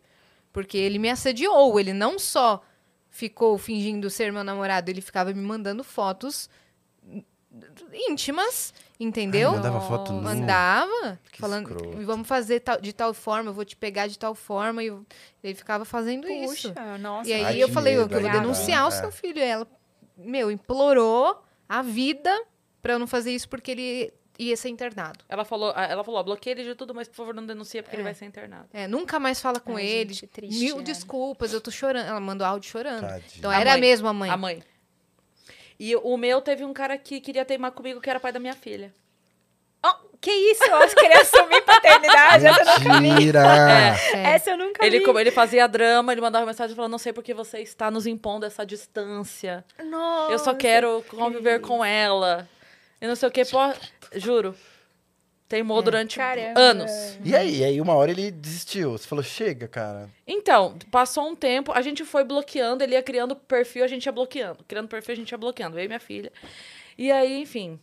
Porque 0.57 0.75
ele 0.75 0.97
me 0.97 1.07
assediou, 1.07 1.79
ele 1.79 1.93
não 1.93 2.17
só 2.17 2.63
ficou 3.11 3.55
fingindo 3.59 4.09
ser 4.09 4.31
meu 4.34 4.43
namorado, 4.43 4.89
ele 4.89 5.01
ficava 5.01 5.31
me 5.31 5.39
mandando 5.39 5.84
fotos 5.84 6.49
íntimas, 8.09 8.73
entendeu? 8.99 9.49
Ai, 9.49 9.55
mandava 9.57 9.81
foto 9.81 10.11
nua. 10.13 10.21
Mandava, 10.21 11.19
Que 11.31 11.39
falando, 11.39 11.69
escroto. 11.71 12.05
vamos 12.05 12.27
fazer 12.27 12.59
tal- 12.61 12.81
de 12.81 12.91
tal 12.93 13.13
forma, 13.13 13.49
eu 13.49 13.53
vou 13.53 13.63
te 13.65 13.75
pegar 13.75 14.07
de 14.07 14.17
tal 14.17 14.34
forma, 14.35 14.84
e 14.84 14.88
eu- 14.88 15.05
ele 15.43 15.53
ficava 15.55 15.85
fazendo 15.85 16.27
isso. 16.27 16.73
Puxa, 16.73 16.97
nossa. 16.97 17.29
E 17.29 17.34
aí 17.34 17.43
Ai, 17.43 17.63
eu 17.63 17.69
falei, 17.69 17.95
eu, 17.95 18.01
medo, 18.01 18.15
eu 18.15 18.21
vou 18.21 18.29
aí, 18.31 18.39
denunciar 18.39 18.88
o 18.88 18.91
seu 18.91 19.11
filho. 19.11 19.38
E 19.38 19.43
ela, 19.43 19.67
meu, 20.17 20.49
implorou 20.51 21.39
a 21.69 21.81
vida 21.84 22.31
pra 22.81 22.93
eu 22.93 22.99
não 22.99 23.05
fazer 23.07 23.31
isso 23.31 23.47
porque 23.47 23.69
ele 23.71 24.13
ia 24.39 24.55
ser 24.57 24.69
internado. 24.69 25.19
Ela 25.30 25.43
falou, 25.45 25.72
ela 25.72 26.03
falou, 26.03 26.19
ó, 26.19 26.23
bloqueia 26.23 26.53
ele 26.53 26.64
de 26.64 26.76
tudo, 26.76 26.93
mas 26.93 27.07
por 27.07 27.15
favor 27.15 27.34
não 27.34 27.45
denuncia 27.45 27.81
porque 27.81 27.95
É. 27.95 27.97
ele 27.97 28.03
vai 28.03 28.14
ser 28.14 28.26
internado. 28.26 28.68
É, 28.73 28.88
nunca 28.88 29.19
mais 29.19 29.39
fala 29.41 29.59
com 29.59 29.76
Ai, 29.77 29.85
ele. 29.85 30.14
gente, 30.14 30.27
triste, 30.27 30.59
Mil 30.59 30.77
né? 30.77 30.84
desculpas, 30.84 31.53
eu 31.53 31.61
tô 31.61 31.72
chorando. 31.72 32.07
Ela 32.07 32.19
mandou 32.19 32.45
áudio 32.45 32.69
chorando. 32.69 33.01
Tadinha. 33.01 33.23
Então 33.38 33.51
A 33.51 33.59
era 33.59 33.72
mãe. 33.72 33.81
mesmo 33.81 34.07
a 34.07 34.14
mãe. 34.14 34.30
A 34.30 34.38
mãe. 34.38 34.64
E 35.80 35.95
o 35.95 36.18
meu 36.18 36.41
teve 36.41 36.64
um 36.65 36.73
cara 36.73 36.97
que 36.97 37.19
queria 37.22 37.45
teimar 37.45 37.72
comigo 37.72 38.01
que 38.01 38.09
era 38.09 38.19
pai 38.19 38.31
da 38.31 38.39
minha 38.39 38.53
filha. 38.55 38.93
Oh, 39.85 39.93
que 40.19 40.31
isso? 40.31 40.64
Eu 40.64 40.76
acho 40.77 40.95
que 40.95 41.05
ele 41.05 41.14
assumir 41.14 41.61
paternidade. 41.61 42.45
Essa 42.47 42.59
eu 42.59 42.65
nunca 42.65 42.80
vi. 42.80 43.01
Mentira! 43.01 43.41
É. 44.11 44.23
Essa 44.34 44.49
eu 44.51 44.57
nunca 44.57 44.84
Ele, 44.85 44.99
vi. 44.99 45.19
ele 45.19 45.31
fazia 45.31 45.68
drama, 45.68 46.11
ele 46.11 46.19
mandava 46.19 46.45
mensagem 46.47 46.76
falando, 46.76 46.91
não 46.91 46.97
sei 46.97 47.14
porque 47.14 47.31
você 47.34 47.59
está 47.59 47.91
nos 47.91 48.07
impondo 48.07 48.43
essa 48.45 48.65
distância. 48.65 49.64
Nossa. 49.85 50.31
Eu 50.34 50.39
só 50.39 50.55
quero 50.55 51.03
conviver 51.09 51.61
com 51.61 51.85
ela. 51.85 52.49
E 52.99 53.05
não 53.05 53.15
sei 53.15 53.30
o 53.30 53.31
que, 53.31 53.45
pô, 53.45 53.59
juro. 54.15 54.55
Teimou 55.49 55.81
durante 55.81 56.17
Caramba. 56.17 56.59
anos. 56.59 56.91
E 57.23 57.34
aí? 57.34 57.59
E 57.59 57.63
aí, 57.63 57.79
uma 57.79 57.93
hora 57.95 58.11
ele 58.11 58.29
desistiu. 58.31 58.91
Você 58.91 59.07
falou, 59.07 59.23
chega, 59.23 59.65
cara. 59.65 60.09
Então, 60.27 60.77
passou 60.91 61.25
um 61.25 61.35
tempo, 61.35 61.71
a 61.71 61.81
gente 61.81 62.03
foi 62.03 62.25
bloqueando, 62.25 62.84
ele 62.84 62.93
ia 62.95 63.01
criando 63.01 63.34
perfil, 63.34 63.85
a 63.85 63.88
gente 63.88 64.05
ia 64.05 64.11
bloqueando. 64.11 64.65
Criando 64.67 64.89
perfil, 64.89 65.13
a 65.13 65.15
gente 65.15 65.31
ia 65.31 65.38
bloqueando. 65.38 65.79
Eu 65.79 65.85
e 65.85 65.88
minha 65.88 66.01
filha. 66.01 66.34
E 66.97 67.09
aí, 67.09 67.39
enfim, 67.39 67.79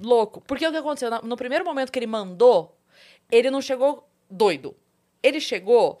louco. 0.00 0.40
Porque 0.42 0.64
o 0.64 0.70
que 0.70 0.76
aconteceu? 0.76 1.10
No 1.24 1.36
primeiro 1.36 1.64
momento 1.64 1.90
que 1.90 1.98
ele 1.98 2.06
mandou, 2.06 2.76
ele 3.32 3.50
não 3.50 3.60
chegou 3.60 4.08
doido. 4.30 4.76
Ele 5.20 5.40
chegou 5.40 5.98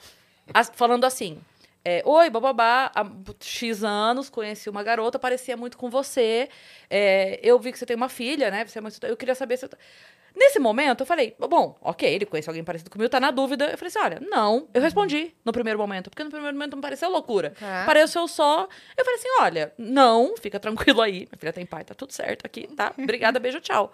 as- 0.54 0.70
falando 0.72 1.02
assim: 1.04 1.40
é, 1.88 2.02
Oi, 2.04 2.28
bababá, 2.28 2.90
há 2.94 3.06
X 3.40 3.82
anos, 3.82 4.28
conheci 4.28 4.68
uma 4.68 4.82
garota, 4.82 5.18
parecia 5.18 5.56
muito 5.56 5.78
com 5.78 5.88
você. 5.88 6.48
é, 6.90 7.40
eu 7.42 7.58
vi 7.58 7.72
que 7.72 7.78
você 7.78 7.86
tem 7.86 7.96
uma 7.96 8.08
filha, 8.08 8.50
né? 8.50 8.66
Você 8.66 8.78
é 8.78 8.82
muito, 8.82 9.06
eu 9.06 9.16
queria 9.16 9.34
saber 9.34 9.56
se. 9.56 9.64
eu 9.64 9.68
tô-" 9.70 9.76
Nesse 10.36 10.58
momento, 10.58 11.00
eu 11.00 11.06
falei, 11.06 11.34
bom, 11.38 11.76
ok, 11.80 12.08
ele 12.14 12.24
conhece 12.24 12.48
alguém 12.48 12.62
parecido 12.62 12.90
comigo, 12.90 13.08
tá 13.08 13.18
na 13.18 13.30
dúvida. 13.30 13.64
Eu 13.70 13.78
falei 13.78 13.88
assim, 13.88 13.98
olha, 13.98 14.20
não. 14.20 14.68
Eu 14.72 14.80
respondi 14.80 15.34
no 15.44 15.50
primeiro 15.52 15.78
momento, 15.78 16.10
porque 16.10 16.22
no 16.22 16.30
primeiro 16.30 16.54
momento 16.54 16.74
não 16.74 16.80
pareceu 16.80 17.10
loucura. 17.10 17.54
Tá. 17.58 17.84
Pareceu 17.84 18.28
só. 18.28 18.68
Eu 18.96 19.04
falei 19.04 19.18
assim, 19.18 19.28
olha, 19.40 19.72
não, 19.76 20.36
fica 20.36 20.60
tranquilo 20.60 21.00
aí. 21.02 21.26
Minha 21.30 21.38
filha 21.38 21.52
tem 21.52 21.66
pai, 21.66 21.82
tá 21.82 21.94
tudo 21.94 22.12
certo 22.12 22.44
aqui, 22.44 22.68
tá? 22.68 22.92
Obrigada, 22.96 23.40
beijo, 23.40 23.58
tchau. 23.60 23.92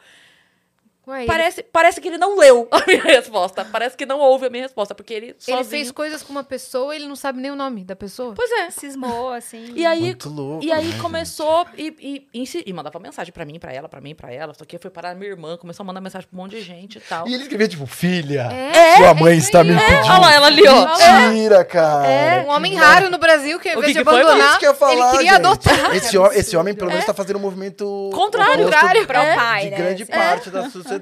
Ué, 1.06 1.18
ele- 1.20 1.26
Parece, 1.26 1.62
parece 1.62 2.00
que 2.00 2.08
ele 2.08 2.18
não 2.18 2.38
leu 2.38 2.66
a 2.70 2.82
minha 2.86 3.02
resposta. 3.04 3.64
Parece 3.64 3.96
que 3.96 4.06
não 4.06 4.18
ouve 4.20 4.46
a 4.46 4.50
minha 4.50 4.62
resposta, 4.62 4.94
porque 4.94 5.12
ele 5.12 5.36
sozinho... 5.38 5.58
ele 5.58 5.64
fez 5.68 5.90
coisas 5.90 6.22
com 6.22 6.32
uma 6.32 6.44
pessoa 6.44 6.94
e 6.94 6.98
ele 6.98 7.06
não 7.08 7.16
sabe 7.16 7.40
nem 7.40 7.50
o 7.50 7.56
nome 7.56 7.84
da 7.84 7.94
pessoa. 7.94 8.32
Pois 8.34 8.50
é. 8.52 8.70
Cismou, 8.70 9.30
assim. 9.32 9.72
E 9.74 9.84
aí, 9.84 10.00
Muito 10.02 10.28
louco, 10.28 10.64
e 10.64 10.72
aí 10.72 10.88
né, 10.88 10.98
começou 11.00 11.66
e, 11.76 12.26
e, 12.32 12.42
e, 12.42 12.64
e 12.66 12.72
mandava 12.72 12.98
mensagem 12.98 13.32
pra 13.32 13.44
mim, 13.44 13.58
pra 13.58 13.72
ela, 13.72 13.88
pra 13.88 14.00
mim, 14.00 14.14
pra 14.14 14.32
ela. 14.32 14.54
Só 14.54 14.64
que 14.64 14.78
foi 14.78 14.90
parar 14.90 15.14
minha 15.14 15.30
irmã, 15.30 15.56
começou 15.56 15.82
a 15.84 15.86
mandar 15.86 16.00
mensagem 16.00 16.26
pra 16.28 16.38
um 16.38 16.42
monte 16.42 16.52
de 16.56 16.62
gente 16.62 16.98
e 16.98 17.00
tal. 17.00 17.28
E 17.28 17.34
ele 17.34 17.42
escrevia, 17.42 17.68
tipo, 17.68 17.86
filha, 17.86 18.48
É, 18.52 18.96
sua 18.96 19.14
mãe 19.14 19.36
isso 19.36 19.48
está 19.48 19.62
me 19.62 19.72
É, 19.74 19.78
pedindo. 19.78 20.10
olha 20.12 20.18
lá, 20.20 20.34
ela 20.34 20.46
ali, 20.46 20.62
ó. 20.66 21.28
Mentira, 21.30 21.64
cara. 21.64 22.06
É, 22.06 22.40
um 22.46 22.48
homem 22.50 22.74
raro 22.74 23.10
no 23.10 23.18
Brasil 23.18 23.58
que, 23.58 23.68
ao 23.68 23.76
O 23.76 23.78
invés 23.78 23.92
que 23.92 23.98
de 23.98 24.04
que 24.04 24.10
foi? 24.10 24.20
abandonar, 24.22 24.58
que 24.58 24.74
falar, 24.74 24.92
ele 24.92 25.02
queria 25.18 25.32
gente. 25.32 25.46
adotar. 25.46 25.94
Esse, 25.96 26.16
esse 26.38 26.56
homem, 26.56 26.74
pelo 26.74 26.90
menos, 26.90 27.04
tá 27.04 27.12
fazendo 27.14 27.36
um 27.36 27.40
movimento... 27.42 28.10
Contrário. 28.14 28.64
Contrário. 28.64 29.06
Pro 29.06 29.18
É. 29.18 29.34
pai, 29.34 29.64
de 29.64 29.70
né? 29.70 29.76
grande 29.76 30.02
Assim. 30.04 30.12
parte 30.12 30.50
da 30.50 30.62
sociedade. 30.70 30.93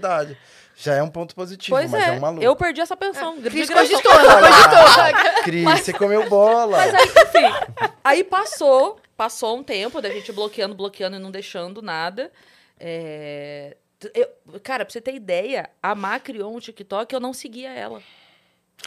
Já 0.75 0.95
é 0.95 1.03
um 1.03 1.09
ponto 1.09 1.35
positivo, 1.35 1.77
Pois 1.77 1.91
mas 1.91 2.03
é, 2.03 2.09
é, 2.09 2.13
um 2.13 2.21
maluco. 2.21 2.43
eu 2.43 2.57
perdi 2.57 2.81
essa 2.81 2.97
pensão. 2.97 3.35
grande 3.39 3.51
Cris 3.51 3.71
cogitou, 3.71 4.01
cogitou. 4.11 5.43
Cris, 5.45 5.65
você 5.81 5.93
comeu 5.93 6.29
bola. 6.29 6.79
Mas 6.79 6.95
aí, 6.95 7.05
enfim. 7.05 7.91
Aí 8.03 8.25
passou, 8.25 8.99
passou 9.17 9.59
um 9.59 9.63
tempo 9.63 10.01
da 10.01 10.09
gente 10.11 10.33
bloqueando, 10.33 10.75
bloqueando 10.75 11.17
e 11.17 11.19
não 11.19 11.31
deixando 11.31 11.83
nada. 11.83 12.33
É, 12.81 13.77
eu- 14.15 14.61
cara, 14.63 14.85
pra 14.85 14.93
você 14.93 15.01
ter 15.01 15.15
ideia, 15.15 15.71
a 15.83 15.95
Má 15.95 16.19
criou 16.19 16.57
um 16.57 16.59
TikTok 16.59 17.15
e 17.15 17.17
eu 17.17 17.21
não 17.21 17.33
seguia 17.33 17.71
ela. 17.71 18.03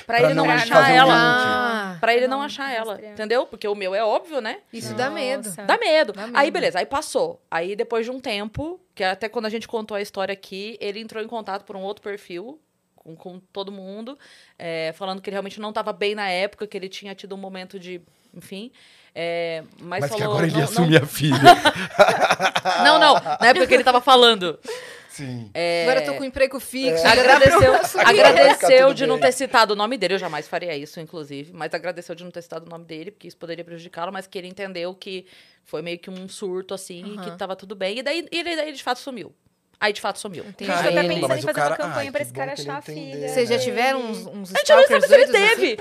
Pra, 0.06 0.18
Pra 0.18 0.20
ele 0.24 0.34
não, 0.34 0.46
não 0.46 0.52
achar 0.54 0.84
um 0.84 0.88
ela. 0.96 1.14
Ah, 1.16 1.98
Pra 2.00 2.14
ele 2.16 2.28
não 2.28 2.40
Não, 2.40 2.46
achar 2.46 2.72
ela. 2.72 2.92
rastrear. 2.92 3.14
Entendeu? 3.14 3.46
Porque 3.46 3.68
o 3.68 3.76
meu 3.76 3.96
é 3.96 4.04
óbvio, 4.04 4.42
né? 4.42 4.60
isso 4.74 4.94
dá 4.94 5.10
medo. 5.10 5.50
Dá 5.66 5.78
medo. 5.78 6.14
Dá 6.14 6.24
Aí, 6.26 6.32
medo. 6.48 6.54
beleza, 6.54 6.80
aí 6.80 6.86
passou. 6.86 7.42
Aí, 7.50 7.76
depois 7.76 8.06
de 8.06 8.12
um 8.12 8.20
tempo, 8.20 8.80
que 8.94 9.04
até 9.04 9.30
quando 9.30 9.46
a 9.46 9.50
gente 9.50 9.68
contou 9.68 9.96
a 9.96 10.02
história 10.02 10.34
aqui, 10.34 10.78
ele 10.82 11.00
entrou 11.00 11.24
em 11.24 11.28
contato 11.28 11.64
por 11.64 11.76
um 11.76 11.82
outro 11.82 12.04
perfil 12.04 12.60
com, 12.96 13.16
com 13.16 13.40
todo 13.40 13.72
mundo, 13.72 14.18
é, 14.60 14.92
falando 14.94 15.22
que 15.22 15.30
ele 15.30 15.36
realmente 15.36 15.60
não 15.60 15.70
estava 15.70 15.94
bem 15.94 16.14
na 16.16 16.30
época, 16.30 16.68
que 16.68 16.76
ele 16.76 16.90
tinha 16.90 17.14
tido 17.16 17.34
um 17.36 17.38
momento 17.38 17.80
de. 17.80 18.02
Enfim. 18.34 18.72
É, 19.16 19.64
mas, 19.80 20.02
Mas 20.02 20.12
que 20.12 20.18
falou. 20.20 20.34
agora 20.34 20.46
ele 20.48 20.54
não, 20.54 20.60
ia 20.60 20.66
assumir 20.66 21.02
a 21.02 21.06
filha. 21.06 21.40
Não, 22.84 23.00
não, 23.00 23.14
na 23.14 23.48
época 23.48 23.68
que 23.68 23.74
ele 23.74 23.84
tava 23.84 24.02
falando. 24.02 24.60
Sim. 25.10 25.50
É, 25.54 25.84
Agora 25.84 26.02
eu 26.02 26.06
tô 26.06 26.14
com 26.16 26.24
um 26.24 26.26
emprego 26.26 26.60
fixo. 26.60 27.02
dá 27.04 27.12
Agradeceu, 27.14 27.60
pra 27.60 28.02
eu 28.04 28.08
agradeceu 28.08 28.94
de 28.94 29.06
não 29.06 29.18
ter 29.20 29.32
citado 29.32 29.74
o 29.74 29.76
nome 29.76 29.98
dele. 29.98 30.16
Eu 30.16 30.20
jamais 30.20 30.46
faria 30.48 30.76
isso, 30.76 31.00
inclusive. 31.00 31.54
Mas 31.54 31.74
agradeceu 31.74 32.14
de 32.16 32.24
não 32.24 32.32
ter 32.32 32.42
citado 32.42 32.66
o 32.66 32.70
nome 32.70 32.84
dele, 32.84 33.12
porque 33.12 33.28
isso 33.28 33.38
poderia 33.38 33.64
prejudicá-lo. 33.64 34.12
Mas 34.12 34.28
que 34.28 34.38
ele 34.38 34.48
entendeu 34.48 34.94
que 34.94 35.26
foi 35.64 35.82
meio 35.82 35.98
que 36.00 36.10
um 36.10 36.28
surto, 36.28 36.74
assim, 36.74 37.16
e 37.16 37.18
que 37.20 37.38
tava 37.38 37.56
tudo 37.56 37.76
bem. 37.76 38.00
E 38.00 38.04
daí, 38.04 38.28
e 38.30 38.44
daí, 38.44 38.74
de 38.74 38.84
fato, 38.84 39.00
sumiu. 39.00 39.34
Aí, 39.80 39.94
de 39.94 40.02
fato, 40.02 40.20
sumiu. 40.20 40.44
Entendi. 40.48 40.70
A 40.72 40.76
gente 40.78 40.88
Aí 40.90 40.94
tá 40.96 41.00
ele- 41.04 41.14
pensando 41.16 41.34
em 41.38 41.42
fazer 41.42 41.54
cara- 41.54 41.70
uma 41.70 41.78
campanha 41.78 42.00
ai, 42.08 42.12
pra 42.12 42.20
que 42.20 42.24
esse 42.26 42.34
cara 42.34 42.56
que 42.56 42.62
ele 42.62 42.70
achar 42.70 42.78
a 42.80 42.82
filha. 42.82 43.30
Vocês 43.30 43.48
já 43.50 43.60
tiveram 43.60 44.02
uns, 44.02 44.18
uns 44.26 44.54
A 44.54 44.58
gente 44.58 44.70
não 44.74 44.88
sabe 44.88 45.08
se 45.08 45.14
ele 45.14 45.26
doidos 45.28 45.52
assim? 45.54 45.78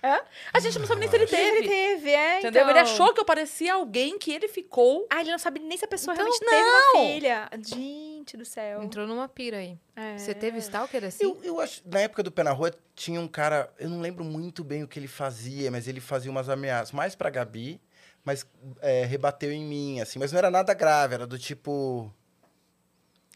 Teve. 0.00 0.14
Hã? 0.14 0.20
A 0.52 0.60
gente 0.60 0.78
não 0.78 0.86
sabe 0.86 1.00
nem 1.00 1.08
se 1.08 1.14
ele 1.16 1.24
Ele 1.24 1.30
teve. 1.30 1.68
teve, 1.68 2.10
é, 2.10 2.38
Entendeu? 2.38 2.62
então. 2.62 2.70
Ele 2.70 2.78
achou 2.78 3.12
que 3.14 3.20
eu 3.20 3.24
parecia 3.24 3.74
alguém 3.74 4.18
que 4.18 4.32
ele 4.32 4.48
ficou. 4.48 5.06
Ah, 5.10 5.20
ele 5.20 5.30
não 5.30 5.38
sabe 5.38 5.60
nem 5.60 5.76
se 5.76 5.84
a 5.84 5.88
pessoa 5.88 6.14
Então, 6.14 6.24
realmente 6.26 6.44
não. 6.44 6.50
teve 6.50 6.70
uma 6.70 7.06
filha. 7.12 7.50
Gente 7.64 8.36
do 8.36 8.44
céu. 8.44 8.82
Entrou 8.82 9.06
numa 9.06 9.28
pira 9.28 9.58
aí. 9.58 9.78
É. 9.96 10.16
Você 10.18 10.34
teve 10.34 10.58
stalker 10.58 11.04
assim? 11.04 11.24
Eu, 11.24 11.38
eu 11.42 11.60
acho, 11.60 11.82
na 11.86 12.00
época 12.00 12.22
do 12.22 12.32
Pé 12.32 12.42
na 12.42 12.52
Rua, 12.52 12.72
tinha 12.94 13.20
um 13.20 13.28
cara, 13.28 13.72
eu 13.78 13.88
não 13.90 14.00
lembro 14.00 14.24
muito 14.24 14.64
bem 14.64 14.82
o 14.82 14.88
que 14.88 14.98
ele 14.98 15.08
fazia, 15.08 15.70
mas 15.70 15.86
ele 15.88 16.00
fazia 16.00 16.30
umas 16.30 16.48
ameaças, 16.48 16.92
mais 16.92 17.14
pra 17.14 17.28
Gabi, 17.30 17.80
mas 18.24 18.46
é, 18.80 19.04
rebateu 19.04 19.50
em 19.52 19.64
mim, 19.64 20.00
assim, 20.00 20.18
mas 20.18 20.32
não 20.32 20.38
era 20.38 20.50
nada 20.50 20.72
grave, 20.74 21.14
era 21.14 21.26
do 21.26 21.38
tipo. 21.38 22.12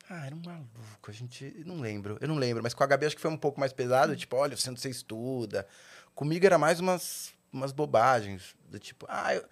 Ah, 0.08 0.26
era 0.26 0.34
um 0.34 0.42
maluco, 0.44 1.08
a 1.08 1.12
gente. 1.12 1.62
Não 1.64 1.80
lembro, 1.80 2.18
eu 2.20 2.28
não 2.28 2.36
lembro, 2.36 2.62
mas 2.62 2.74
com 2.74 2.84
a 2.84 2.86
Gabi 2.86 3.06
acho 3.06 3.16
que 3.16 3.22
foi 3.22 3.30
um 3.30 3.36
pouco 3.38 3.58
mais 3.58 3.72
pesado, 3.72 4.14
tipo, 4.14 4.36
olha, 4.36 4.54
você 4.56 4.68
não 4.70 4.76
você 4.76 4.90
estuda. 4.90 5.66
Comigo 6.14 6.46
era 6.46 6.58
mais 6.58 6.80
umas, 6.80 7.32
umas 7.52 7.72
bobagens, 7.72 8.54
do 8.68 8.78
tipo, 8.78 9.06
ah, 9.08 9.34
eu. 9.34 9.44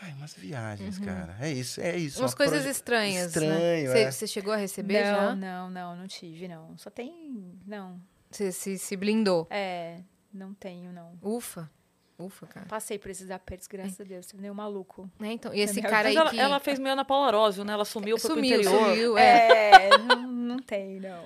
Ai, 0.00 0.12
umas 0.12 0.32
viagens, 0.34 0.98
cara. 0.98 1.36
É 1.40 1.50
isso, 1.50 1.80
é 1.80 1.96
isso. 1.96 2.20
Umas 2.20 2.30
uma 2.30 2.36
coisas 2.36 2.58
proje- 2.58 2.70
estranhas, 2.70 3.26
Estranho, 3.26 3.92
né? 3.92 4.02
é. 4.02 4.10
Você 4.12 4.26
chegou 4.28 4.52
a 4.52 4.56
receber 4.56 5.04
não, 5.04 5.16
já? 5.16 5.34
não, 5.34 5.70
não, 5.70 5.96
não 5.96 6.06
tive, 6.06 6.46
não. 6.46 6.78
Só 6.78 6.88
tem. 6.88 7.58
Não. 7.66 8.00
Você 8.30 8.52
se, 8.52 8.78
se 8.78 8.96
blindou? 8.96 9.48
É, 9.50 10.00
não 10.32 10.54
tenho, 10.54 10.92
não. 10.92 11.18
Ufa. 11.20 11.68
Ufa, 12.16 12.46
cara. 12.48 12.66
Passei 12.66 12.98
por 12.98 13.10
esses 13.10 13.30
apertos, 13.30 13.68
graças 13.68 14.00
a 14.00 14.04
Deus. 14.04 14.26
Teve 14.26 14.42
nenhum 14.42 14.54
maluco. 14.54 15.08
Né, 15.20 15.32
então, 15.32 15.54
e 15.54 15.60
esse 15.60 15.80
cara 15.80 16.08
aí 16.08 16.16
ela, 16.16 16.30
que... 16.30 16.38
ela 16.38 16.58
fez 16.58 16.78
meio 16.78 16.92
Ana 16.92 17.04
Paula 17.04 17.28
Arósio, 17.28 17.64
né? 17.64 17.72
Ela 17.72 17.84
sumiu, 17.84 18.18
sumiu, 18.18 18.36
pro 18.36 18.44
interior. 18.44 18.88
sumiu, 18.88 19.18
é. 19.18 19.84
É, 19.86 19.98
não, 19.98 20.26
não 20.26 20.58
tem, 20.58 21.00
não. 21.00 21.22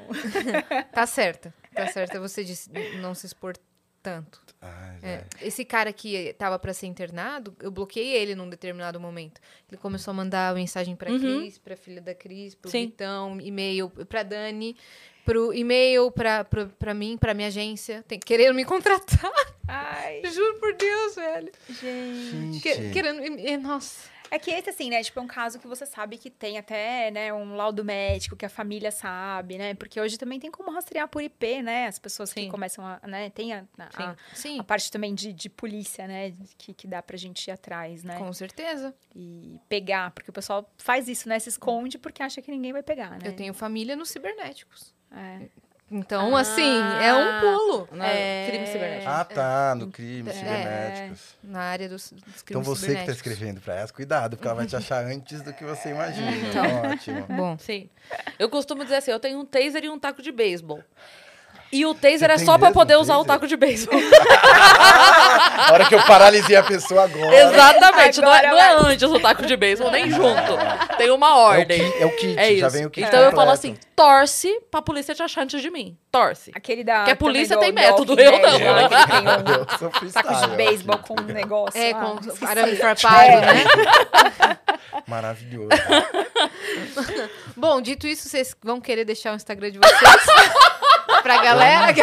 Tá 0.92 1.06
certa. 1.06 1.54
Tá 1.74 1.86
certa 1.86 2.20
você 2.20 2.44
disse 2.44 2.70
não 3.00 3.14
se 3.14 3.24
expor 3.24 3.56
tanto. 4.03 4.41
Ai, 4.61 4.99
É. 5.03 5.24
Esse 5.41 5.65
cara 5.65 5.93
que 5.93 6.35
tava 6.39 6.59
pra 6.59 6.73
ser 6.74 6.87
internado, 6.87 7.55
eu 7.61 7.70
bloqueei 7.70 8.15
ele 8.15 8.35
num 8.35 8.49
determinado 8.49 8.99
momento. 9.01 9.41
Ele 9.69 9.77
começou 9.77 10.12
a 10.12 10.15
mandar 10.15 10.55
mensagem 10.55 10.95
pra 10.95 11.11
Uhum. 11.11 11.19
Cris, 11.41 11.59
pra 11.59 11.77
filha 11.77 12.01
da 12.01 12.15
Cris, 12.15 12.55
pro 12.55 12.70
Sim. 12.70 12.87
Vitão, 12.87 13.41
e-mail 13.41 13.91
pra 14.09 14.23
Dani, 14.23 14.77
pro 15.24 15.53
e-mail 15.53 16.11
pra, 16.12 16.45
pra, 16.45 16.66
pra 16.66 16.95
mim, 16.95 17.16
pra 17.16 17.35
minha 17.35 17.49
agência, 17.49 18.05
tem, 18.07 18.19
querendo 18.20 18.55
me 18.55 18.65
contratar. 18.65 19.33
Ai, 19.66 20.23
Juro 20.33 20.59
por 20.61 20.74
Deus, 20.74 21.15
velho. 21.16 21.53
gente. 21.69 22.61
Que- 22.61 22.91
querendo. 22.91 23.20
Nossa. 23.62 24.11
É 24.32 24.38
que 24.38 24.50
esse, 24.50 24.70
assim, 24.70 24.88
né? 24.88 25.02
Tipo, 25.02 25.20
é 25.20 25.22
um 25.22 25.26
caso 25.26 25.59
que 25.59 25.66
você 25.66 25.84
sabe 25.84 26.16
que 26.16 26.30
tem 26.30 26.56
até, 26.56 27.10
né, 27.10 27.30
um 27.34 27.54
laudo 27.54 27.84
médico, 27.84 28.34
que 28.34 28.46
a 28.46 28.48
família 28.48 28.90
sabe, 28.90 29.59
né? 29.59 29.74
Porque 29.74 30.00
hoje 30.00 30.16
também 30.16 30.40
tem 30.40 30.50
como 30.50 30.70
rastrear 30.70 31.06
por 31.06 31.22
IP, 31.22 31.60
né? 31.60 31.86
As 31.86 31.98
pessoas 31.98 32.32
que 32.32 32.40
Sim. 32.40 32.48
começam 32.48 32.82
a, 32.86 32.98
né? 33.06 33.28
Tem 33.28 33.52
a, 33.52 33.66
a, 33.78 34.12
a- 34.12 34.16
Sim, 34.32 34.59
a 34.59 34.64
parte 34.64 34.90
também 34.90 35.14
de, 35.14 35.34
de 35.34 35.50
polícia, 35.50 36.06
né? 36.09 36.32
Que, 36.56 36.72
que 36.72 36.86
dá 36.86 37.02
pra 37.02 37.18
gente 37.18 37.46
ir 37.46 37.50
atrás, 37.50 38.02
né? 38.02 38.16
com 38.16 38.32
certeza. 38.32 38.94
E 39.14 39.60
pegar, 39.68 40.10
porque 40.12 40.30
o 40.30 40.32
pessoal 40.32 40.66
faz 40.78 41.09
isso, 41.09 41.28
né? 41.28 41.38
Se 41.38 41.50
esconde 41.50 41.98
porque 41.98 42.22
acha 42.22 42.40
que 42.40 42.50
ninguém 42.50 42.72
vai 42.72 42.82
pegar, 42.82 43.10
né? 43.10 43.18
Eu 43.26 43.36
tenho 43.36 43.52
família 43.52 43.94
nos 43.94 44.09
cibernéticos. 44.09 44.94
É. 45.10 45.46
Então, 45.94 46.35
assim, 46.35 46.81
é 47.02 47.12
um 47.14 47.40
pulo 47.40 47.89
Na 47.93 48.06
É. 48.09 48.47
crime 48.48 48.66
cibernético. 48.66 49.10
Ah, 49.10 49.24
tá, 49.24 49.74
no 49.74 49.89
crime, 49.90 50.31
É. 50.31 50.32
cibernéticos. 50.32 51.36
na 51.43 51.60
área 51.60 51.89
dos, 51.89 52.10
dos 52.12 52.43
crimes 52.43 52.43
Então 52.48 52.62
você 52.62 52.86
que 52.86 52.93
tá 52.94 52.98
cibernéticos. 53.01 53.16
escrevendo 53.16 53.60
pra 53.60 53.74
ela, 53.74 53.89
cuidado, 53.89 54.36
porque 54.36 54.48
ela 54.48 54.56
vai 54.56 54.66
te 54.66 54.74
achar 54.74 55.05
antes 55.05 55.43
do 55.43 55.52
que 55.52 55.62
você 55.64 55.90
imagina. 55.90 56.31
Uhum. 56.31 56.90
Ótimo. 56.93 57.27
Bom, 57.28 57.59
Sim. 57.59 57.90
Eu 58.39 58.48
costumo 58.48 58.82
dizer 58.85 58.97
assim, 58.97 59.10
eu 59.10 59.20
tenho 59.20 59.39
um 59.39 59.44
taser 59.44 59.85
e 59.85 59.89
um 59.90 59.98
taco 59.98 60.23
de 60.23 60.32
beisebol. 60.32 60.82
E 61.73 61.86
o 61.86 61.94
taser 61.94 62.31
é 62.31 62.36
só 62.39 62.59
pra 62.59 62.70
poder 62.70 62.97
um 62.99 63.01
usar 63.01 63.16
o 63.16 63.24
taser? 63.24 63.28
taco 63.35 63.47
de 63.49 63.57
beisebol. 63.57 63.99
A 65.62 65.73
hora 65.73 65.85
que 65.86 65.94
eu 65.94 66.03
paralisei 66.05 66.57
a 66.57 66.62
pessoa 66.62 67.05
agora. 67.05 67.35
Exatamente. 67.35 68.20
Não 68.20 68.32
é, 68.35 68.47
Agora 68.47 68.51
não 68.51 68.89
é 68.89 68.93
antes 68.93 69.03
o 69.11 69.19
taco 69.20 69.47
de 69.47 69.57
beisebol, 69.57 69.90
nem 69.90 70.11
junto. 70.11 70.59
Tem 70.99 71.11
uma 71.11 71.28
É 71.28 71.31
o, 71.31 71.36
ordem. 71.36 71.78
kit, 71.90 72.03
é 72.03 72.07
o 72.07 72.16
kit, 72.16 72.39
É 72.39 72.57
já 72.57 72.69
vem 72.69 72.85
o 72.86 72.90
kit 72.90 73.07
então 73.07 73.20
eu 73.20 73.27
completo. 73.27 73.36
falo 73.36 73.51
assim, 73.53 73.77
torce 73.97 74.61
pra 74.70 74.82
polícia 74.82 75.15
te 75.15 75.23
achar 75.23 75.43
antes 75.43 75.62
de 75.62 75.70
mim. 75.70 75.97
Torce. 76.11 76.51
Aquele 76.55 76.82
da. 76.85 76.97
Porque 76.99 77.11
a 77.12 77.16
polícia 77.16 77.57
tem 77.57 77.70
do 77.70 77.74
método, 77.74 78.20
eu 78.20 78.32
não. 78.32 78.49
um 78.49 79.53
Eu 79.73 79.78
sou 79.78 79.90
freestyle, 79.93 80.11
saco 80.35 80.51
de 80.51 80.57
beisebol 80.57 80.99
com 80.99 81.15
um 81.20 81.24
negócio. 81.24 81.81
é, 81.81 81.93
lá, 81.93 82.01
com 82.01 82.19
esqueci. 82.20 82.44
arame 82.44 82.77
farpado, 82.77 83.40
né? 83.40 84.59
Maravilhoso. 85.07 85.69
Bom, 87.57 87.81
dito 87.81 88.07
isso, 88.07 88.28
vocês 88.28 88.55
vão 88.62 88.81
querer 88.81 89.05
deixar 89.05 89.32
o 89.32 89.36
Instagram 89.36 89.70
de 89.70 89.78
vocês 89.78 90.01
pra 91.34 91.42
galera? 91.42 91.94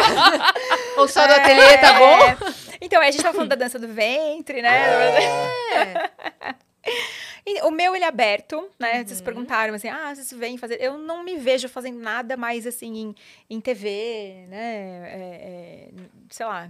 Ou 0.96 1.08
só 1.08 1.26
do 1.26 1.32
ateliê, 1.32 1.78
tá 1.78 1.94
bom? 1.98 2.18
É. 2.18 2.36
Então, 2.80 3.00
a 3.00 3.10
gente 3.10 3.22
tava 3.22 3.34
falando 3.34 3.50
da 3.50 3.56
dança 3.56 3.78
do 3.78 3.88
ventre, 3.88 4.62
né? 4.62 5.30
É. 5.74 7.60
O 7.64 7.70
meu, 7.70 7.94
ele 7.96 8.04
é 8.04 8.08
aberto, 8.08 8.68
né? 8.78 8.98
Uhum. 9.00 9.06
Vocês 9.06 9.20
perguntaram, 9.20 9.74
assim, 9.74 9.88
ah, 9.88 10.14
vocês 10.14 10.30
vêm 10.32 10.56
fazer... 10.56 10.80
Eu 10.80 10.96
não 10.98 11.22
me 11.22 11.36
vejo 11.36 11.68
fazendo 11.68 11.98
nada 11.98 12.36
mais, 12.36 12.66
assim, 12.66 12.96
em, 12.98 13.14
em 13.56 13.60
TV, 13.60 14.46
né? 14.48 15.08
É, 15.08 15.08
é, 15.16 15.88
sei 16.30 16.46
lá. 16.46 16.68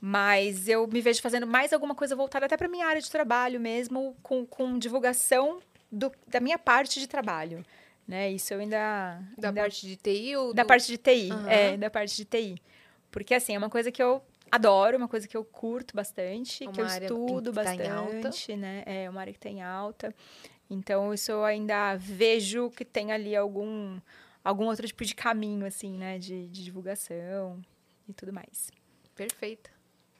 Mas 0.00 0.68
eu 0.68 0.86
me 0.86 1.00
vejo 1.00 1.20
fazendo 1.22 1.46
mais 1.46 1.72
alguma 1.72 1.94
coisa 1.94 2.14
voltada 2.16 2.46
até 2.46 2.56
para 2.56 2.68
minha 2.68 2.86
área 2.86 3.00
de 3.00 3.10
trabalho 3.10 3.60
mesmo, 3.60 4.16
com, 4.22 4.44
com 4.46 4.78
divulgação 4.78 5.58
do- 5.90 6.12
da 6.26 6.40
minha 6.40 6.58
parte 6.58 7.00
de 7.00 7.06
trabalho, 7.06 7.64
né? 8.06 8.30
Isso 8.30 8.52
eu 8.54 8.60
ainda... 8.60 9.20
Da 9.38 9.48
ainda- 9.48 9.60
parte 9.62 9.86
de 9.86 9.96
TI 9.96 10.36
ou 10.36 10.52
da 10.54 10.62
do- 10.62 10.66
parte 10.66 10.86
de 10.86 10.98
TI, 10.98 11.30
Aham. 11.32 11.48
é, 11.50 11.76
da 11.76 11.90
parte 11.90 12.16
de 12.16 12.24
TI. 12.24 12.56
Porque, 13.10 13.34
assim, 13.34 13.54
é 13.54 13.58
uma 13.58 13.70
coisa 13.70 13.90
que 13.92 14.02
eu 14.02 14.22
adoro, 14.50 14.96
uma 14.96 15.08
coisa 15.08 15.26
que 15.28 15.36
eu 15.36 15.44
curto 15.44 15.94
bastante, 15.94 16.64
É 16.64 16.66
que 16.72 16.80
eu 16.80 16.84
uma 16.84 16.90
área 16.92 17.06
estudo 17.06 17.52
que 17.52 17.62
tá 17.62 17.74
em 17.74 17.88
alta. 17.88 18.12
bastante, 18.28 18.56
né? 18.56 18.82
É 18.86 19.08
uma 19.10 19.20
área 19.20 19.32
que 19.32 19.38
tem 19.38 19.62
alta. 19.62 20.14
Então, 20.68 21.12
isso 21.14 21.30
eu 21.30 21.44
ainda 21.44 21.94
vejo 21.96 22.70
que 22.70 22.84
tem 22.84 23.12
ali 23.12 23.36
algum, 23.36 24.00
algum 24.42 24.64
outro 24.66 24.86
tipo 24.86 25.04
de 25.04 25.14
caminho, 25.14 25.64
assim, 25.66 25.96
né? 25.96 26.18
De, 26.18 26.48
de 26.48 26.64
divulgação 26.64 27.60
e 28.08 28.12
tudo 28.12 28.32
mais. 28.32 28.70
Perfeita. 29.14 29.70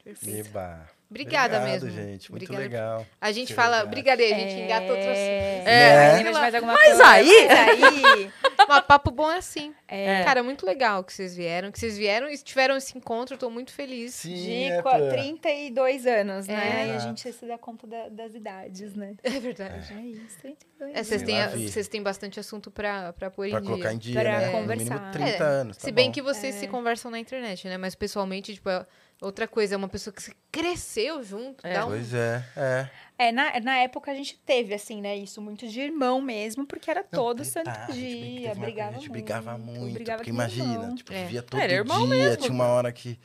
Perfeita. 0.05 0.49
Eba. 0.49 0.91
Obrigada 1.15 1.59
Obrigado, 1.59 1.85
mesmo. 1.85 1.91
gente. 1.91 2.31
Muito 2.33 2.43
Obrigada. 2.53 2.63
legal. 2.97 3.07
A 3.21 3.31
gente 3.31 3.49
Que 3.49 3.55
fala, 3.55 3.85
brigadeiro, 3.87 4.35
a 4.35 4.39
gente 4.39 4.55
outras. 4.91 5.17
É, 5.17 5.63
Né? 5.65 6.31
mais 6.33 6.55
alguma 6.57 6.73
Mas 6.73 6.87
coisa? 6.89 7.07
aí- 7.07 7.47
Mas 7.49 7.83
aí... 7.85 8.31
Mas 8.67 8.81
papo 8.87 9.11
bom 9.11 9.31
é 9.31 9.37
assim. 9.37 9.75
É. 9.87 10.25
Cara, 10.25 10.43
muito 10.43 10.65
legal 10.65 11.05
que 11.05 11.13
vocês 11.13 11.37
vieram, 11.37 11.71
que 11.71 11.79
vocês 11.79 11.99
vieram 11.99 12.31
e 12.31 12.39
tiveram 12.39 12.77
esse 12.77 12.97
encontro, 12.97 13.35
eu 13.35 13.39
tô 13.39 13.51
muito 13.51 13.73
feliz. 13.73 14.15
Sim, 14.15 14.35
De 14.35 14.65
é, 14.65 14.83
pô. 14.83 14.89
32 15.11 16.07
anos, 16.07 16.47
né? 16.47 16.85
É. 16.85 16.87
E 16.89 16.91
a 16.93 16.99
gente 16.99 17.31
se 17.31 17.47
dá 17.47 17.59
conta 17.59 17.87
da- 17.87 18.09
das 18.09 18.35
idades, 18.35 18.95
né? 18.95 19.15
É 19.23 19.31
verdade. 19.39 19.93
É 19.93 20.01
isso, 20.01 20.39
32 20.41 20.95
É, 20.97 21.03
vocês, 21.05 21.23
têm, 21.23 21.39
lá 21.39 21.45
a- 21.45 21.49
vi. 21.49 21.69
vocês 21.69 21.89
têm 21.89 22.03
bastante 22.03 22.41
assunto 22.41 22.71
pra, 22.71 23.13
pra 23.13 23.31
pôr 23.31 23.49
Pra 23.51 23.61
em 23.61 23.65
colocar 23.65 23.89
dia. 23.89 23.95
em 23.95 23.99
dia, 23.99 24.21
Pra 24.21 24.39
né? 24.41 24.49
conversar. 24.51 24.95
No 24.95 25.01
mínimo 25.01 25.13
30 25.13 25.45
É, 25.45 25.47
anos. 25.47 25.77
tá 25.77 25.85
Se 25.85 25.93
bem 25.93 26.07
bom. 26.07 26.13
que 26.13 26.23
vocês 26.23 26.55
se 26.55 26.67
conversam 26.67 27.11
na 27.11 27.19
internet, 27.19 27.69
né? 27.69 27.77
Mas 27.77 27.95
pessoalmente, 27.95 28.55
tipo, 28.55 28.69
é 28.71 28.87
outra 29.21 29.47
coisa. 29.49 29.75
É 29.75 29.77
uma 29.79 29.89
pessoa 29.89 30.13
que 30.15 30.23
você 30.23 30.33
cresceu 30.51 31.23
junto. 31.23 31.67
É. 31.67 31.75
Dá 31.75 31.87
um... 31.87 31.91
Pois 31.91 32.13
é, 32.15 32.45
é. 32.57 32.91
É, 33.17 33.33
na, 33.33 33.61
na 33.61 33.77
época 33.79 34.11
a 34.11 34.15
gente 34.15 34.37
teve, 34.45 34.75
assim, 34.75 35.01
né, 35.01 35.17
isso 35.17 35.41
muito 35.41 35.69
de 35.69 35.81
irmão 35.81 36.21
mesmo, 36.21 36.67
porque 36.67 36.91
era 36.91 37.01
Não, 37.03 37.09
todo 37.11 37.45
verdade, 37.45 37.71
santo 37.71 37.93
dia, 37.93 38.55
brigava 38.57 38.91
A 38.91 38.93
gente 38.95 39.09
muito. 39.09 39.13
brigava 39.13 39.59
muito. 39.59 39.95
brigava 39.95 40.19
porque 40.19 40.31
imagina, 40.31 40.73
irmão. 40.73 40.95
tipo, 40.97 41.13
É. 41.13 41.25
via 41.27 41.43
todo 41.43 41.61
Era 41.61 41.73
irmão 41.73 42.01
dia, 42.07 42.09
mesmo. 42.17 42.43
tinha 42.43 42.53
uma 42.53 42.67
hora 42.67 42.91
que. 42.93 43.19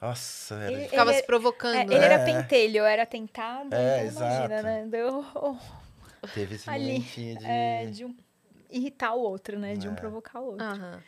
Nossa, 0.00 0.56
era. 0.56 0.72
Ele- 0.72 0.88
Ficava 0.88 1.10
ele- 1.12 1.20
se 1.20 1.26
provocando. 1.26 1.76
É, 1.76 1.84
né? 1.84 1.94
ele 1.94 2.04
era 2.04 2.14
É. 2.14 2.24
pentelho, 2.24 2.78
eu 2.78 2.84
era 2.84 3.06
tentado, 3.06 3.72
É, 3.72 4.06
então 4.06 4.22
imagina, 4.26 4.44
exato. 4.54 4.62
né? 4.64 4.86
Deu, 4.88 5.24
Teve 6.34 6.54
esse 6.56 6.68
ali, 6.70 6.84
momentinho 6.94 7.38
de. 7.38 7.46
é, 7.46 7.86
de 7.86 8.04
um 8.04 8.16
irritar 8.70 9.14
o 9.14 9.20
outro, 9.20 9.58
né? 9.58 9.74
De 9.76 9.88
um 9.88 9.92
É. 9.92 9.94
provocar 9.94 10.40
o 10.40 10.46
outro. 10.46 10.64
Aham. 10.66 11.00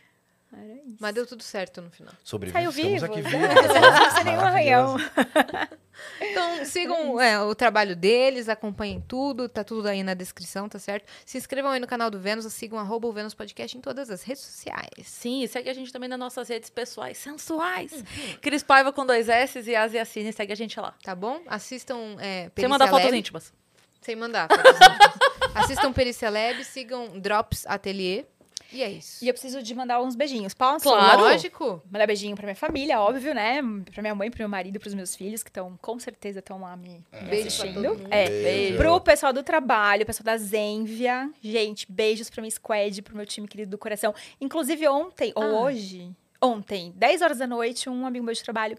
Era 0.57 0.75
isso. 0.75 0.97
Mas 1.01 1.15
deu 1.15 1.27
tudo 1.27 1.43
certo 1.43 1.83
no 1.83 1.91
final. 1.91 2.13
Saiu 2.13 2.25
Sobrevivemos 2.25 2.75
vivo, 2.75 3.05
aqui 3.05 3.23
né? 3.23 3.31
vivos. 3.31 4.15
Sem 4.15 4.25
nenhum 4.25 4.41
arranhão. 4.41 4.97
Então, 6.21 6.65
sigam 6.65 7.21
é, 7.21 7.41
o 7.41 7.55
trabalho 7.55 7.95
deles, 7.95 8.49
acompanhem 8.49 9.03
tudo, 9.07 9.49
tá 9.49 9.63
tudo 9.63 9.89
aí 9.89 10.03
na 10.03 10.15
descrição, 10.15 10.69
tá 10.69 10.79
certo? 10.79 11.09
Se 11.25 11.39
inscrevam 11.39 11.71
aí 11.71 11.81
no 11.81 11.87
canal 11.87 12.11
do 12.11 12.19
Vênus, 12.19 12.53
sigam 12.53 12.79
arroba 12.79 13.09
o 13.09 13.13
Vênus 13.13 13.35
Podcast 13.35 13.77
em 13.77 13.81
todas 13.81 14.11
as 14.11 14.23
redes 14.23 14.43
sociais. 14.43 15.07
Sim, 15.07 15.43
e 15.43 15.49
segue 15.49 15.71
a 15.71 15.75
gente 15.75 15.93
também 15.93 16.09
nas 16.09 16.19
nossas 16.19 16.49
redes 16.49 16.71
pessoais 16.71 17.19
sensuais. 17.19 17.93
Cris 18.41 18.63
Paiva 18.63 18.93
com 18.93 19.07
dois 19.07 19.29
S 19.29 19.61
e 19.61 19.77
Asiacine, 19.77 20.33
segue 20.33 20.53
a 20.53 20.57
gente 20.57 20.79
lá. 20.79 20.95
Tá 21.03 21.15
bom? 21.15 21.41
Assistam. 21.47 22.17
É, 22.19 22.51
Sem 22.57 22.69
mandar 22.69 22.89
fotos 22.89 23.13
íntimas. 23.13 23.53
Sem 24.01 24.17
mandar. 24.17 24.49
fotos 24.49 24.75
íntimas. 24.75 25.35
Assistam 25.55 25.93
Perícia 25.93 26.29
Lab, 26.29 26.65
sigam 26.65 27.21
Drops 27.21 27.65
Atelier. 27.67 28.27
E 28.75 28.83
é 28.83 28.91
isso. 28.91 29.25
E 29.25 29.29
eu 29.29 29.33
preciso 29.33 29.63
de 29.63 29.75
mandar 29.75 30.03
uns 30.03 30.17
beijinhos. 30.17 30.53
Posso? 30.53 30.83
Claro. 30.83 31.21
Lógico. 31.23 31.81
Mandar 31.91 32.07
beijinho 32.07 32.35
pra 32.35 32.45
minha 32.45 32.57
família, 32.57 33.01
óbvio, 33.01 33.33
né? 33.33 33.63
Pra 33.93 34.03
minha 34.03 34.15
mãe, 34.15 34.31
pro 34.31 34.41
meu 34.41 34.49
marido, 34.49 34.81
pros 34.81 34.95
meus 34.95 35.15
filhos, 35.15 35.43
que 35.45 35.49
estão, 35.51 35.79
com 35.81 35.99
certeza, 36.01 36.41
estão 36.41 36.61
lá 36.61 36.77
me, 36.77 36.89
me 37.13 37.29
Beijo 37.29 37.57
pra 37.57 37.67
assistindo. 37.69 38.01
É. 38.11 38.29
Beijo. 38.29 38.77
Pro 38.79 39.01
pessoal 39.01 39.33
do 39.33 39.43
trabalho, 39.45 40.05
pessoal 40.05 40.25
da 40.25 40.37
Zenvia. 40.37 41.31
Gente, 41.41 41.87
beijos 41.91 42.29
pra 42.29 42.43
minha 42.43 42.51
squad, 42.51 43.01
pro 43.03 43.17
meu 43.17 43.25
time 43.27 43.47
querido 43.47 43.71
do 43.71 43.79
coração. 43.79 44.13
Inclusive, 44.41 44.89
ontem, 44.89 45.33
ou 45.37 45.43
Ah. 45.43 45.61
hoje, 45.63 46.11
ontem, 46.43 46.93
10 46.97 47.23
horas 47.23 47.39
da 47.39 47.47
noite, 47.47 47.89
um 47.89 48.05
amigo 48.05 48.25
meu 48.25 48.35
de 48.35 48.43
trabalho. 48.43 48.77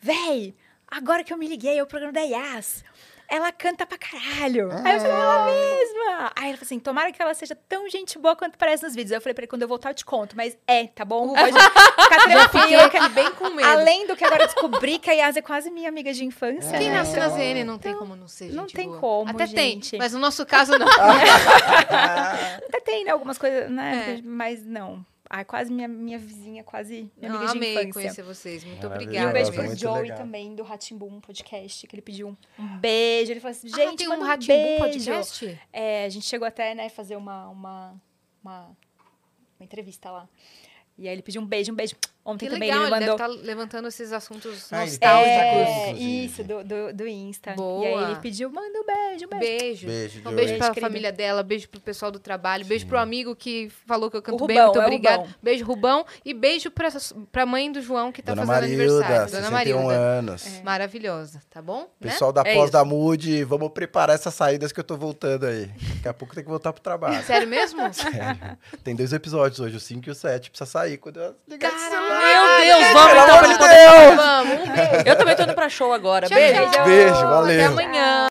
Véi, 0.00 0.54
agora 0.88 1.22
que 1.22 1.32
eu 1.32 1.36
me 1.36 1.46
liguei, 1.46 1.78
é 1.78 1.82
o 1.82 1.86
programa 1.86 2.12
da 2.12 2.22
Yas. 2.22 2.82
Ela 3.30 3.52
canta 3.52 3.86
pra 3.86 3.96
caralho. 3.96 4.70
Aí 4.84 4.94
eu 4.94 5.00
falei, 5.00 5.16
ela 5.16 5.44
mesma. 5.44 6.32
Aí 6.34 6.48
ela 6.48 6.56
falou 6.56 6.62
assim: 6.62 6.80
tomara 6.80 7.12
que 7.12 7.22
ela 7.22 7.32
seja 7.32 7.54
tão 7.68 7.88
gente 7.88 8.18
boa 8.18 8.34
quanto 8.34 8.58
parece 8.58 8.82
nos 8.82 8.92
vídeos. 8.92 9.12
Aí 9.12 9.18
eu 9.18 9.20
falei 9.20 9.34
pra 9.34 9.42
ele, 9.42 9.48
quando 9.48 9.62
eu 9.62 9.68
voltar, 9.68 9.90
eu 9.90 9.94
te 9.94 10.04
conto. 10.04 10.36
Mas 10.36 10.58
é, 10.66 10.88
tá 10.88 11.04
bom? 11.04 11.32
Pode 11.32 11.52
ficar 11.52 12.50
tranquila. 12.50 12.84
aqui 12.86 13.08
bem 13.10 13.30
com 13.30 13.50
medo. 13.50 13.68
Além 13.68 14.06
do 14.08 14.16
que 14.16 14.24
agora 14.24 14.42
eu 14.42 14.46
descobri 14.48 14.98
que 14.98 15.08
a 15.08 15.12
Yas 15.12 15.36
é 15.36 15.42
quase 15.42 15.70
minha 15.70 15.88
amiga 15.88 16.12
de 16.12 16.24
infância. 16.24 16.76
Quem 16.76 16.90
né? 16.90 16.96
nasce 16.98 17.16
na 17.16 17.26
Então, 17.26 17.36
ZN 17.38 17.64
não 17.64 17.78
tem 17.78 17.94
como 17.94 18.16
não 18.16 18.26
ser 18.26 18.50
não 18.52 18.64
gente 18.64 18.74
tem 18.74 18.88
boa. 18.88 18.98
como, 18.98 19.30
Até 19.30 19.46
gente. 19.46 19.90
tem, 19.92 19.98
mas 20.00 20.12
no 20.12 20.18
nosso 20.18 20.44
caso 20.44 20.76
não. 20.76 20.88
Até 22.68 22.80
tem, 22.84 23.04
né? 23.04 23.12
Algumas 23.12 23.38
coisas, 23.38 23.70
né? 23.70 24.16
É. 24.18 24.22
Mas 24.24 24.64
não. 24.66 25.04
Ai, 25.32 25.44
quase 25.44 25.72
minha, 25.72 25.86
minha 25.86 26.18
vizinha, 26.18 26.64
quase 26.64 27.08
minha 27.16 27.30
Não, 27.30 27.36
amiga 27.38 27.52
de 27.52 27.58
amei 27.58 27.72
infância. 27.74 27.92
conhecer 27.92 28.22
vocês. 28.24 28.64
Muito 28.64 28.82
Maravilhoso. 28.88 29.16
E 29.16 29.20
um 29.20 29.28
obrigada. 29.28 29.32
beijo 29.32 29.52
pro 29.68 29.76
Joey 29.78 30.02
legal. 30.02 30.18
também, 30.18 30.54
do 30.56 30.64
Ratimbum 30.64 31.20
Podcast, 31.20 31.86
que 31.86 31.94
ele 31.94 32.02
pediu 32.02 32.28
um, 32.28 32.36
um 32.62 32.78
beijo. 32.78 33.30
Ele 33.30 33.38
falou 33.38 33.52
assim, 33.52 33.68
Ah, 33.72 33.76
gente, 33.76 33.98
tem 33.98 34.08
manda 34.08 34.22
um 34.22 34.24
um 34.24 34.26
Ratimbu 34.26 34.52
beijo. 34.52 34.78
podcast? 34.80 35.60
É, 35.72 36.04
a 36.04 36.08
gente 36.08 36.26
chegou 36.26 36.48
até, 36.48 36.74
né, 36.74 36.88
fazer 36.88 37.14
uma, 37.14 37.48
uma, 37.48 38.02
uma, 38.42 38.60
uma 38.66 39.64
entrevista 39.64 40.10
lá. 40.10 40.28
E 40.98 41.06
aí 41.06 41.14
ele 41.14 41.22
pediu 41.22 41.40
um 41.40 41.46
beijo, 41.46 41.70
um 41.72 41.76
beijo. 41.76 41.94
Ontem 42.24 42.46
Que 42.46 42.52
também 42.54 42.68
legal, 42.70 42.84
ele 42.86 42.94
ele 42.94 42.94
me 42.94 43.06
deve 43.06 43.18
mandou. 43.22 43.34
estar 43.36 43.46
levantando 43.46 43.88
esses 43.88 44.12
assuntos 44.12 44.70
Ah, 44.72 44.82
ele 44.82 44.90
nostálgicos. 44.90 45.30
É, 45.34 45.92
isso, 45.92 46.44
do, 46.44 46.62
do, 46.62 46.92
do 46.92 47.08
Insta. 47.08 47.52
Boa. 47.54 47.84
E 47.84 47.94
aí 47.94 48.04
ele 48.10 48.16
pediu, 48.20 48.50
manda 48.50 48.78
um 48.78 48.84
beijo, 48.84 49.24
um 49.26 49.28
beijo. 49.38 49.40
Beijo. 49.40 49.86
Beijo, 49.86 50.18
Então, 50.18 50.32
Joey. 50.32 50.36
beijo 50.44 50.58
pra 50.58 50.66
Beijo, 50.66 50.74
querido. 50.74 50.86
família 50.92 51.12
dela, 51.12 51.42
beijo 51.42 51.68
pro 51.68 51.80
pessoal 51.80 52.10
do 52.10 52.18
trabalho, 52.18 52.64
beijo 52.66 52.86
pro 52.86 52.98
amigo 52.98 53.34
que 53.34 53.70
falou 53.86 54.10
que 54.10 54.16
eu 54.18 54.22
canto 54.22 54.44
O 54.44 54.46
bem, 54.46 54.56
Rubão, 54.58 54.66
muito 54.72 54.80
é 54.80 54.84
obrigada. 54.86 55.16
Rubão. 55.22 55.34
Beijo, 55.42 55.64
Rubão. 55.64 56.06
E 56.24 56.34
beijo 56.34 56.70
pra, 56.70 56.88
pra 57.32 57.46
mãe 57.46 57.72
do 57.72 57.80
João 57.80 58.12
que 58.12 58.20
tá 58.22 58.34
Dona 58.34 58.46
fazendo 58.46 58.70
Marilda, 58.76 59.04
aniversário. 59.06 59.28
61 59.30 59.40
Dona 59.40 59.50
Marilda. 59.50 59.94
anos. 59.98 60.60
Maravilhosa, 60.62 61.42
tá 61.50 61.62
bom? 61.62 61.80
Né? 62.00 62.10
Pessoal 62.10 62.32
da 62.32 62.42
É 62.42 62.54
pós 62.54 62.64
isso. 62.64 62.72
da 62.72 62.84
Mood, 62.84 63.44
vamos 63.44 63.70
preparar 63.70 64.14
essas 64.14 64.34
saídas 64.34 64.72
que 64.72 64.78
eu 64.80 64.84
tô 64.84 64.96
voltando 64.96 65.46
aí. 65.46 65.66
Daqui 65.96 66.08
a 66.08 66.14
pouco 66.14 66.34
tem 66.34 66.44
que 66.44 66.50
voltar 66.50 66.72
pro 66.72 66.82
trabalho. 66.82 67.24
Sério 67.24 67.48
mesmo? 67.48 67.80
Sério. 67.94 68.58
Tem 68.84 68.94
dois 68.94 69.12
episódios 69.12 69.58
hoje, 69.58 69.76
o 69.76 69.80
5 69.80 70.06
e 70.08 70.12
o 70.12 70.14
7. 70.14 70.50
Precisa 70.50 70.70
sair 70.70 70.98
quando 70.98 71.18
eu 71.20 71.34
ligar. 71.48 71.70
Meu 72.18 72.42
Deus, 72.64 72.92
vamos 72.92 73.12
Pelo 73.12 73.22
então 73.22 73.38
pra 73.38 73.46
de 73.46 73.52
ele 73.52 73.58
poder... 73.58 74.16
Vamos, 74.16 74.52
um 74.68 74.72
beijo. 74.72 75.02
Eu 75.06 75.16
também 75.16 75.36
tô 75.36 75.42
indo 75.42 75.54
pra 75.54 75.68
show 75.68 75.92
agora. 75.92 76.26
Tchau, 76.26 76.36
Beijo. 76.36 76.70
tchau. 76.70 76.84
Beijo, 76.84 77.14
Até 77.14 77.26
valeu. 77.26 77.66
amanhã. 77.66 78.29